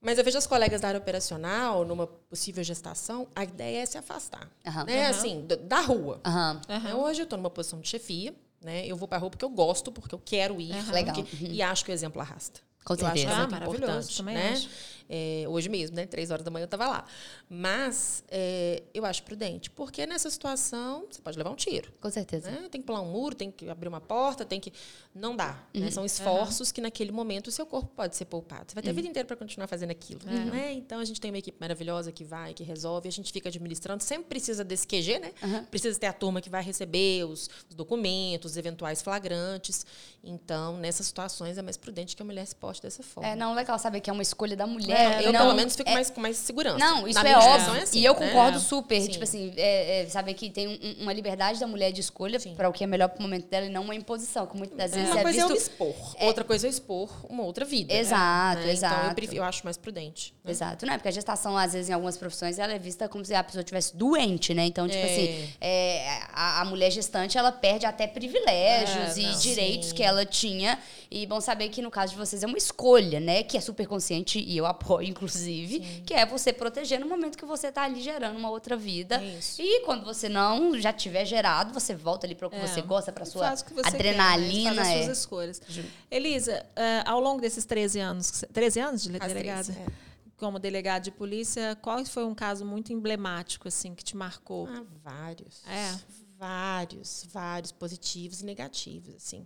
Mas 0.01 0.17
eu 0.17 0.23
vejo 0.23 0.37
as 0.37 0.47
colegas 0.47 0.79
da 0.79 0.87
área 0.87 0.97
operacional, 0.99 1.83
numa 1.83 2.07
possível 2.07 2.63
gestação, 2.63 3.27
a 3.35 3.43
ideia 3.43 3.81
é 3.81 3.85
se 3.85 3.97
afastar. 3.97 4.49
Aham. 4.65 4.85
Né? 4.85 5.01
Aham. 5.01 5.09
Assim, 5.09 5.45
da, 5.45 5.81
rua. 5.81 6.21
Né, 6.67 6.93
Hoje 6.95 7.21
eu 7.21 7.23
estou 7.25 7.37
numa 7.37 7.49
posição 7.49 7.81
de 7.81 7.87
chefia, 7.89 8.33
né? 8.61 8.85
Eu 8.87 8.95
vou 8.95 9.07
para 9.09 9.17
a 9.17 9.21
rua 9.21 9.29
porque 9.29 9.43
eu 9.43 9.49
gosto, 9.49 9.91
porque 9.91 10.15
eu 10.15 10.21
quero 10.23 10.59
ir, 10.61 10.73
porque- 11.13 11.45
e 11.47 11.61
acho 11.61 11.83
que 11.83 11.91
o 11.91 11.93
exemplo 11.93 12.21
arrasta. 12.21 12.61
Com 12.85 12.93
Eu 12.93 13.05
acho 13.07 13.17
certeza. 13.17 13.25
que 13.27 13.41
é 13.41 13.43
Ah, 13.43 13.47
maravilhoso, 13.47 13.83
importante, 13.85 14.17
também 14.17 14.35
né? 14.35 14.51
acho. 14.53 14.69
É, 15.09 15.45
hoje 15.47 15.67
mesmo, 15.69 15.95
né? 15.95 16.05
Três 16.05 16.29
horas 16.29 16.43
da 16.45 16.51
manhã 16.51 16.63
eu 16.63 16.65
estava 16.65 16.87
lá. 16.87 17.05
Mas 17.49 18.23
é, 18.29 18.83
eu 18.93 19.03
acho 19.05 19.23
prudente, 19.23 19.69
porque 19.71 20.05
nessa 20.05 20.29
situação 20.29 21.07
você 21.09 21.19
pode 21.21 21.37
levar 21.37 21.49
um 21.49 21.55
tiro. 21.55 21.91
Com 21.99 22.11
certeza. 22.11 22.51
Né? 22.51 22.67
Tem 22.69 22.79
que 22.79 22.85
pular 22.85 23.01
um 23.01 23.11
muro, 23.11 23.35
tem 23.35 23.49
que 23.49 23.67
abrir 23.69 23.87
uma 23.87 23.99
porta, 23.99 24.45
tem 24.45 24.59
que. 24.59 24.71
Não 25.13 25.35
dá. 25.35 25.63
Uhum. 25.73 25.81
né? 25.81 25.91
São 25.91 26.05
esforços 26.05 26.71
que 26.71 26.79
naquele 26.79 27.11
momento 27.11 27.47
o 27.47 27.51
seu 27.51 27.65
corpo 27.65 27.91
pode 27.95 28.15
ser 28.15 28.25
poupado. 28.25 28.65
Você 28.67 28.75
vai 28.75 28.83
ter 28.83 28.91
a 28.91 28.93
vida 28.93 29.07
inteira 29.07 29.25
para 29.25 29.35
continuar 29.35 29.67
fazendo 29.67 29.91
aquilo. 29.91 30.21
Uhum. 30.27 30.45
Né? 30.45 30.73
Então 30.73 30.99
a 30.99 31.05
gente 31.05 31.19
tem 31.19 31.31
uma 31.31 31.39
equipe 31.39 31.57
maravilhosa 31.59 32.11
que 32.11 32.23
vai, 32.23 32.53
que 32.53 32.63
resolve, 32.63 33.07
a 33.07 33.11
gente 33.11 33.33
fica 33.33 33.49
administrando. 33.49 34.03
Sempre 34.03 34.29
precisa 34.29 34.63
desse 34.63 34.87
QG, 34.87 35.19
né? 35.19 35.31
Uhum. 35.41 35.65
Precisa 35.65 35.99
ter 35.99 36.07
a 36.07 36.13
turma 36.13 36.39
que 36.39 36.49
vai 36.49 36.63
receber 36.63 37.25
os, 37.25 37.49
os 37.67 37.75
documentos, 37.75 38.51
os 38.51 38.57
eventuais 38.57 39.01
flagrantes. 39.01 39.85
Então, 40.23 40.77
nessas 40.77 41.07
situações, 41.07 41.57
é 41.57 41.61
mais 41.61 41.77
prudente 41.77 42.15
que 42.15 42.21
a 42.21 42.25
mulher 42.25 42.45
se 42.45 42.55
poste 42.55 42.83
dessa 42.83 43.01
forma. 43.01 43.29
É, 43.29 43.35
não, 43.35 43.53
legal 43.53 43.79
saber 43.79 44.01
que 44.01 44.09
é 44.09 44.13
uma 44.13 44.21
escolha 44.21 44.55
da 44.55 44.67
mulher. 44.67 44.98
É, 44.99 45.27
eu, 45.27 45.33
não, 45.33 45.39
pelo 45.41 45.55
menos, 45.55 45.75
fico 45.75 45.89
é- 45.89 45.93
mais, 45.93 46.09
com 46.09 46.21
mais 46.21 46.37
segurança. 46.37 46.77
Não, 46.77 47.07
isso 47.07 47.21
Na 47.23 47.29
é 47.29 47.37
óbvio. 47.37 47.75
é 47.75 47.81
assim, 47.83 47.99
e 47.99 48.05
eu 48.05 48.13
né? 48.13 48.27
concordo 48.27 48.57
É. 48.57 48.61
super. 48.61 49.01
Sim. 49.01 49.07
Tipo 49.09 49.23
assim, 49.23 49.53
é, 49.57 50.01
é, 50.01 50.05
saber 50.07 50.33
que 50.33 50.49
tem 50.49 50.67
um- 50.67 51.03
uma 51.03 51.13
liberdade 51.13 51.59
da 51.59 51.67
mulher 51.67 51.91
de 51.91 52.01
escolha 52.01 52.39
para 52.55 52.69
o 52.69 52.73
que 52.73 52.83
é 52.83 52.87
melhor 52.87 53.09
pro 53.09 53.21
momento 53.21 53.47
dela 53.47 53.65
e 53.65 53.69
não 53.69 53.83
uma 53.83 53.95
imposição, 53.95 54.45
que 54.47 54.57
muitas 54.57 54.77
das 54.77 54.91
vezes 54.91 55.09
Uma 55.11 55.19
é 55.19 55.23
coisa 55.23 55.39
é 55.39 55.43
eu 55.43 55.47
visto. 55.49 55.61
expor, 55.61 55.95
outra 56.21 56.43
coisa 56.43 56.67
é 56.67 56.69
expor 56.69 57.09
uma 57.29 57.43
outra 57.43 57.65
vida. 57.65 57.93
Exato, 57.93 58.19
né? 58.19 58.51
Então, 58.55 58.65
eu, 58.65 58.71
exato. 58.73 59.15
prefiro- 59.15 59.37
eu 59.41 59.43
acho 59.43 59.61
mais 59.63 59.77
prudente. 59.77 60.33
né? 60.43 60.51
Exato, 60.51 60.85
né? 60.85 60.93
Porque 60.97 61.07
a 61.09 61.11
gestação, 61.11 61.57
às 61.57 61.73
vezes, 61.73 61.89
em 61.89 61.93
algumas 61.93 62.17
profissões, 62.17 62.57
ela 62.59 62.73
é 62.73 62.79
vista 62.79 63.07
como 63.07 63.23
se 63.23 63.33
a 63.33 63.43
pessoa 63.43 63.61
estivesse 63.61 63.95
doente, 63.95 64.53
né? 64.53 64.65
Então, 64.65 64.87
tipo 64.87 64.99
É. 64.99 65.11
assim, 65.11 65.49
é, 65.61 66.19
a, 66.33 66.61
a 66.61 66.65
mulher 66.65 66.91
gestante, 66.91 67.37
ela 67.37 67.51
perde 67.51 67.85
até 67.85 68.07
privilégios 68.07 69.17
É, 69.17 69.21
e 69.21 69.27
não. 69.27 69.39
direitos 69.39 69.89
Sim. 69.89 69.95
que 69.95 70.03
ela 70.03 70.25
tinha. 70.25 70.79
E 71.11 71.25
bom 71.25 71.41
saber 71.41 71.69
que, 71.69 71.81
no 71.81 71.89
caso 71.89 72.13
de 72.13 72.19
vocês, 72.19 72.43
é 72.43 72.47
uma 72.47 72.57
escolha, 72.57 73.19
né? 73.19 73.41
Que 73.43 73.57
é 73.57 73.61
super 73.61 73.87
consciente, 73.87 74.39
e 74.39 74.55
eu 74.57 74.65
apoio, 74.65 74.88
inclusive, 75.01 76.01
que 76.05 76.13
é 76.13 76.25
você 76.25 76.51
proteger 76.51 76.99
no 76.99 77.07
momento 77.07 77.37
que 77.37 77.45
você 77.45 77.71
tá 77.71 77.83
ali 77.83 78.01
gerando 78.01 78.37
uma 78.37 78.49
outra 78.49 78.75
vida. 78.75 79.15
É 79.21 79.37
isso. 79.37 79.61
E 79.61 79.81
quando 79.85 80.03
você 80.03 80.27
não 80.27 80.79
já 80.79 80.91
tiver 80.91 81.25
gerado, 81.25 81.73
você 81.73 81.93
volta 81.95 82.25
ali 82.25 82.35
para 82.35 82.47
o 82.47 82.49
que 82.49 82.55
É. 82.55 82.67
você 82.67 82.81
gosta, 82.81 83.11
para 83.11 83.25
sua 83.25 83.47
Faz 83.47 83.61
o 83.61 83.65
que 83.65 83.73
você 83.73 83.87
adrenalina. 83.87 84.71
quer, 84.71 84.75
né? 84.75 84.83
Faz 84.83 84.87
as 84.89 85.01
é. 85.01 85.05
suas 85.05 85.17
escolhas. 85.19 85.61
Elisa, 86.09 86.65
eh, 86.75 87.03
ao 87.05 87.19
longo 87.19 87.39
desses 87.41 87.65
13 87.65 87.99
anos, 87.99 88.31
que 88.31 88.37
você- 88.37 88.47
13 88.47 88.79
anos 88.79 89.03
de 89.03 89.09
delegada? 89.09 89.71
é. 89.73 90.09
Como 90.37 90.57
delegada 90.57 91.01
de 91.01 91.11
polícia, 91.11 91.77
qual 91.81 92.03
foi 92.05 92.23
um 92.23 92.33
caso 92.33 92.65
muito 92.65 92.93
emblemático, 92.93 93.67
assim, 93.67 93.93
que 93.93 94.03
te 94.03 94.15
marcou? 94.15 94.67
Ah, 94.71 94.83
vários. 95.03 95.61
É. 95.67 95.99
Vários, 96.37 97.25
vários, 97.29 97.71
positivos 97.73 98.39
e 98.41 98.45
negativos, 98.45 99.13
assim. 99.15 99.45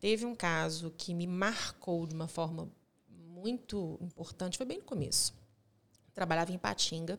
Teve 0.00 0.24
um 0.26 0.34
caso 0.34 0.92
que 0.98 1.14
me 1.14 1.26
marcou 1.26 2.06
de 2.06 2.14
uma 2.14 2.26
forma 2.26 2.68
muito 3.40 3.98
importante, 4.02 4.56
foi 4.56 4.66
bem 4.66 4.78
no 4.78 4.84
começo. 4.84 5.32
Trabalhava 6.14 6.52
em 6.52 6.58
Patinga. 6.58 7.18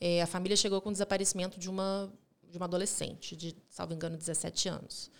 Eh, 0.00 0.22
a 0.22 0.26
família 0.26 0.56
chegou 0.56 0.80
com 0.80 0.88
o 0.88 0.92
desaparecimento 0.92 1.58
de 1.58 1.68
uma, 1.68 2.12
de 2.50 2.56
uma 2.56 2.66
adolescente, 2.66 3.36
de, 3.36 3.54
salvo 3.68 3.92
engano, 3.92 4.16
17 4.16 4.68
anos. 4.68 5.10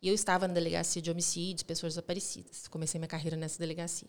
E 0.00 0.08
eu 0.08 0.14
estava 0.14 0.46
na 0.48 0.54
delegacia 0.54 1.00
de 1.00 1.10
homicídios, 1.10 1.62
pessoas 1.62 1.92
desaparecidas. 1.94 2.66
Comecei 2.68 2.98
minha 2.98 3.08
carreira 3.08 3.36
nessa 3.36 3.58
delegacia. 3.58 4.08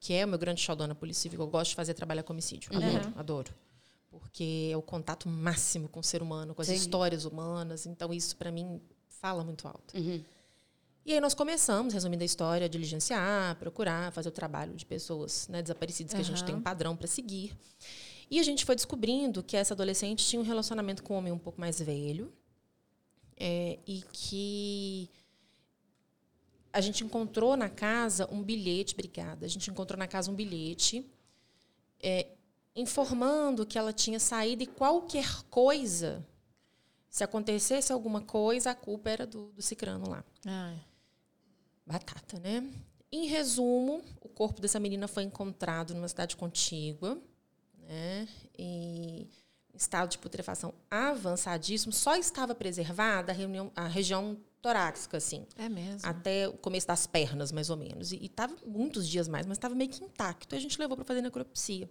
Que 0.00 0.14
é 0.14 0.24
o 0.24 0.28
meu 0.28 0.38
grande 0.38 0.60
xodó 0.60 0.86
na 0.86 0.94
Polícia 0.94 1.22
Civil. 1.22 1.40
Eu 1.40 1.46
gosto 1.46 1.70
de 1.70 1.76
fazer 1.76 1.94
trabalho 1.94 2.24
a 2.26 2.32
homicídio. 2.32 2.74
Adoro, 2.76 3.06
Uhum. 3.08 3.12
adoro. 3.16 3.54
Porque 4.10 4.70
é 4.72 4.76
o 4.76 4.82
contato 4.82 5.28
máximo 5.28 5.88
com 5.88 6.00
o 6.00 6.04
ser 6.04 6.22
humano, 6.22 6.54
com 6.54 6.60
as 6.60 6.68
Sim. 6.68 6.74
histórias 6.74 7.24
humanas. 7.24 7.86
Então, 7.86 8.12
isso, 8.12 8.36
para 8.36 8.50
mim, 8.50 8.80
fala 9.08 9.44
muito 9.44 9.66
alto. 9.66 9.96
Uhum. 9.96 10.22
E 11.04 11.12
aí 11.12 11.20
nós 11.20 11.34
começamos, 11.34 11.94
resumindo 11.94 12.22
a 12.22 12.26
história, 12.26 12.66
a 12.66 12.68
diligenciar, 12.68 13.56
procurar, 13.56 14.12
fazer 14.12 14.28
o 14.28 14.32
trabalho 14.32 14.74
de 14.74 14.86
pessoas 14.86 15.48
né, 15.48 15.60
desaparecidas, 15.60 16.14
que 16.14 16.20
a 16.20 16.24
gente 16.24 16.44
tem 16.44 16.54
um 16.54 16.62
padrão 16.62 16.96
para 16.96 17.08
seguir. 17.08 17.56
E 18.30 18.38
a 18.38 18.42
gente 18.42 18.64
foi 18.64 18.76
descobrindo 18.76 19.42
que 19.42 19.56
essa 19.56 19.74
adolescente 19.74 20.24
tinha 20.24 20.40
um 20.40 20.44
relacionamento 20.44 21.02
com 21.02 21.14
um 21.14 21.18
homem 21.18 21.32
um 21.32 21.38
pouco 21.38 21.60
mais 21.60 21.80
velho 21.80 22.32
é, 23.36 23.80
e 23.84 24.04
que 24.12 25.10
a 26.72 26.80
gente 26.80 27.04
encontrou 27.04 27.56
na 27.56 27.68
casa 27.68 28.28
um 28.30 28.42
bilhete, 28.42 28.94
obrigada, 28.94 29.44
a 29.44 29.48
gente 29.48 29.68
encontrou 29.70 29.98
na 29.98 30.06
casa 30.06 30.30
um 30.30 30.34
bilhete 30.34 31.04
é, 32.00 32.28
informando 32.74 33.66
que 33.66 33.76
ela 33.76 33.92
tinha 33.92 34.20
saído 34.20 34.62
e 34.62 34.66
qualquer 34.66 35.42
coisa, 35.50 36.24
se 37.10 37.22
acontecesse 37.22 37.92
alguma 37.92 38.22
coisa, 38.22 38.70
a 38.70 38.74
culpa 38.74 39.10
era 39.10 39.26
do, 39.26 39.52
do 39.52 39.60
cicrano 39.60 40.08
lá 40.08 40.24
Ai. 40.46 40.80
Batata, 41.92 42.38
né? 42.40 42.64
Em 43.10 43.26
resumo, 43.26 44.02
o 44.20 44.28
corpo 44.28 44.60
dessa 44.60 44.80
menina 44.80 45.06
foi 45.06 45.22
encontrado 45.22 45.94
numa 45.94 46.08
cidade 46.08 46.36
contígua, 46.36 47.20
né? 47.78 48.26
E 48.58 49.28
em 49.74 49.76
estado 49.76 50.10
de 50.10 50.18
putrefação 50.18 50.72
avançadíssimo, 50.90 51.92
só 51.92 52.14
estava 52.16 52.54
preservada 52.54 53.32
a, 53.32 53.34
reunião- 53.34 53.70
a 53.76 53.86
região 53.86 54.38
torácica, 54.62 55.16
assim, 55.16 55.44
É 55.56 55.68
mesmo. 55.68 56.08
até 56.08 56.46
o 56.48 56.52
começo 56.52 56.86
das 56.86 57.06
pernas, 57.06 57.50
mais 57.50 57.68
ou 57.68 57.76
menos. 57.76 58.12
E 58.12 58.24
estava 58.26 58.54
muitos 58.66 59.08
dias 59.08 59.26
mais, 59.28 59.44
mas 59.44 59.56
estava 59.58 59.74
meio 59.74 59.90
que 59.90 60.04
intacto. 60.04 60.54
E 60.54 60.58
a 60.58 60.60
gente 60.60 60.78
levou 60.78 60.96
para 60.96 61.04
fazer 61.04 61.20
necropsia. 61.20 61.90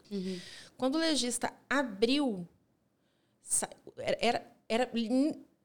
Quando 0.77 0.95
o 0.95 0.99
legista 0.99 1.51
abriu, 1.69 2.47
era, 3.97 4.47
era, 4.69 4.89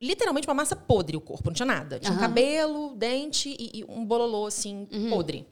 literalmente 0.01 0.47
uma 0.47 0.55
massa 0.55 0.77
podre 0.77 1.17
o 1.17 1.21
corpo, 1.21 1.49
não 1.49 1.55
tinha 1.55 1.67
nada. 1.67 1.99
Tinha 1.99 2.13
um 2.13 2.17
Aham. 2.17 2.23
cabelo, 2.29 2.95
dente 2.97 3.55
e, 3.59 3.81
e 3.81 3.85
um 3.85 4.05
bololô, 4.05 4.47
assim, 4.47 4.87
podre. 5.11 5.47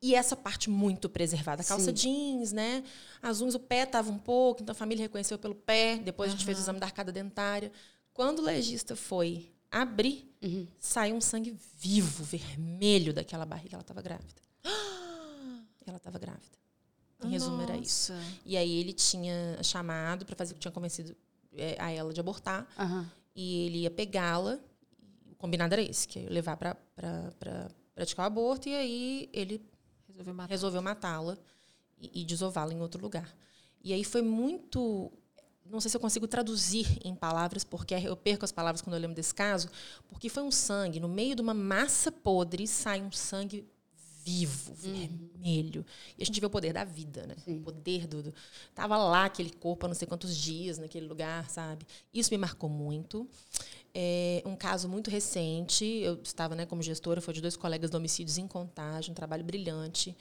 E 0.00 0.14
essa 0.14 0.36
parte 0.36 0.70
muito 0.70 1.08
preservada. 1.08 1.62
A 1.62 1.64
calça 1.64 1.86
Sim. 1.86 1.92
jeans, 2.38 2.52
né? 2.52 2.84
As 3.20 3.40
unhas, 3.40 3.54
o 3.56 3.58
pé 3.60 3.82
estava 3.82 4.10
um 4.10 4.18
pouco, 4.18 4.62
então 4.62 4.72
a 4.72 4.76
família 4.76 5.02
reconheceu 5.02 5.36
pelo 5.38 5.54
pé. 5.56 5.96
Depois 5.98 6.30
a 6.30 6.32
gente 6.32 6.44
fez 6.44 6.56
o 6.58 6.60
exame 6.60 6.78
da 6.78 6.86
arcada 6.86 7.10
dentária. 7.10 7.72
Quando 8.14 8.38
o 8.38 8.42
legista 8.42 8.94
foi 8.94 9.50
abrir, 9.70 10.24
Uhum. 10.40 10.68
saiu 10.78 11.16
um 11.16 11.20
sangue 11.20 11.56
vivo, 11.78 12.22
vermelho 12.24 13.12
daquela 13.12 13.44
barriga. 13.44 13.74
Ela 13.74 13.82
estava 13.82 14.00
grávida. 14.00 14.40
Ela 15.86 15.96
estava 15.96 16.18
grávida. 16.18 16.58
Em 17.24 17.28
resumo, 17.30 17.60
era 17.62 17.76
isso. 17.76 18.12
Nossa. 18.12 18.24
E 18.46 18.56
aí 18.56 18.78
ele 18.78 18.92
tinha 18.92 19.58
chamado 19.64 20.24
para 20.24 20.36
fazer 20.36 20.52
o 20.52 20.54
que 20.54 20.60
tinha 20.60 20.70
convencido 20.70 21.16
é, 21.56 21.76
a 21.80 21.90
ela 21.90 22.12
de 22.12 22.20
abortar. 22.20 22.66
Aham. 22.78 23.10
E 23.40 23.66
ele 23.66 23.78
ia 23.82 23.90
pegá-la. 23.90 24.58
O 25.30 25.36
combinado 25.36 25.72
era 25.72 25.80
esse, 25.80 26.08
que 26.08 26.18
ia 26.18 26.28
levar 26.28 26.56
para 26.56 26.76
praticar 27.94 28.24
o 28.24 28.26
aborto. 28.26 28.68
E 28.68 28.74
aí 28.74 29.30
ele 29.32 29.64
Resolveu 30.48 30.82
matá-la 30.82 31.38
e, 31.96 32.22
e 32.22 32.24
desová-la 32.24 32.72
em 32.72 32.80
outro 32.80 33.00
lugar. 33.00 33.32
E 33.80 33.92
aí 33.92 34.02
foi 34.02 34.22
muito. 34.22 35.12
Não 35.64 35.80
sei 35.80 35.88
se 35.88 35.96
eu 35.96 36.00
consigo 36.00 36.26
traduzir 36.26 36.98
em 37.04 37.14
palavras, 37.14 37.62
porque 37.62 37.94
eu 37.94 38.16
perco 38.16 38.44
as 38.44 38.50
palavras 38.50 38.82
quando 38.82 38.94
eu 38.94 39.00
lembro 39.00 39.14
desse 39.14 39.32
caso, 39.32 39.68
porque 40.08 40.28
foi 40.28 40.42
um 40.42 40.50
sangue, 40.50 40.98
no 40.98 41.08
meio 41.08 41.36
de 41.36 41.42
uma 41.42 41.54
massa 41.54 42.10
podre, 42.10 42.66
sai 42.66 43.00
um 43.00 43.12
sangue 43.12 43.64
vivo, 44.28 44.74
vermelho. 44.74 45.84
E 46.18 46.22
a 46.22 46.26
gente 46.26 46.38
vê 46.38 46.46
o 46.46 46.50
poder 46.50 46.74
da 46.74 46.84
vida, 46.84 47.26
né? 47.26 47.34
Sim. 47.42 47.58
O 47.58 47.62
poder 47.62 48.06
do, 48.06 48.22
do. 48.22 48.34
Tava 48.74 48.98
lá 48.98 49.24
aquele 49.24 49.50
corpo 49.50 49.86
há 49.86 49.88
não 49.88 49.94
sei 49.94 50.06
quantos 50.06 50.36
dias 50.36 50.76
naquele 50.76 51.06
lugar, 51.06 51.48
sabe? 51.48 51.86
Isso 52.12 52.30
me 52.30 52.36
marcou 52.36 52.68
muito. 52.68 53.26
É 53.94 54.42
um 54.44 54.54
caso 54.54 54.86
muito 54.86 55.10
recente, 55.10 55.84
eu 55.84 56.20
estava 56.22 56.54
né, 56.54 56.66
como 56.66 56.82
gestora, 56.82 57.22
foi 57.22 57.32
de 57.32 57.40
dois 57.40 57.56
colegas 57.56 57.90
de 57.90 57.96
homicídios 57.96 58.36
em 58.36 58.46
contagem, 58.46 59.10
um 59.12 59.14
trabalho 59.14 59.42
brilhante 59.42 60.14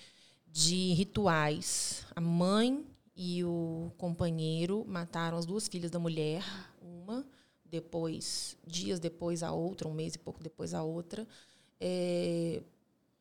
de 0.50 0.94
rituais. 0.94 2.06
A 2.16 2.22
mãe 2.22 2.86
e 3.16 3.44
o 3.44 3.92
companheiro 3.98 4.86
mataram 4.88 5.38
as 5.38 5.46
duas 5.46 5.68
filhas 5.68 5.92
da 5.92 6.00
mulher, 6.00 6.44
uma, 6.82 7.28
depois, 7.66 8.58
dias 8.66 9.00
depois 9.00 9.44
a 9.44 9.52
outra, 9.52 9.88
um 9.88 9.94
mês 9.94 10.16
e 10.16 10.20
pouco 10.20 10.42
depois 10.42 10.74
a 10.74 10.82
outra, 10.82 11.28
é, 11.80 12.64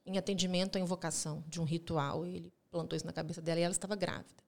em 0.07 0.17
atendimento 0.17 0.77
à 0.77 0.81
invocação 0.81 1.43
de 1.49 1.61
um 1.61 1.65
ritual. 1.65 2.25
Ele 2.25 2.53
plantou 2.71 2.97
isso 2.97 3.07
na 3.07 3.13
cabeça 3.13 3.43
dela 3.43 3.61
e 3.61 3.63
ela 3.63 3.73
estava 3.73 3.97
grávida. 3.97 4.47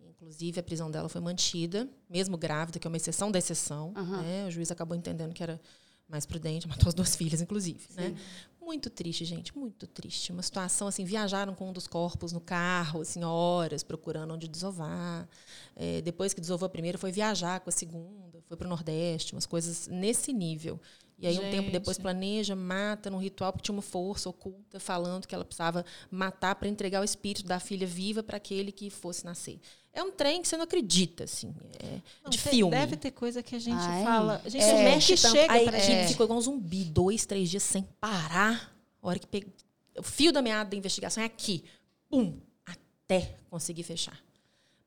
Inclusive, 0.00 0.60
a 0.60 0.62
prisão 0.62 0.90
dela 0.90 1.08
foi 1.08 1.20
mantida, 1.20 1.88
mesmo 2.08 2.36
grávida, 2.36 2.78
que 2.78 2.86
é 2.86 2.88
uma 2.88 2.96
exceção 2.96 3.30
da 3.30 3.38
exceção. 3.38 3.92
Uhum. 3.96 4.22
Né? 4.22 4.46
O 4.46 4.50
juiz 4.50 4.70
acabou 4.70 4.96
entendendo 4.96 5.34
que 5.34 5.42
era 5.42 5.60
mais 6.08 6.26
prudente, 6.26 6.66
matou 6.68 6.88
as 6.88 6.94
duas 6.94 7.16
filhas, 7.16 7.40
inclusive. 7.40 7.88
Né? 7.96 8.14
Muito 8.60 8.88
triste, 8.88 9.24
gente, 9.24 9.56
muito 9.58 9.86
triste. 9.88 10.30
Uma 10.30 10.42
situação 10.42 10.86
assim, 10.86 11.04
viajaram 11.04 11.54
com 11.54 11.70
um 11.70 11.72
dos 11.72 11.88
corpos 11.88 12.32
no 12.32 12.40
carro, 12.40 13.00
assim, 13.00 13.24
horas, 13.24 13.82
procurando 13.82 14.32
onde 14.32 14.46
desovar. 14.46 15.28
É, 15.74 16.00
depois 16.02 16.32
que 16.32 16.40
desovou 16.40 16.66
a 16.66 16.70
primeira, 16.70 16.96
foi 16.96 17.10
viajar 17.10 17.58
com 17.58 17.70
a 17.70 17.72
segunda, 17.72 18.40
foi 18.46 18.56
para 18.56 18.66
o 18.66 18.70
Nordeste, 18.70 19.32
umas 19.34 19.46
coisas 19.46 19.88
nesse 19.88 20.32
nível. 20.32 20.80
E 21.22 21.26
aí, 21.28 21.38
um 21.38 21.50
tempo 21.52 21.70
depois, 21.70 21.96
planeja, 21.96 22.56
mata 22.56 23.08
num 23.08 23.18
ritual, 23.18 23.52
porque 23.52 23.64
tinha 23.64 23.74
uma 23.74 23.80
força 23.80 24.28
oculta 24.28 24.80
falando 24.80 25.26
que 25.26 25.34
ela 25.34 25.44
precisava 25.44 25.84
matar 26.10 26.56
para 26.56 26.68
entregar 26.68 27.00
o 27.00 27.04
espírito 27.04 27.46
da 27.46 27.60
filha 27.60 27.86
viva 27.86 28.22
para 28.24 28.36
aquele 28.38 28.72
que 28.72 28.90
fosse 28.90 29.24
nascer. 29.24 29.60
É 29.92 30.02
um 30.02 30.10
trem 30.10 30.42
que 30.42 30.48
você 30.48 30.56
não 30.56 30.64
acredita, 30.64 31.24
assim. 31.24 31.54
É 31.78 32.00
Não, 32.24 32.30
de 32.30 32.38
tem- 32.38 32.52
filme. 32.54 32.70
Deve 32.74 32.96
ter 32.96 33.12
coisa 33.12 33.40
que 33.42 33.54
a 33.54 33.58
gente 33.58 33.76
Ai. 33.78 34.02
fala. 34.02 34.40
A 34.44 34.48
gente 34.48 34.64
é, 34.64 34.84
mexe 34.84 35.14
tanto. 35.16 35.32
chega 35.32 35.52
a 35.52 35.62
equipe 35.62 35.80
gente. 35.80 36.08
ficou 36.08 36.24
igual 36.24 36.38
um 36.38 36.42
zumbi, 36.42 36.84
dois, 36.84 37.24
três 37.24 37.48
dias 37.48 37.62
sem 37.62 37.82
parar. 38.00 38.74
A 39.00 39.06
hora 39.06 39.18
que 39.18 39.26
peguei. 39.26 39.52
O 39.96 40.02
fio 40.02 40.32
da 40.32 40.42
meada 40.42 40.70
da 40.70 40.76
investigação 40.76 41.22
é 41.22 41.26
aqui. 41.26 41.62
Pum! 42.08 42.40
Até 42.66 43.36
conseguir 43.50 43.82
fechar. 43.84 44.18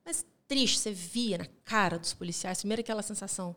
Mas 0.04 0.26
triste, 0.48 0.80
você 0.80 0.92
via 0.92 1.38
na 1.38 1.46
cara 1.64 1.98
dos 2.00 2.14
policiais, 2.14 2.58
primeiro 2.60 2.82
aquela 2.82 3.04
sensação 3.04 3.56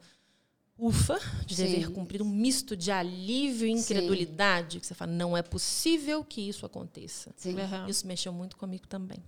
ufa, 0.78 1.18
de 1.44 1.56
Sim. 1.56 1.64
dever 1.64 1.90
cumprir, 1.90 2.22
um 2.22 2.28
misto 2.28 2.76
de 2.76 2.90
alívio 2.90 3.66
e 3.66 3.70
incredulidade, 3.72 4.78
que 4.80 4.86
você 4.86 4.94
fala, 4.94 5.10
não 5.12 5.36
é 5.36 5.42
possível 5.42 6.24
que 6.24 6.40
isso 6.48 6.64
aconteça. 6.64 7.32
Sim. 7.36 7.58
Aham. 7.60 7.88
Isso 7.88 8.06
mexeu 8.06 8.32
muito 8.32 8.56
comigo 8.56 8.86
também. 8.86 9.18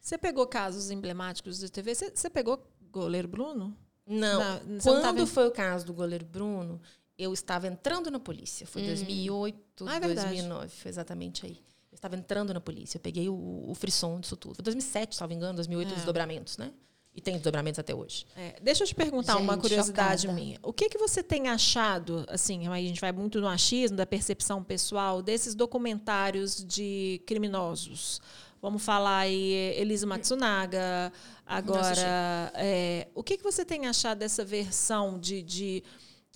Você 0.00 0.16
pegou 0.18 0.46
casos 0.46 0.90
emblemáticos 0.90 1.58
de 1.58 1.68
TV? 1.70 1.94
Você, 1.94 2.10
você 2.14 2.28
pegou 2.30 2.66
goleiro 2.90 3.28
Bruno? 3.28 3.76
Não. 4.06 4.40
Não, 4.40 4.58
você 4.58 4.66
não 4.68 4.80
Quando 4.80 5.02
tava- 5.02 5.26
foi 5.26 5.46
o 5.46 5.50
caso 5.50 5.84
do 5.86 5.92
goleiro 5.92 6.24
Bruno, 6.24 6.80
eu 7.18 7.32
estava 7.32 7.66
entrando 7.66 8.10
na 8.10 8.18
polícia. 8.18 8.66
Foi 8.66 8.82
2008, 8.82 9.86
Ah, 9.86 9.96
é 9.96 10.00
verdade. 10.00 10.28
2009. 10.28 10.68
Foi 10.68 10.88
exatamente 10.88 11.44
aí. 11.44 11.60
Eu 11.92 11.96
estava 11.96 12.16
entrando 12.16 12.54
na 12.54 12.60
polícia. 12.60 12.96
Eu 12.96 13.00
peguei 13.02 13.28
o, 13.28 13.64
o 13.68 13.74
frisson 13.74 14.18
disso 14.20 14.36
tudo. 14.36 14.54
Foi 14.56 14.62
2007, 14.62 15.14
se 15.16 15.20
não 15.20 15.28
me 15.28 15.34
engano, 15.34 15.54
2008, 15.56 15.88
É. 15.88 15.90
os 15.90 15.96
desdobramentos, 15.96 16.56
né? 16.56 16.72
E 17.18 17.20
tem 17.20 17.34
desdobramentos 17.34 17.80
até 17.80 17.92
hoje. 17.92 18.24
É, 18.36 18.54
deixa 18.62 18.84
eu 18.84 18.86
te 18.86 18.94
perguntar 18.94 19.38
uma 19.38 19.54
Gente, 19.54 19.62
curiosidade 19.62 20.22
chocada. 20.22 20.40
minha. 20.40 20.56
O 20.62 20.72
que, 20.72 20.88
que 20.88 20.96
você 20.98 21.20
tem 21.20 21.48
achado, 21.48 22.24
assim, 22.28 22.68
a 22.68 22.76
gente 22.76 23.00
vai 23.00 23.10
muito 23.10 23.40
no 23.40 23.48
achismo, 23.48 23.96
da 23.96 24.06
percepção 24.06 24.62
pessoal, 24.62 25.20
desses 25.20 25.52
documentários 25.52 26.64
de 26.64 27.20
criminosos? 27.26 28.20
Vamos 28.62 28.84
falar 28.84 29.18
aí, 29.18 29.52
Elisa 29.76 30.06
Matsunaga, 30.06 31.12
agora... 31.44 32.52
é, 32.54 33.08
o 33.16 33.24
que, 33.24 33.36
que 33.36 33.42
você 33.42 33.64
tem 33.64 33.88
achado 33.88 34.18
dessa 34.18 34.44
versão 34.44 35.18
de, 35.18 35.42
de, 35.42 35.82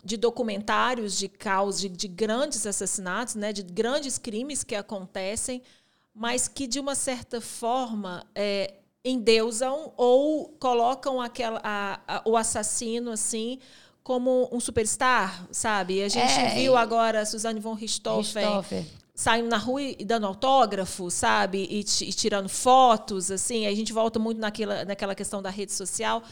de 0.02 0.16
documentários 0.16 1.16
de 1.16 1.28
caos, 1.28 1.78
de, 1.78 1.88
de 1.88 2.08
grandes 2.08 2.66
assassinatos, 2.66 3.36
né, 3.36 3.52
de 3.52 3.62
grandes 3.62 4.18
crimes 4.18 4.64
que 4.64 4.74
acontecem, 4.74 5.62
mas 6.12 6.48
que, 6.48 6.66
de 6.66 6.80
uma 6.80 6.96
certa 6.96 7.40
forma, 7.40 8.26
é, 8.34 8.81
endeusam 9.04 9.92
ou 9.96 10.48
colocam 10.60 11.20
aquela, 11.20 11.60
a- 11.62 12.00
a- 12.06 12.22
o 12.24 12.36
assassino 12.36 13.10
assim 13.10 13.58
como 14.02 14.48
um 14.52 14.58
superstar, 14.60 15.46
sabe? 15.52 16.02
A 16.02 16.08
gente 16.08 16.32
É, 16.32 16.54
viu 16.54 16.76
agora 16.76 17.20
a 17.20 17.26
Suzane 17.26 17.60
von 17.60 17.74
Richthofen 17.74 18.42
Christopher. 18.44 18.84
saindo 19.14 19.48
na 19.48 19.58
rua 19.58 19.80
e 19.82 20.04
dando 20.04 20.26
autógrafo, 20.26 21.10
sabe? 21.10 21.66
E, 21.70 21.80
e 21.80 22.12
tirando 22.12 22.48
fotos, 22.48 23.30
assim. 23.30 23.66
A 23.66 23.74
gente 23.74 23.92
volta 23.92 24.18
muito 24.18 24.38
naquela, 24.40 24.84
naquela 24.84 25.14
questão 25.14 25.40
da 25.40 25.50
rede 25.50 25.72
social. 25.72 26.22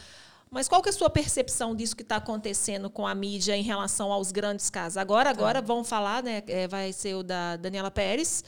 Mas 0.51 0.67
qual 0.67 0.83
que 0.83 0.89
é 0.89 0.91
a 0.91 0.93
sua 0.93 1.09
percepção 1.09 1.77
disso 1.77 1.95
que 1.95 2.03
está 2.03 2.17
acontecendo 2.17 2.91
com 2.91 3.07
a 3.07 3.15
mídia 3.15 3.57
em 3.57 3.63
relação 3.63 4.11
aos 4.11 4.33
grandes 4.33 4.69
casos? 4.69 4.97
Agora, 4.97 5.31
agora 5.31 5.63
vão 5.63 5.85
falar, 5.85 6.25
né? 6.25 6.43
é, 6.49 6.67
vai 6.67 6.93
ser 6.93 7.15
o 7.15 7.23
da 7.23 7.57
Daniela 7.57 7.91
Pérez, 7.91 8.43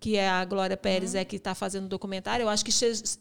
que 0.00 0.16
é 0.16 0.28
a 0.28 0.44
Glória 0.44 0.76
Pérez 0.76 1.14
é 1.14 1.24
que 1.24 1.36
está 1.36 1.54
fazendo 1.54 1.84
o 1.84 1.88
documentário. 1.88 2.42
Eu 2.42 2.48
acho 2.48 2.64
que 2.64 2.72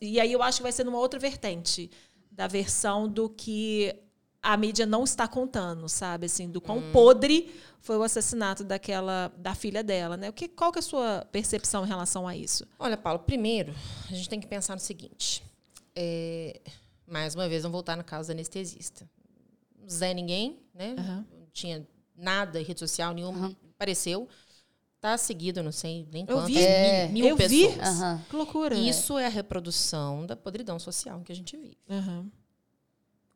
e 0.02 0.20
aí 0.20 0.34
eu 0.34 0.42
acho 0.42 0.58
que 0.58 0.64
vai 0.64 0.72
ser 0.72 0.84
numa 0.84 0.98
outra 0.98 1.20
vertente 1.20 1.92
da 2.32 2.48
versão 2.48 3.08
do 3.08 3.30
que 3.30 3.96
a 4.42 4.58
mídia 4.58 4.86
não 4.86 5.04
está 5.04 5.28
contando, 5.28 5.88
sabe? 5.88 6.26
Assim, 6.26 6.50
do 6.50 6.60
quão 6.60 6.92
podre 6.92 7.54
foi 7.80 7.98
o 7.98 8.04
assassinato 8.04 8.64
daquela 8.64 9.32
da 9.38 9.54
filha 9.54 9.84
dela, 9.84 10.18
né? 10.18 10.30
O 10.30 10.34
que, 10.34 10.48
qual 10.48 10.72
que 10.72 10.80
é 10.80 10.82
a 10.82 10.84
sua 10.84 11.28
percepção 11.32 11.86
em 11.86 11.88
relação 11.88 12.28
a 12.28 12.36
isso? 12.36 12.68
Olha, 12.80 12.98
Paulo, 12.98 13.20
primeiro, 13.20 13.74
a 14.10 14.14
gente 14.14 14.30
tem 14.30 14.40
que 14.40 14.48
pensar 14.48 14.74
no 14.74 14.82
seguinte. 14.82 15.44
É, 15.96 16.60
mais 17.08 17.36
uma 17.36 17.48
vez, 17.48 17.64
vamos 17.64 17.74
voltar 17.74 17.96
no 17.96 18.04
caso 18.04 18.28
da 18.30 18.34
anestesista. 18.34 19.08
Zé 19.90 20.14
Ninguém, 20.14 20.60
né? 20.74 20.96
Aham. 20.98 21.26
Não 21.32 21.48
tinha 21.54 21.88
nada 22.16 22.60
em 22.60 22.64
rede 22.64 22.80
social 22.80 23.14
nenhuma, 23.14 23.56
apareceu. 23.76 24.28
Tá 25.00 25.18
seguido, 25.18 25.62
não 25.62 25.72
sei 25.72 26.08
nem 26.12 26.24
Eu 26.28 26.36
quantas, 26.38 26.48
vi. 26.56 26.64
É. 26.64 27.08
mil, 27.10 27.14
mil 27.14 27.28
eu 27.28 27.36
vi. 27.48 27.68
pessoas. 27.68 27.88
Aham. 27.88 28.22
Que 28.30 28.36
loucura. 28.36 28.76
Isso 28.76 29.18
é 29.20 29.26
a 29.28 29.30
reprodução 29.30 30.26
da 30.26 30.36
podridão 30.36 30.80
social 30.80 31.22
que 31.22 31.32
a 31.32 31.36
gente 31.36 31.56
vive. 31.56 31.78
Aham, 31.90 32.26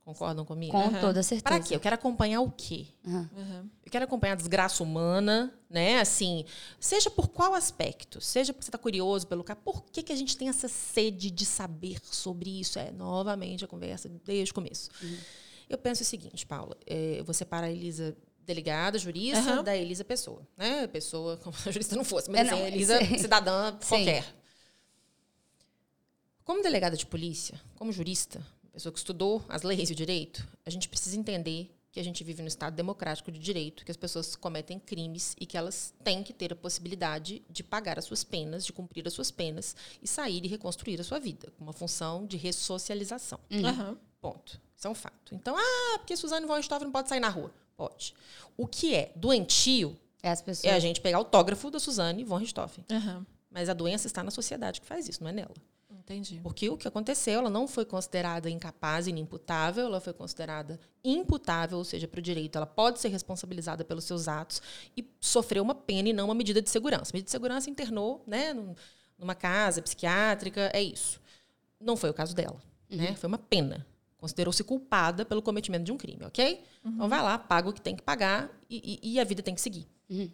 Concordam 0.09 0.43
comigo? 0.43 0.71
Com 0.71 0.87
Aham. 0.87 1.01
toda 1.01 1.21
certeza. 1.21 1.43
Para 1.43 1.59
quê? 1.59 1.75
Eu 1.75 1.79
quero 1.79 1.93
acompanhar 1.93 2.41
o 2.41 2.49
quê? 2.49 2.87
Aham. 3.05 3.29
aham. 3.37 3.69
Eu 3.85 3.91
quero 3.91 4.05
acompanhar 4.05 4.33
a 4.33 4.35
desgraça 4.35 4.81
humana, 4.81 5.53
né? 5.69 5.99
Assim, 5.99 6.45
seja 6.79 7.11
por 7.11 7.27
qual 7.27 7.53
aspecto, 7.53 8.19
seja 8.19 8.51
porque 8.51 8.65
você 8.65 8.69
está 8.69 8.77
curioso 8.77 9.27
pelo 9.27 9.43
cara, 9.43 9.59
por 9.63 9.83
que, 9.85 10.01
que 10.01 10.11
a 10.11 10.15
gente 10.15 10.35
tem 10.35 10.49
essa 10.49 10.67
sede 10.67 11.29
de 11.29 11.45
saber 11.45 11.99
sobre 12.03 12.59
isso? 12.59 12.79
É, 12.79 12.89
novamente, 12.91 13.63
a 13.63 13.67
conversa 13.67 14.09
desde 14.25 14.51
o 14.51 14.55
começo. 14.55 14.89
Eu 15.69 15.77
penso 15.77 16.01
o 16.01 16.05
seguinte, 16.05 16.43
Paula, 16.45 16.75
é, 16.87 17.19
eu 17.19 17.23
vou 17.23 17.33
separar 17.33 17.67
a 17.67 17.71
Elisa 17.71 18.17
delegada, 18.39 18.97
jurista, 18.97 19.61
da 19.61 19.77
Elisa 19.77 20.03
pessoa, 20.03 20.41
né? 20.57 20.87
Pessoa, 20.87 21.37
como 21.37 21.55
a 21.67 21.71
jurista 21.71 21.95
não 21.95 22.03
fosse, 22.03 22.31
mas 22.31 22.39
É, 22.39 22.43
assim, 22.51 22.59
não, 22.59 22.65
a 22.65 22.67
Elisa 22.67 22.99
sim. 23.05 23.17
cidadã 23.19 23.71
Sim. 23.73 23.87
qualquer. 23.87 24.25
Como 26.43 26.63
delegada 26.63 26.97
de 26.97 27.05
polícia, 27.05 27.61
como 27.75 27.91
jurista, 27.91 28.43
pessoa 28.69 28.91
que 28.93 28.99
estudou 28.99 29.43
as 29.49 29.63
leis 29.63 29.89
e 29.89 29.93
o 29.93 29.95
direito, 29.95 30.47
a 30.65 30.69
gente 30.69 30.87
precisa 30.89 31.17
entender 31.17 31.75
que 31.91 31.99
a 31.99 32.03
gente 32.03 32.23
vive 32.23 32.41
no 32.43 32.47
Estado 32.47 32.75
democrático 32.75 33.31
de 33.31 33.39
direito, 33.39 33.83
que 33.83 33.89
as 33.89 33.97
pessoas 33.97 34.35
cometem 34.35 34.77
crimes 34.79 35.35
e 35.39 35.45
que 35.45 35.57
elas 35.57 35.91
têm 36.03 36.21
que 36.23 36.31
ter 36.31 36.53
a 36.53 36.55
possibilidade 36.55 37.41
de 37.49 37.63
pagar 37.63 37.97
as 37.97 38.05
suas 38.05 38.23
penas, 38.23 38.63
de 38.63 38.71
cumprir 38.71 39.07
as 39.07 39.13
suas 39.13 39.31
penas 39.31 39.75
e 40.01 40.07
sair 40.07 40.45
e 40.45 40.47
reconstruir 40.47 41.01
a 41.01 41.03
sua 41.03 41.19
vida, 41.19 41.51
com 41.57 41.63
uma 41.63 41.73
função 41.73 42.27
de 42.27 42.37
ressocialização. 42.37 43.39
Aham. 43.51 43.97
Ponto. 44.21 44.61
Isso 44.77 44.85
é 44.87 44.89
um 44.89 44.95
fato. 44.95 45.33
Então, 45.33 45.55
ah, 45.57 45.97
porque 45.97 46.15
Suzane 46.15 46.45
von 46.45 46.55
Richthofen 46.55 46.85
não 46.85 46.91
pode 46.91 47.09
sair 47.09 47.19
na 47.19 47.29
rua. 47.29 47.51
Pode. 47.75 48.13
O 48.55 48.67
que 48.67 48.93
é 48.93 49.11
doentio 49.15 49.97
É 50.21 50.29
as 50.29 50.41
pessoas. 50.41 50.71
é 50.71 50.75
a 50.75 50.79
gente 50.79 51.01
pegar 51.01 51.17
o 51.17 51.21
autógrafo 51.21 51.71
da 51.71 51.79
Suzane 51.79 52.23
von 52.23 52.37
Richthofen. 52.37 52.85
Aham. 52.91 53.25
Mas 53.49 53.67
a 53.67 53.73
doença 53.73 54.05
está 54.05 54.23
na 54.23 54.29
sociedade 54.29 54.79
que 54.79 54.85
faz 54.85 55.09
isso, 55.09 55.23
não 55.23 55.29
é 55.31 55.33
nela. 55.33 55.55
Entendi. 56.09 56.39
Porque 56.41 56.67
o 56.69 56.75
que 56.75 56.87
aconteceu, 56.87 57.39
ela 57.39 57.49
não 57.51 57.67
foi 57.67 57.85
considerada 57.85 58.49
incapaz 58.49 59.05
e 59.05 59.11
inimputável, 59.11 59.85
ela 59.85 60.01
foi 60.01 60.11
considerada 60.11 60.79
imputável, 61.03 61.77
ou 61.77 61.83
seja, 61.85 62.07
para 62.07 62.17
o 62.17 62.21
direito, 62.21 62.55
ela 62.55 62.65
pode 62.65 62.99
ser 62.99 63.09
responsabilizada 63.09 63.85
pelos 63.85 64.05
seus 64.05 64.27
atos 64.27 64.59
e 64.97 65.05
sofreu 65.21 65.61
uma 65.61 65.75
pena 65.75 66.09
e 66.09 66.13
não 66.13 66.25
uma 66.25 66.33
medida 66.33 66.61
de 66.63 66.69
segurança. 66.69 67.11
Medida 67.13 67.25
de 67.25 67.31
segurança 67.31 67.69
internou, 67.69 68.23
né, 68.25 68.53
num- 68.55 68.73
numa 69.19 69.35
casa 69.35 69.81
psiquiátrica, 69.83 70.71
é 70.73 70.81
isso. 70.81 71.21
Não 71.79 71.95
foi 71.95 72.09
o 72.09 72.13
caso 72.13 72.33
dela, 72.35 72.59
né? 72.89 73.15
Foi 73.15 73.27
uma 73.27 73.37
pena. 73.37 73.85
Considerou-se 74.17 74.63
culpada 74.63 75.23
pelo 75.23 75.41
cometimento 75.43 75.83
de 75.85 75.91
um 75.91 75.97
crime, 75.97 76.25
ok? 76.25 76.63
Então 76.83 77.07
vai 77.07 77.21
lá, 77.21 77.37
paga 77.37 77.69
o 77.69 77.73
que 77.73 77.79
tem 77.81 77.95
que 77.95 78.01
pagar 78.01 78.49
e, 78.69 78.99
e- 79.03 79.13
e 79.13 79.19
a 79.19 79.23
vida 79.23 79.43
tem 79.43 79.53
que 79.53 79.61
seguir. 79.61 79.87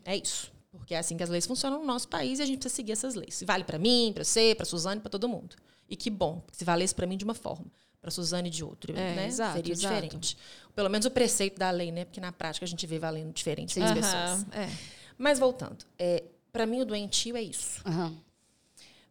É 0.06 0.16
isso. 0.16 0.52
Porque 0.78 0.94
é 0.94 0.98
assim 0.98 1.16
que 1.18 1.24
as 1.24 1.30
leis 1.30 1.46
funcionam 1.46 1.80
no 1.80 1.86
nosso 1.86 2.08
país 2.08 2.40
e 2.40 2.42
a 2.42 2.46
gente 2.46 2.60
precisa 2.60 2.76
seguir 2.76 2.92
essas 2.92 3.16
leis. 3.16 3.44
Vale 3.46 3.64
para 3.64 3.78
mim, 3.80 4.12
para 4.14 4.24
você, 4.24 4.54
para 4.56 4.66
Suzane, 4.66 5.02
para 5.02 5.10
todo 5.10 5.28
mundo. 5.30 5.56
E 5.90 5.96
que 5.96 6.10
bom, 6.10 6.40
porque 6.40 6.58
se 6.58 6.66
valesse 6.66 6.94
para 6.96 7.06
mim 7.08 7.16
de 7.18 7.24
uma 7.24 7.34
forma, 7.36 7.66
para 8.02 8.10
Suzane 8.12 8.50
de 8.50 8.64
outra, 8.64 8.92
É, 8.94 9.16
né? 9.16 9.28
exato, 9.28 9.56
Seria 9.56 9.74
exato. 9.74 9.94
diferente. 9.96 10.38
Pelo 10.76 10.90
menos 10.90 11.06
o 11.06 11.12
preceito 11.12 11.58
da 11.60 11.70
lei, 11.72 11.92
né? 11.92 12.06
Porque 12.06 12.20
na 12.22 12.32
prática 12.32 12.66
a 12.66 12.68
gente 12.68 12.86
vê 12.88 12.98
valendo 13.00 13.32
diferente 13.34 13.74
para 13.76 13.86
as 13.86 13.94
pessoas. 13.94 14.14
Aham, 14.14 14.48
É. 14.54 14.70
Mas 15.18 15.40
voltando, 15.40 15.86
é, 15.98 16.24
para 16.52 16.66
mim 16.66 16.82
o 16.82 16.86
doentio 16.86 17.38
é 17.38 17.42
isso. 17.42 17.82
Aham. 17.86 18.14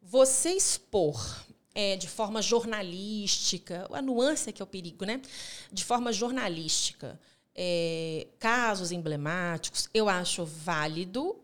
Você 0.02 0.50
expor 0.52 1.44
é, 1.74 1.96
de 1.96 2.08
forma 2.08 2.40
jornalística, 2.42 3.86
a 3.92 4.02
nuance 4.02 4.48
é 4.48 4.52
que 4.52 4.60
é 4.62 4.64
o 4.64 4.66
perigo, 4.66 5.04
né? 5.04 5.20
De 5.72 5.84
forma 5.84 6.12
jornalística, 6.12 7.18
é, 7.54 8.26
casos 8.38 8.92
emblemáticos, 8.92 9.88
eu 9.94 10.08
acho 10.08 10.44
válido, 10.44 11.36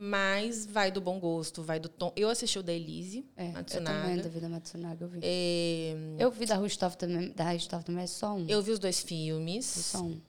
Mas 0.00 0.64
vai 0.66 0.90
do 0.92 1.00
bom 1.00 1.18
gosto, 1.18 1.62
vai 1.62 1.80
do 1.80 1.88
tom. 1.88 2.12
Eu 2.14 2.28
assisti 2.30 2.58
o 2.58 2.62
da 2.62 2.72
Elise 2.72 3.26
É, 3.36 3.48
eu 3.48 3.52
Matsunaga. 3.52 4.00
também 4.02 4.16
da 4.22 4.28
Vida 4.28 4.48
Matsunaga, 4.48 5.04
eu 5.04 5.08
vi. 5.08 5.20
É, 5.22 5.94
Eu 6.18 6.30
vi 6.30 6.46
da 6.46 6.54
Rustoff 6.56 6.96
também, 6.96 7.30
da 7.32 7.50
Rustoff 7.52 7.84
também, 7.84 8.04
é 8.04 8.06
só 8.06 8.34
um. 8.34 8.46
eu 8.48 8.62
vi 8.62 8.70
os 8.70 8.78
dois 8.78 9.00
filmes. 9.00 9.64
Só 9.66 10.02
um. 10.02 10.20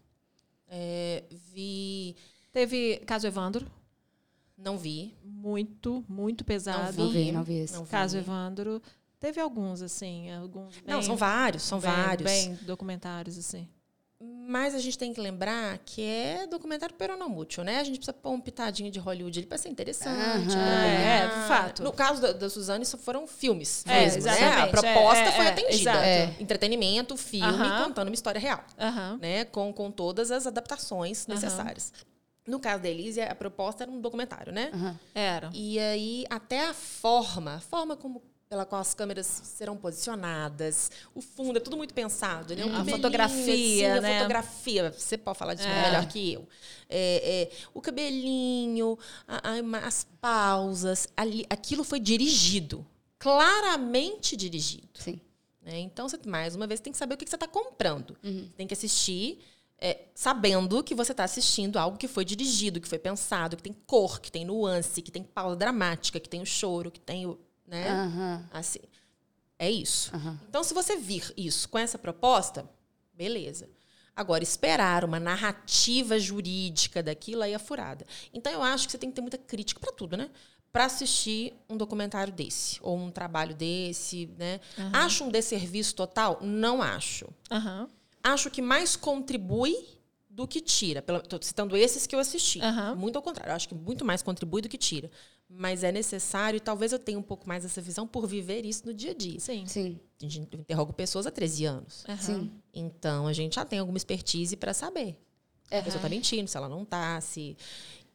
É, 0.67 1.23
vi. 1.53 2.15
Teve 2.51 2.97
caso 3.05 3.27
Evandro, 3.27 3.65
Não 4.57 4.77
vi. 4.77 5.13
muito, 5.23 6.03
muito 6.07 6.43
pesado. 6.43 6.97
Não 6.97 7.09
vi, 7.11 7.31
não 7.31 7.43
vi 7.43 7.53
esse. 7.59 7.73
Não 7.73 7.83
vi. 7.83 7.91
Caso 7.91 8.17
Evandro. 8.17 8.81
Teve 9.19 9.39
alguns, 9.41 9.81
assim, 9.81 10.31
alguns 10.31 10.75
Não, 10.87 10.99
bem- 10.99 11.03
são 11.05 11.15
vários, 11.17 11.63
são 11.63 11.79
bem- 11.79 11.91
vários. 11.91 12.31
Bem 12.31 12.55
documentários, 12.63 13.37
assim. 13.37 13.67
Mas 14.21 14.75
a 14.75 14.79
gente 14.79 14.97
tem 14.97 15.13
que 15.13 15.21
lembrar 15.21 15.77
que 15.85 16.03
é 16.03 16.45
documentário 16.45 16.93
peronomútil, 16.93 17.63
né? 17.63 17.79
A 17.79 17.83
gente 17.85 17.97
precisa 17.97 18.11
pôr 18.11 18.31
um 18.31 18.41
pitadinho 18.41 18.91
de 18.91 18.99
Hollywood 18.99 19.39
ali 19.39 19.47
para 19.47 19.57
ser 19.57 19.69
interessante. 19.69 20.53
Pra 20.55 20.61
É, 20.61 21.27
de 21.27 21.47
fato. 21.47 21.83
No 21.83 21.93
caso 21.93 22.21
da, 22.21 22.33
da 22.33 22.49
Suzane, 22.49 22.83
isso 22.83 22.97
foram 22.97 23.25
filmes 23.25 23.85
É, 23.87 24.01
mesmo, 24.01 24.23
né? 24.23 24.61
A 24.63 24.67
proposta 24.67 25.23
É, 25.23 25.27
é, 25.27 25.31
foi 25.31 25.45
é, 25.45 25.49
atendida. 25.49 25.73
exato. 25.73 25.99
É. 26.03 26.35
Entretenimento, 26.39 27.15
filme, 27.15 27.47
Aham. 27.47 27.85
contando 27.85 28.09
uma 28.09 28.13
história 28.13 28.39
real. 28.39 28.61
Aham. 28.77 29.17
né, 29.21 29.45
com, 29.45 29.71
com 29.71 29.89
todas 29.89 30.31
as 30.31 30.45
adaptações 30.45 31.25
necessárias. 31.25 31.93
No 32.45 32.59
caso 32.59 32.81
da 32.83 32.89
Elise, 32.89 33.21
a 33.21 33.35
proposta 33.35 33.83
era 33.83 33.91
um 33.91 34.01
documentário, 34.01 34.51
né? 34.51 34.71
Era. 35.15 35.49
E 35.53 35.79
aí, 35.79 36.25
até 36.29 36.67
a 36.67 36.73
forma, 36.73 37.55
a 37.55 37.59
forma 37.61 37.95
como 37.95 38.21
pela 38.49 38.65
qual 38.65 38.81
as 38.81 38.95
câmeras 38.95 39.27
serão 39.27 39.77
posicionadas, 39.77 40.89
o 41.13 41.21
fundo, 41.21 41.57
é 41.57 41.59
tudo 41.59 41.77
muito 41.77 41.93
pensado. 41.93 42.55
Né? 42.55 42.63
A 42.63 42.83
fotografia, 42.83 43.93
assim, 43.93 44.01
né? 44.01 44.15
A 44.15 44.17
fotografia, 44.17 44.91
você 44.91 45.17
pode 45.19 45.37
falar 45.37 45.53
disso 45.53 45.67
É. 45.67 45.83
melhor 45.83 46.07
que 46.07 46.33
eu. 46.33 46.47
É, 46.89 47.41
é, 47.43 47.51
o 47.75 47.79
cabelinho, 47.79 48.97
a- 49.27 49.51
a- 49.51 49.87
as 49.87 50.07
pausas, 50.19 51.07
ali, 51.15 51.45
aquilo 51.47 51.83
foi 51.83 51.99
dirigido. 51.99 52.83
Claramente 53.19 54.35
dirigido. 54.35 54.87
Sim. 54.95 55.21
né? 55.61 55.77
Então, 55.81 56.09
você, 56.09 56.17
mais 56.25 56.55
uma 56.55 56.65
vez, 56.65 56.79
tem 56.79 56.91
que 56.91 56.97
saber 56.97 57.13
o 57.13 57.17
que 57.17 57.25
que 57.25 57.29
você 57.29 57.35
está 57.35 57.47
comprando. 57.47 58.17
Uhum. 58.23 58.49
Tem 58.57 58.65
que 58.65 58.73
assistir 58.73 59.39
é, 59.81 60.05
sabendo 60.15 60.83
que 60.83 60.95
você 60.95 61.11
está 61.11 61.23
assistindo 61.23 61.77
algo 61.77 61.97
que 61.97 62.07
foi 62.07 62.25
dirigido, 62.25 62.81
que 62.81 62.87
foi 62.87 62.97
pensado, 62.99 63.55
que 63.55 63.63
tem 63.63 63.73
cor, 63.85 64.19
que 64.19 64.31
tem 64.31 64.43
nuance, 64.43 65.01
que 65.01 65.11
tem 65.11 65.21
pausa 65.23 65.55
dramática, 65.55 66.19
que 66.19 66.27
tem 66.27 66.41
o 66.41 66.45
choro, 66.45 66.89
que 66.89 66.99
tem 66.99 67.25
o. 67.27 67.37
Né? 67.69 67.87
Aham. 67.89 68.49
Assim. 68.51 68.79
É 69.59 69.69
isso. 69.69 70.15
Aham. 70.15 70.39
Então, 70.49 70.63
se 70.63 70.73
você 70.73 70.95
vir 70.97 71.31
isso 71.37 71.69
com 71.69 71.77
essa 71.77 71.97
proposta, 71.99 72.67
beleza. 73.13 73.69
Agora, 74.15 74.43
esperar 74.43 75.05
uma 75.05 75.19
narrativa 75.19 76.17
jurídica 76.19 77.03
daquilo 77.03 77.43
aí 77.43 77.53
é 77.53 77.59
furada. 77.59 78.05
Então, 78.33 78.51
eu 78.51 78.63
acho 78.63 78.85
que 78.87 78.91
você 78.91 78.97
tem 78.97 79.09
que 79.09 79.15
ter 79.15 79.21
muita 79.21 79.37
crítica 79.37 79.79
para 79.79 79.91
tudo, 79.93 80.17
né? 80.17 80.29
Para 80.71 80.85
assistir 80.85 81.53
um 81.69 81.77
documentário 81.77 82.33
desse, 82.33 82.79
ou 82.81 82.97
um 82.97 83.11
trabalho 83.11 83.55
desse, 83.55 84.27
né? 84.37 84.59
Acho 84.93 85.23
um 85.23 85.29
desserviço 85.29 85.95
total? 85.95 86.39
Não 86.41 86.81
acho. 86.81 87.27
Aham. 87.51 87.87
Acho 88.23 88.49
que 88.49 88.61
mais 88.61 88.95
contribui 88.95 89.75
do 90.29 90.47
que 90.47 90.61
tira. 90.61 91.03
Estou 91.23 91.39
citando 91.41 91.75
esses 91.77 92.05
que 92.05 92.15
eu 92.15 92.19
assisti. 92.19 92.61
Aham. 92.61 92.95
Muito 92.95 93.15
ao 93.15 93.21
contrário. 93.21 93.53
Acho 93.53 93.67
que 93.67 93.75
muito 93.75 94.03
mais 94.05 94.21
contribui 94.21 94.61
do 94.61 94.69
que 94.69 94.77
tira. 94.77 95.09
Mas 95.51 95.83
é 95.83 95.91
necessário, 95.91 96.57
e 96.57 96.59
talvez 96.59 96.91
eu 96.91 96.99
tenha 96.99 97.17
um 97.17 97.23
pouco 97.23 97.47
mais 97.47 97.65
essa 97.65 97.81
visão 97.81 98.07
por 98.07 98.27
viver 98.27 98.65
isso 98.65 98.85
no 98.85 98.93
dia 98.93 99.11
a 99.11 99.13
dia. 99.15 99.39
Sim. 99.39 99.65
Sim. 99.65 99.99
A 100.21 100.27
gente 100.27 100.55
interroga 100.55 100.93
pessoas 100.93 101.25
há 101.25 101.31
13 101.31 101.65
anos. 101.65 102.03
Aham. 102.07 102.17
Sim. 102.17 102.51
Então, 102.73 103.25
a 103.25 103.33
gente 103.33 103.55
já 103.55 103.65
tem 103.65 103.79
alguma 103.79 103.97
expertise 103.97 104.55
para 104.55 104.73
saber. 104.73 105.17
Se 105.67 105.75
a 105.75 105.81
pessoa 105.83 105.97
está 105.99 106.09
mentindo, 106.09 106.47
se 106.47 106.55
ela 106.55 106.69
não 106.69 106.83
está, 106.83 107.19
se... 107.21 107.57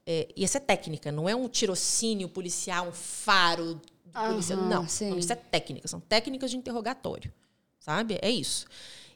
É, 0.07 0.29
e 0.37 0.45
essa 0.45 0.59
é 0.59 0.61
técnica, 0.61 1.11
não 1.11 1.29
é 1.29 1.35
um 1.35 1.49
tirocínio 1.49 2.29
policial, 2.29 2.89
um 2.89 2.93
faro 2.93 3.81
policial. 4.13 4.61
Não, 4.63 4.87
sim. 4.87 5.11
não, 5.11 5.19
isso 5.19 5.33
é 5.33 5.37
técnica. 5.37 5.89
São 5.89 5.99
técnicas 5.99 6.51
de 6.51 6.57
interrogatório, 6.57 7.33
sabe? 7.81 8.19
É 8.23 8.31
isso. 8.31 8.67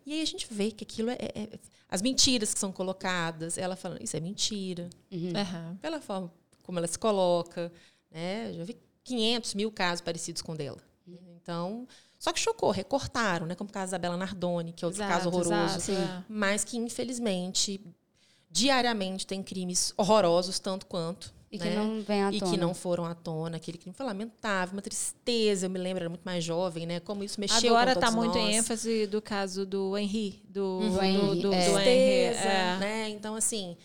E 0.05 0.15
aí 0.15 0.23
a 0.23 0.25
gente 0.25 0.47
vê 0.51 0.71
que 0.73 0.85
aquilo 0.85 1.11
é... 1.11 1.15
é- 1.21 1.33
é- 1.43 1.59
as 1.91 2.03
mentiras 2.03 2.53
que 2.53 2.61
são 2.61 2.71
colocadas, 2.71 3.57
ela 3.57 3.75
falando, 3.75 4.03
isso 4.03 4.15
é 4.15 4.21
mentira. 4.21 4.91
Aham. 5.35 5.79
Pela 5.81 6.01
forma 6.03 6.31
como 6.63 6.79
ela 6.79 6.87
se 6.87 6.99
coloca, 6.99 7.73
né? 8.11 8.53
Já 8.53 8.65
vi 8.65 8.77
500 9.05 9.55
mil 9.55 9.71
casos 9.73 10.01
parecidos 10.01 10.43
com 10.43 10.53
o 10.53 10.57
dela. 10.57 10.79
Então... 11.43 11.87
Só 12.21 12.33
que 12.33 12.41
chocou, 12.41 12.73
recortaram, 12.73 13.47
né? 13.47 13.55
Como 13.55 13.71
o 13.71 13.73
caso 13.73 13.93
da 13.93 13.99
Bela 13.99 14.17
Nardoni, 14.17 14.73
que 14.73 14.85
é 14.85 14.89
outro 14.89 15.01
caso 15.01 15.29
Exato, 15.29 15.37
horroroso 15.37 15.93
exato, 15.93 16.25
mas 16.29 16.65
que 16.65 16.77
infelizmente 16.77 17.81
diariamente 18.51 19.25
tem 19.25 19.41
crimes 19.41 19.93
horrorosos 19.97 20.59
tanto 20.59 20.87
quanto 20.87 21.33
E 21.51 21.59
que 21.59 21.65
né? 21.69 21.77
não 21.77 22.03
vem 22.03 22.25
à 22.25 22.33
e 22.33 22.39
tona. 22.41 22.51
que 22.51 22.57
não 22.59 22.75
foram 22.75 23.05
à 23.05 23.15
tona 23.15 23.57
aquele 23.59 23.79
crime 23.79 23.95
foi 23.95 24.05
lamentável 24.07 24.73
uma 24.73 24.83
tristeza 24.83 25.67
eu 25.67 25.71
me 25.71 25.79
lembro 25.79 26.03
era 26.03 26.09
muito 26.09 26.23
mais 26.25 26.43
jovem 26.43 26.87
né 26.87 26.99
como 26.99 27.23
isso 27.23 27.39
mexeu 27.39 27.77
Agora 27.77 27.93
com 27.95 28.01
está 28.01 28.11
todos 28.11 28.25
muito 28.25 28.39
nós. 28.39 28.49
em 28.51 28.57
ênfase 28.57 29.07
do 29.07 29.21
caso 29.23 29.65
do 29.67 29.97
Henry, 29.97 30.43
do, 30.49 30.81
Do 30.81 30.91
do, 30.91 31.03
Henry, 31.05 31.41
do, 31.43 31.51
do 31.51 31.53
é. 31.55 31.59
Henry. 31.59 31.75
tristeza 31.75 32.49
É. 32.49 32.77
né 32.79 33.09
então 33.11 33.35
assim 33.37 33.77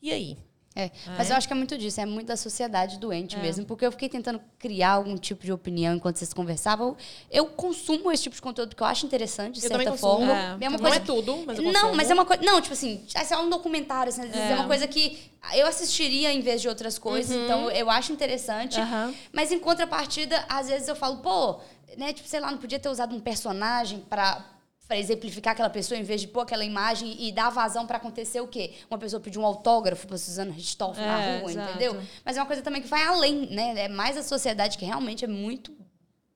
e 0.00 0.12
aí 0.12 0.38
É, 0.80 0.92
mas 1.16 1.28
eu 1.28 1.34
acho 1.34 1.48
que 1.48 1.52
é 1.52 1.56
muito 1.56 1.76
disso, 1.76 2.00
é 2.00 2.06
muito 2.06 2.28
da 2.28 2.36
sociedade 2.36 2.98
doente 3.00 3.34
É. 3.34 3.40
mesmo, 3.42 3.64
porque 3.66 3.84
eu 3.84 3.90
fiquei 3.90 4.08
tentando 4.08 4.40
criar 4.60 4.90
algum 4.92 5.16
tipo 5.16 5.44
de 5.44 5.52
opinião 5.52 5.96
enquanto 5.96 6.18
vocês 6.18 6.32
conversavam. 6.32 6.96
Eu 7.28 7.46
consumo 7.46 8.12
esse 8.12 8.22
tipo 8.22 8.36
de 8.36 8.40
conteúdo 8.42 8.68
porque 8.68 8.82
eu 8.84 8.86
acho 8.86 9.04
interessante, 9.04 9.58
de 9.58 9.66
Eu 9.66 9.68
certa 9.68 9.96
forma. 9.96 10.32
É. 10.32 10.56
É 10.60 10.68
uma 10.68 10.70
não 10.70 10.78
coisa 10.78 10.96
é 10.96 11.00
tudo 11.00 11.42
mas 11.44 11.58
eu 11.58 11.64
Não, 11.64 11.72
consumo. 11.72 11.96
mas 11.96 12.10
é 12.10 12.14
uma 12.14 12.24
coisa. 12.24 12.42
Não, 12.44 12.60
tipo 12.60 12.74
assim, 12.74 13.02
esse 13.12 13.34
é 13.34 13.38
um 13.38 13.50
documentário, 13.50 14.10
assim, 14.10 14.20
às 14.22 14.28
vezes 14.28 14.40
é. 14.42 14.52
É. 14.52 14.54
uma 14.54 14.68
coisa 14.68 14.86
que 14.86 15.18
eu 15.54 15.66
assistiria 15.66 16.32
em 16.32 16.40
vez 16.40 16.62
de 16.62 16.68
outras 16.68 16.96
coisas, 16.96 17.34
Uhum. 17.36 17.44
então 17.44 17.70
eu 17.72 17.90
acho 17.90 18.12
interessante. 18.12 18.78
Aham. 18.78 19.12
Mas 19.32 19.50
em 19.50 19.58
contrapartida, 19.58 20.44
às 20.48 20.68
vezes 20.68 20.86
eu 20.86 20.94
falo, 20.94 21.16
pô, 21.18 21.58
né, 21.96 22.12
tipo, 22.12 22.28
sei 22.28 22.38
lá, 22.38 22.52
não 22.52 22.58
podia 22.58 22.78
ter 22.78 22.88
usado 22.88 23.16
um 23.16 23.20
personagem 23.20 23.98
pra. 24.08 24.44
Pra 24.88 24.96
exemplificar 24.96 25.52
aquela 25.52 25.68
pessoa, 25.68 26.00
em 26.00 26.02
vez 26.02 26.22
de 26.22 26.28
pôr 26.28 26.40
aquela 26.40 26.64
imagem 26.64 27.14
e 27.20 27.30
dar 27.30 27.50
vazão 27.50 27.86
pra 27.86 27.98
acontecer 27.98 28.40
o 28.40 28.48
quê? 28.48 28.72
Uma 28.90 28.96
pessoa 28.98 29.20
pedir 29.20 29.38
um 29.38 29.44
autógrafo 29.44 30.06
pra 30.06 30.16
Suzana 30.16 30.50
Ristoff 30.50 30.98
na 30.98 31.22
É, 31.22 31.38
rua, 31.40 31.50
exato. 31.50 31.70
entendeu? 31.70 32.00
Mas 32.24 32.38
é 32.38 32.40
uma 32.40 32.46
coisa 32.46 32.62
também 32.62 32.80
que 32.80 32.88
vai 32.88 33.02
além, 33.04 33.46
né? 33.50 33.74
É 33.84 33.88
mais 33.88 34.16
a 34.16 34.22
sociedade 34.22 34.78
que 34.78 34.86
realmente 34.86 35.26
é 35.26 35.28
muito 35.28 35.76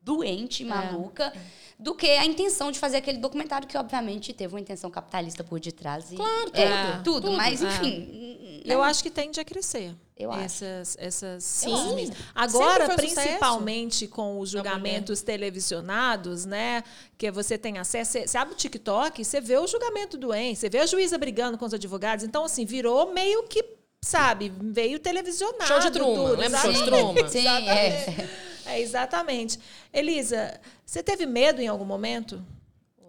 doente, 0.03 0.65
maluca, 0.65 1.33
do 1.79 1.95
que 1.95 2.07
a 2.07 2.27
intenção 2.27 2.71
de 2.71 2.79
fazer 2.79 2.99
aquele 2.99 3.19
documentário 3.19 3.67
que, 3.67 3.77
obviamente, 3.79 4.33
teve 4.33 4.53
uma 4.55 4.61
intenção 4.61 4.91
capitalista 4.91 5.43
por 5.43 5.59
detrás. 5.59 6.13
E, 6.13 6.17
Claro, 6.17 6.51
é, 6.53 6.67
tudo. 6.93 7.03
tudo, 7.05 7.21
Tudo, 7.29 7.37
mas 7.37 7.63
é. 7.63 7.67
enfim. 7.69 8.63
Eu 8.65 8.83
acho 8.83 9.03
que 9.03 9.11
tende 9.11 9.41
a 9.41 9.45
crescer. 9.45 9.95
Eu 10.23 10.33
acho. 10.33 10.45
essas, 10.45 10.97
essas 10.99 11.45
Sim. 11.45 12.11
Agora, 12.35 12.85
sucesso. 12.91 12.97
principalmente 12.97 14.07
com 14.07 14.39
os 14.39 14.51
julgamentos 14.51 15.23
televisionados, 15.23 16.45
né? 16.45 16.83
Que 17.17 17.31
você 17.31 17.57
tem 17.59 17.79
acesso. 17.79 18.19
Você, 18.27 18.37
abre 18.39 18.55
o 18.55 18.57
TikTok, 18.57 19.25
você 19.25 19.41
vê 19.41 19.57
o 19.59 19.67
julgamento 19.67 20.17
do 20.17 20.33
EN, 20.35 20.55
você 20.55 20.69
vê 20.69 20.79
a 20.79 20.87
juíza 20.87 21.17
brigando 21.19 21.57
com 21.59 21.65
os 21.65 21.75
advogados. 21.75 22.25
Então, 22.25 22.45
assim, 22.45 22.65
virou 22.65 23.13
meio 23.13 23.45
que, 23.45 23.65
sabe, 24.03 24.53
veio 24.61 24.99
televisionado. 24.99 25.67
Show 25.67 25.81
de 25.81 25.91
Truman, 25.91 26.15
tudo, 26.15 26.41
lembra 26.41 26.59
show 26.61 26.73
de 26.73 26.79
exatamente. 26.79 27.15
Truman? 27.15 27.29
Sim, 27.29 27.39
Exatamente. 27.41 28.21
é. 28.21 28.29
É, 28.65 28.81
exatamente. 28.81 29.59
Elisa, 29.93 30.61
você 30.87 31.03
teve 31.03 31.27
medo 31.27 31.61
em 31.61 31.67
algum 31.67 31.85
momento? 31.85 32.41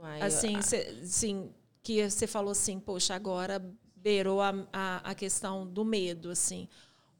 Uai, 0.01 0.21
Assim, 0.21 0.55
a- 0.57 0.61
cê, 0.63 0.97
assim, 1.03 1.51
que 1.83 2.09
você 2.09 2.25
falou 2.25 2.51
assim, 2.51 2.79
poxa, 2.79 3.13
agora 3.13 3.63
beirou 3.95 4.41
a, 4.41 4.53
a, 4.73 5.11
a 5.11 5.15
questão 5.15 5.65
do 5.67 5.85
medo, 5.85 6.31
assim. 6.31 6.67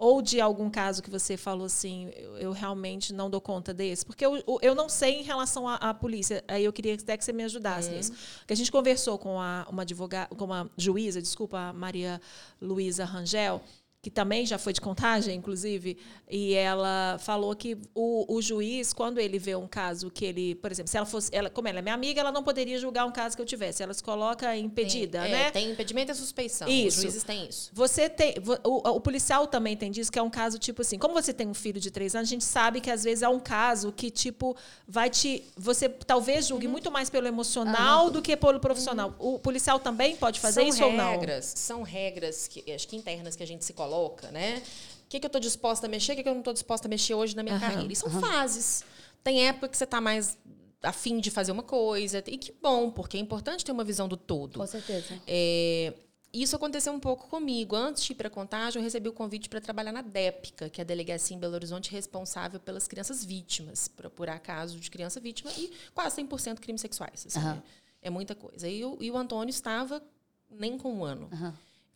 Ou 0.06 0.22
de 0.22 0.42
algum 0.42 0.70
caso 0.70 1.02
que 1.02 1.10
você 1.10 1.38
falou 1.38 1.66
assim, 1.66 2.10
eu, 2.16 2.38
eu 2.38 2.52
realmente 2.52 3.14
não 3.14 3.30
dou 3.30 3.40
conta 3.40 3.74
desse? 3.74 4.06
Porque 4.06 4.26
eu, 4.26 4.36
eu- 4.62 4.76
não 4.76 4.90
sei 4.90 5.22
em 5.22 5.24
relação 5.24 5.66
à, 5.68 5.76
à 5.76 5.94
polícia. 5.94 6.44
Aí 6.48 6.66
eu 6.66 6.74
queria 6.74 6.94
até 6.96 7.16
que 7.16 7.24
você 7.24 7.32
me 7.32 7.44
ajudasse 7.44 7.90
nisso. 7.96 8.12
Porque 8.40 8.52
a 8.52 8.56
gente 8.58 8.70
conversou 8.72 9.18
com 9.18 9.40
a, 9.40 9.66
uma 9.70 9.84
advogada, 9.84 10.36
com 10.36 10.44
uma 10.44 10.70
juíza, 10.78 11.22
desculpa, 11.22 11.58
a 11.70 11.74
Maria 11.74 12.20
Luísa 12.62 13.06
Rangel, 13.06 13.62
que 14.04 14.12
também 14.12 14.46
já 14.46 14.58
foi 14.58 14.74
de 14.74 14.82
contagem, 14.82 15.34
inclusive, 15.34 15.98
e 16.30 16.54
ela 16.54 17.18
falou 17.20 17.56
que 17.56 17.78
o, 17.96 18.36
o 18.36 18.42
juiz, 18.42 18.92
quando 18.92 19.18
ele 19.18 19.40
vê 19.40 19.56
um 19.56 19.66
caso 19.66 20.12
que 20.12 20.26
ele, 20.26 20.56
por 20.56 20.70
exemplo, 20.70 20.92
se 20.92 20.98
ela 20.98 21.06
fosse, 21.06 21.30
ela, 21.34 21.50
como 21.50 21.70
ela 21.70 21.80
é 21.80 21.82
minha 21.82 21.96
amiga, 21.96 22.20
ela 22.20 22.32
não 22.32 22.44
poderia 22.44 22.78
julgar 22.78 23.06
um 23.06 23.12
caso 23.14 23.34
que 23.38 23.42
eu 23.42 23.46
tivesse. 23.46 23.82
Ela 23.82 23.94
se 23.94 24.04
coloca 24.04 24.56
impedida, 24.58 25.22
tem, 25.22 25.32
né? 25.32 25.48
é, 25.48 25.52
tem 25.52 25.72
impedimento 25.72 26.12
e 26.12 26.16
suspeição 26.16 26.68
Isso. 26.68 26.98
os 26.98 27.04
juízes 27.04 27.24
têm 27.24 27.48
isso 27.48 27.72
Você 27.74 28.10
tem. 28.10 28.36
O, 28.66 28.90
o 28.90 29.00
policial 29.00 29.48
também 29.48 29.78
tem 29.78 29.90
disso, 29.90 30.12
que 30.12 30.20
é 30.20 30.22
um 30.22 30.30
caso, 30.30 30.60
tipo 30.60 30.82
assim, 30.82 30.98
como 31.00 31.14
você 31.14 31.32
tem 31.32 31.48
um 31.48 31.54
filho 31.54 31.80
de 31.80 31.90
três 31.90 32.14
anos, 32.14 32.28
a 32.28 32.32
gente 32.32 32.44
sabe 32.44 32.82
que 32.82 32.92
às 32.92 33.06
vezes 33.06 33.22
é 33.22 33.30
um 33.30 33.40
caso 33.40 33.94
que, 33.94 34.12
tipo, 34.12 34.54
vai 34.86 35.10
te. 35.10 35.46
Você 35.56 35.88
talvez 35.88 36.44
Uhum. 36.44 36.50
julgue 36.50 36.68
muito 36.68 36.92
mais 36.92 37.10
pelo 37.10 37.26
emocional 37.26 38.10
do 38.10 38.22
que 38.22 38.36
pelo 38.36 38.60
profissional. 38.60 39.16
O 39.18 39.40
policial 39.40 39.80
também 39.80 40.18
pode 40.18 40.42
fazer 40.42 40.62
são 40.62 40.70
isso 40.70 40.84
ou 40.84 40.92
não? 40.92 41.12
regras, 41.12 41.54
São 41.56 41.84
regras, 41.84 42.48
que, 42.50 42.70
acho 42.70 42.86
que 42.86 42.98
internas 42.98 43.36
que 43.36 43.44
a 43.44 43.48
gente 43.48 43.64
se 43.64 43.72
coloca, 43.72 43.93
né? 44.32 44.62
O 45.06 45.10
que, 45.10 45.20
que 45.20 45.26
eu 45.26 45.28
estou 45.28 45.42
disposta 45.42 45.86
a 45.86 45.90
mexer, 45.90 46.14
o 46.14 46.16
que, 46.16 46.24
que 46.24 46.30
eu 46.30 46.34
não 46.34 46.42
estou 46.42 46.54
disposta 46.54 46.88
a 46.88 46.90
mexer 46.90 47.14
hoje 47.14 47.36
na 47.36 47.44
minha 47.44 47.56
Aham, 47.56 47.68
carreira. 47.68 47.94
E 47.94 47.96
são 47.96 48.10
fases. 48.10 48.84
Tem 49.24 49.48
época 49.48 49.70
que 49.70 49.78
você 49.78 49.84
está 49.84 50.02
mais 50.02 50.38
afim 50.82 51.20
de 51.20 51.32
fazer 51.32 51.52
uma 51.52 51.64
coisa. 51.64 52.24
E 52.28 52.38
que 52.38 52.52
bom, 52.52 52.92
porque 52.92 53.18
é 53.18 53.20
importante 53.20 53.64
ter 53.64 53.72
uma 53.72 53.84
visão 53.84 54.08
do 54.08 54.18
todo. 54.18 54.60
Com 54.60 54.68
certeza. 54.68 55.20
É, 55.28 55.94
isso 56.34 56.56
aconteceu 56.56 56.92
um 56.92 57.00
pouco 57.00 57.28
comigo. 57.28 57.76
Antes 57.76 58.04
de 58.04 58.12
ir 58.12 58.16
para 58.16 58.28
Contagem, 58.30 58.80
eu 58.80 58.84
recebi 58.84 59.08
o 59.08 59.14
convite 59.14 59.48
para 59.48 59.62
trabalhar 59.62 59.92
na 59.92 60.02
DEPCA, 60.02 60.68
que 60.68 60.82
é 60.82 60.84
a 60.84 60.86
delegacia 60.86 61.38
em 61.38 61.40
Belo 61.40 61.54
Horizonte 61.54 61.92
responsável 61.92 62.60
pelas 62.60 62.88
crianças 62.88 63.24
vítimas, 63.24 63.88
para 63.88 64.08
apurar 64.08 64.40
casos 64.40 64.82
de 64.82 64.90
criança 64.90 65.20
vítima 65.20 65.52
e 65.58 65.72
quase 65.94 66.22
100% 66.24 66.60
crimes 66.60 66.82
sexuais. 66.82 67.26
Assim, 67.28 67.40
Aham. 67.40 67.62
é, 68.02 68.08
é 68.08 68.10
muita 68.10 68.34
coisa. 68.34 68.68
E 68.68 68.84
o, 68.84 68.98
e 69.00 69.12
o 69.12 69.18
Antônio 69.18 69.52
estava 69.52 70.02
nem 70.50 70.76
com 70.78 70.92
um 70.92 71.06
ano. 71.06 71.30
Aham. 71.32 71.54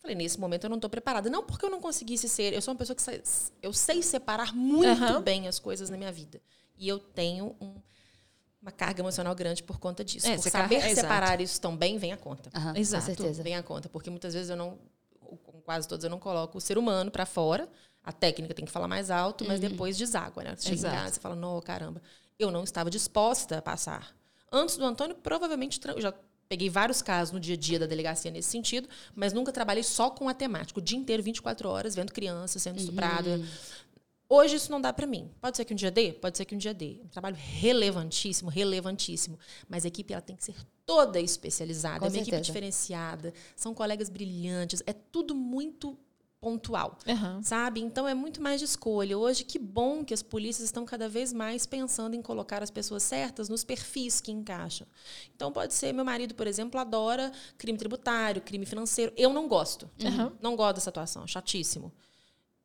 Falei, 0.07 0.15
nesse 0.15 0.39
momento 0.39 0.63
eu 0.63 0.69
não 0.69 0.77
estou 0.77 0.89
preparada. 0.89 1.29
Não 1.29 1.43
porque 1.43 1.65
eu 1.65 1.69
não 1.69 1.81
conseguisse 1.81 2.29
ser. 2.29 2.53
Eu 2.53 2.61
sou 2.61 2.73
uma 2.73 2.77
pessoa 2.77 2.95
que 2.95 3.01
sei, 3.01 3.21
eu 3.61 3.73
sei 3.73 4.01
separar 4.01 4.55
muito 4.55 4.87
Aham. 5.03 5.21
bem 5.21 5.47
as 5.49 5.59
coisas 5.59 5.89
na 5.89 5.97
minha 5.97 6.11
vida. 6.13 6.41
E 6.77 6.87
eu 6.87 6.97
tenho 6.97 7.55
um- 7.59 7.75
uma 8.61 8.71
carga 8.71 9.01
emocional 9.01 9.35
grande 9.35 9.61
por 9.63 9.79
conta 9.79 10.03
disso. 10.05 10.25
É, 10.27 10.35
por 10.35 10.43
você 10.43 10.49
saber 10.49 10.75
exato. 10.77 10.95
separar 10.95 11.41
isso 11.41 11.59
tão 11.59 11.75
bem, 11.75 11.97
vem 11.97 12.13
a 12.13 12.17
conta. 12.17 12.49
Aham, 12.55 12.73
Exato. 12.77 13.05
Com 13.07 13.15
certeza. 13.15 13.43
Vem 13.43 13.55
a 13.55 13.63
conta. 13.63 13.89
Porque 13.89 14.09
muitas 14.09 14.33
vezes 14.33 14.49
eu 14.49 14.55
não. 14.55 14.79
quase 15.65 15.85
todos 15.85 16.05
eu 16.05 16.09
não 16.09 16.19
coloco 16.19 16.57
o 16.57 16.61
ser 16.61 16.77
humano 16.77 17.11
para 17.11 17.25
fora. 17.25 17.67
A 18.01 18.13
técnica 18.13 18.53
tem 18.53 18.63
que 18.63 18.71
falar 18.71 18.87
mais 18.87 19.11
alto, 19.11 19.43
mas 19.45 19.59
depois 19.59 19.97
deságua, 19.97 20.41
né? 20.41 20.55
Você 20.55 20.69
chega 20.69 20.75
Exato. 20.75 20.95
em 20.95 20.99
casa 20.99 21.17
e 21.17 21.19
fala, 21.19 21.35
não, 21.35 21.59
caramba. 21.61 22.01
Eu 22.39 22.49
não 22.49 22.63
estava 22.63 22.89
disposta 22.89 23.57
a 23.57 23.61
passar. 23.61 24.15
Antes 24.49 24.77
do 24.77 24.85
Antônio, 24.85 25.13
provavelmente, 25.17 25.81
já 25.97 26.13
peguei 26.47 26.69
vários 26.69 27.01
casos 27.01 27.31
no 27.31 27.39
dia 27.39 27.55
a 27.55 27.57
dia 27.57 27.79
da 27.79 27.85
delegacia 27.85 28.31
nesse 28.31 28.49
sentido, 28.49 28.87
mas 29.15 29.33
nunca 29.33 29.51
trabalhei 29.51 29.83
só 29.83 30.09
com 30.09 30.29
a 30.29 30.33
temática. 30.33 30.79
O 30.79 30.81
dia 30.81 30.97
inteiro, 30.97 31.21
24 31.23 31.69
horas, 31.69 31.95
vendo 31.95 32.11
criança 32.11 32.59
sendo 32.59 32.79
estuprada. 32.79 33.41
Hoje 34.29 34.57
isso 34.57 34.69
não 34.71 34.81
dá 34.81 34.91
para 34.91 35.07
mim. 35.07 35.31
Pode 35.39 35.55
ser 35.55 35.63
que 35.63 35.73
um 35.73 35.77
dia 35.77 35.89
dê? 35.89 36.11
Pode 36.11 36.37
ser 36.37 36.43
que 36.43 36.53
um 36.53 36.57
dia 36.57 36.73
dê. 36.73 36.99
Um 37.03 37.07
trabalho 37.07 37.37
relevantíssimo, 37.39 38.49
relevantíssimo. 38.49 39.39
Mas 39.69 39.85
a 39.85 39.87
equipe 39.87 40.11
ela 40.11 40.21
tem 40.21 40.35
que 40.35 40.43
ser 40.43 40.55
toda 40.85 41.19
especializada. 41.19 41.99
Com 41.99 42.05
é 42.05 42.09
uma 42.09 42.15
equipe 42.15 42.31
certeza. 42.31 42.43
diferenciada. 42.43 43.33
São 43.55 43.73
colegas 43.73 44.09
brilhantes. 44.09 44.83
É 44.85 44.91
tudo 44.91 45.33
muito 45.33 45.97
pontual. 46.39 46.97
Aham. 47.07 47.41
Sabe? 47.41 47.81
Então 47.81 48.07
é 48.07 48.13
muito 48.13 48.41
mais 48.41 48.59
de 48.59 48.65
escolha. 48.65 49.17
Hoje, 49.17 49.43
que 49.43 49.57
bom 49.57 50.03
que 50.03 50.13
as 50.13 50.21
polícias 50.21 50.65
estão 50.65 50.85
cada 50.85 51.09
vez 51.09 51.33
mais 51.33 51.65
pensando 51.65 52.15
em 52.15 52.21
colocar 52.21 52.61
as 52.61 52.71
pessoas 52.71 53.03
certas 53.03 53.49
nos 53.49 53.63
perfis 53.63 54.21
que 54.21 54.31
encaixam. 54.31 54.87
Então 55.35 55.51
pode 55.51 55.73
ser, 55.73 55.93
meu 55.93 56.05
marido, 56.05 56.35
por 56.35 56.47
exemplo, 56.47 56.79
adora 56.79 57.31
crime 57.57 57.77
tributário, 57.77 58.41
crime 58.41 58.65
financeiro. 58.65 59.11
Eu 59.17 59.33
não 59.33 59.47
gosto. 59.47 59.89
Aham. 60.03 60.33
Não 60.41 60.55
gosto 60.55 60.75
dessa 60.75 60.89
atuação, 60.89 61.25
chatíssimo. 61.27 61.91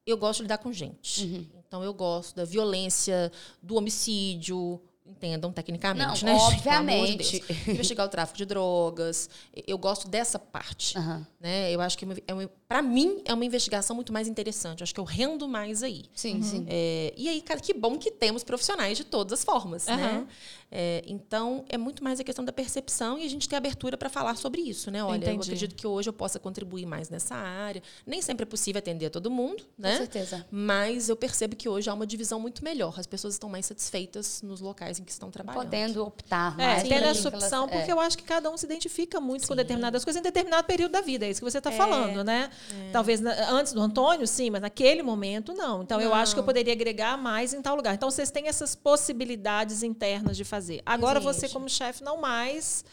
Eu 0.05 0.17
gosto 0.17 0.39
de 0.39 0.43
lidar 0.45 0.59
com 0.59 0.73
gente. 0.73 1.51
Então 1.67 1.83
eu 1.83 1.95
gosto 1.95 2.35
da 2.35 2.45
violência, 2.45 3.31
do 3.63 3.77
homicídio. 3.77 4.81
Entendam 5.13 5.53
tecnicamente, 5.53 6.25
Não, 6.25 6.33
né? 6.33 6.39
obviamente. 6.41 7.41
De. 7.41 7.71
Investigar 7.71 8.07
o 8.07 8.09
tráfico 8.09 8.39
de 8.39 8.45
drogas. 8.45 9.29
Eu 9.67 9.77
gosto 9.79 10.09
dessa 10.09 10.39
parte 10.39 10.97
Aham. 10.99 11.27
né? 11.41 11.71
Eu 11.71 11.81
acho 11.81 11.97
que 11.99 12.07
é 12.27 12.33
uma, 12.35 12.51
para 12.67 12.83
mim 12.83 13.21
é 13.25 13.35
uma 13.35 13.45
investigação 13.45 13.95
muito 13.95 14.13
mais 14.13 14.27
interessante. 14.27 14.81
Eu 14.81 14.85
acho 14.85 14.95
que 14.95 15.01
eu 15.01 15.05
rendo 15.05 15.47
mais 15.47 15.83
aí. 15.83 16.05
Sim, 16.15 16.43
sim. 16.43 16.67
É, 16.69 17.13
e 17.17 17.29
aí, 17.29 17.41
cara, 17.43 17.61
que 17.61 17.75
bom 17.75 17.99
que 17.99 18.11
temos 18.11 18.43
profissionais 18.43 18.97
de 18.97 19.05
todas 19.05 19.41
as 19.41 19.45
formas, 19.45 19.87
né? 19.87 20.27
É, 20.75 21.03
então, 21.07 21.67
é 21.69 21.77
muito 21.77 22.03
mais 22.03 22.19
a 22.19 22.25
questão 22.25 22.43
da 22.43 22.51
percepção 22.53 23.19
e 23.19 23.27
a 23.27 23.29
gente 23.29 23.47
ter 23.47 23.57
abertura 23.57 23.99
para 23.99 24.09
falar 24.09 24.37
sobre 24.37 24.63
isso, 24.63 24.91
né? 24.91 25.05
Olha, 25.05 25.17
eu 25.17 25.33
Entendi. 25.35 25.43
acredito 25.43 25.75
que 25.75 25.87
hoje 25.87 26.09
eu 26.09 26.15
possa 26.15 26.39
contribuir 26.39 26.87
mais 26.87 27.11
nessa 27.11 27.35
área. 27.35 27.83
Nem 28.07 28.23
sempre 28.23 28.45
é 28.45 28.47
possível 28.47 28.79
atender 28.79 29.05
a 29.07 29.11
todo 29.11 29.31
mundo, 29.31 29.63
Com 29.65 29.83
né? 29.83 29.99
certeza. 29.99 30.47
Mas 30.51 31.11
eu 31.11 31.17
percebo 31.17 31.55
que 31.55 31.69
hoje 31.69 31.91
há 31.91 31.95
uma 31.95 32.07
divisão 32.07 32.41
muito 32.41 32.65
melhor. 32.65 32.95
As 32.99 33.07
pessoas 33.07 33.35
estão 33.35 33.51
mais 33.51 33.67
satisfeitas 33.67 34.41
nos 34.41 34.63
locais 34.63 34.99
em 34.99 35.05
que 35.05 35.13
estão 35.13 35.31
trabalhando. 35.31 35.63
Podendo 35.63 36.05
optar 36.07 36.55
É, 36.59 36.67
mais. 36.67 36.83
tendo 36.85 36.95
pelo 36.95 37.05
essa 37.07 37.29
opção, 37.29 37.65
é. 37.67 37.69
porque 37.69 37.93
eu 37.93 38.01
acho 38.01 38.17
que 38.17 38.25
cada 38.25 38.51
um 38.51 38.57
se 38.57 38.65
identifica 38.65 39.21
muito 39.21 39.43
com 39.47 39.53
Sim. 39.53 39.57
determinadas 39.59 40.03
coisas 40.05 40.21
em 40.21 40.23
determinado 40.23 40.67
período 40.67 40.93
da 40.93 41.03
vida. 41.03 41.27
É 41.27 41.31
isso 41.31 41.41
que 41.45 41.51
você 41.51 41.59
está 41.59 41.71
É, 41.71 41.77
falando, 41.77 42.25
né? 42.25 42.49
Talvez 42.91 43.21
na- 43.21 43.51
antes 43.51 43.75
do 43.75 43.81
Antônio, 43.83 44.27
sim, 44.27 44.49
mas 44.49 44.63
naquele 44.63 45.03
momento, 45.03 45.53
não. 45.53 45.83
Então, 45.83 46.01
eu 46.01 46.15
acho 46.15 46.33
que 46.33 46.39
eu 46.39 46.43
Não. 46.43 46.47
poderia 46.47 46.73
agregar 46.73 47.19
mais 47.19 47.53
em 47.53 47.61
tal 47.61 47.77
lugar. 47.77 47.93
Então, 47.95 48.11
vocês 48.11 48.31
têm 48.31 48.49
essas 48.49 48.75
possibilidades 48.75 49.83
internas 49.83 50.35
de 50.35 50.45
fazer. 50.45 50.62
Agora, 50.85 51.21
você, 51.21 51.49
como 51.49 51.69
chefe, 51.69 52.03
não 52.03 52.21
mais. 52.21 52.85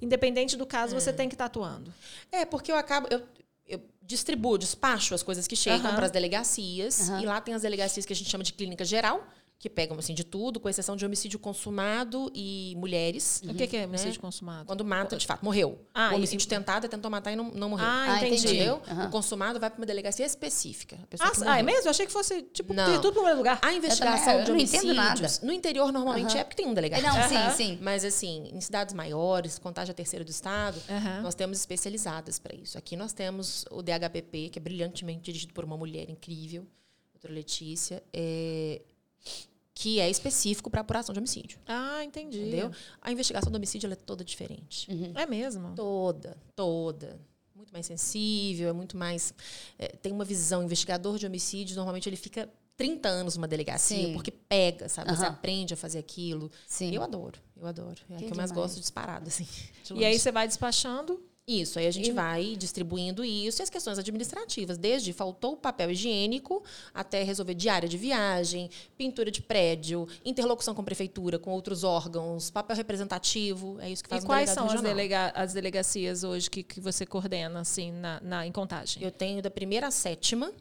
Independente 0.00 0.56
do 0.56 0.64
caso, 0.64 0.94
você 0.94 1.12
tem 1.12 1.28
que 1.28 1.34
estar 1.34 1.46
atuando. 1.46 1.92
É, 2.30 2.44
porque 2.44 2.70
eu 2.70 2.76
acabo. 2.76 3.08
Eu, 3.10 3.22
eu 3.66 3.80
distribuo, 4.00 4.56
despacho 4.56 5.14
as 5.14 5.22
coisas 5.22 5.46
que 5.46 5.56
chegam 5.56 5.86
Aham. 5.88 5.96
para 5.96 6.06
as 6.06 6.12
delegacias. 6.12 7.10
Aham. 7.10 7.22
E 7.22 7.26
lá 7.26 7.40
tem 7.40 7.54
as 7.54 7.62
delegacias 7.62 8.06
que 8.06 8.12
a 8.12 8.16
gente 8.16 8.30
chama 8.30 8.44
de 8.44 8.52
clínica 8.52 8.84
geral, 8.84 9.26
que 9.60 9.68
pegam 9.68 9.98
assim, 9.98 10.14
de 10.14 10.22
tudo, 10.22 10.60
com 10.60 10.68
exceção 10.68 10.94
de 10.94 11.04
homicídio 11.04 11.36
consumado 11.36 12.30
e 12.32 12.74
mulheres. 12.76 13.42
O 13.44 13.52
que, 13.54 13.66
que 13.66 13.76
é 13.76 13.80
Né? 13.80 13.86
homicídio 13.86 14.20
consumado? 14.20 14.66
Quando 14.66 14.84
mata, 14.84 15.16
de 15.16 15.26
fato, 15.26 15.44
morreu. 15.44 15.80
Ah, 15.92 16.10
o 16.10 16.12
e- 16.12 16.14
homicídio 16.14 16.46
tentado 16.46 16.86
é 16.86 16.88
tentou 16.88 17.10
matar 17.10 17.32
e 17.32 17.36
não, 17.36 17.50
não 17.50 17.70
morreu. 17.70 17.84
Ah, 17.84 18.04
Ah, 18.08 18.16
entendi. 18.18 18.34
entendi. 18.36 18.54
Entendeu? 18.54 18.80
Aham. 18.88 19.06
O 19.08 19.10
consumado 19.10 19.58
vai 19.58 19.68
para 19.68 19.80
uma 19.80 19.86
delegacia 19.86 20.24
específica. 20.24 20.96
a 21.02 21.06
pessoa 21.08 21.30
Ah, 21.44 21.54
ah, 21.54 21.58
é 21.58 21.62
mesmo? 21.64 21.86
Eu 21.86 21.90
achei 21.90 22.06
que 22.06 22.12
fosse, 22.12 22.42
tipo, 22.52 22.72
Não. 22.72 23.00
tudo 23.00 23.16
no 23.16 23.22
mesmo 23.24 23.38
lugar. 23.38 23.58
A 23.60 23.72
investigação 23.72 24.34
eu 24.38 24.44
de 24.44 24.52
homicídios, 24.52 25.40
no 25.42 25.52
interior, 25.52 25.90
normalmente 25.92 26.30
Aham. 26.30 26.38
é 26.40 26.44
porque 26.44 26.56
tem 26.62 26.66
um 26.70 26.74
delegado. 26.74 27.02
Não, 27.02 27.28
sim, 27.28 27.56
sim. 27.56 27.78
Mas, 27.82 28.04
assim, 28.04 28.48
em 28.54 28.60
cidades 28.60 28.94
maiores, 28.94 29.58
contagem 29.58 29.90
a 29.90 29.94
terceira 29.94 30.24
do 30.24 30.30
estado, 30.30 30.80
nós 31.20 31.34
temos 31.34 31.58
especializadas 31.58 32.38
para 32.38 32.54
isso. 32.54 32.78
Aqui 32.78 32.94
nós 32.96 33.12
temos 33.12 33.64
o 33.72 33.82
DHPP, 33.82 34.50
que 34.50 34.58
é 34.60 34.62
brilhantemente 34.62 35.22
dirigido 35.22 35.52
por 35.52 35.64
uma 35.64 35.76
mulher 35.76 36.08
incrível, 36.08 36.64
doutora 37.12 37.34
Letícia, 37.34 38.00
é, 38.12 38.80
que 39.74 40.00
é 40.00 40.10
específico 40.10 40.68
para 40.70 40.80
apuração 40.80 41.12
de 41.12 41.18
homicídio. 41.20 41.58
Ah, 41.66 42.02
entendi. 42.04 42.40
Entendeu? 42.40 42.70
A 43.00 43.12
investigação 43.12 43.50
do 43.52 43.56
homicídio 43.56 43.86
ela 43.86 43.94
é 43.94 43.96
toda 43.96 44.24
diferente. 44.24 44.88
É 45.14 45.24
mesmo. 45.24 45.74
Toda, 45.74 46.36
toda. 46.56 47.20
Muito 47.54 47.72
mais 47.72 47.86
sensível, 47.86 48.68
é 48.68 48.72
muito 48.72 48.96
mais. 48.96 49.32
é, 49.78 49.88
tem 49.88 50.12
uma 50.12 50.24
visão. 50.24 50.62
Investigador 50.64 51.18
de 51.18 51.26
homicídios, 51.26 51.76
normalmente 51.76 52.08
ele 52.08 52.16
fica 52.16 52.48
30 52.76 53.08
anos 53.08 53.36
numa 53.36 53.48
delegacia, 53.48 53.96
Sim. 54.06 54.12
porque 54.14 54.30
pega, 54.30 54.88
sabe? 54.88 55.10
Você 55.10 55.24
Aham. 55.24 55.32
aprende 55.34 55.74
a 55.74 55.76
fazer 55.76 55.98
aquilo. 55.98 56.50
Sim. 56.66 56.94
Eu 56.94 57.02
adoro, 57.02 57.40
eu 57.56 57.66
adoro. 57.66 58.00
É 58.10 58.14
a 58.14 58.18
Que 58.18 58.26
que 58.26 58.32
eu 58.32 58.36
mais 58.36 58.52
gosto 58.52 58.78
disparado, 58.80 59.26
assim. 59.28 59.46
de 59.84 59.94
E 59.94 60.04
aí 60.04 60.16
você 60.18 60.30
vai 60.30 60.46
despachando. 60.46 61.20
Isso, 61.48 61.78
aí 61.78 61.86
a 61.86 61.90
gente 61.90 62.10
E- 62.10 62.12
vai 62.12 62.54
distribuindo 62.56 63.24
isso 63.24 63.60
e 63.60 63.64
as 63.64 63.70
questões 63.70 63.98
administrativas, 63.98 64.76
desde 64.76 65.14
faltou 65.14 65.54
o 65.54 65.56
papel 65.56 65.90
higiênico 65.90 66.62
até 66.92 67.22
resolver 67.22 67.54
diária 67.54 67.88
de 67.88 67.96
viagem, 67.96 68.68
pintura 68.98 69.30
de 69.30 69.40
prédio, 69.40 70.06
interlocução 70.24 70.74
com 70.74 70.82
a 70.82 70.84
prefeitura, 70.84 71.38
com 71.38 71.50
outros 71.50 71.84
órgãos, 71.84 72.50
papel 72.50 72.76
representativo, 72.76 73.78
é 73.80 73.90
isso 73.90 74.02
que 74.04 74.10
faz 74.10 74.22
E 74.22 74.24
um 74.24 74.28
quais 74.28 74.50
são 74.50 74.66
as, 74.66 74.82
delega 74.82 75.32
as 75.34 75.52
delegacias 75.54 76.22
hoje 76.22 76.50
que, 76.50 76.62
que 76.62 76.80
você 76.80 77.06
coordena, 77.06 77.60
assim, 77.60 77.90
na, 77.92 78.20
na- 78.20 78.46
em 78.46 78.52
contagem? 78.52 79.02
Eu 79.02 79.10
tenho 79.10 79.40
da 79.40 79.50
primeira 79.50 79.86
à 79.86 79.90
sétima, 79.90 80.52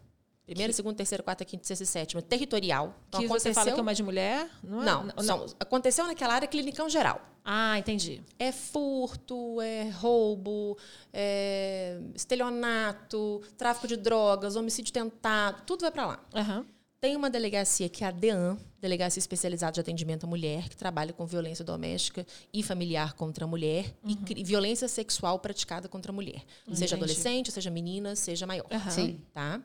primeira, 0.48 0.74
segunda, 0.74 0.96
terceira, 0.96 1.22
quarta, 1.24 1.46
quinta, 1.46 1.64
sexta 1.66 1.84
e 1.84 1.88
sétima, 1.88 2.22
territorial. 2.22 2.96
Então, 3.10 3.22
que 3.22 3.28
você 3.28 3.54
fala 3.54 3.66
que 3.66 3.70
é 3.70 3.74
aconteceu- 3.74 3.84
uma 3.84 3.94
de 3.94 4.04
mulher? 4.04 4.50
Não, 4.64 4.82
é? 4.82 5.14
Não, 5.16 5.24
são- 5.24 5.46
aconteceu 5.60 6.08
naquela 6.08 6.34
área 6.34 6.48
clinicão 6.48 6.90
geral. 6.90 7.22
Ah, 7.44 7.78
entendi. 7.80 8.22
É 8.40 8.52
furto, 8.52 9.62
é 9.62 9.90
roubo, 9.90 10.78
é 11.14 12.00
estelionato, 12.16 13.42
tráfico 13.58 13.88
de 13.88 13.98
drogas, 13.98 14.56
homicídio 14.56 14.92
tentado, 14.94 15.62
tudo 15.66 15.82
vai 15.82 15.92
para 15.92 16.06
lá. 16.08 16.20
Aham. 16.36 16.66
Tem 17.00 17.16
uma 17.16 17.30
delegacia 17.30 17.88
que 17.88 18.04
é 18.04 18.08
a 18.08 18.12
DEAN, 18.12 18.58
Delegacia 18.82 19.20
Especializada 19.20 19.72
de 19.74 19.80
Atendimento 19.80 20.24
à 20.24 20.28
Mulher, 20.28 20.68
que 20.68 20.76
trabalha 20.76 21.14
com 21.14 21.28
violência 21.28 21.64
doméstica 21.64 22.26
e 22.52 22.64
familiar 22.64 23.14
contra 23.14 23.46
a 23.46 23.48
mulher 23.48 23.94
e 24.04 24.16
cri- 24.16 24.44
violência 24.44 24.88
sexual 24.88 25.38
praticada 25.38 25.88
contra 25.88 26.12
a 26.12 26.16
mulher. 26.16 26.44
Seja 26.74 26.96
adolescente, 26.96 27.52
seja 27.52 27.70
menina, 27.70 28.16
seja 28.16 28.48
maior. 28.48 28.66
Sim. 28.90 29.22
Tá? 29.32 29.62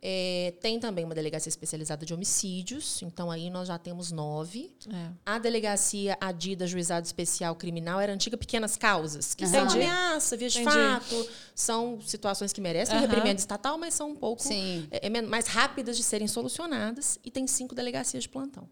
É, 0.00 0.54
tem 0.60 0.78
também 0.78 1.04
uma 1.04 1.14
delegacia 1.14 1.48
especializada 1.48 2.06
de 2.06 2.14
homicídios, 2.14 3.02
então 3.02 3.30
aí 3.30 3.50
nós 3.50 3.68
já 3.68 3.78
temos 3.78 4.12
nove. 4.12 4.72
É. 4.92 5.10
A 5.26 5.38
delegacia 5.38 6.16
Adida 6.20 6.66
Juizado 6.66 7.04
Especial 7.04 7.56
Criminal 7.56 8.00
era 8.00 8.12
antiga 8.12 8.36
Pequenas 8.36 8.76
Causas, 8.76 9.34
que 9.34 9.46
são 9.46 9.64
Entendi. 9.64 9.82
ameaça, 9.84 10.36
vias 10.36 10.52
de 10.52 10.60
Entendi. 10.60 10.76
fato, 10.76 11.28
são 11.54 12.00
situações 12.00 12.52
que 12.52 12.60
merecem 12.60 12.96
Aham. 12.96 13.06
reprimenda 13.06 13.40
estatal, 13.40 13.76
mas 13.76 13.94
são 13.94 14.10
um 14.10 14.16
pouco 14.16 14.42
é, 14.90 15.06
é 15.06 15.22
mais 15.22 15.48
rápidas 15.48 15.96
de 15.96 16.02
serem 16.02 16.28
solucionadas 16.28 17.18
e 17.24 17.30
tem 17.30 17.46
cinco 17.46 17.74
delegacias 17.74 18.22
de 18.22 18.28
plantão. 18.28 18.68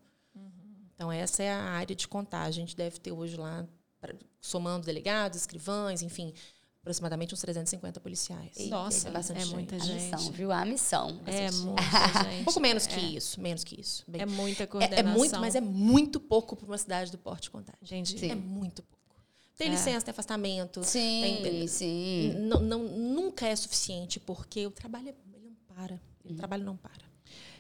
Então, 0.97 1.13
essa 1.13 1.43
é 1.43 1.53
a 1.53 1.63
área 1.63 1.95
de 1.95 2.09
contagem. 2.09 2.65
A 2.65 2.67
gente 2.67 2.75
deve 2.77 2.99
ter 2.99 3.13
hoje 3.13 3.37
lá, 3.37 3.67
somando 4.41 4.87
delegados, 4.87 5.39
escrivães, 5.39 6.01
enfim, 6.01 6.33
aproximadamente 6.87 7.35
uns 7.35 7.41
350 7.41 7.99
policiais. 8.01 8.69
Nossa, 8.69 9.09
é 9.09 9.11
bastante 9.11 9.39
é 9.41 9.45
gente. 9.45 9.55
muita 9.55 9.75
A 9.75 9.79
gente. 9.81 10.03
missão, 10.15 10.31
viu? 10.33 10.53
A 10.53 10.65
missão. 10.65 11.21
É 11.27 11.51
muita 11.51 11.83
Um 12.29 12.31
gente. 12.31 12.45
pouco 12.45 12.61
menos 12.61 12.87
que 12.87 13.01
isso, 13.01 13.41
menos 13.41 13.65
que 13.65 13.81
isso. 13.81 14.05
Bem, 14.07 14.23
É 14.23 14.27
muita 14.27 14.63
é, 14.63 14.65
é 14.65 14.67
coordenação. 14.69 15.13
muito, 15.19 15.41
mas 15.41 15.55
é 15.57 15.61
muito 15.61 16.21
pouco 16.21 16.55
para 16.55 16.65
uma 16.67 16.79
cidade 16.79 17.11
do 17.11 17.19
porte 17.19 17.43
de 17.45 17.51
contagem. 17.51 17.81
Entendi. 17.83 18.19
Sim. 18.21 18.31
É 18.31 18.35
muito 18.37 18.85
pouco. 18.85 18.97
Tem 19.57 19.67
É. 19.67 19.71
licença, 19.71 20.05
tem 20.05 20.13
afastamento. 20.13 20.85
Sim, 20.85 21.41
tem- 21.43 21.67
sim. 21.67 22.35
Não, 22.39 22.61
não- 22.61 22.83
nunca 22.85 23.49
é 23.49 23.57
suficiente, 23.57 24.21
porque 24.21 24.65
o 24.67 24.71
trabalho 24.71 25.09
é- 25.09 25.15
ele 25.35 25.51
não 25.51 25.75
para. 25.77 26.01
O 26.25 26.35
trabalho 26.35 26.65
não 26.65 26.77
para. 26.77 27.05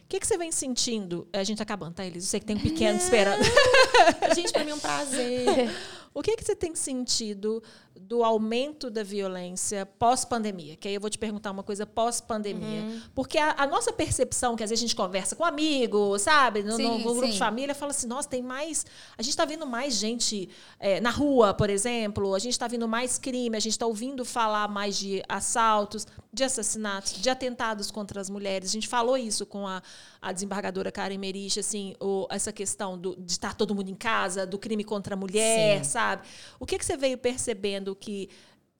O 0.04 0.08
que, 0.08 0.20
que 0.20 0.26
você 0.26 0.38
vem 0.38 0.52
sentindo? 0.52 1.26
A 1.32 1.42
gente 1.42 1.58
tá 1.58 1.64
acabando, 1.64 1.94
tá, 1.94 2.06
Elis? 2.06 2.22
Eu 2.24 2.30
sei 2.30 2.38
que 2.38 2.46
tem 2.46 2.54
um 2.54 2.60
pequeno 2.60 2.96
esperando. 2.96 3.42
Gente, 4.36 4.52
para 4.52 4.62
mim 4.64 4.70
é 4.70 4.74
um 4.74 4.78
prazer. 4.78 5.46
O 6.14 6.22
que, 6.22 6.34
que 6.34 6.42
você 6.42 6.56
tem 6.56 6.74
sentido 6.74 7.62
do 8.00 8.22
aumento 8.24 8.90
da 8.90 9.02
violência 9.02 9.86
pós-pandemia. 9.86 10.76
Que 10.76 10.88
aí 10.88 10.94
eu 10.94 11.00
vou 11.00 11.10
te 11.10 11.18
perguntar 11.18 11.50
uma 11.50 11.62
coisa 11.62 11.86
pós-pandemia. 11.86 12.82
Uhum. 12.82 13.00
Porque 13.14 13.38
a, 13.38 13.54
a, 13.58 13.66
nossa 13.66 13.92
percepção, 13.92 14.56
que 14.56 14.62
às 14.62 14.70
vezes 14.70 14.82
a 14.82 14.86
gente 14.86 14.96
conversa 14.96 15.36
com 15.36 15.44
amigos, 15.44 16.22
sabe? 16.22 16.62
No, 16.62 16.76
sim, 16.76 16.82
no, 16.82 16.98
no 16.98 17.04
grupo 17.04 17.26
de 17.26 17.38
família, 17.38 17.74
fala 17.74 17.90
assim, 17.90 18.06
nossa, 18.06 18.28
tem 18.28 18.42
mais... 18.42 18.84
A 19.16 19.22
gente 19.22 19.30
está 19.30 19.44
vendo 19.44 19.66
mais 19.66 19.94
gente 19.94 20.48
é, 20.78 21.00
na 21.00 21.10
rua, 21.10 21.54
por 21.54 21.70
exemplo. 21.70 22.34
A 22.34 22.38
gente 22.38 22.52
está 22.52 22.66
vendo 22.66 22.88
mais 22.88 23.18
crime. 23.18 23.56
A 23.56 23.60
gente 23.60 23.72
está 23.72 23.86
ouvindo 23.86 24.24
falar 24.24 24.68
mais 24.68 24.96
de 24.96 25.22
assaltos, 25.28 26.06
de 26.32 26.44
assassinatos, 26.44 27.20
de 27.20 27.30
atentados 27.30 27.90
contra 27.90 28.20
as 28.20 28.28
mulheres. 28.28 28.70
A 28.70 28.72
gente 28.72 28.88
falou 28.88 29.16
isso 29.16 29.46
com 29.46 29.66
a, 29.66 29.82
a 30.20 30.32
desembargadora 30.32 30.90
Karen 30.92 31.18
Merich, 31.18 31.58
assim, 31.60 31.94
o, 32.00 32.26
essa 32.30 32.52
questão 32.52 32.98
do, 32.98 33.16
de 33.16 33.32
estar 33.32 33.54
todo 33.54 33.74
mundo 33.74 33.90
em 33.90 33.94
casa, 33.94 34.46
do 34.46 34.58
crime 34.58 34.84
contra 34.84 35.14
a 35.14 35.16
mulher, 35.16 35.84
sim. 35.84 35.90
sabe? 35.90 36.26
O 36.58 36.66
que, 36.66 36.78
que 36.78 36.84
você 36.84 36.96
veio 36.96 37.16
percebendo 37.16 37.85
que 37.94 38.28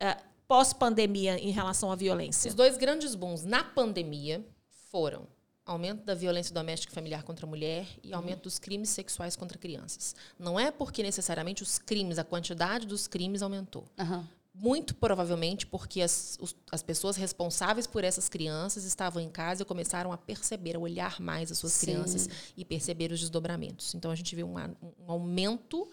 uh, 0.02 0.22
pós-pandemia 0.48 1.38
em 1.38 1.50
relação 1.50 1.90
à 1.90 1.96
violência? 1.96 2.48
Os 2.48 2.54
dois 2.54 2.76
grandes 2.76 3.14
booms 3.14 3.44
na 3.44 3.62
pandemia 3.62 4.44
foram 4.90 5.26
aumento 5.66 6.04
da 6.04 6.14
violência 6.14 6.54
doméstica 6.54 6.92
e 6.92 6.94
familiar 6.94 7.24
contra 7.24 7.44
a 7.44 7.48
mulher 7.48 7.86
e 8.02 8.14
aumento 8.14 8.44
dos 8.44 8.58
crimes 8.58 8.88
sexuais 8.90 9.34
contra 9.34 9.58
crianças. 9.58 10.14
Não 10.38 10.58
é 10.58 10.70
porque 10.70 11.02
necessariamente 11.02 11.62
os 11.62 11.76
crimes, 11.76 12.18
a 12.18 12.24
quantidade 12.24 12.86
dos 12.86 13.08
crimes 13.08 13.42
aumentou. 13.42 13.84
Uhum. 13.98 14.24
Muito 14.54 14.94
provavelmente 14.94 15.66
porque 15.66 16.00
as, 16.00 16.38
os, 16.40 16.54
as 16.70 16.82
pessoas 16.82 17.16
responsáveis 17.16 17.86
por 17.86 18.04
essas 18.04 18.28
crianças 18.28 18.84
estavam 18.84 19.20
em 19.20 19.28
casa 19.28 19.62
e 19.62 19.64
começaram 19.66 20.12
a 20.12 20.16
perceber, 20.16 20.76
a 20.76 20.78
olhar 20.78 21.20
mais 21.20 21.50
as 21.50 21.58
suas 21.58 21.72
Sim. 21.72 21.86
crianças 21.86 22.28
e 22.56 22.64
perceber 22.64 23.10
os 23.10 23.20
desdobramentos. 23.20 23.94
Então 23.94 24.10
a 24.10 24.14
gente 24.14 24.34
viu 24.34 24.48
uma, 24.48 24.74
um 25.00 25.10
aumento 25.10 25.90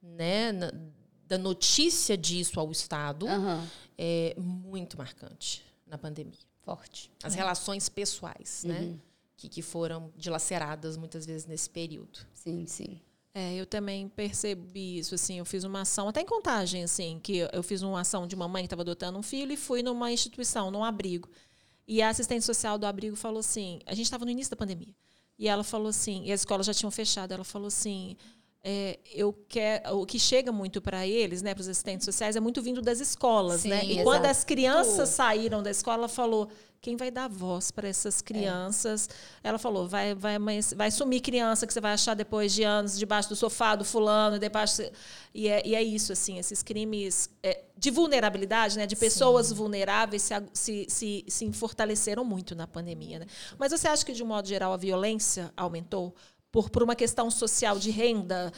né, 0.00 0.52
na, 0.52 0.72
da 1.26 1.36
notícia 1.36 2.16
disso 2.16 2.58
ao 2.60 2.70
Estado 2.70 3.26
uhum. 3.26 3.66
é 3.98 4.34
muito 4.38 4.96
marcante 4.96 5.64
na 5.86 5.98
pandemia. 5.98 6.38
Forte. 6.62 7.10
As 7.22 7.34
é. 7.34 7.36
relações 7.36 7.88
pessoais, 7.88 8.64
né, 8.64 8.80
uhum. 8.80 8.90
né? 8.92 8.98
Que, 9.36 9.48
que 9.48 9.62
foram 9.62 10.10
dilaceradas 10.16 10.96
muitas 10.96 11.26
vezes 11.26 11.46
nesse 11.46 11.68
período. 11.68 12.18
Sim, 12.32 12.66
sim. 12.66 13.00
É, 13.34 13.54
eu 13.54 13.66
também 13.66 14.08
percebi 14.08 14.98
isso, 14.98 15.14
assim, 15.14 15.38
eu 15.38 15.44
fiz 15.44 15.62
uma 15.62 15.82
ação, 15.82 16.08
até 16.08 16.22
em 16.22 16.24
contagem, 16.24 16.82
assim, 16.82 17.20
que 17.22 17.46
eu 17.52 17.62
fiz 17.62 17.82
uma 17.82 18.00
ação 18.00 18.26
de 18.26 18.34
uma 18.34 18.48
mãe 18.48 18.62
que 18.62 18.66
estava 18.66 18.80
adotando 18.80 19.18
um 19.18 19.22
filho 19.22 19.52
e 19.52 19.58
fui 19.58 19.82
numa 19.82 20.10
instituição, 20.10 20.70
num 20.70 20.82
abrigo. 20.82 21.28
E 21.86 22.00
a 22.00 22.08
assistente 22.08 22.46
social 22.46 22.78
do 22.78 22.86
abrigo 22.86 23.14
falou 23.14 23.40
assim, 23.40 23.78
a 23.84 23.94
gente 23.94 24.06
estava 24.06 24.24
no 24.24 24.30
início 24.30 24.50
da 24.50 24.56
pandemia, 24.56 24.94
e 25.38 25.48
ela 25.48 25.62
falou 25.62 25.88
assim, 25.88 26.24
e 26.24 26.32
as 26.32 26.40
escolas 26.40 26.64
já 26.64 26.72
tinham 26.72 26.90
fechado, 26.90 27.32
ela 27.32 27.44
falou 27.44 27.68
assim, 27.68 28.16
é, 28.64 28.98
eu 29.14 29.32
quero, 29.48 30.00
o 30.00 30.06
que 30.06 30.18
chega 30.18 30.50
muito 30.50 30.80
para 30.82 31.06
eles, 31.06 31.40
né, 31.40 31.54
para 31.54 31.60
os 31.60 31.68
assistentes 31.68 32.04
sociais, 32.04 32.34
é 32.34 32.40
muito 32.40 32.60
vindo 32.60 32.82
das 32.82 33.00
escolas, 33.00 33.60
Sim, 33.60 33.68
né? 33.68 33.84
E 33.84 33.92
exato. 33.92 34.04
quando 34.04 34.26
as 34.26 34.42
crianças 34.42 35.08
saíram 35.10 35.62
da 35.62 35.70
escola, 35.70 36.08
falou 36.08 36.48
quem 36.80 36.96
vai 36.96 37.10
dar 37.10 37.28
voz 37.28 37.70
para 37.70 37.88
essas 37.88 38.20
crianças? 38.20 39.08
É. 39.42 39.48
Ela 39.48 39.58
falou, 39.58 39.88
vai, 39.88 40.14
vai, 40.14 40.38
vai 40.76 40.90
sumir 40.90 41.20
criança 41.20 41.66
que 41.66 41.72
você 41.72 41.80
vai 41.80 41.92
achar 41.92 42.14
depois 42.14 42.52
de 42.52 42.62
anos 42.62 42.98
debaixo 42.98 43.28
do 43.28 43.36
sofá 43.36 43.74
do 43.74 43.84
fulano, 43.84 44.38
debaixo 44.38 44.82
e 45.34 45.48
é, 45.48 45.66
e 45.66 45.74
é 45.74 45.82
isso 45.82 46.12
assim, 46.12 46.38
esses 46.38 46.62
crimes 46.62 47.28
é, 47.42 47.64
de 47.76 47.90
vulnerabilidade, 47.90 48.76
né, 48.76 48.86
de 48.86 48.94
pessoas 48.94 49.48
Sim. 49.48 49.54
vulneráveis 49.54 50.22
se, 50.22 50.34
se, 50.52 50.86
se, 50.88 51.24
se 51.26 51.52
fortaleceram 51.52 52.24
muito 52.24 52.54
na 52.54 52.66
pandemia, 52.66 53.18
né? 53.18 53.26
Mas 53.58 53.72
você 53.72 53.88
acha 53.88 54.04
que 54.04 54.12
de 54.12 54.22
um 54.22 54.26
modo 54.26 54.46
geral 54.46 54.72
a 54.72 54.76
violência 54.76 55.52
aumentou? 55.56 56.14
Por, 56.56 56.70
por 56.70 56.82
uma 56.82 56.96
questão 56.96 57.30
social 57.30 57.78
de 57.78 57.90
renda, 57.90 58.50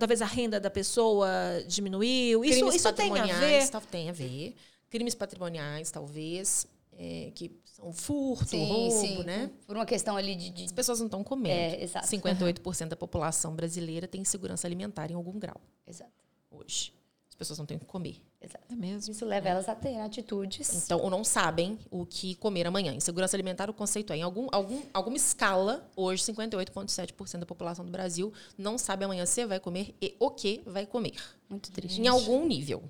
talvez 0.00 0.20
a 0.20 0.26
renda 0.26 0.58
da 0.58 0.68
pessoa 0.68 1.28
diminuiu. 1.68 2.44
Isso, 2.44 2.66
isso 2.74 2.92
tem 2.92 3.12
a 3.12 3.24
ver? 3.24 3.70
Tem 3.92 4.08
a 4.08 4.12
ver. 4.12 4.56
Crimes 4.90 5.14
patrimoniais, 5.14 5.88
talvez, 5.92 6.66
é, 6.98 7.30
que 7.32 7.56
são 7.64 7.92
furto, 7.92 8.48
sim, 8.48 8.66
roubo, 8.66 9.00
sim. 9.00 9.22
né? 9.22 9.52
Por 9.68 9.76
uma 9.76 9.86
questão 9.86 10.16
ali 10.16 10.34
de... 10.34 10.50
de... 10.50 10.64
As 10.64 10.72
pessoas 10.72 10.98
não 10.98 11.06
estão 11.06 11.22
comendo. 11.22 11.54
É, 11.54 11.80
exato. 11.80 12.08
58% 12.08 12.88
da 12.88 12.96
população 12.96 13.54
brasileira 13.54 14.08
tem 14.08 14.22
insegurança 14.22 14.66
alimentar 14.66 15.12
em 15.12 15.14
algum 15.14 15.38
grau. 15.38 15.60
Exato. 15.86 16.10
Hoje. 16.50 16.92
As 17.28 17.36
pessoas 17.36 17.56
não 17.60 17.66
têm 17.66 17.76
o 17.76 17.80
que 17.80 17.86
comer. 17.86 18.20
Exato. 18.44 18.64
É 18.70 18.76
mesmo. 18.76 19.10
Isso 19.12 19.24
leva 19.24 19.48
é. 19.48 19.50
elas 19.52 19.68
a 19.68 19.74
ter 19.74 19.98
atitudes. 20.00 20.84
Então, 20.84 21.00
ou 21.00 21.08
não 21.08 21.24
sabem 21.24 21.78
o 21.90 22.04
que 22.04 22.34
comer 22.34 22.66
amanhã. 22.66 22.92
Insegurança 22.92 23.34
alimentar, 23.34 23.70
o 23.70 23.74
conceito 23.74 24.12
é, 24.12 24.18
em 24.18 24.22
algum, 24.22 24.48
algum, 24.52 24.82
alguma 24.92 25.16
escala, 25.16 25.90
hoje, 25.96 26.22
58,7% 26.24 27.38
da 27.38 27.46
população 27.46 27.84
do 27.84 27.90
Brasil 27.90 28.32
não 28.58 28.76
sabe 28.76 29.04
amanhã 29.04 29.24
se 29.24 29.46
vai 29.46 29.58
comer 29.58 29.94
e 30.00 30.14
o 30.20 30.30
que 30.30 30.62
vai 30.66 30.86
comer. 30.86 31.14
Muito 31.48 31.72
triste. 31.72 32.00
Em 32.00 32.06
algum 32.06 32.46
nível. 32.46 32.82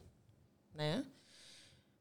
Né? 0.74 1.04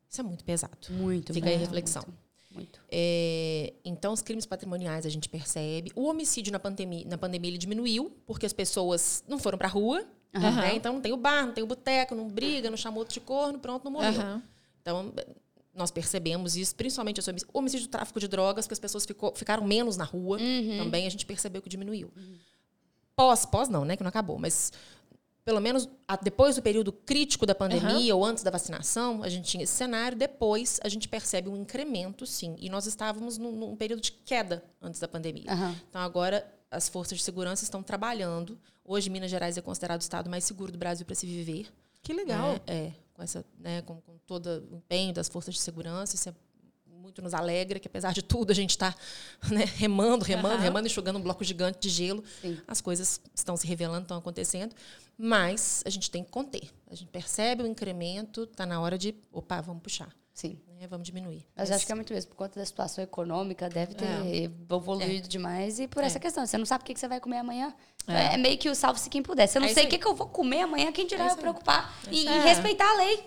Isso 0.10 0.22
é 0.22 0.24
muito 0.24 0.44
pesado. 0.44 0.78
Muito. 0.90 1.32
Fica 1.32 1.48
aí 1.48 1.56
a 1.56 1.60
reflexão. 1.60 2.04
Muito. 2.08 2.24
Muito. 2.54 2.80
É, 2.92 3.74
então, 3.84 4.14
os 4.14 4.22
crimes 4.22 4.46
patrimoniais 4.46 5.06
a 5.08 5.10
gente 5.10 5.28
percebe. 5.28 5.92
O 5.96 6.08
homicídio 6.08 6.54
na 6.54 6.60
pandemia, 6.60 7.04
na 7.08 7.18
pandemia 7.18 7.50
ele 7.50 7.58
diminuiu, 7.58 8.16
porque 8.26 8.46
as 8.46 8.54
pessoas 8.54 9.24
não 9.28 9.40
foram 9.40 9.58
para 9.58 9.68
a 9.68 9.72
rua, 9.72 10.06
Uhum. 10.34 10.56
Né? 10.56 10.76
Então 10.76 10.94
não 10.94 11.02
tem 11.02 11.14
o 11.14 11.18
bar, 11.18 11.46
não 11.46 11.54
tem 11.54 11.64
o 11.64 11.68
boteco, 11.68 12.16
não 12.16 12.28
briga, 12.28 12.70
não 12.70 12.78
chamou 12.78 13.00
outro 13.00 13.14
de 13.14 13.20
corno, 13.20 13.60
pronto, 13.60 13.84
não 13.84 13.92
morreu. 13.92 14.22
Uhum. 14.22 14.42
Então, 14.82 15.14
nós 15.74 15.92
percebemos 15.92 16.56
isso, 16.56 16.76
principalmente 16.76 17.20
o 17.20 17.58
homicídio 17.58 17.88
do 17.88 17.92
tráfico 17.92 18.20
de 18.20 18.28
drogas, 18.28 18.68
que 18.68 18.74
as 18.74 18.80
pessoas 18.80 19.06
ficou, 19.06 19.34
ficaram 19.36 19.64
menos 19.64 19.98
na 19.98 20.04
rua, 20.04 20.40
uhum. 20.40 20.78
também 20.78 21.08
a 21.08 21.10
gente 21.10 21.26
percebeu 21.26 21.62
que 21.62 21.70
diminuiu. 21.70 22.12
Pós, 23.16 23.46
pós 23.46 23.70
não, 23.70 23.86
né? 23.86 23.96
Que 23.96 24.04
não 24.04 24.10
acabou, 24.10 24.38
mas 24.38 24.72
pelo 25.46 25.60
menos 25.60 25.90
depois 26.22 26.56
do 26.56 26.62
período 26.62 26.92
crítico 26.92 27.46
da 27.46 27.54
pandemia 27.54 28.16
uhum. 28.16 28.22
ou 28.22 28.26
antes 28.26 28.44
da 28.44 28.52
vacinação, 28.52 29.22
a 29.24 29.30
gente 29.30 29.50
tinha 29.50 29.64
esse 29.64 29.74
cenário. 29.74 30.18
Depois, 30.18 30.80
a 30.84 30.90
gente 30.90 31.08
percebe 31.08 31.50
um 31.50 31.58
incremento, 31.58 32.26
sim. 32.26 32.56
E 32.60 32.70
nós 32.70 32.86
estávamos 32.86 33.38
num, 33.38 33.52
num 33.52 33.76
período 33.76 34.02
de 34.02 34.12
queda 34.12 34.64
antes 34.82 35.02
da 35.02 35.08
pandemia. 35.08 35.52
Uhum. 35.52 35.76
Então, 35.90 36.02
agora, 36.02 36.50
as 36.74 36.90
forças 36.90 37.18
de 37.18 37.24
segurança 37.24 37.64
estão 37.64 37.82
trabalhando. 37.84 38.60
Hoje, 38.84 39.10
Minas 39.10 39.32
Gerais 39.32 39.58
é 39.58 39.62
considerado 39.62 40.02
o 40.02 40.04
estado 40.04 40.30
mais 40.30 40.44
seguro 40.44 40.72
do 40.72 40.78
Brasil 40.78 41.06
para 41.06 41.16
se 41.16 41.26
viver. 41.26 41.68
Que 42.02 42.14
legal. 42.14 42.60
É, 42.68 42.74
é 42.74 42.94
com, 43.14 43.24
essa, 43.24 43.46
né, 43.60 43.82
com, 43.84 44.02
com 44.02 44.18
todo 44.26 44.68
o 44.72 44.76
empenho 44.76 45.14
das 45.14 45.30
forças 45.30 45.54
de 45.54 45.62
segurança. 45.62 46.16
Isso 46.16 46.30
é 46.30 46.34
muito 46.86 47.22
nos 47.22 47.34
alegra, 47.34 47.80
que 47.80 47.88
apesar 47.88 48.14
de 48.14 48.22
tudo, 48.22 48.52
a 48.52 48.56
gente 48.56 48.72
está 48.72 48.96
né, 49.52 49.66
remando, 49.76 50.26
remando, 50.26 50.56
uhum. 50.56 50.62
remando, 50.62 50.88
enxugando 50.88 51.20
um 51.20 51.22
bloco 51.22 51.44
gigante 51.44 51.80
de 51.80 51.90
gelo. 51.90 52.24
Sim. 52.42 52.58
As 52.68 52.82
coisas 52.82 53.22
estão 53.36 53.56
se 53.56 53.68
revelando, 53.68 54.04
estão 54.04 54.18
acontecendo. 54.18 54.74
Mas 55.18 55.84
a 55.86 55.90
gente 55.90 56.10
tem 56.10 56.24
que 56.24 56.32
conter. 56.32 56.70
A 56.90 56.96
gente 56.96 57.10
percebe 57.10 57.64
o 57.64 57.68
incremento, 57.68 58.44
está 58.44 58.66
na 58.66 58.82
hora 58.82 58.98
de, 58.98 59.16
opa, 59.32 59.62
vamos 59.62 59.84
puxar. 59.84 60.14
Sim. 60.34 60.58
Né, 60.84 60.88
vamos 60.90 61.08
diminuir. 61.08 61.46
Mas, 61.56 61.70
Mas 61.70 61.78
acho 61.78 61.86
que 61.86 61.92
é 61.92 61.96
muito 61.96 62.14
mesmo, 62.14 62.32
por 62.32 62.36
conta 62.36 62.60
da 62.60 62.66
situação 62.66 63.02
econômica, 63.02 63.70
deve 63.70 63.96
ter 63.96 64.06
é. 64.06 64.44
evoluído 64.44 65.26
é. 65.26 65.30
demais. 65.30 65.80
E 65.80 65.88
por 65.88 66.04
é. 66.04 66.08
essa 66.08 66.20
questão, 66.20 66.46
você 66.46 66.58
não 66.58 66.66
sabe 66.66 66.84
o 66.84 66.86
que 66.86 67.00
você 67.00 67.08
vai 67.08 67.22
comer 67.22 67.38
amanhã. 67.38 67.74
É, 68.06 68.34
é 68.34 68.38
meio 68.38 68.58
que 68.58 68.68
o 68.68 68.76
salve-se 68.76 69.10
quem 69.10 69.24
puder. 69.24 69.48
Você 69.48 69.60
não 69.60 69.68
é 69.68 69.74
sei 69.74 69.86
o 69.86 69.88
que, 69.88 69.98
que 69.98 70.06
eu 70.06 70.14
vou 70.14 70.28
comer 70.28 70.62
amanhã, 70.62 70.92
quem 70.92 71.08
dirá 71.08 71.30
eu 71.30 71.38
preocupar 71.38 71.98
e, 72.12 72.26
e 72.26 72.40
respeitar 72.42 72.86
a 72.92 72.98
lei. 72.98 73.26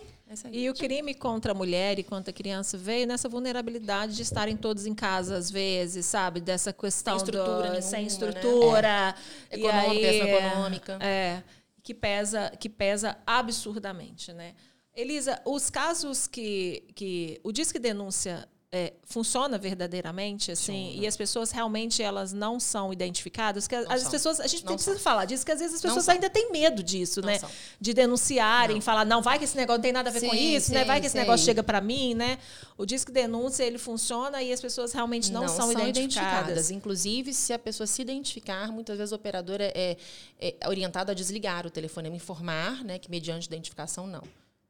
E 0.53 0.69
o 0.69 0.75
crime 0.75 1.15
contra 1.15 1.53
a 1.53 1.55
mulher 1.55 1.99
e 1.99 2.03
contra 2.03 2.31
a 2.31 2.35
criança 2.35 2.77
veio 2.77 3.07
nessa 3.07 3.27
vulnerabilidade 3.27 4.17
de 4.17 4.23
estarem 4.23 4.57
todos 4.57 4.85
em 4.85 4.95
casa 4.95 5.37
às 5.37 5.51
vezes, 5.51 6.05
sabe? 6.05 6.41
Dessa 6.41 6.75
questão 6.75 7.19
sem 7.19 7.25
estrutura, 7.29 7.57
do, 7.57 7.63
nenhuma, 7.63 7.81
sem 7.81 8.07
estrutura. 8.07 8.83
Né? 8.83 9.15
É. 9.51 9.57
Econômica, 9.57 10.09
aí, 10.09 10.21
econômica. 10.21 10.99
É, 11.01 11.43
que 11.83 11.95
pesa, 11.95 12.53
que 12.59 12.69
pesa 12.69 13.17
absurdamente, 13.25 14.33
né? 14.33 14.53
Elisa, 14.97 15.41
os 15.45 15.69
casos 15.69 16.27
que, 16.27 16.83
que 16.95 17.39
o 17.45 17.53
Disque 17.53 17.79
Denúncia 17.79 18.49
é, 18.73 18.93
funciona 19.05 19.57
verdadeiramente 19.57 20.51
assim 20.51 20.99
e 20.99 21.07
as 21.07 21.17
pessoas 21.17 21.51
realmente 21.53 22.03
elas 22.03 22.33
não 22.33 22.59
são 22.59 22.93
identificadas 22.93 23.69
que 23.69 23.75
as 23.75 24.03
são. 24.03 24.11
pessoas 24.11 24.41
a 24.41 24.47
gente 24.47 24.65
não 24.65 24.75
precisa 24.75 24.97
são. 24.97 25.03
falar 25.05 25.25
disso 25.25 25.47
que 25.47 25.53
às 25.53 25.61
vezes 25.61 25.77
as 25.77 25.81
pessoas 25.81 26.09
ainda 26.09 26.29
têm 26.29 26.51
medo 26.51 26.83
disso 26.83 27.23
né 27.23 27.41
de 27.81 27.95
denunciarem 27.95 28.81
falar 28.81 29.05
não 29.05 29.23
vai 29.23 29.39
que 29.39 29.45
esse 29.45 29.57
negócio 29.57 29.79
não 29.79 29.83
tem 29.83 29.93
nada 29.93 30.11
a 30.11 30.13
ver 30.13 30.21
sim, 30.21 30.29
com 30.29 30.35
isso 30.35 30.73
né? 30.73 30.81
sim, 30.81 30.85
né 30.85 30.85
vai 30.85 31.01
que 31.01 31.07
esse 31.07 31.17
negócio 31.17 31.47
chega 31.47 31.63
para 31.63 31.81
mim 31.81 32.15
né 32.15 32.39
o 32.77 32.85
disque 32.85 33.13
denúncia 33.13 33.63
ele 33.63 33.79
funciona 33.79 34.43
e 34.43 34.53
as 34.53 34.61
pessoas 34.61 34.93
realmente 34.93 35.31
não, 35.31 35.47
são, 35.47 35.71
identificadas. 35.71 35.97
identificadas. 35.97 36.71
inclusive 36.71 37.33
se 37.33 37.53
a 37.53 37.59
pessoa 37.59 37.87
se 37.87 38.03
identificar 38.03 38.73
muitas 38.73 38.99
vezes 38.99 39.13
o 39.13 39.15
operador 39.15 39.61
é, 39.61 39.73
é, 39.75 39.97
é 40.41 40.69
orientado 40.69 41.13
a 41.13 41.15
desligar 41.15 41.67
o 41.67 41.71
telefone 41.71 42.09
a 42.09 42.13
informar 42.13 42.83
né 42.85 42.99
que 42.99 43.09
mediante 43.09 43.47
identificação 43.47 44.09
não 44.09 44.23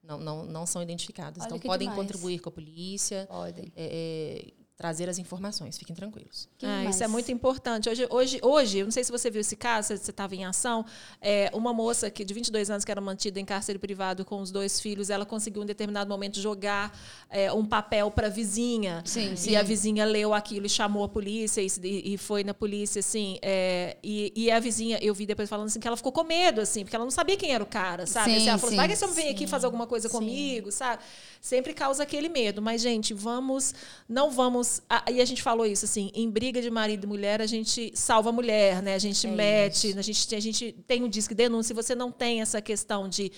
não, 0.07 0.19
não, 0.19 0.45
não 0.45 0.66
são 0.66 0.83
identificadas. 0.83 1.43
Olha 1.43 1.57
então, 1.57 1.59
podem 1.59 1.89
demais. 1.89 2.01
contribuir 2.01 2.39
com 2.39 2.49
a 2.49 2.53
polícia. 2.53 3.27
Podem. 3.28 3.73
É, 3.77 4.45
é, 4.47 4.53
trazer 4.77 5.09
as 5.09 5.19
informações. 5.19 5.78
Fiquem 5.78 5.97
tranquilos. 5.97 6.48
Ah, 6.62 6.85
isso 6.85 7.03
é 7.03 7.09
muito 7.09 7.32
importante. 7.32 7.89
Hoje, 7.89 8.07
hoje, 8.11 8.39
hoje, 8.43 8.78
eu 8.78 8.85
não 8.85 8.90
sei 8.90 9.03
se 9.03 9.11
você 9.11 9.31
viu 9.31 9.40
esse 9.40 9.57
caso, 9.57 9.89
se 9.89 9.97
você 9.97 10.11
estava 10.11 10.35
em 10.35 10.44
ação, 10.44 10.85
é, 11.20 11.51
uma 11.55 11.73
moça 11.73 12.11
que 12.11 12.23
de 12.23 12.35
22 12.35 12.70
anos 12.70 12.85
que 12.85 12.90
era 12.90 13.01
mantida 13.01 13.40
em 13.40 13.44
cárcere 13.44 13.78
privado 13.78 14.23
com 14.23 14.39
os 14.40 14.51
dois 14.51 14.78
filhos, 14.78 15.09
ela 15.09 15.24
conseguiu 15.24 15.62
em 15.62 15.66
determinado 15.66 16.11
momento 16.11 16.39
jogar 16.39 16.93
é, 17.31 17.51
um 17.51 17.65
papel 17.65 18.11
para 18.11 18.27
a 18.27 18.31
vizinha. 18.31 19.03
Sim, 19.07 19.32
e 19.32 19.36
sim. 19.36 19.57
a 19.57 19.62
vizinha 19.62 20.05
leu 20.05 20.35
aquilo 20.35 20.66
e 20.66 20.69
chamou 20.69 21.05
a 21.05 21.09
polícia 21.09 21.62
e, 21.62 22.12
e 22.15 22.19
foi 22.19 22.44
na 22.44 22.53
polícia, 22.53 23.01
assim. 23.01 23.39
É, 23.40 23.97
e, 24.05 24.31
e, 24.36 24.51
a 24.51 24.61
vizinha, 24.61 24.98
eu 25.01 25.15
vi 25.15 25.24
depois 25.24 25.48
falando 25.48 25.69
assim 25.69 25.81
que 25.81 25.89
ela 25.89 25.97
ficou 25.97 26.12
com 26.12 26.23
medo, 26.23 26.61
assim, 26.61 26.85
porque 26.85 26.94
ela 26.94 27.05
não 27.05 27.11
sabia 27.11 27.36
quem 27.39 27.51
era 27.51 27.65
o 27.65 27.66
cara, 27.66 28.07
sabe? 28.07 28.31
Sim, 28.31 28.36
assim, 28.36 28.48
ela 28.51 28.59
falou, 28.59 28.70
sim, 28.73 28.77
vai 28.77 28.86
que 28.89 28.93
esse 28.93 29.05
homem 29.05 29.16
vem 29.16 29.31
aqui 29.31 29.47
fazer 29.47 29.65
alguma 29.65 29.86
coisa 29.86 30.11
comigo, 30.11 30.70
sabe? 30.70 31.03
Sempre 31.40 31.73
causa 31.73 32.03
aquele 32.03 32.28
medo. 32.28 32.61
Mas, 32.61 32.82
gente, 32.82 33.15
vamos, 33.15 33.74
não 34.07 34.31
vamos. 34.31 34.65
E 35.10 35.20
a 35.20 35.24
gente 35.24 35.43
falou 35.43 35.66
isso, 35.66 35.84
assim, 35.84 36.10
em 36.14 36.30
briga 36.30 36.60
de 36.60 36.70
marido 36.70 37.05
e 37.05 37.06
mulher, 37.06 37.40
a 37.40 37.47
gente 37.47 37.93
salva 37.94 38.30
a 38.30 38.32
mulher, 38.32 38.82
né? 38.82 38.94
A 38.94 38.98
gente 38.98 39.26
É 39.26 39.30
mete, 39.30 39.98
a 39.98 40.02
gente, 40.02 40.34
a 40.34 40.40
gente 40.40 40.72
tem 40.86 41.02
um 41.02 41.09
disque 41.09 41.34
denúncia. 41.34 41.68
Se 41.68 41.74
você 41.74 41.94
não 41.94 42.10
tem 42.12 42.40
essa 42.40 42.60
questão 42.60 43.09
de, 43.09 43.32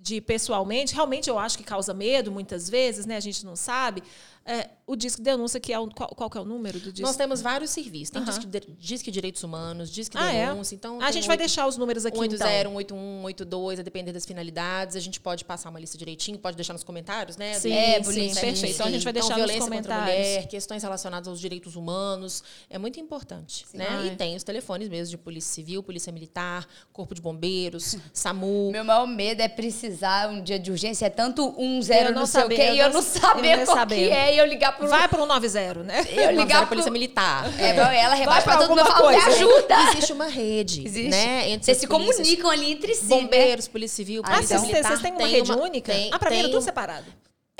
de 0.00 0.20
pessoalmente, 0.20 0.94
realmente 0.94 1.28
eu 1.28 1.38
acho 1.38 1.58
que 1.58 1.64
causa 1.64 1.92
medo 1.94 2.30
muitas 2.32 2.68
vezes, 2.68 3.06
né? 3.06 3.16
A 3.16 3.20
gente 3.20 3.44
não 3.44 3.56
sabe. 3.56 4.02
É, 4.44 4.70
o 4.86 4.96
disque 4.96 5.22
denúncia, 5.22 5.60
que 5.60 5.72
é 5.72 5.78
o, 5.78 5.86
qual, 5.88 6.08
qual 6.08 6.28
que 6.30 6.36
é 6.36 6.40
o 6.40 6.44
número 6.44 6.78
do 6.80 6.86
disque? 6.90 7.02
Nós 7.02 7.14
temos 7.14 7.40
vários 7.40 7.70
serviços. 7.70 8.10
Tem 8.10 8.22
Aham. 8.22 8.30
disque, 8.30 8.46
de- 8.46 8.74
disque 8.78 9.10
Direitos 9.10 9.44
Humanos, 9.44 9.90
Disque 9.90 10.16
Ah, 10.18 10.32
é? 10.32 10.46
Denúncia. 10.48 10.74
Então, 10.74 10.96
a 11.00 11.04
tem 11.04 11.12
gente 11.12 11.26
vai 11.28 11.34
oito- 11.34 11.40
deixar 11.40 11.66
os 11.68 11.76
números 11.76 12.04
aqui, 12.06 12.18
80, 12.18 12.34
então. 12.36 12.48
181, 12.48 13.22
82, 13.24 13.78
a 13.78 13.82
depender 13.82 14.12
das 14.12 14.24
finalidades. 14.26 14.96
A 14.96 15.00
gente 15.00 15.20
pode 15.20 15.44
passar 15.44 15.68
uma 15.70 15.78
lista 15.78 15.96
direitinho, 15.96 16.38
pode 16.38 16.56
deixar 16.56 16.72
nos 16.72 16.82
comentários, 16.82 17.36
né? 17.36 17.54
Sim, 17.60 17.72
É, 17.72 17.94
sim, 17.98 18.02
bonitinho. 18.02 18.34
perfeito. 18.34 18.66
Então 18.74 18.86
a 18.86 18.90
gente 18.90 19.04
vai 19.04 19.10
Então, 19.12 19.12
deixar 19.12 19.28
nos 19.28 19.36
violência 19.36 19.60
contra 19.70 19.94
a 19.94 19.98
comentários. 19.98 20.26
mulher, 20.28 20.48
questões 20.48 20.82
relacionadas 20.82 21.28
aos 21.28 21.38
direitos 21.38 21.76
humanos, 21.76 22.42
é 22.68 22.78
muito 22.78 22.98
importante, 22.98 23.66
né? 23.74 23.86
Ai. 23.88 24.06
E 24.08 24.16
tem 24.16 24.34
os 24.34 24.42
telefones 24.42 24.88
mesmo 24.88 25.10
de 25.10 25.18
Polícia 25.18 25.52
Civil, 25.54 25.82
Polícia 25.82 26.10
Militar, 26.12 26.66
Corpo 26.92 27.14
de 27.14 27.20
Bombeiros, 27.20 27.96
SAMU. 28.12 28.72
Meu 28.72 28.84
maior 28.84 29.06
medo 29.06 29.42
é 29.42 29.48
precisar 29.48 30.28
um 30.30 30.42
dia 30.42 30.58
de 30.58 30.70
urgência, 30.70 31.06
é 31.06 31.10
tanto 31.10 31.54
um 31.56 31.80
zero 31.82 32.08
Eu 32.08 32.12
não 32.14 32.20
não 32.20 32.26
sei 32.26 32.40
saber, 32.42 32.54
o 32.54 32.56
quê, 32.56 32.62
eu 32.62 32.74
e 32.74 32.78
eu 32.80 32.86
não- 32.88 32.94
não 32.94 33.02
saber 33.02 33.52
eu 33.52 33.58
não 33.58 33.64
qual 33.66 33.76
saber. 33.76 34.08
que 34.08 34.10
é, 34.14 34.29
e 34.32 34.38
eu 34.38 34.46
ligar 34.46 34.76
pro... 34.76 34.88
Vai 34.88 35.08
para 35.08 35.22
o 35.22 35.26
90, 35.26 35.74
né? 35.82 36.06
eu 36.10 36.30
ligar 36.30 36.48
era 36.48 36.58
pro... 36.60 36.68
Polícia 36.68 36.90
Militar. 36.90 37.44
É, 37.58 37.70
ela 38.00 38.14
rebate 38.14 38.44
pra 38.44 38.56
pra 38.56 38.66
todo 38.66 38.68
mundo 38.70 38.80
e 38.80 38.84
fala, 38.92 39.10
me 39.12 39.20
coisa. 39.22 39.28
ajuda! 39.36 39.74
Existe 39.92 40.12
uma 40.12 40.26
rede, 40.26 40.84
Existe. 40.86 41.10
né? 41.10 41.50
Entre 41.50 41.64
Vocês 41.66 41.78
se 41.78 41.86
polícias. 41.86 42.16
comunicam 42.16 42.50
ali 42.50 42.72
entre 42.72 42.94
si, 42.94 43.02
né? 43.02 43.08
Bombeiros, 43.08 43.68
Polícia 43.68 43.96
Civil, 43.96 44.22
Ah, 44.24 44.30
Polícia 44.32 44.56
Ah, 44.56 44.58
vocês, 44.60 44.70
Militar. 44.72 44.88
vocês 44.88 45.00
têm 45.00 45.12
uma 45.12 45.20
tem 45.20 45.30
rede 45.30 45.52
única? 45.52 45.92
tem- 45.92 46.10
ah, 46.12 46.18
para 46.18 46.30
mim 46.30 46.36
era 46.36 46.44
tem 46.48 46.52
tudo 46.52 46.62
separado. 46.64 47.04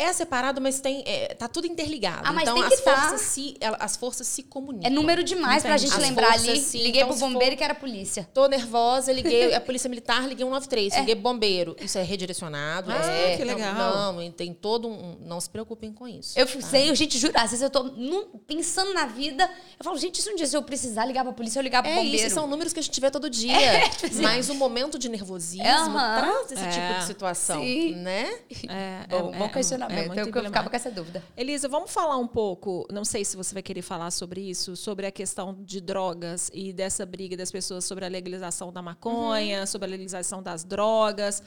É 0.00 0.12
separado, 0.12 0.60
mas 0.60 0.80
tem, 0.80 1.02
é, 1.06 1.34
tá 1.34 1.46
tudo 1.48 1.66
interligado. 1.66 2.22
Ah, 2.24 2.32
mas 2.32 2.42
então 2.42 2.54
tem 2.54 2.64
as 2.64 2.74
que 2.76 2.82
tá. 2.82 2.96
forças 2.96 3.20
se 3.20 3.56
as 3.78 3.96
forças 3.96 4.26
se 4.26 4.42
comunicam. 4.42 4.86
É 4.86 4.90
número 4.90 5.22
demais 5.22 5.62
pra 5.62 5.72
Entendi. 5.72 5.88
gente 5.90 5.96
As 5.96 6.08
lembrar 6.08 6.26
forças, 6.32 6.48
ali. 6.48 6.60
sim. 6.60 6.78
Liguei 6.78 7.02
Então, 7.02 7.08
pro 7.08 7.14
se 7.16 7.20
for- 7.20 7.30
bombeiro 7.32 7.56
que 7.56 7.64
era 7.64 7.72
a 7.72 7.76
polícia. 7.76 8.28
Tô 8.32 8.46
nervosa, 8.48 9.12
liguei 9.12 9.54
a 9.54 9.60
Polícia 9.60 9.88
Militar, 9.88 10.22
liguei 10.26 10.44
193, 10.44 10.94
liguei 10.96 11.14
pro 11.14 11.22
bombeiro. 11.22 11.76
Isso 11.80 11.98
é 11.98 12.02
redirecionado. 12.02 12.90
Ah, 12.90 13.06
é, 13.12 13.36
que 13.36 13.44
não- 13.44 13.54
legal. 13.54 13.74
Não, 14.14 14.22
e 14.22 14.30
tem 14.30 14.52
todo 14.54 14.88
um. 14.88 15.16
Não 15.20 15.40
se 15.40 15.50
preocupem 15.50 15.92
com 15.92 16.08
isso. 16.08 16.38
Eu 16.38 16.46
tá? 16.46 16.60
sei, 16.62 16.94
gente, 16.94 17.18
juro, 17.18 17.32
às 17.36 17.50
vezes 17.50 17.62
eu 17.62 17.70
tô 17.70 17.82
num- 17.82 18.26
pensando 18.46 18.92
na 18.94 19.06
vida, 19.06 19.44
eu 19.78 19.84
falo, 19.84 19.98
gente, 19.98 20.20
se 20.22 20.30
um 20.30 20.34
dia 20.36 20.46
se 20.46 20.56
eu 20.56 20.62
precisar 20.62 21.04
ligar 21.04 21.24
pra 21.24 21.32
polícia, 21.32 21.58
eu 21.58 21.62
ligar 21.62 21.82
pro 21.82 21.90
É 21.92 21.96
bombeiro. 21.96 22.16
isso, 22.26 22.34
são 22.34 22.46
números 22.46 22.72
que 22.72 22.80
a 22.80 22.82
gente 22.82 22.98
vê 23.00 23.10
todo 23.10 23.28
dia. 23.28 23.52
Mas 24.22 24.48
o 24.48 24.54
momento 24.54 24.98
de 24.98 25.08
nervosismo 25.08 25.64
Aham. 25.66 26.18
traz 26.20 26.52
esse 26.52 26.62
É. 26.64 26.68
tipo 26.70 26.98
de 27.00 27.04
situação, 27.06 27.60
Sim. 27.62 27.94
né? 27.96 28.30
É, 28.68 29.06
Bom, 29.08 29.32
é- 29.34 29.38
bom 29.38 29.44
é- 29.44 29.48
questionamento. 29.48 29.89
É 29.98 30.06
muito 30.06 30.18
eu, 30.18 30.44
ficava 30.44 30.70
com 30.70 30.76
essa 30.76 30.90
dúvida. 30.90 31.22
Elisa, 31.36 31.68
vamos 31.68 31.90
falar 31.90 32.16
um 32.16 32.26
pouco, 32.26 32.86
não 32.90 33.04
sei 33.04 33.24
se 33.24 33.36
você 33.36 33.52
vai 33.54 33.62
querer 33.62 33.82
falar 33.82 34.10
sobre 34.10 34.40
isso, 34.40 34.76
sobre 34.76 35.06
a 35.06 35.10
questão 35.10 35.56
de 35.60 35.80
drogas 35.80 36.50
e 36.52 36.72
dessa 36.72 37.04
briga 37.04 37.36
das 37.36 37.50
pessoas 37.50 37.84
sobre 37.84 38.04
a 38.04 38.08
legalização 38.08 38.72
da 38.72 38.80
maconha, 38.82 39.66
sobre 39.66 39.86
a 39.86 39.90
legalização 39.90 40.42
das 40.42 40.64
drogas. 40.64 41.42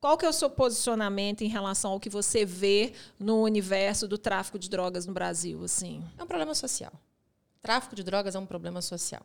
Qual 0.00 0.16
que 0.16 0.24
é 0.24 0.28
o 0.28 0.32
seu 0.32 0.48
posicionamento 0.48 1.42
em 1.42 1.48
relação 1.48 1.92
ao 1.92 2.00
que 2.00 2.08
você 2.08 2.44
vê 2.44 2.94
no 3.18 3.42
universo 3.42 4.08
do 4.08 4.16
tráfico 4.16 4.58
de 4.58 4.70
drogas 4.70 5.04
no 5.04 5.12
Brasil, 5.12 5.62
assim? 5.62 6.02
É 6.16 6.22
um 6.22 6.26
problema 6.26 6.54
social. 6.54 6.92
Tráfico 7.60 7.94
de 7.94 8.02
drogas 8.02 8.34
é 8.34 8.38
um 8.38 8.46
problema 8.46 8.80
social. 8.80 9.20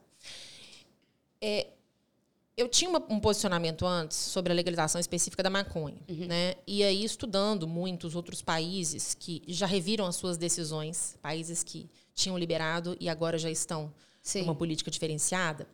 É, 1.39 1.67
eu 2.57 2.69
tinha 2.69 2.89
uma- 2.89 3.03
um 3.09 3.19
posicionamento 3.19 3.85
antes 3.85 4.17
sobre 4.17 4.51
a 4.51 4.55
legalização 4.55 4.99
específica 4.99 5.43
da 5.43 5.49
maconha, 5.49 5.97
né? 6.07 6.55
E 6.65 6.83
aí 6.83 7.03
estudando 7.03 7.67
muitos 7.67 8.15
outros 8.15 8.41
países 8.41 9.13
que 9.13 9.43
já 9.47 9.65
reviram 9.65 10.05
as 10.05 10.15
suas 10.15 10.37
decisões, 10.37 11.17
países 11.21 11.63
que 11.63 11.89
tinham 12.13 12.37
liberado 12.37 12.95
e 12.99 13.09
agora 13.09 13.37
já 13.37 13.49
estão 13.51 13.93
Sim. 14.23 14.39
com 14.39 14.45
uma 14.45 14.55
política 14.55 14.89
diferenciada. 14.89 15.67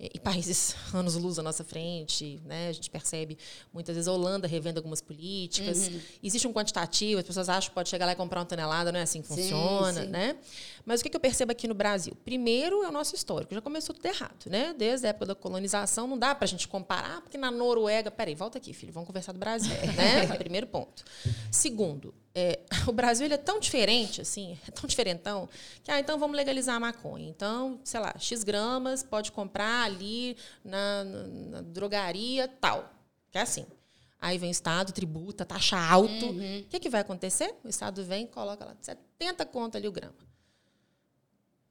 E 0.00 0.10
e 0.14 0.18
países 0.18 0.74
anos 0.92 1.14
luz 1.14 1.38
à 1.38 1.42
nossa 1.42 1.62
frente, 1.64 2.40
né? 2.44 2.68
A 2.68 2.72
gente 2.72 2.90
percebe 2.90 3.36
muitas 3.72 3.94
vezes 3.94 4.08
a 4.08 4.12
Holanda 4.12 4.46
revendo 4.48 4.78
algumas 4.78 5.00
políticas. 5.00 5.90
Existe 6.22 6.46
um 6.46 6.52
quantitativo, 6.52 7.20
as 7.20 7.26
pessoas 7.26 7.48
acham 7.48 7.70
que 7.70 7.74
pode 7.74 7.88
chegar 7.88 8.06
lá 8.06 8.12
e 8.12 8.16
comprar 8.16 8.40
uma 8.40 8.46
tonelada, 8.46 8.90
não 8.90 8.98
é 8.98 9.02
assim 9.02 9.22
que 9.22 9.28
Sim, 9.28 9.34
funciona, 9.36 10.02
sim. 10.02 10.08
né? 10.08 10.36
Mas 10.84 11.00
o 11.00 11.02
que 11.04 11.10
que 11.10 11.16
eu 11.16 11.20
percebo 11.20 11.52
aqui 11.52 11.68
no 11.68 11.74
Brasil? 11.74 12.16
Primeiro 12.24 12.82
é 12.82 12.88
o 12.88 12.92
nosso 12.92 13.14
histórico, 13.14 13.54
já 13.54 13.60
começou 13.60 13.94
tudo 13.94 14.06
errado, 14.06 14.46
né? 14.46 14.74
Desde 14.76 15.06
a 15.06 15.10
época 15.10 15.26
da 15.26 15.34
colonização, 15.34 16.06
não 16.06 16.18
dá 16.18 16.34
para 16.34 16.44
a 16.44 16.48
gente 16.48 16.66
comparar, 16.66 17.20
porque 17.20 17.38
na 17.38 17.50
Noruega. 17.50 18.10
Peraí, 18.10 18.34
volta 18.34 18.58
aqui, 18.58 18.72
filho, 18.72 18.92
vamos 18.92 19.06
conversar 19.06 19.32
do 19.32 19.38
Brasil, 19.38 19.70
né? 19.96 20.26
Primeiro 20.38 20.66
ponto. 20.66 21.04
Segundo, 21.50 22.14
é, 22.40 22.60
o 22.88 22.92
Brasil 22.92 23.24
ele 23.26 23.34
é 23.34 23.38
tão 23.38 23.60
diferente, 23.60 24.20
assim, 24.20 24.58
é 24.66 24.70
tão 24.70 24.86
diferentão, 24.88 25.48
que, 25.82 25.90
ah, 25.90 26.00
então 26.00 26.18
vamos 26.18 26.36
legalizar 26.36 26.76
a 26.76 26.80
maconha. 26.80 27.28
Então, 27.28 27.80
sei 27.84 28.00
lá, 28.00 28.14
X 28.18 28.42
gramas 28.44 29.02
pode 29.02 29.30
comprar 29.32 29.84
ali 29.84 30.36
na, 30.64 31.04
na- 31.04 31.26
na 31.26 31.60
drogaria 31.62 32.48
tal. 32.48 32.92
Que 33.30 33.38
é 33.38 33.42
assim. 33.42 33.66
Aí 34.20 34.36
vem 34.36 34.50
o 34.50 34.52
Estado, 34.52 34.92
tributa, 34.92 35.46
taxa 35.46 35.78
alto. 35.78 36.26
O 36.30 36.64
que, 36.68 36.78
que 36.80 36.90
vai 36.90 37.00
acontecer? 37.00 37.54
O 37.64 37.68
Estado 37.68 38.04
vem 38.04 38.24
e 38.24 38.28
coloca 38.28 38.64
lá 38.64 38.76
70 38.80 39.46
conto 39.46 39.76
ali 39.78 39.88
o 39.88 39.92
grama. 39.92 40.14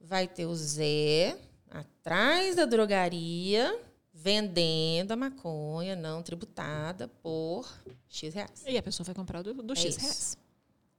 Vai 0.00 0.26
ter 0.26 0.46
o 0.46 0.56
Zé 0.56 1.36
atrás 1.70 2.56
da 2.56 2.64
drogaria 2.64 3.78
vendendo 4.12 5.12
a 5.12 5.16
maconha 5.16 5.94
não 5.94 6.22
tributada 6.22 7.06
por 7.22 7.68
X 8.08 8.34
reais. 8.34 8.64
E 8.66 8.76
a 8.76 8.82
pessoa 8.82 9.04
vai 9.04 9.14
comprar 9.14 9.42
do, 9.42 9.54
do 9.54 9.72
É 9.72 9.76
X 9.76 9.84
isso. 9.96 10.00
reais. 10.00 10.36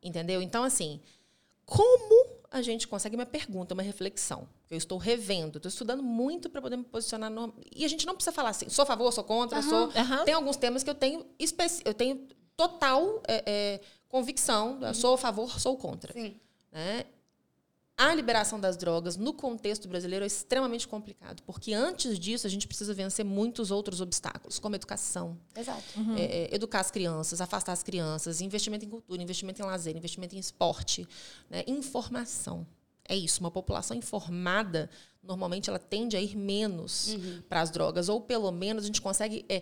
Entendeu? 0.02 0.42
Então, 0.42 0.64
assim, 0.64 1.00
como 1.66 2.42
a 2.50 2.62
gente 2.62 2.88
consegue 2.88 3.16
uma 3.16 3.26
pergunta, 3.26 3.74
uma 3.74 3.84
reflexão? 3.84 4.48
Eu 4.70 4.78
estou 4.78 4.98
revendo, 4.98 5.58
estou 5.58 5.70
estudando 5.70 6.02
muito 6.02 6.50
para 6.50 6.62
poder 6.62 6.78
me 6.78 6.84
posicionar. 6.84 7.30
No... 7.30 7.54
E 7.74 7.86
a 7.86 7.88
gente 7.88 8.06
não 8.06 8.16
precisa 8.16 8.34
falar 8.34 8.50
assim, 8.50 8.70
sou 8.70 8.84
a 8.84 8.86
favor, 8.86 9.12
sou 9.12 9.24
contra, 9.24 9.62
sou. 9.62 9.92
aham. 9.96 10.26
Tem 10.26 10.34
alguns 10.34 10.58
temas 10.58 10.84
que 10.84 10.90
eu 10.90 10.96
tenho, 10.96 11.26
especi... 11.40 11.82
eu 11.86 11.94
tenho 11.94 12.28
total 12.58 13.22
é, 13.28 13.44
é, 13.46 13.82
convicção, 14.10 14.80
eu 14.82 14.94
sou 14.94 15.14
a 15.14 15.18
favor, 15.18 15.60
sou 15.60 15.78
contra. 15.78 16.14
Sim. 16.14 16.36
né? 16.72 17.06
A 18.02 18.16
liberação 18.16 18.60
das 18.60 18.76
drogas 18.76 19.16
no 19.16 19.32
contexto 19.32 19.88
brasileiro 19.88 20.24
é 20.24 20.28
extremamente 20.28 20.88
complicado, 20.88 21.44
porque 21.44 21.72
antes 21.72 22.18
disso 22.18 22.48
a 22.48 22.50
gente 22.50 22.68
precisa 22.68 22.96
vencer 22.96 23.24
muitos 23.24 23.70
outros 23.70 24.02
obstáculos, 24.02 24.58
como 24.58 24.74
educação, 24.76 25.38
Exato. 25.56 25.84
é, 26.18 26.24
é, 26.24 26.56
educar 26.56 26.80
as 26.80 26.90
crianças, 26.90 27.40
afastar 27.42 27.74
as 27.74 27.84
crianças, 27.84 28.42
investimento 28.42 28.84
em 28.84 28.90
cultura, 28.90 29.22
investimento 29.22 29.62
em 29.62 29.66
lazer, 29.66 29.96
investimento 29.96 30.36
em 30.36 30.40
esporte, 30.40 31.08
né? 31.48 31.64
informação. 31.68 32.66
É 33.08 33.16
isso, 33.16 33.40
uma 33.40 33.52
população 33.52 33.96
informada, 33.96 34.90
normalmente 35.22 35.70
ela 35.70 35.78
tende 35.78 36.18
a 36.18 36.22
ir 36.22 36.36
menos 36.36 37.16
para 37.48 37.62
as 37.62 37.70
drogas, 37.70 38.10
ou 38.10 38.20
pelo 38.20 38.52
menos 38.52 38.84
a 38.84 38.88
gente 38.88 39.02
consegue 39.02 39.46
é, 39.48 39.62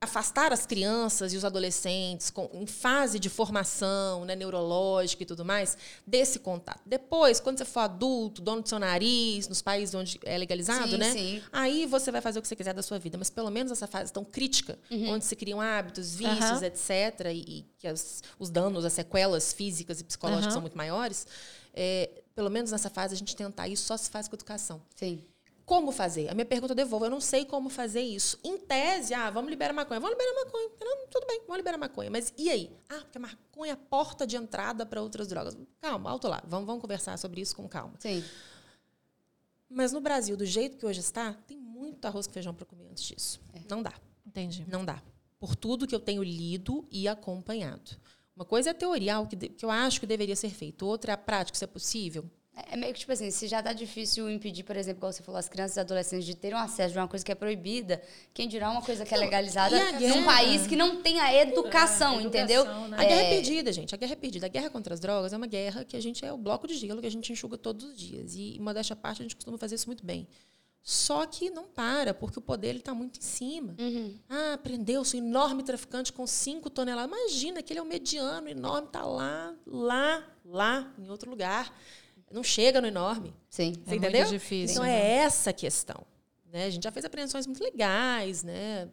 afastar 0.00 0.52
as 0.52 0.64
crianças 0.64 1.32
e 1.32 1.36
os 1.36 1.44
adolescentes 1.44 2.30
com, 2.30 2.48
em 2.52 2.66
fase 2.66 3.18
de 3.18 3.28
formação 3.28 4.24
né, 4.24 4.36
neurológica 4.36 5.24
e 5.24 5.26
tudo 5.26 5.44
mais 5.44 5.76
desse 6.06 6.38
contato. 6.38 6.80
Depois, 6.86 7.40
quando 7.40 7.58
você 7.58 7.64
for 7.64 7.80
adulto, 7.80 8.40
dono 8.40 8.62
do 8.62 8.68
seu 8.68 8.78
nariz, 8.78 9.48
nos 9.48 9.60
países 9.60 9.92
onde 9.96 10.20
é 10.24 10.38
legalizado, 10.38 10.90
Sim, 10.92 10.96
né? 10.98 11.12
sim. 11.12 11.42
Aí 11.50 11.84
você 11.84 12.12
vai 12.12 12.20
fazer 12.20 12.38
o 12.38 12.42
que 12.42 12.46
você 12.46 12.54
quiser 12.54 12.72
da 12.74 12.82
sua 12.82 12.98
vida, 13.00 13.18
mas 13.18 13.28
pelo 13.28 13.50
menos 13.50 13.72
essa 13.72 13.88
fase 13.88 14.12
tão 14.12 14.24
crítica, 14.24 14.78
onde 15.08 15.24
se 15.24 15.34
criam 15.34 15.60
hábitos, 15.60 16.14
vícios, 16.14 16.62
Aham. 16.62 16.64
etc., 16.64 17.32
e, 17.34 17.66
que 17.76 17.88
as- 17.88 18.22
os 18.38 18.50
danos, 18.50 18.84
as 18.84 18.92
sequelas 18.92 19.52
físicas 19.52 20.00
e 20.00 20.04
psicológicas 20.04 20.46
Aham. 20.46 20.52
são 20.52 20.60
muito 20.62 20.76
maiores, 20.76 21.26
é, 21.74 22.22
pelo 22.36 22.50
menos 22.50 22.70
nessa 22.70 22.88
fase 22.88 23.14
a 23.14 23.16
gente 23.18 23.34
tentar 23.34 23.66
isso 23.66 23.84
só 23.84 23.96
se 23.96 24.08
faz 24.10 24.28
com 24.28 24.36
educação. 24.36 24.80
Sim. 24.94 25.24
Como 25.68 25.92
fazer? 25.92 26.30
A 26.30 26.34
minha 26.34 26.46
pergunta 26.46 26.72
eu 26.72 26.74
devolvo. 26.74 27.04
Eu 27.04 27.10
não 27.10 27.20
sei 27.20 27.44
como 27.44 27.68
fazer 27.68 28.00
isso. 28.00 28.38
Em 28.42 28.56
tese, 28.56 29.12
ah, 29.12 29.28
vamos 29.28 29.50
liberar 29.50 29.74
maconha. 29.74 30.00
Vamos 30.00 30.16
liberar 30.16 30.46
maconha. 30.46 30.70
Não, 30.80 31.06
tudo 31.08 31.26
bem, 31.26 31.40
vamos 31.40 31.58
liberar 31.58 31.76
maconha. 31.76 32.10
Mas 32.10 32.32
e 32.38 32.48
aí? 32.48 32.74
Ah, 32.88 33.00
porque 33.00 33.18
a 33.18 33.20
maconha 33.20 33.72
é 33.72 33.74
a 33.74 33.76
porta 33.76 34.26
de 34.26 34.34
entrada 34.34 34.86
para 34.86 35.02
outras 35.02 35.28
drogas. 35.28 35.54
Calma, 35.78 36.10
alto 36.10 36.26
lá. 36.26 36.42
Vamos, 36.46 36.64
vamos 36.64 36.80
conversar 36.80 37.18
sobre 37.18 37.42
isso 37.42 37.54
com 37.54 37.68
calma. 37.68 37.92
Sim. 37.98 38.24
Mas 39.68 39.92
no 39.92 40.00
Brasil, 40.00 40.38
do 40.38 40.46
jeito 40.46 40.78
que 40.78 40.86
hoje 40.86 41.00
está, 41.00 41.34
tem 41.46 41.58
muito 41.58 42.02
arroz 42.06 42.26
com 42.26 42.32
feijão 42.32 42.54
para 42.54 42.64
comer 42.64 42.88
antes 42.90 43.04
disso. 43.04 43.38
Não 43.68 43.82
dá. 43.82 43.92
Entendi. 44.26 44.64
Não 44.66 44.86
dá. 44.86 45.02
Por 45.38 45.54
tudo 45.54 45.86
que 45.86 45.94
eu 45.94 46.00
tenho 46.00 46.22
lido 46.22 46.88
e 46.90 47.06
acompanhado. 47.06 47.90
Uma 48.34 48.46
coisa 48.46 48.70
é 48.70 48.72
a 48.72 48.74
teoria, 48.74 49.20
o 49.20 49.26
que, 49.26 49.36
que 49.36 49.66
eu 49.66 49.70
acho 49.70 50.00
que 50.00 50.06
deveria 50.06 50.34
ser 50.34 50.48
feito. 50.48 50.86
Outra 50.86 51.12
é 51.12 51.14
a 51.14 51.18
prática, 51.18 51.58
se 51.58 51.64
é 51.64 51.66
possível. 51.66 52.24
É 52.70 52.76
meio 52.76 52.92
que, 52.92 53.00
tipo 53.00 53.12
assim, 53.12 53.30
se 53.30 53.46
já 53.46 53.62
tá 53.62 53.72
difícil 53.72 54.28
impedir, 54.30 54.62
por 54.64 54.76
exemplo, 54.76 55.00
como 55.00 55.12
você 55.12 55.22
falou, 55.22 55.38
as 55.38 55.48
crianças 55.48 55.76
e 55.76 55.80
adolescentes 55.80 56.26
de 56.26 56.34
terem 56.34 56.56
um 56.58 56.60
acesso 56.60 56.92
de 56.92 56.98
uma 56.98 57.08
coisa 57.08 57.24
que 57.24 57.30
é 57.32 57.34
proibida, 57.34 58.02
quem 58.34 58.48
dirá 58.48 58.70
uma 58.70 58.82
coisa 58.82 59.04
que 59.04 59.14
é 59.14 59.16
legalizada 59.16 59.76
a 59.76 59.92
num 59.92 59.98
guerra? 59.98 60.24
país 60.24 60.66
que 60.66 60.76
não 60.76 61.02
tem 61.02 61.20
a 61.20 61.34
educação, 61.34 62.18
É, 62.20 62.22
entendeu? 62.22 62.62
educação, 62.62 62.88
né? 62.88 62.96
A 62.98 63.04
guerra 63.04 63.20
é 63.22 63.30
perdida, 63.30 63.72
gente. 63.72 63.94
A 63.94 63.98
guerra 63.98 64.12
é 64.12 64.16
perdida. 64.16 64.46
A 64.46 64.48
guerra 64.48 64.70
contra 64.70 64.92
as 64.94 65.00
drogas 65.00 65.32
é 65.32 65.36
uma 65.36 65.46
guerra 65.46 65.84
que 65.84 65.96
a 65.96 66.00
gente 66.00 66.24
é 66.24 66.32
o 66.32 66.36
bloco 66.38 66.66
de 66.66 66.74
gelo 66.74 67.00
que 67.00 67.06
a 67.06 67.10
gente 67.10 67.32
enxuga 67.32 67.56
todos 67.56 67.84
os 67.84 67.96
dias. 67.98 68.34
E, 68.34 68.58
modéstia 68.60 68.94
à 68.94 68.96
parte, 68.96 69.22
a 69.22 69.24
gente 69.24 69.36
costuma 69.36 69.56
fazer 69.58 69.74
isso 69.76 69.86
muito 69.86 70.04
bem. 70.04 70.26
Só 70.80 71.26
que 71.26 71.50
não 71.50 71.64
para, 71.64 72.14
porque 72.14 72.38
o 72.38 72.42
poder 72.42 72.76
está 72.76 72.94
muito 72.94 73.18
em 73.18 73.22
cima. 73.22 73.74
Ah, 74.28 74.58
prendeu-se 74.62 75.16
um 75.16 75.18
enorme 75.18 75.62
traficante 75.62 76.12
com 76.12 76.26
5 76.26 76.70
toneladas. 76.70 77.10
Imagina 77.14 77.62
que 77.62 77.72
ele 77.72 77.80
é 77.80 77.82
um 77.82 77.86
mediano, 77.86 78.48
enorme, 78.48 78.86
está 78.86 79.04
lá, 79.04 79.54
lá, 79.66 80.24
lá, 80.44 80.90
em 80.98 81.10
outro 81.10 81.28
lugar. 81.28 81.70
Não 82.30 82.42
chega 82.42 82.80
no 82.80 82.86
enorme. 82.86 83.34
Sim. 83.48 83.72
Você 83.72 83.80
É 83.94 83.98
muito 83.98 84.04
entendeu? 84.06 84.28
difícil, 84.28 84.74
Então 84.74 84.84
né? 84.84 84.94
é 85.00 85.10
essa 85.18 85.50
a 85.50 85.52
questão. 85.52 86.04
Né? 86.52 86.64
A 86.66 86.70
gente 86.70 86.82
já 86.84 86.90
fez 86.92 87.04
apreensões 87.04 87.46
muito 87.46 87.62
legais, 87.62 88.42
né? 88.42 88.88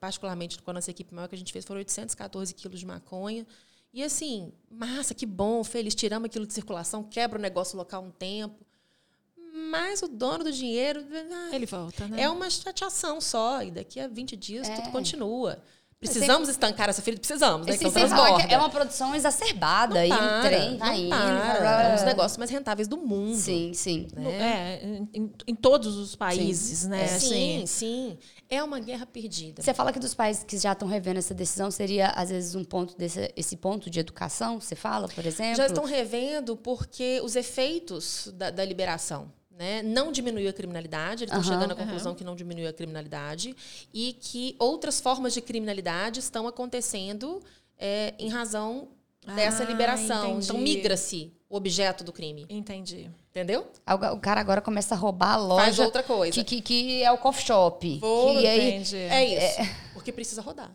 particularmente 0.00 0.60
com 0.60 0.70
a 0.72 0.74
nossa 0.74 0.90
equipe 0.90 1.14
maior 1.14 1.28
que 1.28 1.34
a 1.36 1.38
gente 1.38 1.52
fez, 1.52 1.64
foram 1.64 1.78
814 1.78 2.52
quilos 2.54 2.80
de 2.80 2.86
maconha. 2.86 3.46
E 3.94 4.02
assim, 4.02 4.52
massa, 4.68 5.14
que 5.14 5.24
bom, 5.24 5.62
feliz, 5.62 5.94
tiramos 5.94 6.26
aquilo 6.26 6.44
de 6.44 6.52
circulação, 6.52 7.04
quebra 7.04 7.38
o 7.38 7.42
negócio 7.42 7.76
local 7.78 8.02
um 8.02 8.10
tempo. 8.10 8.66
Mas 9.70 10.02
o 10.02 10.08
dono 10.08 10.42
do 10.44 10.50
dinheiro 10.50 11.04
ah, 11.30 11.50
Ele 11.54 11.66
volta, 11.66 12.08
né? 12.08 12.22
é 12.22 12.28
uma 12.28 12.48
chateação 12.50 13.20
só. 13.20 13.62
E 13.62 13.70
daqui 13.70 14.00
a 14.00 14.08
20 14.08 14.34
dias 14.34 14.68
É. 14.68 14.74
tudo 14.74 14.90
continua. 14.90 15.62
Precisamos 16.10 16.48
estancar 16.48 16.88
essa 16.88 17.00
ferida? 17.00 17.20
Precisamos, 17.20 17.66
né? 17.66 17.74
Esse 17.74 17.84
Então 17.86 17.92
transborda. 18.08 18.46
que 18.46 18.54
é 18.54 18.58
uma 18.58 18.68
produção 18.70 19.14
exacerbada. 19.14 20.04
e 20.04 20.10
o 20.10 20.16
Para, 20.16 20.42
trem 20.42 20.76
vai 20.76 20.88
não 20.90 20.96
indo. 20.98 21.10
para. 21.10 21.82
É 21.82 21.90
um 21.90 21.94
dos 21.94 22.04
negócios 22.04 22.36
mais 22.38 22.50
rentáveis 22.50 22.88
do 22.88 22.96
mundo. 22.96 23.36
Sim, 23.36 23.72
sim. 23.74 24.08
No- 24.16 24.30
É, 24.30 24.80
em, 25.14 25.32
em- 25.46 25.54
todos 25.54 25.96
os 25.96 26.16
países, 26.16 26.86
né? 26.86 27.06
Sim, 27.06 27.62
Assim, 27.62 27.66
sim. 27.66 28.18
É 28.50 28.62
uma 28.62 28.80
guerra 28.80 29.06
perdida. 29.06 29.62
Você 29.62 29.72
fala 29.72 29.92
que 29.92 29.98
dos 29.98 30.12
países 30.14 30.42
que 30.44 30.58
já 30.58 30.72
estão 30.72 30.88
revendo 30.88 31.18
essa 31.18 31.32
decisão 31.32 31.70
seria, 31.70 32.08
às 32.08 32.30
vezes, 32.30 32.54
um 32.54 32.64
ponto 32.64 32.96
desse 32.98 33.32
esse 33.36 33.56
ponto 33.56 33.88
de 33.88 34.00
educação, 34.00 34.60
você 34.60 34.74
fala, 34.74 35.08
por 35.08 35.24
exemplo? 35.24 35.56
Já 35.56 35.66
estão 35.66 35.84
revendo 35.84 36.56
porque 36.56 37.20
os 37.22 37.36
efeitos 37.36 38.30
da, 38.34 38.50
da 38.50 38.64
liberação. 38.64 39.30
Né? 39.58 39.82
Não 39.82 40.10
diminuiu 40.10 40.48
a 40.48 40.52
criminalidade, 40.52 41.24
eles 41.24 41.34
estão 41.34 41.40
Aham. 41.40 41.60
chegando 41.60 41.72
à 41.72 41.76
conclusão 41.76 42.14
que 42.14 42.24
não 42.24 42.34
diminuiu 42.34 42.68
a 42.68 42.72
criminalidade 42.72 43.54
e 43.92 44.14
que 44.14 44.56
outras 44.58 45.00
formas 45.00 45.34
de 45.34 45.40
criminalidade 45.42 46.20
estão 46.20 46.46
acontecendo 46.48 47.40
é, 47.78 48.14
em 48.18 48.28
razão 48.28 48.88
dessa 49.36 49.62
Ah, 49.62 49.66
liberação. 49.66 50.30
entendi. 50.30 50.44
Então 50.46 50.58
migra-se 50.58 51.32
o 51.50 51.56
objeto 51.56 52.02
do 52.02 52.12
crime. 52.12 52.46
entendi. 52.48 53.10
Entendeu? 53.30 53.66
O 54.12 54.18
cara 54.18 54.40
agora 54.40 54.60
começa 54.60 54.94
a 54.94 54.98
roubar 54.98 55.34
a 55.34 55.36
loja. 55.36 55.62
Faz 55.64 55.78
outra 55.78 56.02
coisa. 56.02 56.32
Que, 56.32 56.44
que, 56.44 56.60
que 56.60 57.02
é 57.02 57.10
o 57.12 57.18
coffee 57.18 57.46
shop. 57.46 57.98
Vou- 57.98 58.32
que 58.32 58.46
aí, 58.46 58.68
Entendi. 58.74 58.96
É 58.96 59.24
isso. 59.24 59.70
Porque 59.94 60.10
precisa 60.12 60.42
rodar. 60.42 60.70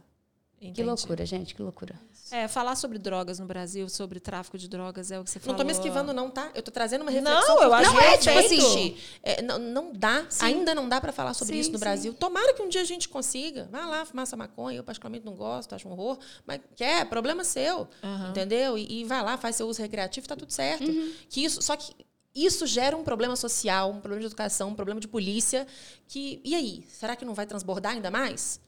Que 0.59 0.67
entendi. 0.67 0.83
loucura, 0.83 1.25
gente, 1.25 1.53
que 1.55 1.61
loucura. 1.61 1.95
É, 2.29 2.45
falar 2.47 2.75
sobre 2.75 2.97
drogas 2.97 3.39
no 3.39 3.45
Brasil, 3.45 3.87
sobre 3.87 4.19
tráfico 4.19 4.57
de 4.57 4.67
drogas, 4.67 5.11
é 5.11 5.19
o 5.19 5.23
que 5.23 5.29
você 5.29 5.39
Não 5.39 5.43
falou. 5.45 5.57
tô 5.59 5.63
me 5.63 5.71
esquivando, 5.71 6.11
não, 6.11 6.29
tá? 6.29 6.51
Eu 6.53 6.61
tô 6.61 6.71
trazendo 6.71 7.03
uma 7.03 7.11
Não, 7.11 7.17
reflexão. 7.21 7.61
eu 7.63 7.69
porque 7.69 7.85
acho 7.85 7.93
Não, 7.93 8.01
é, 8.01 8.17
que 8.17 8.23
tipo 8.57 8.73
Gente, 8.73 9.03
é, 9.23 9.41
não, 9.41 9.57
não 9.59 9.93
dá, 9.93 10.27
ainda 10.41 10.75
não 10.75 10.89
dá 10.89 10.99
para 10.99 11.13
falar 11.13 11.33
sobre 11.33 11.53
Sim, 11.53 11.59
isso 11.61 11.71
no 11.71 11.77
sim. 11.77 11.83
Brasil. 11.85 12.13
Tomara 12.13 12.53
que 12.53 12.61
um 12.61 12.67
dia 12.67 12.81
a 12.81 12.85
gente 12.85 13.07
consiga. 13.07 13.69
Vai 13.71 13.85
lá 13.85 14.03
fumar 14.05 14.23
essa 14.23 14.35
maconha. 14.35 14.77
Eu, 14.79 14.83
particularmente, 14.83 15.25
não 15.25 15.35
gosto, 15.35 15.73
acho 15.73 15.87
um 15.87 15.91
horror. 15.93 16.17
Mas 16.45 16.59
quer, 16.75 17.05
problema 17.07 17.45
seu. 17.45 17.87
Entendeu? 18.29 18.77
E, 18.77 19.01
e 19.01 19.03
vai 19.05 19.23
lá, 19.23 19.37
faz 19.37 19.55
seu 19.55 19.67
uso 19.67 19.81
recreativo, 19.81 20.27
tá 20.27 20.35
tudo 20.35 20.51
certo. 20.51 20.83
Que 21.29 21.45
isso, 21.45 21.61
só 21.61 21.77
que 21.77 21.93
isso 22.35 22.67
gera 22.67 22.97
um 22.97 23.03
problema 23.05 23.37
social, 23.37 23.89
um 23.91 24.01
problema 24.01 24.19
de 24.19 24.25
educação, 24.27 24.69
um 24.69 24.75
problema 24.75 24.99
de 24.99 25.07
polícia. 25.07 25.65
Que, 26.09 26.41
e 26.43 26.53
aí? 26.55 26.83
Será 26.89 27.15
que 27.15 27.23
não 27.23 27.33
vai 27.33 27.45
transbordar 27.45 27.93
ainda 27.93 28.11
mais? 28.11 28.59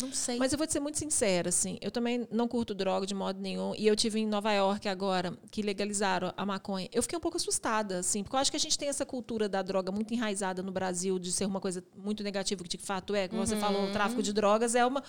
Não 0.00 0.12
sei. 0.12 0.36
Mas 0.36 0.52
eu 0.52 0.58
vou 0.58 0.66
te 0.66 0.74
ser 0.74 0.80
muito 0.80 0.98
sincera, 0.98 1.48
assim, 1.48 1.78
eu 1.80 1.90
também 1.90 2.28
não 2.30 2.46
curto 2.46 2.74
droga 2.74 3.06
de 3.06 3.14
modo 3.14 3.40
nenhum. 3.40 3.74
E 3.76 3.86
eu 3.86 3.96
tive 3.96 4.20
em 4.20 4.26
Nova 4.26 4.52
York 4.52 4.86
agora, 4.88 5.36
que 5.50 5.62
legalizaram 5.62 6.34
a 6.36 6.44
maconha. 6.44 6.88
Eu 6.92 7.02
fiquei 7.02 7.16
um 7.16 7.20
pouco 7.20 7.38
assustada, 7.38 7.98
assim, 7.98 8.22
porque 8.22 8.36
eu 8.36 8.40
acho 8.40 8.50
que 8.50 8.56
a 8.56 8.60
gente 8.60 8.76
tem 8.78 8.88
essa 8.88 9.06
cultura 9.06 9.48
da 9.48 9.62
droga 9.62 9.90
muito 9.90 10.12
enraizada 10.12 10.62
no 10.62 10.70
Brasil, 10.70 11.18
de 11.18 11.32
ser 11.32 11.46
uma 11.46 11.60
coisa 11.60 11.82
muito 11.96 12.22
negativa, 12.22 12.62
que 12.62 12.68
de 12.68 12.78
fato 12.78 13.14
é, 13.14 13.26
como 13.26 13.44
você 13.46 13.56
falou, 13.56 13.84
o 13.84 13.92
tráfico 13.92 14.22
de 14.22 14.32
drogas 14.32 14.74
é 14.74 14.84
uma, 14.84 15.02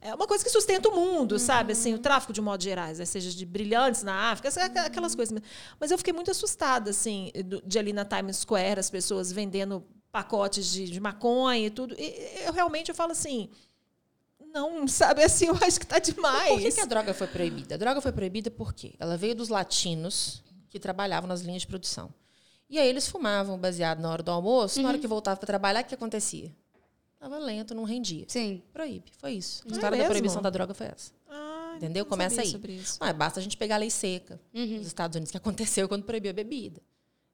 é 0.00 0.14
uma 0.14 0.26
coisa 0.26 0.42
que 0.42 0.50
sustenta 0.50 0.88
o 0.88 0.94
mundo, 0.94 1.38
sabe? 1.38 1.72
Assim, 1.72 1.92
o 1.92 1.98
tráfico 1.98 2.32
de 2.32 2.40
modo 2.40 2.62
gerais, 2.62 2.98
né? 2.98 3.04
seja 3.04 3.30
de 3.30 3.44
brilhantes 3.44 4.02
na 4.02 4.30
África, 4.30 4.48
aquelas 4.86 5.14
coisas. 5.14 5.38
Mas 5.78 5.90
eu 5.90 5.98
fiquei 5.98 6.12
muito 6.12 6.30
assustada, 6.30 6.90
assim, 6.90 7.30
de 7.66 7.78
ali 7.78 7.92
na 7.92 8.04
Times 8.04 8.38
Square, 8.38 8.80
as 8.80 8.88
pessoas 8.88 9.30
vendendo 9.30 9.84
pacotes 10.10 10.70
de, 10.72 10.90
de 10.90 11.00
maconha 11.00 11.66
e 11.66 11.70
tudo. 11.70 11.94
E 11.98 12.42
eu 12.46 12.52
realmente 12.52 12.88
eu 12.88 12.94
falo 12.94 13.12
assim. 13.12 13.50
Não, 14.52 14.86
sabe 14.88 15.22
assim, 15.22 15.46
eu 15.46 15.54
acho 15.60 15.78
que 15.80 15.86
tá 15.86 15.98
demais. 15.98 16.48
Por 16.50 16.60
que, 16.60 16.72
que 16.72 16.80
a 16.80 16.84
droga 16.84 17.14
foi 17.14 17.26
proibida? 17.26 17.74
A 17.74 17.78
droga 17.78 18.00
foi 18.00 18.12
proibida 18.12 18.50
porque 18.50 18.94
ela 18.98 19.16
veio 19.16 19.34
dos 19.34 19.48
latinos 19.48 20.42
que 20.68 20.78
trabalhavam 20.78 21.28
nas 21.28 21.40
linhas 21.40 21.62
de 21.62 21.68
produção. 21.68 22.12
E 22.68 22.78
aí 22.78 22.88
eles 22.88 23.08
fumavam 23.08 23.58
baseado 23.58 24.00
na 24.00 24.10
hora 24.10 24.22
do 24.22 24.30
almoço, 24.30 24.80
na 24.82 24.88
hora 24.88 24.98
que 24.98 25.06
voltava 25.06 25.36
para 25.38 25.46
trabalhar, 25.46 25.82
o 25.82 25.84
que 25.84 25.94
acontecia? 25.94 26.54
Tava 27.18 27.38
lento, 27.38 27.74
não 27.74 27.84
rendia. 27.84 28.24
Sim. 28.28 28.62
Proíbe, 28.72 29.10
foi 29.18 29.32
isso. 29.32 29.62
A 29.66 29.68
É 29.68 29.72
história 29.72 29.90
da 29.90 29.96
mesmo? 30.04 30.10
proibição 30.10 30.40
da 30.42 30.48
droga 30.50 30.72
foi 30.72 30.86
essa. 30.86 31.12
Ah, 31.28 31.74
Entendeu? 31.76 32.04
não 32.04 32.08
Começa 32.10 32.36
sabia 32.36 32.48
aí. 32.48 32.52
sobre 32.52 32.72
isso. 32.74 32.98
Não, 33.00 33.12
basta 33.12 33.40
a 33.40 33.42
gente 33.42 33.56
pegar 33.56 33.74
a 33.74 33.78
lei 33.78 33.90
seca 33.90 34.40
nos 34.54 34.86
Estados 34.86 35.16
Unidos, 35.16 35.30
que 35.30 35.36
aconteceu 35.36 35.88
quando 35.88 36.04
proibiu 36.04 36.30
a 36.30 36.34
bebida. 36.34 36.80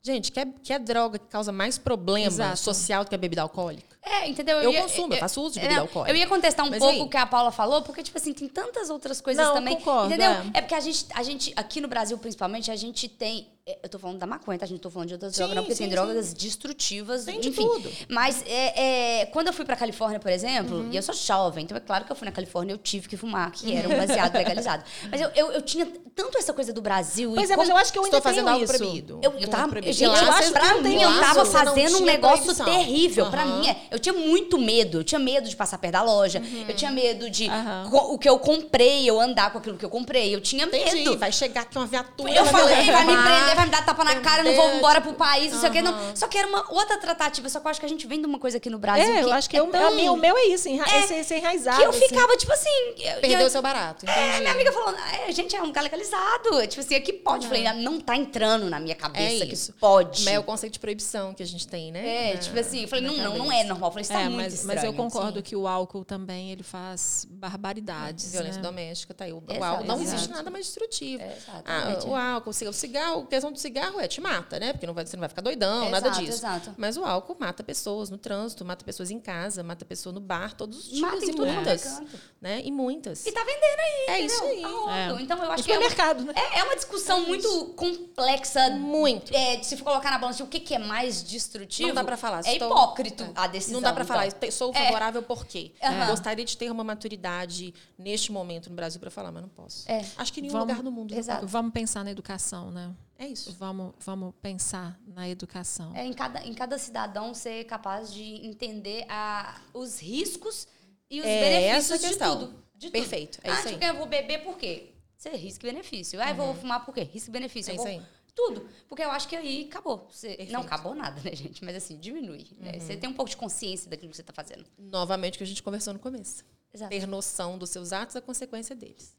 Gente, 0.06 0.30
quer, 0.30 0.46
quer 0.62 0.78
droga 0.78 1.18
que 1.18 1.26
causa 1.26 1.50
mais 1.50 1.78
problema 1.78 2.28
Exato. 2.28 2.58
social 2.58 3.02
do 3.02 3.08
que 3.08 3.14
a 3.16 3.18
bebida 3.18 3.42
alcoólica? 3.42 3.96
É, 4.00 4.28
entendeu? 4.28 4.58
Eu 4.58 4.72
consumo, 4.72 5.12
eu 5.12 5.18
faço 5.18 5.42
uso 5.42 5.54
de 5.54 5.60
bebida 5.60 5.80
não, 5.80 5.82
alcoólica. 5.82 6.12
Eu 6.12 6.16
ia 6.16 6.28
contestar 6.28 6.64
um 6.64 6.70
Mas 6.70 6.78
pouco 6.78 7.02
o 7.02 7.08
que 7.08 7.16
a 7.16 7.26
Paula 7.26 7.50
falou, 7.50 7.82
porque, 7.82 8.04
tipo 8.04 8.16
assim, 8.16 8.32
tem 8.32 8.46
tantas 8.46 8.88
outras 8.88 9.20
coisas 9.20 9.44
Não, 9.44 9.54
também. 9.54 9.74
concordo, 9.74 10.06
entendeu? 10.06 10.30
é. 10.30 10.50
É. 10.54 10.60
porque 10.60 10.76
a 10.76 10.80
gente, 10.80 11.06
a 11.12 11.24
gente, 11.24 11.52
aqui 11.56 11.80
no 11.80 11.88
Brasil, 11.88 12.16
principalmente, 12.18 12.70
a 12.70 12.76
gente 12.76 13.08
tem. 13.08 13.48
É, 13.68 13.78
Eu 13.82 13.88
tô 13.88 13.98
falando 13.98 14.18
da 14.18 14.26
maconha, 14.26 14.56
tá? 14.58 14.64
A 14.64 14.68
gente 14.68 14.80
tô 14.80 14.88
falando 14.90 15.08
de 15.08 15.14
outras 15.14 15.32
Sim, 15.34 15.38
drogas, 15.38 15.56
não, 15.56 15.62
porque 15.64 15.76
tem 15.76 15.86
sim, 15.88 15.92
drogas 15.92 16.32
destrutivas, 16.32 17.24
Tem 17.24 17.40
de 17.40 17.48
enfim. 17.48 17.66
tudo. 17.66 17.90
Mas 18.08 18.42
é, 18.46 19.20
é, 19.22 19.26
quando 19.26 19.48
eu 19.48 19.52
fui 19.52 19.64
pra 19.64 19.74
Califórnia, 19.76 20.20
por 20.20 20.30
exemplo, 20.30 20.76
Uhum. 20.78 20.88
e 20.92 20.96
eu 20.96 21.02
sou 21.02 21.14
jovem, 21.14 21.64
então 21.64 21.76
é 21.76 21.80
claro 21.80 22.04
que 22.04 22.12
eu 22.12 22.16
fui 22.16 22.26
na 22.26 22.32
Califórnia 22.32 22.72
eu 22.72 22.78
tive 22.78 23.08
que 23.08 23.16
fumar, 23.16 23.50
que 23.50 23.74
era 23.74 23.88
um 23.88 23.96
baseado 23.98 24.34
legalizado. 24.34 24.84
Mas 25.10 25.20
eu, 25.20 25.30
eu, 25.34 25.52
eu 25.52 25.62
tinha 25.62 25.86
tanto 26.14 26.38
essa 26.38 26.52
coisa 26.52 26.72
do 26.72 26.80
Brasil. 26.80 27.32
Pois 27.34 27.50
e 27.50 27.52
é, 27.52 27.56
mas 27.56 27.68
eu 27.68 27.76
acho 27.76 27.92
que 27.92 27.98
eu 27.98 28.04
ainda 28.04 28.16
Estou 28.18 28.30
fazendo 28.32 28.48
algo 28.48 28.64
proibido. 28.66 29.20
eu, 29.22 29.32
eu 29.32 29.40
Não 29.40 29.48
tava, 29.48 29.68
proibido. 29.68 29.92
gente, 29.92 30.14
eu 30.24 30.32
acho 30.32 30.52
pra 30.52 30.74
mim, 30.80 30.94
eu 31.02 31.20
tava 31.20 31.44
não 31.44 31.46
fazendo 31.52 31.98
um 31.98 32.04
negócio 32.04 32.44
proibição. 32.54 32.66
terrível. 32.66 33.30
Pra 33.30 33.42
Aham. 33.42 33.60
mim, 33.60 33.68
é, 33.68 33.76
eu 33.90 33.98
tinha 33.98 34.12
muito 34.14 34.58
medo. 34.58 34.98
Eu 35.00 35.04
tinha 35.04 35.18
medo 35.18 35.48
de 35.48 35.56
passar 35.56 35.78
perto 35.78 35.92
da 35.94 36.02
loja. 36.02 36.40
Eu 36.68 36.74
tinha 36.74 36.90
medo 36.90 37.28
de 37.28 37.48
co- 37.90 38.14
o 38.14 38.18
que 38.18 38.28
eu 38.28 38.38
comprei, 38.38 39.08
eu 39.08 39.20
andar 39.20 39.50
com 39.50 39.58
aquilo 39.58 39.76
que 39.76 39.84
eu 39.84 39.90
comprei. 39.90 40.34
Eu 40.34 40.40
tinha 40.40 40.64
Entendi. 40.66 40.96
medo. 40.96 41.18
Vai 41.18 41.32
chegar 41.32 41.62
aqui 41.62 41.76
uma 41.76 41.86
viatura. 41.86 42.30
Eu 42.32 42.44
falei, 42.46 42.84
vai 42.86 43.04
me 43.04 43.10
levar. 43.12 43.24
prender, 43.46 43.55
vai 43.56 43.64
me 43.66 43.70
dar 43.72 43.84
tapa 43.84 44.04
na 44.04 44.20
cara, 44.20 44.42
eu 44.42 44.44
não 44.44 44.54
vou 44.54 44.74
embora 44.76 45.00
pro 45.00 45.12
país, 45.14 45.52
não 45.52 45.60
sei 45.60 45.68
o 45.70 45.72
quê. 45.72 45.82
Não. 45.82 46.14
Só 46.16 46.28
que 46.28 46.38
era 46.38 46.46
uma 46.46 46.72
outra 46.72 46.96
tratativa. 46.98 47.48
Só 47.48 47.58
que 47.60 47.66
eu 47.66 47.70
acho 47.70 47.80
que 47.80 47.86
a 47.86 47.88
gente 47.88 48.06
vem 48.06 48.20
de 48.20 48.26
uma 48.26 48.38
coisa 48.38 48.58
aqui 48.58 48.70
no 48.70 48.78
Brasil. 48.78 49.04
É, 49.04 49.22
eu 49.22 49.32
acho 49.32 49.48
que 49.50 49.58
eu- 49.58 49.66
tão- 49.66 49.86
a 49.88 49.90
minha- 49.90 50.12
o 50.12 50.16
meu 50.16 50.36
é 50.36 50.46
isso, 50.46 50.68
enra 50.68 50.84
É, 50.88 51.12
é, 51.12 51.38
enraizado. 51.38 51.76
Que 51.78 51.84
eu 51.84 51.90
assim. 51.90 52.08
ficava, 52.08 52.36
tipo 52.36 52.52
assim. 52.52 52.70
eu- 52.98 53.20
Perdeu 53.20 53.40
eu- 53.40 53.46
o 53.46 53.50
seu 53.50 53.62
barato, 53.62 54.04
entendi. 54.04 54.18
É, 54.18 54.40
minha 54.40 54.52
amiga 54.52 54.72
falando, 54.72 54.98
é, 54.98 55.32
gente, 55.32 55.54
é 55.56 55.62
um 55.62 55.66
lugar 55.66 55.82
legalizado. 55.82 56.66
Tipo 56.66 56.80
assim, 56.80 56.94
aqui 56.94 57.12
pode. 57.12 57.44
Eu 57.44 57.48
falei, 57.50 57.66
ah, 57.66 57.74
não 57.74 58.00
tá 58.00 58.16
entrando 58.16 58.68
na 58.70 58.78
minha 58.78 58.94
cabeça 58.94 59.44
É 59.44 59.46
que 59.46 59.54
isso. 59.54 59.72
pode. 59.74 60.24
Mas 60.24 60.34
é 60.34 60.38
o 60.38 60.42
conceito 60.44 60.74
de 60.74 60.78
proibição 60.78 61.32
que 61.34 61.42
a 61.42 61.46
gente 61.46 61.66
tem, 61.66 61.90
né? 61.90 62.30
É, 62.30 62.34
Na- 62.34 62.40
tipo 62.40 62.58
assim, 62.58 62.82
eu 62.82 62.88
falei, 62.88 63.04
não, 63.06 63.16
não, 63.16 63.38
não 63.38 63.52
é 63.52 63.64
normal. 63.64 63.88
Eu 63.88 63.92
falei, 63.92 64.02
isso 64.02 64.12
tá 64.12 64.20
É, 64.20 64.24
muito 64.24 64.36
mas, 64.36 64.54
estranho. 64.54 64.74
mas 64.80 64.84
eu 64.84 64.92
concordo 64.92 65.38
assim. 65.38 65.42
que 65.42 65.56
o 65.56 65.66
álcool 65.66 66.04
também 66.04 66.50
ele 66.52 66.62
faz 66.62 67.26
barbaridades. 67.30 68.32
Violência 68.32 68.60
né? 68.60 68.68
doméstica, 68.68 69.14
tá 69.14 69.24
aí. 69.24 69.32
O, 69.32 69.42
álcool, 69.62 69.84
não 69.84 70.00
existe 70.02 70.28
nada 70.30 70.50
mais 70.50 70.66
destrutivo. 70.66 71.22
É, 71.22 71.36
Ah, 71.64 71.98
o 72.04 72.14
álcool, 72.14 72.50
o 72.50 72.72
cigarro, 72.72 73.26
a 73.30 73.45
questão 73.46 73.52
do 73.52 73.58
cigarro 73.58 74.00
é 74.00 74.08
te 74.08 74.20
mata, 74.20 74.58
né? 74.58 74.72
Porque 74.72 74.86
não 74.86 74.94
vai, 74.94 75.06
você 75.06 75.16
não 75.16 75.20
vai 75.20 75.28
ficar 75.28 75.42
doidão, 75.42 75.90
nada 75.90 76.08
Exato, 76.08 76.20
disso. 76.24 76.38
exato. 76.38 76.74
Mas 76.76 76.96
o 76.96 77.04
álcool 77.04 77.36
mata 77.38 77.62
pessoas 77.62 78.10
no 78.10 78.18
trânsito, 78.18 78.64
mata 78.64 78.84
pessoas 78.84 79.10
em 79.10 79.18
casa, 79.20 79.62
mata 79.62 79.84
pessoa 79.84 80.12
no 80.12 80.20
bar, 80.20 80.54
todos 80.54 80.78
os 80.78 80.84
dias 80.90 81.00
Mata 81.00 81.24
e 81.24 81.30
é 81.30 81.32
muitas. 81.34 82.02
Né? 82.40 82.60
E 82.64 82.72
muitas. 82.72 83.26
E 83.26 83.32
tá 83.32 83.40
vendendo 83.44 83.80
aí. 83.80 84.06
É 84.08 84.18
entendeu? 84.24 84.26
isso 84.26 84.44
aí. 84.44 84.62
Tá. 84.62 84.96
É. 85.18 85.22
Então 85.22 85.38
eu 85.44 85.50
acho 85.52 85.62
No 85.62 85.64
que 85.64 85.72
é 85.72 85.78
uma, 85.78 85.88
supermercado, 85.90 86.24
né? 86.24 86.32
é, 86.36 86.58
é 86.60 86.64
uma 86.64 86.74
discussão 86.76 87.26
muito 87.26 87.66
complexa. 87.76 88.70
Muito. 88.70 89.34
É, 89.34 89.56
de 89.56 89.66
se 89.66 89.76
for 89.76 89.84
colocar 89.84 90.10
na 90.10 90.18
balança 90.18 90.42
o 90.44 90.46
que, 90.46 90.60
que 90.60 90.74
é 90.74 90.78
mais 90.78 91.22
destrutivo. 91.22 91.88
Não 91.88 91.94
dá 91.94 92.04
pra 92.04 92.16
falar. 92.16 92.40
É 92.46 92.52
estou- 92.52 92.68
hipócrito 92.70 93.24
É. 93.24 93.30
a 93.34 93.46
decisão. 93.46 93.74
Não 93.74 93.82
dá 93.82 93.92
pra 93.92 94.04
então. 94.04 94.16
falar. 94.16 94.28
eu 94.42 94.52
Sou 94.52 94.72
É. 94.74 94.86
favorável 94.86 95.22
por 95.22 95.46
quê? 95.46 95.72
Aham. 95.82 96.06
Gostaria 96.10 96.44
de 96.44 96.56
ter 96.56 96.70
uma 96.70 96.84
maturidade 96.84 97.74
neste 97.98 98.32
momento 98.32 98.68
no 98.70 98.76
Brasil 98.76 99.00
pra 99.00 99.10
falar, 99.10 99.30
mas 99.32 99.42
não 99.42 99.48
posso. 99.48 99.90
É. 99.90 100.04
Acho 100.16 100.32
que 100.32 100.40
em 100.40 100.44
nenhum 100.44 100.52
Vamos- 100.54 100.68
lugar 100.68 100.82
do 100.82 100.90
mundo. 100.92 101.14
Exato. 101.14 101.46
Vamos 101.46 101.72
pensar 101.72 102.04
na 102.04 102.10
educação, 102.10 102.70
né? 102.70 102.90
É 103.18 103.26
isso. 103.26 103.52
Vamos, 103.58 103.94
vamos 104.00 104.34
pensar 104.42 104.98
na 105.06 105.28
educação. 105.28 105.94
É 105.96 106.04
em 106.04 106.12
cada, 106.12 106.44
em 106.44 106.52
cada 106.52 106.78
cidadão 106.78 107.32
ser 107.34 107.64
capaz 107.64 108.12
de 108.12 108.22
entender 108.46 109.04
a, 109.08 109.60
os 109.72 109.98
riscos 109.98 110.68
e 111.10 111.20
os 111.20 111.26
É 111.26 111.40
benefícios 111.40 111.90
essa 111.92 112.08
de 112.10 112.18
tudo. 112.18 112.54
De 112.74 112.86
tudo. 112.88 112.92
Perfeito, 112.92 113.38
é 113.42 113.50
ah, 113.50 113.54
isso 113.54 113.68
aí. 113.68 113.74
tipo, 113.74 113.84
eu 113.86 113.96
vou 113.96 114.06
beber 114.06 114.44
por 114.44 114.56
quê? 114.58 114.92
Você 115.16 115.30
risco 115.30 115.64
e 115.64 115.70
benefício. 115.72 116.20
Ah, 116.20 116.28
eu 116.30 116.34
vou 116.36 116.54
fumar 116.54 116.84
por 116.84 116.92
quê? 116.94 117.02
Risco 117.04 117.30
e 117.30 117.32
benefício. 117.32 117.70
É 117.70 117.72
Eu 117.72 117.76
isso 117.76 117.84
vou- 117.84 117.92
aí. 118.00 118.06
Tudo. 118.34 118.68
Porque 118.86 119.02
eu 119.02 119.10
acho 119.10 119.26
que 119.28 119.34
aí 119.34 119.64
acabou. 119.64 120.06
Você- 120.10 120.46
não 120.50 120.60
acabou 120.60 120.94
nada, 120.94 121.18
né, 121.24 121.34
gente? 121.34 121.64
Mas 121.64 121.74
assim, 121.76 121.96
diminui. 121.96 122.46
né? 122.58 122.78
Você 122.78 122.94
tem 122.94 123.08
um 123.08 123.14
pouco 123.14 123.30
de 123.30 123.36
consciência 123.36 123.88
daquilo 123.88 124.10
que 124.10 124.16
você 124.18 124.22
tá 124.22 124.34
fazendo. 124.34 124.66
Novamente 124.76 125.36
o 125.36 125.38
que 125.38 125.44
a 125.44 125.46
gente 125.46 125.62
conversou 125.62 125.94
no 125.94 125.98
começo. 125.98 126.44
Exato. 126.74 126.90
Ter 126.90 127.06
noção 127.06 127.56
dos 127.56 127.70
seus 127.70 127.94
atos 127.94 128.14
a 128.14 128.20
consequência 128.20 128.76
deles. 128.76 129.16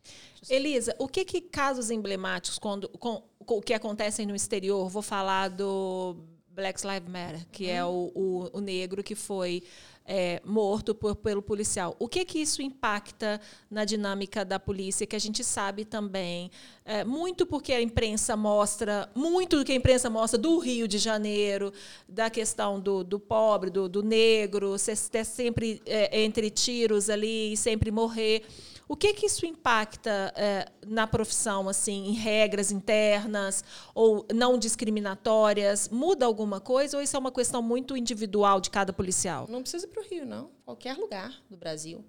Elisa, 0.48 0.96
o 1.00 1.08
que 1.08 1.26
que 1.26 1.42
casos 1.42 1.90
emblemáticos 1.90 2.60
quando 2.60 2.88
com 2.90 3.24
o 3.48 3.62
que 3.62 3.74
acontecem 3.74 4.26
no 4.26 4.36
exterior? 4.36 4.90
Vou 4.90 5.02
falar 5.02 5.50
do 5.50 6.18
Black 6.50 6.86
Lives 6.86 7.10
Matter, 7.10 7.48
que 7.52 7.70
é 7.70 7.86
o, 7.86 8.12
o, 8.16 8.50
o 8.58 8.60
negro 8.60 9.04
que 9.04 9.14
foi 9.14 9.64
é, 10.04 10.42
morto 10.44 10.96
por- 10.96 11.16
pelo 11.16 11.42
policial. 11.42 11.96
O 12.00 12.08
que 12.08 12.24
que 12.26 12.40
isso 12.40 12.62
impacta 12.62 13.40
na 13.70 13.86
dinâmica 13.86 14.44
da 14.44 14.60
polícia? 14.60 15.06
Que 15.06 15.16
a 15.16 15.20
gente 15.20 15.44
sabe 15.44 15.86
também 15.86 16.50
é, 16.86 17.04
muito 17.04 17.46
porque 17.46 17.74
a 17.74 17.82
imprensa 17.82 18.36
mostra 18.36 19.10
muito 19.14 19.58
do 19.58 19.66
que 19.66 19.72
a 19.74 19.76
imprensa 19.76 20.10
mostra 20.10 20.40
do 20.40 20.58
Rio 20.58 20.88
de 20.88 20.98
Janeiro, 20.98 21.72
da 22.08 22.30
questão 22.30 22.80
do, 22.80 23.04
do 23.04 23.20
pobre, 23.20 23.70
do, 23.70 23.88
do 23.88 24.02
negro, 24.02 24.80
ser, 24.80 24.98
ter 24.98 25.26
sempre 25.26 25.82
é, 25.86 26.22
entre 26.22 26.50
tiros 26.50 27.10
ali 27.10 27.54
e 27.54 27.58
sempre 27.58 27.92
morrer. 27.92 28.44
O 28.88 28.96
que 28.96 29.14
que 29.14 29.26
isso 29.26 29.46
impacta 29.46 30.34
eh, 30.36 30.72
na 30.86 31.06
profissão, 31.06 31.68
assim, 31.68 32.08
em 32.08 32.14
regras 32.14 32.72
internas 32.72 33.64
ou 33.94 34.26
não 34.34 34.58
discriminatórias? 34.58 35.90
Muda 35.90 36.26
alguma 36.26 36.62
coisa 36.62 36.96
ou 36.98 37.04
isso 37.04 37.16
é 37.16 37.20
uma 37.20 37.32
questão 37.32 37.62
muito 37.62 37.98
individual 37.98 38.62
de 38.62 38.70
cada 38.70 38.94
policial? 38.94 39.46
Não 39.50 39.62
precisa 39.62 39.86
ir 39.86 39.90
para 39.90 40.02
o 40.02 40.06
Rio, 40.06 40.26
não. 40.26 40.52
Qualquer 40.64 40.96
lugar 40.98 41.34
do 41.50 41.58
Brasil. 41.58 42.06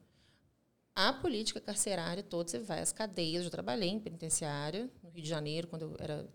A 0.95 1.13
política 1.13 1.61
carcerária 1.61 2.23
toda, 2.23 2.51
você 2.51 2.59
vai 2.59 2.81
às 2.81 2.93
cadeias. 2.93 3.45
Eu 3.45 3.51
trabalhei 3.51 3.89
em 3.89 4.01
penitenciária, 4.01 4.91
no 5.03 5.11
Rio 5.11 5.23
de 5.23 5.29
Janeiro, 5.29 5.69
quando 5.69 5.83
eu 5.83 5.97
era 5.99 6.29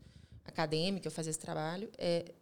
acadêmica, 0.46 1.08
eu 1.08 1.12
fazia 1.12 1.32
esse 1.32 1.40
trabalho. 1.40 1.90
É, 1.98 2.34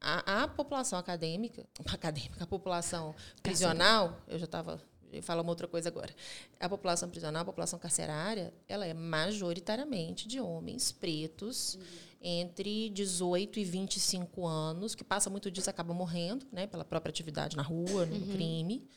a, 0.00 0.42
a 0.44 0.48
população 0.48 0.98
acadêmica, 0.98 1.66
acadêmica, 1.86 2.44
a 2.44 2.46
população 2.46 3.14
prisional, 3.42 4.20
eu 4.28 4.38
já 4.38 4.44
estava. 4.44 4.80
Eu 5.16 5.22
falar 5.22 5.42
uma 5.42 5.50
outra 5.50 5.66
coisa 5.66 5.88
agora. 5.88 6.14
A 6.58 6.68
população 6.68 7.08
prisional, 7.08 7.42
a 7.42 7.44
população 7.44 7.78
carcerária, 7.78 8.52
ela 8.68 8.86
é 8.86 8.94
majoritariamente 8.94 10.26
de 10.26 10.40
homens 10.40 10.92
pretos 10.92 11.78
entre 12.20 12.88
18 12.90 13.58
e 13.58 13.64
25 13.64 14.46
anos, 14.46 14.94
que 14.94 15.04
passa 15.04 15.28
muito 15.28 15.50
disso 15.50 15.68
acaba 15.68 15.92
morrendo, 15.92 16.46
né, 16.50 16.66
pela 16.66 16.84
própria 16.84 17.10
atividade 17.10 17.56
na 17.56 17.62
rua, 17.62 18.06
no 18.06 18.32
crime, 18.32 18.88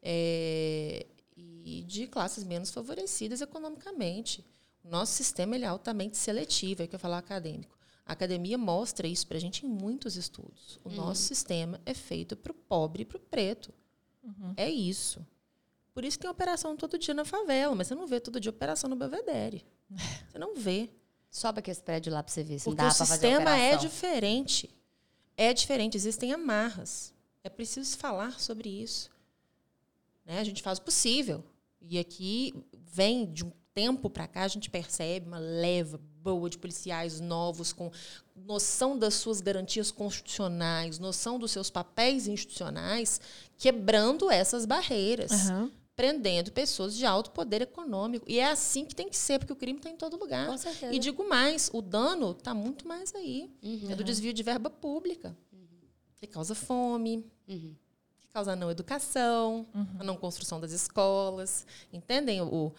é, 0.00 1.06
e 1.36 1.82
de 1.86 2.06
classes 2.06 2.44
menos 2.44 2.70
favorecidas 2.70 3.40
economicamente. 3.40 4.44
O 4.84 4.88
nosso 4.88 5.12
sistema 5.12 5.56
ele 5.56 5.64
é 5.64 5.68
altamente 5.68 6.16
seletivo, 6.16 6.82
é 6.82 6.84
o 6.84 6.88
que 6.88 6.94
eu 6.94 7.00
falar 7.00 7.18
acadêmico. 7.18 7.76
A 8.06 8.12
academia 8.12 8.58
mostra 8.58 9.06
isso 9.06 9.26
para 9.26 9.36
a 9.36 9.40
gente 9.40 9.64
em 9.64 9.68
muitos 9.68 10.16
estudos. 10.16 10.80
O 10.84 10.90
nosso 10.90 11.22
sistema 11.22 11.80
é 11.86 11.94
feito 11.94 12.36
para 12.36 12.50
o 12.50 12.54
pobre 12.54 13.02
e 13.02 13.04
para 13.04 13.18
o 13.18 13.20
preto. 13.20 13.72
É 14.56 14.68
isso. 14.68 15.24
Por 16.00 16.06
isso 16.06 16.16
que 16.16 16.22
tem 16.22 16.30
operação 16.30 16.74
todo 16.78 16.98
dia 16.98 17.12
na 17.12 17.26
favela, 17.26 17.74
mas 17.74 17.88
você 17.88 17.94
não 17.94 18.06
vê 18.06 18.18
todo 18.18 18.40
dia 18.40 18.48
operação 18.48 18.88
no 18.88 18.96
Belvedere. 18.96 19.66
Você 20.26 20.38
não 20.38 20.56
vê. 20.56 20.88
Sobe 21.30 21.58
aqui 21.58 21.70
esse 21.70 21.82
prédio 21.82 22.10
lá 22.10 22.22
pra 22.22 22.32
você 22.32 22.42
ver 22.42 22.58
se 22.58 22.64
Porque 22.64 22.80
o 22.80 22.84
dá 22.84 22.90
fazer 22.90 23.12
sistema 23.12 23.54
é 23.54 23.76
diferente. 23.76 24.70
É 25.36 25.52
diferente, 25.52 25.98
existem 25.98 26.32
amarras. 26.32 27.12
É 27.44 27.50
preciso 27.50 27.98
falar 27.98 28.40
sobre 28.40 28.70
isso. 28.70 29.10
Né? 30.24 30.40
A 30.40 30.44
gente 30.44 30.62
faz 30.62 30.78
o 30.78 30.82
possível. 30.82 31.44
E 31.82 31.98
aqui 31.98 32.54
vem 32.72 33.30
de 33.30 33.44
um 33.44 33.52
tempo 33.74 34.08
para 34.08 34.26
cá, 34.26 34.44
a 34.44 34.48
gente 34.48 34.70
percebe 34.70 35.26
uma 35.26 35.38
leva 35.38 36.00
boa 36.22 36.48
de 36.48 36.56
policiais 36.56 37.20
novos 37.20 37.74
com 37.74 37.92
noção 38.34 38.98
das 38.98 39.12
suas 39.12 39.42
garantias 39.42 39.90
constitucionais, 39.90 40.98
noção 40.98 41.38
dos 41.38 41.50
seus 41.50 41.68
papéis 41.68 42.26
institucionais, 42.26 43.20
quebrando 43.58 44.30
essas 44.30 44.64
barreiras 44.64 45.30
Aham. 45.30 45.70
Prendendo 46.00 46.50
pessoas 46.50 46.96
de 46.96 47.04
alto 47.04 47.30
poder 47.30 47.60
econômico. 47.60 48.24
E 48.26 48.38
é 48.38 48.46
assim 48.50 48.86
que 48.86 48.94
tem 48.94 49.06
que 49.06 49.16
ser, 49.16 49.38
porque 49.38 49.52
o 49.52 49.56
crime 49.56 49.78
está 49.78 49.90
em 49.90 49.96
todo 49.96 50.16
lugar. 50.16 50.46
Com 50.46 50.56
certeza. 50.56 50.94
E 50.94 50.98
digo 50.98 51.28
mais, 51.28 51.68
o 51.74 51.82
dano 51.82 52.30
está 52.30 52.54
muito 52.54 52.88
mais 52.88 53.14
aí. 53.14 53.50
É 53.90 53.94
do 53.94 54.02
desvio 54.02 54.32
de 54.32 54.42
verba 54.42 54.70
pública. 54.70 55.36
Que 56.16 56.26
causa 56.26 56.54
fome, 56.54 57.22
Uhum. 57.46 57.74
que 58.18 58.28
causa 58.28 58.52
a 58.52 58.56
não 58.56 58.70
educação, 58.70 59.66
a 59.98 60.02
não 60.04 60.16
construção 60.16 60.58
das 60.58 60.72
escolas. 60.72 61.66
Entendem 61.92 62.40
o, 62.40 62.72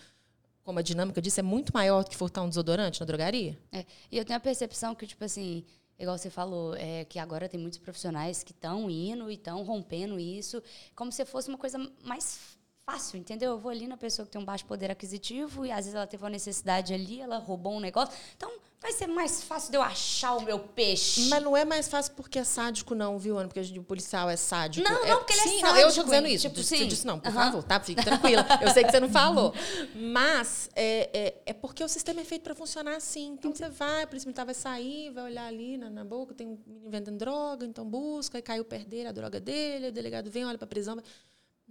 como 0.63 0.79
a 0.79 0.81
dinâmica 0.81 1.21
disso 1.21 1.39
é 1.39 1.43
muito 1.43 1.71
maior 1.73 2.03
do 2.03 2.09
que 2.09 2.17
furtar 2.17 2.41
um 2.41 2.49
desodorante 2.49 2.99
na 3.01 3.05
drogaria? 3.05 3.55
É, 3.71 3.85
e 4.11 4.17
eu 4.17 4.25
tenho 4.25 4.37
a 4.37 4.39
percepção 4.39 4.95
que, 4.95 5.05
tipo 5.05 5.23
assim, 5.23 5.63
igual 5.99 6.17
você 6.17 6.29
falou, 6.31 6.75
é, 6.75 7.05
que 7.05 7.19
agora 7.19 7.47
tem 7.47 7.59
muitos 7.59 7.77
profissionais 7.77 8.43
que 8.43 8.51
estão 8.51 8.89
indo 8.89 9.29
e 9.29 9.35
estão 9.35 9.61
rompendo 9.63 10.19
isso, 10.19 10.61
como 10.95 11.11
se 11.11 11.23
fosse 11.25 11.49
uma 11.49 11.57
coisa 11.57 11.77
mais 12.03 12.59
fácil, 12.85 13.17
entendeu? 13.17 13.51
Eu 13.51 13.59
vou 13.59 13.71
ali 13.71 13.87
na 13.87 13.97
pessoa 13.97 14.25
que 14.25 14.31
tem 14.31 14.41
um 14.41 14.45
baixo 14.45 14.65
poder 14.65 14.91
aquisitivo 14.91 15.65
e 15.65 15.71
às 15.71 15.77
vezes 15.79 15.93
ela 15.95 16.07
teve 16.07 16.23
uma 16.23 16.29
necessidade 16.29 16.93
ali, 16.93 17.21
ela 17.21 17.37
roubou 17.37 17.73
um 17.73 17.79
negócio. 17.79 18.13
Então, 18.35 18.51
vai 18.81 18.91
ser 18.91 19.05
mais 19.05 19.43
fácil 19.43 19.69
de 19.69 19.77
eu 19.77 19.81
achar 19.83 20.35
o 20.35 20.41
meu 20.41 20.57
peixe. 20.57 21.29
Mas 21.29 21.43
não 21.43 21.55
é 21.55 21.63
mais 21.63 21.87
fácil 21.87 22.13
porque 22.15 22.39
é 22.39 22.43
sádico, 22.43 22.95
não, 22.95 23.19
viu, 23.19 23.37
Ana? 23.37 23.47
Porque 23.47 23.59
a 23.59 23.63
gente- 23.63 23.77
o 23.79 23.83
policial 23.83 24.27
é 24.29 24.35
sádico. 24.35 24.83
Não, 24.89 25.05
não, 25.07 25.17
porque 25.19 25.33
ele 25.33 25.41
é 25.41 25.43
sim, 25.43 25.61
não, 25.61 25.69
eu 25.69 25.87
estou 25.87 25.91
sádico, 25.91 26.05
dizendo 26.05 26.27
isso. 26.27 26.49
Tipo, 26.49 26.63
Você 26.63 26.77
sim. 26.77 26.87
disse 26.87 27.05
não, 27.05 27.19
por 27.19 27.29
Aham. 27.29 27.43
favor, 27.51 27.63
tá? 27.63 27.79
Fique 27.79 28.03
tranquila. 28.03 28.45
Eu 28.59 28.71
sei 28.71 28.83
que 28.83 28.91
você 28.91 28.99
não 28.99 29.09
falou. 29.09 29.53
Mas 29.95 30.69
é, 30.75 31.09
é, 31.13 31.41
é 31.45 31.53
porque 31.53 31.83
o 31.83 31.87
sistema 31.87 32.21
é 32.21 32.25
feito 32.25 32.41
para 32.41 32.55
funcionar 32.55 32.95
assim. 32.95 33.33
Então 33.33 33.53
você 33.53 33.69
vai, 33.69 34.07
polícia 34.07 34.27
militar 34.27 34.45
vai 34.45 34.55
sair, 34.55 35.11
vai 35.11 35.25
olhar 35.25 35.45
ali 35.45 35.77
na, 35.77 35.89
na 35.89 36.03
boca, 36.03 36.33
tem 36.33 36.47
um 36.47 36.57
menino 36.65 36.89
vendendo 36.89 37.17
droga, 37.17 37.65
então 37.65 37.85
busca, 37.87 38.39
aí 38.39 38.41
caiu 38.41 38.65
perder 38.65 39.05
a 39.05 39.11
droga 39.11 39.39
dele, 39.39 39.89
o 39.89 39.91
delegado 39.91 40.31
vem, 40.31 40.43
olha 40.45 40.57
para 40.57 40.65
a 40.65 40.67
prisão. 40.69 40.95
vai- 40.95 41.03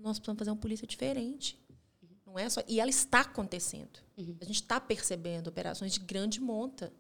Nós 0.02 0.18
precisamos 0.18 0.39
fazer 0.39 0.51
uma 0.51 0.56
polícia 0.56 0.86
diferente. 0.86 1.59
Não 2.27 2.39
é 2.39 2.48
só. 2.48 2.62
E 2.68 2.78
ela 2.81 2.90
está 2.90 3.20
acontecendo. 3.20 3.98
A 4.16 4.44
gente 4.44 4.62
está 4.62 4.81
percebendo 4.81 5.48
operações 5.48 5.93
de 5.93 6.01
grande 6.01 6.40
monta. 6.40 6.93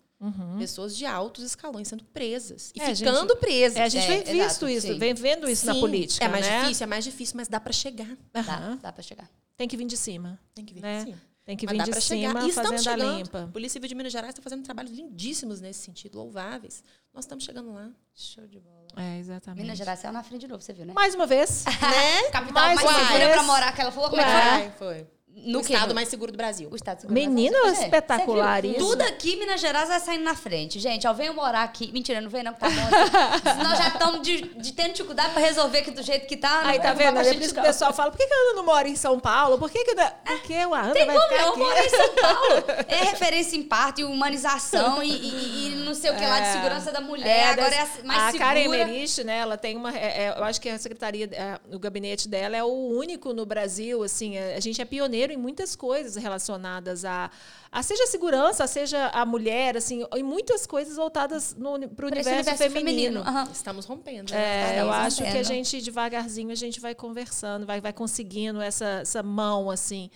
Pessoas 0.58 0.94
de 0.96 1.06
altos 1.06 1.42
escalões 1.44 1.88
sendo 1.88 2.04
presas. 2.04 2.72
E 2.74 2.80
É, 2.82 2.94
ficando 2.94 3.20
gente- 3.28 3.38
presas. 3.38 3.78
É, 3.78 3.82
a 3.84 3.88
gente 3.88 4.04
É, 4.04 4.08
vem 4.08 4.18
visto 4.18 4.34
exato, 4.38 4.68
isso, 4.68 4.86
sim. 4.88 4.98
vem 4.98 5.14
vendo 5.14 5.48
isso 5.48 5.64
na 5.64 5.72
Sim, 5.72 5.80
política, 5.80 6.24
É 6.24 6.28
mais 6.28 6.46
né? 6.46 6.60
difícil, 6.62 6.84
é 6.84 6.86
mais 6.86 7.04
difícil, 7.04 7.36
mas 7.38 7.48
dá 7.48 7.58
para 7.58 7.72
chegar. 7.72 8.18
Dá, 8.30 8.74
dá 8.82 8.92
pra 8.92 9.02
chegar. 9.02 9.30
Tem 9.56 9.66
que 9.66 9.78
vir 9.78 9.86
de 9.86 9.96
cima. 9.96 10.38
Tem 10.54 10.62
que 10.64 10.74
vir 10.74 10.82
Né? 10.82 11.04
sim. 11.06 11.14
Tem 11.50 11.56
que 11.56 11.66
Mas 11.66 11.78
vir 11.78 11.82
de 11.82 11.90
pra 11.90 12.00
cima 12.00 12.28
chegar. 12.28 12.44
E 12.44 12.48
estamos 12.48 12.70
fazendo 12.70 12.88
a 12.88 12.96
chegando. 12.96 13.18
limpa. 13.18 13.42
A 13.42 13.46
Polícia 13.48 13.72
Civil 13.72 13.88
de 13.88 13.94
Minas 13.96 14.12
Gerais 14.12 14.30
está 14.30 14.40
fazendo 14.40 14.62
trabalhos 14.62 14.92
lindíssimos 14.92 15.60
nesse 15.60 15.80
sentido, 15.80 16.16
louváveis. 16.16 16.84
Nós 17.12 17.24
estamos 17.24 17.42
chegando 17.42 17.72
lá. 17.72 17.90
Show 18.14 18.46
de 18.46 18.60
bola. 18.60 18.86
É, 18.96 19.18
exatamente. 19.18 19.60
Minas 19.62 19.76
Gerais 19.76 19.98
saiu 19.98 20.12
na 20.12 20.22
frente 20.22 20.42
de 20.42 20.46
novo, 20.46 20.62
você 20.62 20.72
viu, 20.72 20.86
né? 20.86 20.92
Mais 20.92 21.12
uma 21.16 21.26
vez. 21.26 21.64
Né? 21.80 22.30
Capital 22.30 22.52
mais 22.62 22.80
mais, 22.80 22.88
uma 22.88 22.98
segura 23.00 23.18
vez. 23.18 23.32
pra 23.32 23.42
morar, 23.42 23.74
que 23.74 23.80
ela 23.80 23.90
falou 23.90 24.10
como 24.10 24.22
é 24.22 24.70
que 24.70 24.78
foi? 24.78 24.94
Foi. 24.94 25.06
No 25.42 25.60
o 25.60 25.64
quê? 25.64 25.72
estado 25.72 25.94
mais 25.94 26.08
seguro 26.08 26.30
do 26.32 26.36
Brasil. 26.36 26.68
O 26.70 26.76
Estado 26.76 27.00
Seguro 27.00 27.14
Menina, 27.18 27.56
vai 27.62 27.70
fazer. 27.70 27.84
espetacular 27.84 28.60
Você 28.60 28.68
viu? 28.68 28.76
isso. 28.76 28.86
Tudo 28.90 29.02
aqui, 29.02 29.36
Minas 29.36 29.58
Gerais 29.60 29.88
vai 29.88 29.98
saindo 29.98 30.22
na 30.24 30.34
frente. 30.34 30.78
Gente, 30.78 31.06
ó, 31.06 31.14
venho 31.14 31.32
morar 31.32 31.62
aqui. 31.62 31.90
Mentira, 31.92 32.20
não 32.20 32.28
vem 32.28 32.42
não, 32.42 32.52
que 32.52 32.60
tá 32.60 32.68
bom. 32.68 33.62
Nós 33.64 33.78
já 33.78 33.88
estamos 33.88 34.20
de, 34.20 34.42
de 34.42 34.72
tendo 34.72 34.90
dificuldade 34.92 35.32
pra 35.32 35.40
resolver 35.40 35.78
aqui 35.78 35.92
do 35.92 36.02
jeito 36.02 36.26
que 36.26 36.36
tá. 36.36 36.62
Aí 36.66 36.76
não 36.76 36.82
tá 36.84 36.92
vendo? 36.92 37.18
É 37.20 37.24
gente 37.24 37.36
por 37.38 37.42
isso 37.44 37.54
que 37.54 37.60
o 37.60 37.62
pessoal 37.62 37.92
fala, 37.94 38.10
por 38.10 38.18
que, 38.18 38.26
que 38.26 38.34
a 38.34 38.36
Ana 38.36 38.52
não 38.54 38.64
mora 38.64 38.86
em 38.88 38.96
São 38.96 39.18
Paulo? 39.18 39.56
Por 39.56 39.70
que, 39.70 39.82
que 39.82 39.94
não... 39.94 40.10
Porque 40.26 40.52
a 40.54 40.64
Ana 40.66 40.92
Tem 40.92 41.06
vai 41.06 41.16
como 41.16 41.34
aqui. 41.50 41.58
moro 41.58 41.78
em 41.78 41.88
São 41.88 42.08
Paulo. 42.20 42.64
É 42.88 42.96
referência 43.04 43.56
em 43.56 43.62
parte, 43.62 44.04
humanização 44.04 45.02
e, 45.02 45.10
e- 45.10 45.66
e 45.68 45.74
não 45.86 45.94
sei 45.94 46.10
o 46.10 46.16
que 46.16 46.26
lá 46.26 46.40
de 46.40 46.48
É. 46.48 46.52
segurança 46.52 46.92
da 46.92 47.00
mulher. 47.00 47.52
Agora 47.52 47.74
é 47.74 47.80
a 47.80 47.88
mais 48.04 48.20
a 48.22 48.26
segura. 48.32 48.38
Karen 48.44 48.60
Emerich, 48.64 49.24
né, 49.24 49.38
ela 49.38 49.56
tem 49.56 49.74
uma, 49.76 49.96
é- 49.96 50.24
é, 50.26 50.34
eu 50.36 50.44
acho 50.44 50.60
que 50.60 50.68
a 50.68 50.78
secretaria, 50.78 51.28
é, 51.32 51.58
o 51.74 51.78
gabinete 51.78 52.28
dela 52.28 52.56
é 52.56 52.62
o 52.62 52.68
único 52.68 53.32
no 53.32 53.46
Brasil, 53.46 54.02
assim, 54.02 54.36
é, 54.36 54.56
a 54.56 54.60
gente 54.60 54.82
é 54.82 54.84
pioneiro 54.84 55.19
em 55.28 55.36
muitas 55.36 55.74
coisas 55.74 56.14
relacionadas 56.14 57.04
a, 57.04 57.28
a 57.72 57.82
seja 57.82 58.04
a 58.04 58.06
segurança, 58.06 58.64
seja 58.66 59.08
a 59.08 59.26
mulher, 59.26 59.76
assim, 59.76 60.06
em 60.16 60.22
muitas 60.22 60.66
coisas 60.66 60.96
voltadas 60.96 61.52
para 61.52 62.06
o 62.06 62.08
esse 62.14 62.30
universo, 62.30 62.56
feminino. 62.70 63.20
Aham. 63.20 63.48
Estamos 63.52 63.84
rompendo. 63.84 64.32
É, 64.32 64.36
né? 64.36 64.80
eu 64.80 64.86
Estamos 64.86 64.96
acho 64.96 65.16
que 65.16 65.22
a 65.24 65.26
rompendo. 65.26 65.44
gente, 65.48 65.82
devagarzinho, 65.82 66.50
a 66.52 66.54
gente 66.54 66.78
vai 66.80 66.94
conversando, 66.94 67.66
vai, 67.66 67.80
vai 67.80 67.92
conseguindo 67.92 68.60
essa, 68.62 69.00
essa 69.02 69.22
mão, 69.22 69.68
assim. 69.70 70.08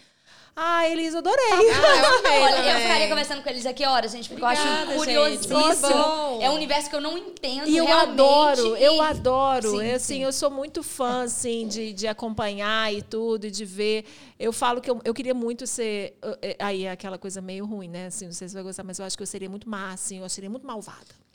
Ah, 0.57 0.89
Elisa, 0.89 1.19
adorei. 1.19 1.45
Ah, 1.51 1.97
eu 1.97 2.19
amei 2.19 2.39
Olha, 2.61 2.75
eu 2.75 2.81
ficaria 2.81 3.09
conversando 3.09 3.43
com 3.43 3.49
eles 3.51 3.67
aqui 3.67 3.85
horas, 3.85 4.13
gente, 4.13 4.29
porque 4.29 4.41
eu 4.41 4.47
Obrigada, 4.47 4.71
acho 4.71 4.87
gente. 4.87 4.97
curiosíssimo. 4.99 5.59
Bom. 5.93 6.39
É 6.41 6.49
um 6.49 6.55
universo 6.55 6.89
que 6.89 6.95
eu 6.95 7.01
não 7.01 7.19
entendo 7.19 7.69
E 7.69 7.77
eu 7.77 7.85
realmente, 7.85 8.11
adoro, 8.13 8.77
eu 8.77 8.95
e- 8.95 9.01
adoro. 9.01 9.71
Sim, 9.73 9.85
Eu, 9.85 9.97
assim, 9.97 10.15
sim. 10.15 10.23
eu 10.23 10.33
sou 10.33 10.53
muito 10.53 10.85
fã, 10.85 11.25
assim, 11.25 11.67
de, 11.67 11.93
de 11.93 12.07
acompanhar 12.07 12.95
e 12.95 13.03
tudo, 13.03 13.49
e 13.49 13.51
de 13.51 13.65
ver. 13.65 14.05
Eu 14.45 14.53
falo 14.53 14.81
que 14.81 14.91
eu, 14.91 15.01
eu 15.05 15.15
queria 15.15 15.35
muito 15.35 15.67
ser. 15.67 16.19
eh, 16.43 16.57
Aí 16.59 16.85
é 16.85 16.91
aquela 16.91 17.17
coisa 17.19 17.41
meio 17.41 17.65
ruim, 17.67 17.89
né? 17.89 18.07
Assim, 18.07 18.27
não 18.27 18.33
sei 18.33 18.47
se 18.49 18.53
você 18.53 18.57
vai 18.59 18.65
gostar, 18.65 18.85
mas 18.85 18.99
eu 18.99 19.05
acho 19.05 19.17
que 19.17 19.23
eu 19.23 19.27
seria 19.27 19.49
muito 19.49 19.69
má, 19.69 19.93
assim, 19.93 20.19
eu 20.21 20.29
seria 20.29 20.51
muito 20.51 20.67
malvada. 20.67 21.15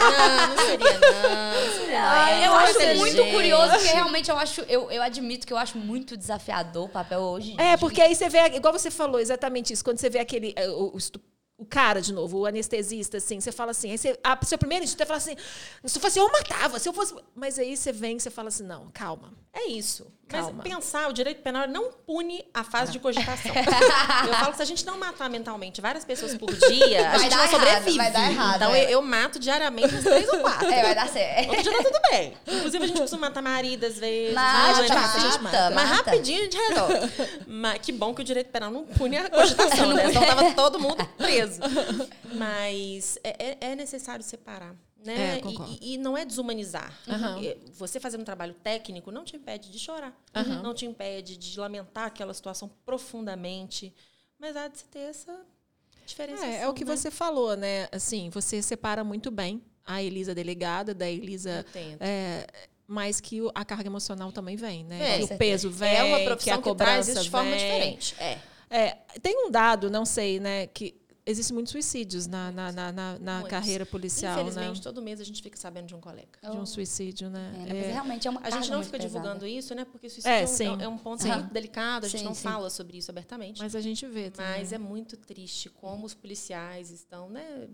Não, 0.00 0.48
não 0.56 0.56
seria, 0.64 1.00
não. 1.00 1.66
não 1.66 1.72
seria, 1.80 2.00
não. 2.00 2.44
eu 2.44 2.52
Muito 2.52 2.78
acho 2.78 2.96
muito 2.98 3.26
curioso, 3.32 3.72
porque 3.72 3.88
realmente 3.88 4.30
eu 4.30 4.36
acho, 4.38 4.60
eu, 4.62 4.90
eu 4.90 5.02
admito 5.02 5.46
que 5.46 5.52
eu 5.52 5.56
acho 5.58 5.76
muito 5.76 6.16
desafiador 6.16 6.84
o 6.84 6.88
papel 6.88 7.20
hoje. 7.20 7.54
É, 7.58 7.74
de- 7.74 7.80
porque 7.80 8.00
aí 8.00 8.14
você 8.14 8.28
vê, 8.28 8.38
igual 8.54 8.72
você 8.72 8.90
falou, 8.90 9.18
exatamente 9.20 9.72
isso. 9.72 9.84
Quando 9.84 9.98
você 9.98 10.08
vê 10.08 10.18
aquele. 10.20 10.52
eh, 10.56 10.68
O, 10.70 10.96
o 10.96 10.98
o 11.58 11.66
cara 11.66 12.00
de 12.00 12.10
novo, 12.10 12.38
o 12.38 12.46
anestesista, 12.46 13.18
assim, 13.18 13.38
você 13.38 13.52
fala 13.52 13.72
assim, 13.72 13.90
aí 13.90 13.98
você, 13.98 14.18
a 14.24 14.38
seu 14.46 14.56
primeiro 14.56 14.82
instinto 14.82 15.02
é 15.02 15.04
falar 15.04 15.18
assim, 15.18 15.36
se 15.84 16.00
fosse 16.00 16.18
eu 16.18 16.26
matava, 16.32 16.78
se 16.78 16.88
eu 16.88 16.92
fosse. 16.94 17.14
Mas 17.34 17.58
aí 17.58 17.76
você 17.76 17.92
vem 17.92 18.16
e 18.16 18.20
você 18.20 18.30
fala 18.30 18.48
assim, 18.48 18.62
não, 18.64 18.88
calma. 18.90 19.34
É 19.52 19.66
isso. 19.66 20.06
Calma. 20.30 20.52
Mas 20.64 20.74
pensar, 20.74 21.08
o 21.08 21.12
direito 21.12 21.42
penal 21.42 21.66
não 21.68 21.90
pune 22.06 22.44
a 22.54 22.62
fase 22.64 22.92
de 22.92 22.98
cogitação. 22.98 23.52
eu 24.26 24.34
falo 24.34 24.50
que 24.50 24.56
se 24.56 24.62
a 24.62 24.66
gente 24.66 24.86
não 24.86 24.98
matar 24.98 25.28
mentalmente 25.28 25.80
várias 25.80 26.04
pessoas 26.04 26.34
por 26.36 26.50
dia, 26.52 27.08
a 27.08 27.10
Vai 27.10 27.18
gente 27.20 27.30
dar 27.30 27.36
não 27.36 27.44
errado, 27.44 27.50
sobrevive. 27.60 27.96
vai 27.96 28.10
dar 28.10 28.30
errado, 28.30 28.56
então 28.56 28.74
é. 28.74 28.84
eu, 28.84 28.88
eu 28.90 29.02
mato 29.02 29.38
diariamente 29.38 29.94
uns 29.94 30.04
três 30.04 30.28
ou 30.28 30.38
quatro. 30.40 30.70
É, 30.70 30.82
vai 30.82 30.94
dar 30.94 31.08
certo. 31.08 31.48
Outro 31.48 31.62
dia 31.64 31.72
tá 31.72 31.82
tudo 31.84 32.00
bem. 32.10 32.36
Inclusive, 32.46 32.84
a 32.84 32.86
gente 32.86 33.00
costuma 33.00 33.28
matar 33.28 33.42
marido 33.42 33.84
às 33.84 33.98
vezes. 33.98 34.34
Mata, 34.34 34.58
Mas, 34.82 34.88
mata, 34.88 35.16
a 35.16 35.20
gente 35.20 35.42
mata. 35.42 35.70
Mas 35.70 35.88
mata. 35.90 36.10
rapidinho 36.10 36.38
a 36.38 36.42
gente 36.44 36.56
resolve. 36.56 36.94
Mas 37.46 37.78
que 37.80 37.92
bom 37.92 38.14
que 38.14 38.20
o 38.20 38.24
direito 38.24 38.50
penal 38.50 38.70
não 38.70 38.84
pune 38.84 39.16
a 39.18 39.28
cogitação, 39.28 39.92
né? 39.92 40.08
Senão 40.08 40.26
tava 40.26 40.52
todo 40.54 40.78
mundo 40.78 41.04
preso. 41.16 41.60
Mas 42.34 43.18
é, 43.24 43.56
é- 43.60 43.72
é 43.72 43.74
necessário 43.76 44.22
separar. 44.24 44.74
Né? 45.04 45.38
É, 45.38 45.40
E- 45.80 45.94
e, 45.94 45.98
não 45.98 46.16
é 46.16 46.24
desumanizar. 46.24 46.92
Porque 47.04 47.56
Você 47.72 47.98
fazendo 47.98 48.20
um 48.20 48.24
trabalho 48.24 48.54
técnico 48.54 49.10
não 49.10 49.24
te 49.24 49.36
impede 49.36 49.70
de 49.70 49.78
chorar. 49.78 50.14
Aham. 50.34 50.62
Não 50.62 50.74
te 50.74 50.84
impede 50.84 51.36
de 51.36 51.58
lamentar 51.58 52.04
aquela 52.06 52.34
situação 52.34 52.70
profundamente. 52.84 53.94
Mas 54.38 54.56
há 54.56 54.68
de 54.68 54.78
se 54.78 54.84
ter 54.84 55.00
essa 55.00 55.40
diferença. 56.06 56.44
É, 56.44 56.62
é 56.62 56.68
o 56.68 56.74
que 56.74 56.84
você 56.84 57.10
falou, 57.10 57.56
né? 57.56 57.88
Assim, 57.92 58.30
você 58.30 58.60
separa 58.62 59.02
muito 59.04 59.30
bem 59.30 59.62
a 59.86 60.02
Elisa 60.02 60.34
delegada 60.34 60.94
da 60.94 61.08
Elisa. 61.08 61.64
É, 61.98 62.46
mas 62.86 63.20
que 63.20 63.40
a 63.54 63.64
carga 63.64 63.88
emocional 63.88 64.32
também 64.32 64.56
vem, 64.56 64.84
né? 64.84 65.18
Que 65.18 65.24
o 65.24 65.38
peso 65.38 65.70
vem, 65.70 65.94
É 65.94 66.04
uma 66.04 66.16
que 66.18 66.22
a 66.22 66.26
profissão 66.26 66.56
que, 66.58 66.62
cobrança 66.68 66.92
traz 66.92 67.08
isso 67.08 67.22
de 67.22 67.30
forma 67.30 67.50
vem. 67.50 67.58
diferente. 67.58 68.14
É. 68.18 68.38
É, 68.72 68.90
tem 69.20 69.36
um 69.46 69.50
dado, 69.50 69.90
não 69.90 70.04
sei, 70.04 70.38
né? 70.38 70.66
Que 70.68 70.99
existem 71.26 71.54
muitos 71.54 71.70
suicídios 71.72 72.26
na, 72.26 72.50
na, 72.50 72.72
na, 72.72 72.92
na- 72.92 73.18
na 73.18 73.42
carreira 73.44 73.84
policial, 73.86 74.36
né? 74.36 74.42
Infelizmente, 74.42 74.82
todo 74.82 75.00
mês 75.02 75.20
a 75.20 75.24
gente 75.24 75.42
fica 75.42 75.56
sabendo 75.56 75.86
de 75.86 75.94
um 75.94 76.00
colega. 76.00 76.38
De 76.42 76.56
um 76.56 76.66
suicídio, 76.66 77.28
né? 77.30 77.52
É, 77.54 77.58
né? 77.58 77.66
Mas 77.74 77.84
É. 77.86 77.92
realmente 77.92 78.26
é 78.28 78.30
uma 78.30 78.40
A 78.42 78.50
gente 78.50 78.70
não 78.70 78.82
fica 78.82 78.98
pesada. 78.98 79.20
divulgando 79.20 79.46
isso, 79.46 79.74
né? 79.74 79.84
Porque 79.84 80.06
isso 80.08 80.26
É, 80.26 80.42
é, 80.42 80.46
sim. 80.46 80.68
um, 80.68 80.80
é 80.80 80.88
um 80.88 80.98
ponto 80.98 81.22
Sim. 81.22 81.30
muito 81.32 81.52
delicado, 81.52 82.06
a 82.06 82.08
gente 82.08 82.20
Sim, 82.20 82.24
não 82.26 82.34
sim. 82.34 82.42
fala 82.42 82.68
sobre 82.70 82.98
isso 82.98 83.10
abertamente. 83.10 83.58
Mas, 83.60 83.72
Mas 83.72 83.76
a 83.76 83.80
gente 83.80 84.06
vê 84.06 84.30
também. 84.30 84.66
é 84.72 84.78
muito 84.78 85.16
triste 85.16 85.68
como 85.70 86.06
os 86.06 86.14
policiais 86.14 86.90
estão, 86.90 87.28
né? 87.30 87.68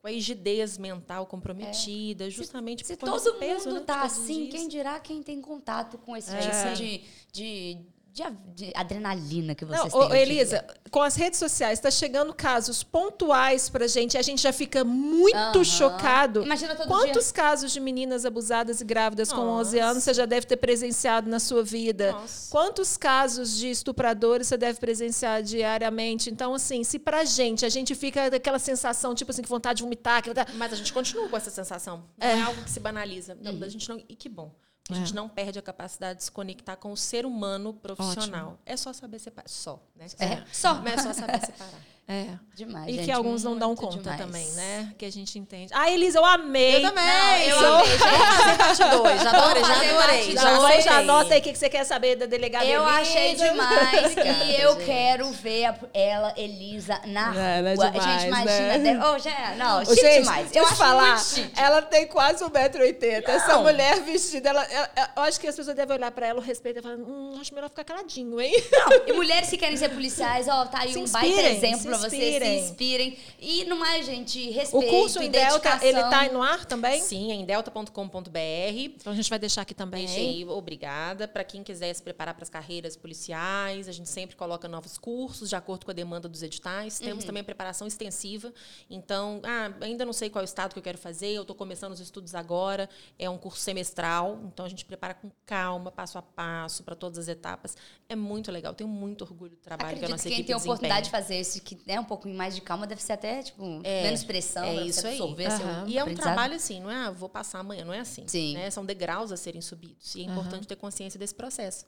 Com 0.00 0.08
a 0.08 0.10
rigidez 0.10 0.78
mental 0.78 1.26
comprometida, 1.26 2.28
justamente 2.28 2.84
Se 2.84 2.96
por 2.96 3.08
conta 3.08 3.22
todo 3.24 3.38
peso, 3.38 3.68
mundo 3.68 3.78
né, 3.80 3.86
tá 3.86 4.02
assim, 4.02 4.46
dias. 4.46 4.50
quem 4.50 4.68
dirá 4.68 4.98
quem 4.98 5.22
tem 5.22 5.40
contato 5.40 5.96
com 5.96 6.16
esse 6.16 6.34
É. 6.34 6.40
tipo 6.40 6.76
de, 6.76 7.00
de, 7.32 7.78
de, 8.12 8.22
de 8.54 8.72
adrenalina 8.76 9.54
que 9.54 9.64
Não, 9.64 9.74
vocês 9.76 9.94
ô, 9.94 10.06
têm? 10.08 10.18
em 10.18 10.22
Elisa, 10.22 10.66
com 10.90 11.00
as 11.00 11.16
redes 11.16 11.38
sociais, 11.38 11.78
está 11.78 11.90
chegando 11.90 12.34
casos 12.34 12.82
pontuais 12.82 13.70
pra 13.70 13.86
gente 13.86 14.14
e 14.14 14.18
a 14.18 14.22
gente 14.22 14.42
já 14.42 14.52
fica 14.52 14.84
muito 14.84 15.34
Aham. 15.36 15.64
chocado. 15.64 16.42
Imagina 16.42 16.74
todo 16.74 16.86
Quantos 16.88 17.24
dia. 17.24 17.32
casos 17.32 17.72
de 17.72 17.80
meninas 17.80 18.26
abusadas 18.26 18.82
e 18.82 18.84
grávidas 18.84 19.32
com 19.32 19.40
11 19.40 19.76
Nossa. 19.76 19.90
anos 19.90 20.04
você 20.04 20.12
já 20.12 20.26
deve 20.26 20.46
ter 20.46 20.58
presenciado 20.58 21.30
na 21.30 21.40
sua 21.40 21.64
vida? 21.64 22.12
Nossa. 22.12 22.50
Quantos 22.50 22.96
casos 22.98 23.56
de 23.56 23.70
estupradores 23.70 24.46
você 24.48 24.58
deve 24.58 24.78
presenciar 24.78 25.42
diariamente? 25.42 26.28
Então, 26.28 26.52
assim, 26.52 26.84
se 26.84 26.98
pra 26.98 27.24
gente 27.24 27.64
a 27.64 27.70
gente 27.70 27.94
fica 27.94 28.30
daquela 28.30 28.58
sensação, 28.58 29.14
tipo 29.14 29.30
assim, 29.30 29.40
que 29.40 29.48
vontade 29.48 29.78
de 29.78 29.82
vomitar, 29.84 30.22
que 30.22 30.30
Mas 30.54 30.72
a 30.72 30.76
gente 30.76 30.92
continua 30.92 31.28
com 31.30 31.36
essa 31.36 31.50
sensação. 31.50 32.04
Não 32.18 32.26
é, 32.28 32.40
algo 32.42 32.62
que 32.62 32.70
se 32.70 32.78
banaliza. 32.78 33.36
Não, 33.40 33.62
a 33.64 33.68
gente 33.68 33.88
não, 33.88 33.96
e 34.06 34.14
que 34.14 34.28
bom. 34.28 34.54
A 34.92 34.98
gente 34.98 35.12
É. 35.12 35.14
não 35.14 35.28
perde 35.28 35.58
a 35.58 35.62
capacidade 35.62 36.18
de 36.18 36.24
se 36.24 36.30
conectar 36.32 36.76
com 36.76 36.92
o 36.92 36.96
ser 36.96 37.24
humano 37.26 37.72
profissional. 37.74 38.58
É 38.66 38.76
só 38.76 38.92
saber 38.92 39.18
separar. 39.18 39.48
Só, 39.48 39.82
né? 39.96 40.06
É, 40.18 40.42
só. 40.52 40.74
Mas 40.82 40.94
é 41.00 41.02
só 41.02 41.12
saber 41.12 41.40
separar. 41.44 41.80
É. 42.12 42.26
Demais, 42.54 42.86
E 42.86 42.92
gente, 42.96 43.04
que 43.06 43.10
alguns 43.10 43.42
não 43.42 43.56
dão 43.56 43.74
conta 43.74 43.96
demais. 43.96 44.18
também, 44.20 44.46
né? 44.52 44.92
Que 44.98 45.06
a 45.06 45.10
gente 45.10 45.38
entende. 45.38 45.72
Ah, 45.74 45.90
Elisa, 45.90 46.18
eu 46.18 46.24
amei. 46.24 46.76
Eu 46.76 46.82
também. 46.82 47.02
Não, 47.04 47.38
eu 47.38 47.56
sou- 47.58 47.74
amei, 47.76 47.86
gente. 47.86 47.98
Vamos 47.98 48.26
fazer 48.36 48.56
parte 48.58 48.96
2. 48.98 49.22
Já 49.22 49.30
adorei, 49.30 49.62
já 49.64 49.72
adorei. 49.74 50.32
Já 50.32 50.40
Já, 50.42 50.58
dois. 50.58 50.84
já 50.84 50.98
anota 50.98 51.34
aí 51.34 51.40
o 51.40 51.42
que 51.42 51.54
você 51.54 51.70
quer 51.70 51.84
saber 51.84 52.16
da 52.16 52.26
delegada 52.26 52.66
Eu 52.66 52.82
Elisa. 52.82 53.00
achei 53.00 53.34
demais. 53.36 54.14
E 54.16 54.60
eu 54.60 54.74
gente. 54.74 54.84
quero 54.84 55.30
ver 55.32 55.74
ela, 55.94 56.34
Elisa, 56.36 57.00
na 57.06 57.34
É, 57.34 57.58
ela 57.60 57.70
é 57.70 57.74
rua. 57.74 57.90
demais, 57.90 58.04
gente, 58.20 58.26
imagina. 58.28 58.60
né? 58.60 58.78
deve- 58.78 59.04
Oh, 59.06 59.18
já, 59.18 59.54
não, 59.56 59.80
Ô, 59.80 59.84
chique 59.86 60.00
gente, 60.02 60.18
demais. 60.20 60.44
deixa 60.50 60.58
Eu 60.58 60.64
acho 60.64 60.74
te 60.74 60.78
falar, 60.78 61.06
muito 61.08 61.24
chique. 61.24 61.52
ela 61.60 61.80
tem 61.82 62.06
quase 62.06 62.44
1,80m. 62.44 63.24
Essa 63.28 63.58
mulher 63.58 64.00
vestida, 64.02 64.50
ela, 64.50 64.62
ela- 64.64 64.90
eu 65.16 65.22
acho 65.22 65.40
que 65.40 65.46
as 65.48 65.56
pessoas 65.56 65.74
devem 65.74 65.96
olhar 65.96 66.10
pra 66.10 66.26
ela, 66.26 66.38
o 66.38 66.42
respeito, 66.42 66.80
e 66.80 66.82
falar, 66.82 66.96
hum, 66.96 67.38
acho 67.40 67.54
melhor 67.54 67.70
ficar 67.70 67.84
caladinho, 67.84 68.38
hein? 68.40 68.52
Não, 68.72 68.88
e 69.06 69.12
mulheres 69.14 69.48
que 69.48 69.56
querem 69.56 69.76
ser 69.78 69.88
policiais, 69.88 70.46
ó, 70.48 70.66
tá 70.66 70.80
aí 70.80 70.92
Se 70.92 70.98
um 70.98 71.06
baita 71.08 71.40
exemplo 71.40 71.88
pra 71.88 72.01
vocês, 72.10 72.42
se 72.42 72.70
inspirem. 72.70 73.18
E 73.38 73.64
no 73.64 73.76
mais, 73.76 74.06
gente, 74.06 74.48
O 74.48 74.52
respeito 74.52 74.90
curso 74.90 75.22
e 75.22 75.26
em 75.26 75.30
Delta, 75.30 75.78
ele 75.82 76.00
tá 76.00 76.28
no 76.32 76.42
ar 76.42 76.64
também? 76.64 77.00
Sim, 77.00 77.30
é 77.30 77.34
em 77.34 77.44
delta.com.br. 77.44 78.38
Então 78.76 79.12
a 79.12 79.16
gente 79.16 79.28
vai 79.28 79.38
deixar 79.38 79.62
aqui 79.62 79.74
também. 79.74 80.06
Deixei, 80.06 80.46
obrigada. 80.46 81.26
Para 81.26 81.44
quem 81.44 81.62
quiser 81.62 81.92
se 81.94 82.02
preparar 82.02 82.34
para 82.34 82.42
as 82.42 82.50
carreiras 82.50 82.96
policiais, 82.96 83.88
a 83.88 83.92
gente 83.92 84.08
sempre 84.08 84.36
coloca 84.36 84.68
novos 84.68 84.98
cursos 84.98 85.48
de 85.48 85.56
acordo 85.56 85.84
com 85.84 85.90
a 85.90 85.94
demanda 85.94 86.28
dos 86.28 86.42
editais. 86.42 86.98
Uhum. 87.00 87.06
Temos 87.06 87.24
também 87.24 87.40
a 87.40 87.44
preparação 87.44 87.86
extensiva. 87.86 88.52
Então, 88.88 89.40
ah, 89.44 89.72
ainda 89.80 90.04
não 90.04 90.12
sei 90.12 90.30
qual 90.30 90.42
é 90.42 90.44
o 90.44 90.46
estado 90.46 90.72
que 90.72 90.78
eu 90.78 90.82
quero 90.82 90.98
fazer, 90.98 91.28
eu 91.28 91.42
estou 91.42 91.56
começando 91.56 91.92
os 91.92 92.00
estudos 92.00 92.34
agora. 92.34 92.88
É 93.18 93.28
um 93.28 93.38
curso 93.38 93.60
semestral, 93.60 94.40
então 94.44 94.64
a 94.64 94.68
gente 94.68 94.84
prepara 94.84 95.14
com 95.14 95.30
calma, 95.46 95.90
passo 95.90 96.18
a 96.18 96.22
passo, 96.22 96.82
para 96.82 96.94
todas 96.94 97.18
as 97.18 97.28
etapas. 97.28 97.76
É 98.08 98.16
muito 98.16 98.50
legal. 98.50 98.74
Tenho 98.74 98.88
muito 98.88 99.22
orgulho 99.22 99.52
do 99.52 99.56
trabalho 99.56 99.98
que 99.98 100.04
a 100.04 100.08
Acredito 100.08 100.10
nossa 100.10 100.28
que 100.28 100.34
quem 100.34 100.44
tem 100.44 100.54
a 100.54 100.58
oportunidade 100.58 101.06
de 101.06 101.10
fazer 101.10 101.40
isso, 101.40 101.60
que 101.62 101.74
é 101.86 101.98
um 101.98 102.04
pouco 102.04 102.28
mais 102.28 102.54
de 102.54 102.60
calma, 102.60 102.86
deve 102.86 103.02
ser 103.02 103.12
até, 103.14 103.42
tipo, 103.42 103.80
É, 103.82 104.04
menos 104.04 104.24
pressão, 104.24 104.64
é 104.64 104.84
isso 104.84 105.06
aí. 105.06 105.16
seu 105.16 105.26
Aham. 105.26 105.86
E 105.88 105.98
é 105.98 106.04
um 106.04 106.14
trabalho 106.14 106.54
assim, 106.54 106.80
não 106.80 106.90
é 106.90 106.96
ah, 106.96 107.10
vou 107.10 107.28
passar 107.28 107.60
amanhã, 107.60 107.84
não 107.84 107.92
é 107.92 108.00
assim. 108.00 108.26
Sim. 108.26 108.54
né? 108.54 108.70
São 108.70 108.84
degraus 108.84 109.32
a 109.32 109.36
serem 109.36 109.60
subidos. 109.60 110.14
E 110.14 110.20
é 110.20 110.24
importante 110.24 110.66
ter 110.66 110.76
consciência 110.76 111.18
desse 111.18 111.34
processo. 111.34 111.84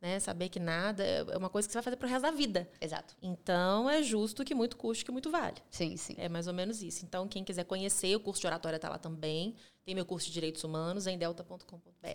Né? 0.00 0.20
Saber 0.20 0.50
que 0.50 0.60
nada 0.60 1.02
é 1.02 1.36
uma 1.36 1.48
coisa 1.48 1.66
que 1.66 1.72
você 1.72 1.78
vai 1.78 1.82
fazer 1.82 1.96
pro 1.96 2.06
resto 2.08 2.22
da 2.22 2.30
vida. 2.30 2.68
Exato. 2.80 3.16
Então 3.22 3.88
é 3.88 4.02
justo 4.02 4.44
que 4.44 4.54
muito 4.54 4.76
custe, 4.76 5.04
que 5.04 5.10
muito 5.10 5.30
vale. 5.30 5.56
Sim, 5.70 5.96
sim. 5.96 6.14
É 6.18 6.28
mais 6.28 6.46
ou 6.46 6.52
menos 6.52 6.82
isso. 6.82 7.04
Então, 7.04 7.26
quem 7.26 7.42
quiser 7.42 7.64
conhecer, 7.64 8.14
o 8.14 8.20
curso 8.20 8.40
de 8.40 8.46
oratória 8.46 8.76
está 8.76 8.88
lá 8.88 8.98
também. 8.98 9.54
Tem 9.86 9.94
meu 9.94 10.04
curso 10.04 10.26
de 10.26 10.32
Direitos 10.32 10.64
Humanos 10.64 11.06
em 11.06 11.16
delta.com.br. 11.16 12.08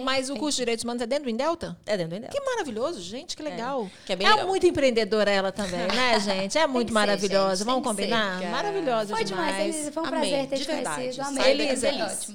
Mas 0.00 0.30
o 0.30 0.36
curso 0.36 0.58
de 0.58 0.62
Direitos 0.62 0.84
Humanos 0.84 1.02
é 1.02 1.06
dentro 1.08 1.24
do 1.24 1.30
Indelta? 1.30 1.76
É 1.84 1.96
dentro 1.96 2.10
do 2.10 2.16
Endelta. 2.18 2.38
Que 2.38 2.40
maravilhoso, 2.40 3.02
gente, 3.02 3.36
que 3.36 3.42
legal. 3.42 3.90
que 4.06 4.12
é 4.12 4.16
bem 4.16 4.28
é 4.28 4.30
legal. 4.30 4.46
muito 4.46 4.64
empreendedora 4.64 5.28
ela 5.28 5.50
também, 5.50 5.88
né, 5.88 6.20
gente? 6.22 6.56
É 6.56 6.68
muito 6.68 6.90
ser, 6.90 6.94
maravilhosa. 6.94 7.64
Vamos 7.64 7.82
ser, 7.82 7.88
combinar? 7.88 8.38
cara. 8.38 8.50
Maravilhosa 8.52 9.12
Foi 9.16 9.24
demais, 9.24 9.56
demais. 9.56 9.74
Elisa. 9.74 9.90
Foi 9.90 10.02
um 10.04 10.06
Amei, 10.06 10.20
prazer 10.20 10.46
ter 10.46 10.56
de 10.56 10.62
te 10.62 10.70
verdade. 10.70 10.96
conhecido. 11.00 11.26
Amei. 11.26 11.50
Elisa, 11.50 11.88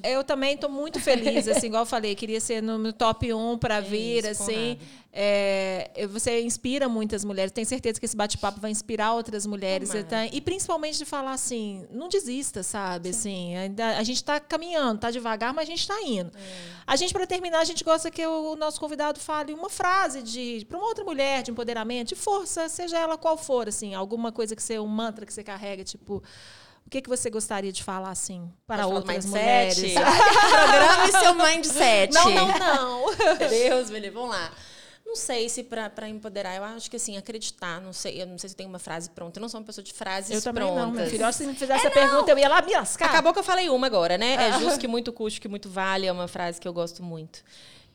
eu 0.03 0.23
também 0.25 0.55
estou 0.55 0.69
muito 0.69 0.99
feliz, 0.99 1.47
assim, 1.47 1.67
igual 1.67 1.83
eu 1.83 1.87
falei, 1.87 2.13
queria 2.13 2.41
ser 2.41 2.61
no, 2.61 2.91
top 2.91 3.33
1 3.33 3.59
para 3.59 3.79
vir, 3.79 4.27
assim. 4.27 4.75
Conrado. 4.75 5.00
É, 5.13 6.07
você 6.07 6.41
inspira 6.41 6.87
muitas 6.87 7.25
mulheres, 7.25 7.51
tenho 7.51 7.67
certeza 7.67 7.99
que 7.99 8.05
esse 8.05 8.15
bate-papo 8.15 8.61
vai 8.61 8.71
inspirar 8.71 9.13
outras 9.13 9.45
mulheres. 9.45 9.91
E 10.31 10.39
principalmente 10.39 10.97
de 10.97 11.05
falar 11.05 11.33
assim, 11.33 11.85
não 11.91 12.07
desista, 12.07 12.63
sabe? 12.63 13.09
Assim, 13.09 13.55
ainda, 13.57 13.97
a 13.97 14.03
gente 14.03 14.17
está 14.17 14.39
caminhando, 14.39 14.95
está 14.95 15.11
devagar, 15.11 15.53
mas 15.53 15.67
a 15.67 15.71
gente 15.71 15.81
está 15.81 16.01
indo. 16.01 16.31
A 16.87 16.95
gente, 16.95 17.11
para 17.11 17.27
terminar, 17.27 17.59
a 17.59 17.65
gente 17.65 17.83
gosta 17.83 18.09
que 18.09 18.25
o, 18.25 18.55
nosso 18.55 18.79
convidado 18.79 19.19
fale 19.19 19.53
uma 19.53 19.69
frase 19.69 20.21
de 20.21 20.65
para 20.69 20.77
uma 20.77 20.87
outra 20.87 21.03
mulher 21.03 21.43
de 21.43 21.51
empoderamento, 21.51 22.09
de 22.09 22.15
força, 22.15 22.69
seja 22.69 22.97
ela 22.97 23.17
qual 23.17 23.37
for, 23.37 23.67
assim, 23.67 23.93
alguma 23.93 24.31
coisa 24.31 24.55
que 24.55 24.63
você, 24.63 24.79
um 24.79 24.87
mantra 24.87 25.25
que 25.25 25.33
você 25.33 25.43
carrega, 25.43 25.83
tipo. 25.83 26.23
O 26.83 26.89
que, 26.89 27.01
que 27.01 27.07
você 27.07 27.29
gostaria 27.29 27.71
de 27.71 27.83
falar, 27.83 28.09
assim, 28.09 28.51
para 28.67 28.83
Pode 28.83 28.95
outras 28.95 29.25
mulheres? 29.25 29.77
Programa 29.93 31.05
e 31.07 31.11
seu 31.11 31.35
mindset. 31.35 32.13
Não, 32.13 32.29
não, 32.31 32.47
não. 32.47 33.05
Deus, 33.49 33.89
me 33.89 33.99
livre. 33.99 34.15
Vamos 34.15 34.31
lá. 34.31 34.51
Não 35.11 35.17
sei 35.17 35.49
se 35.49 35.61
para 35.61 36.07
empoderar, 36.07 36.55
eu 36.55 36.63
acho 36.63 36.89
que 36.89 36.95
assim, 36.95 37.17
acreditar, 37.17 37.81
não 37.81 37.91
sei, 37.91 38.21
eu 38.21 38.25
não 38.25 38.37
sei 38.37 38.49
se 38.49 38.55
tenho 38.55 38.69
uma 38.69 38.79
frase 38.79 39.09
pronta. 39.09 39.39
Eu 39.39 39.41
não 39.41 39.49
sou 39.49 39.59
uma 39.59 39.65
pessoa 39.65 39.83
de 39.83 39.91
frases 39.91 40.31
Eu 40.31 40.41
também 40.41 40.63
prontas. 40.63 40.83
não, 40.85 40.91
meu 40.91 41.05
filho. 41.05 41.33
Se 41.33 41.45
me 41.45 41.53
fizesse 41.53 41.85
essa 41.85 41.91
pergunta, 41.91 42.31
eu 42.31 42.37
ia 42.37 42.47
lá 42.47 42.61
me 42.61 42.71
lascar. 42.71 43.07
Acabou 43.07 43.33
que 43.33 43.39
eu 43.39 43.43
falei 43.43 43.69
uma 43.69 43.87
agora, 43.87 44.17
né? 44.17 44.37
Ah. 44.37 44.43
É 44.43 44.59
justo 44.59 44.79
que 44.79 44.87
muito 44.87 45.11
custe, 45.11 45.41
que 45.41 45.49
muito 45.49 45.69
vale, 45.69 46.07
é 46.07 46.11
uma 46.13 46.29
frase 46.29 46.61
que 46.61 46.67
eu 46.67 46.71
gosto 46.71 47.03
muito. 47.03 47.43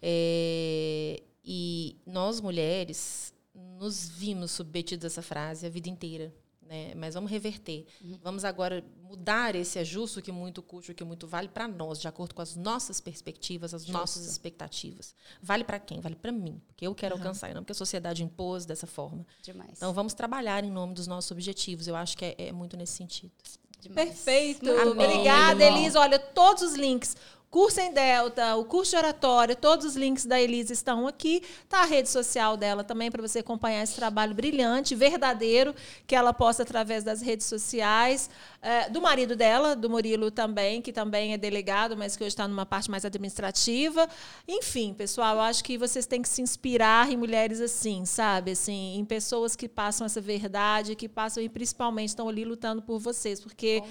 É, 0.03 1.23
e 1.43 1.97
nós, 2.05 2.39
mulheres, 2.39 3.33
nos 3.55 4.11
vimos 4.11 4.51
submetidos 4.51 5.05
a 5.05 5.07
essa 5.07 5.23
frase 5.23 5.65
a 5.65 5.71
vida 5.71 5.89
inteira. 5.89 6.31
Né? 6.69 6.95
Mas 6.97 7.15
vamos 7.15 7.31
reverter. 7.31 7.87
Vamos 8.23 8.45
agora 8.45 8.85
mudar 9.03 9.55
esse 9.55 9.79
ajuste 9.79 10.21
que 10.21 10.33
muito 10.33 10.63
custa, 10.63 10.93
que 10.93 11.05
muito 11.05 11.27
vale 11.27 11.49
para 11.49 11.69
nós, 11.69 12.01
de 12.01 12.09
acordo 12.09 12.35
com 12.35 12.43
as 12.43 12.57
nossas 12.57 13.01
perspectivas, 13.01 13.73
as 13.73 13.87
nossas 13.87 14.27
expectativas. 14.27 15.15
Vale 15.41 15.65
para 15.65 15.79
quem? 15.79 16.01
Vale 16.01 16.17
para 16.17 16.33
mim, 16.33 16.61
porque 16.67 16.87
eu 16.87 16.95
quero 16.95 17.15
alcançar, 17.15 17.51
e 17.51 17.55
não 17.55 17.63
porque 17.63 17.73
a 17.73 17.77
sociedade 17.77 18.25
impôs 18.25 18.67
dessa 18.67 18.87
forma. 18.87 19.27
Demais. 19.43 19.73
Então 19.77 19.93
vamos 19.93 20.15
trabalhar 20.15 20.65
em 20.65 20.71
nome 20.71 20.95
dos 20.95 21.07
nossos 21.07 21.31
objetivos. 21.31 21.87
Eu 21.87 21.95
acho 21.95 22.17
que 22.17 22.25
é, 22.25 22.35
é 22.39 22.53
muito 22.53 22.77
nesse 22.77 22.95
sentido. 22.95 23.33
Demais. 23.81 24.09
Perfeito. 24.09 24.69
Obrigada. 24.71 25.63
Elisa. 25.63 26.01
Olha, 26.01 26.19
todos 26.19 26.63
os 26.63 26.75
links 26.75 27.17
Curso 27.51 27.81
em 27.81 27.93
Delta, 27.93 28.57
o 28.57 28.65
curso 28.65 28.91
de 28.91 28.97
oratória, 28.97 29.55
todos 29.55 29.87
os 29.87 29.97
links 29.97 30.27
da 30.27 30.41
Elisa 30.41 30.73
estão 30.73 31.07
aqui. 31.07 31.43
Tá 31.69 31.83
a 31.83 31.85
rede 31.85 32.09
social 32.09 32.57
dela 32.57 32.83
também 32.83 33.11
para 33.11 33.23
você 33.23 33.39
acompanhar 33.39 33.83
esse 33.83 33.95
trabalho 33.95 34.35
brilhante, 34.35 34.95
verdadeiro, 34.95 35.75
que 36.07 36.15
ela 36.15 36.33
posta 36.33 36.65
através 36.65 37.05
das 37.05 37.23
redes 37.23 37.47
sociais. 37.47 38.29
É, 38.61 38.91
do 38.91 39.01
marido 39.01 39.37
dela, 39.37 39.77
do 39.77 39.89
Murilo 39.89 40.31
também, 40.31 40.83
que 40.83 40.93
também 40.93 41.35
é 41.35 41.39
delegado, 41.39 41.97
mas 41.97 42.17
que 42.17 42.25
hoje 42.25 42.31
está 42.31 42.49
numa 42.49 42.67
parte 42.67 42.91
mais 42.91 43.05
administrativa. 43.05 44.09
Enfim, 44.49 44.93
pessoal, 44.93 45.37
eu 45.37 45.43
acho 45.43 45.63
que 45.63 45.79
vocês 45.79 46.05
têm 46.05 46.21
que 46.21 46.29
se 46.29 46.43
inspirar 46.43 47.11
em 47.11 47.17
mulheres 47.17 47.61
assim, 47.61 48.05
sabe? 48.05 48.51
Assim, 48.51 48.97
em 48.99 49.05
pessoas 49.05 49.55
que 49.55 49.69
passam 49.69 50.05
essa 50.05 50.21
verdade, 50.21 50.97
que 50.97 51.09
passam 51.09 51.43
e 51.43 51.49
principalmente 51.49 52.09
estão 52.09 52.29
ali 52.29 52.45
lutando 52.45 52.83
por 52.83 52.99
vocês. 52.99 53.41
Porque 53.41 53.83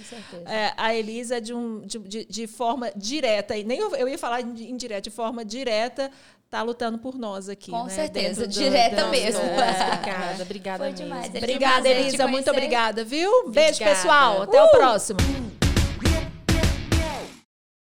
é, 0.45 0.73
a 0.76 0.94
Elisa, 0.94 1.40
de, 1.40 1.53
um, 1.53 1.80
de, 1.82 1.98
de, 1.99 2.26
de 2.26 2.48
forma 2.48 2.91
direta, 2.95 3.44
aí, 3.53 3.63
nem 3.63 3.80
eu, 3.80 3.95
eu 3.95 4.07
ia 4.07 4.17
falar 4.17 4.41
indireta, 4.41 5.01
de 5.01 5.11
forma 5.11 5.45
direta, 5.45 6.11
está 6.45 6.61
lutando 6.61 6.97
por 6.97 7.15
nós 7.17 7.49
aqui. 7.49 7.72
Com 7.72 7.84
né? 7.84 7.89
certeza, 7.89 8.47
direta 8.47 9.03
do, 9.03 9.09
mesmo. 9.09 9.41
Do, 9.41 9.47
obrigada, 9.47 10.43
obrigada 10.43 10.77
Foi 10.80 10.91
mesmo. 10.91 11.05
demais. 11.05 11.27
Obrigada, 11.35 11.89
Elisa. 11.89 12.27
Muito 12.27 12.49
obrigada, 12.49 13.03
viu? 13.03 13.49
Beijo, 13.49 13.80
pessoal. 13.80 14.43
Até 14.43 14.61
uh! 14.61 14.65
o 14.65 14.69
próximo. 14.72 15.19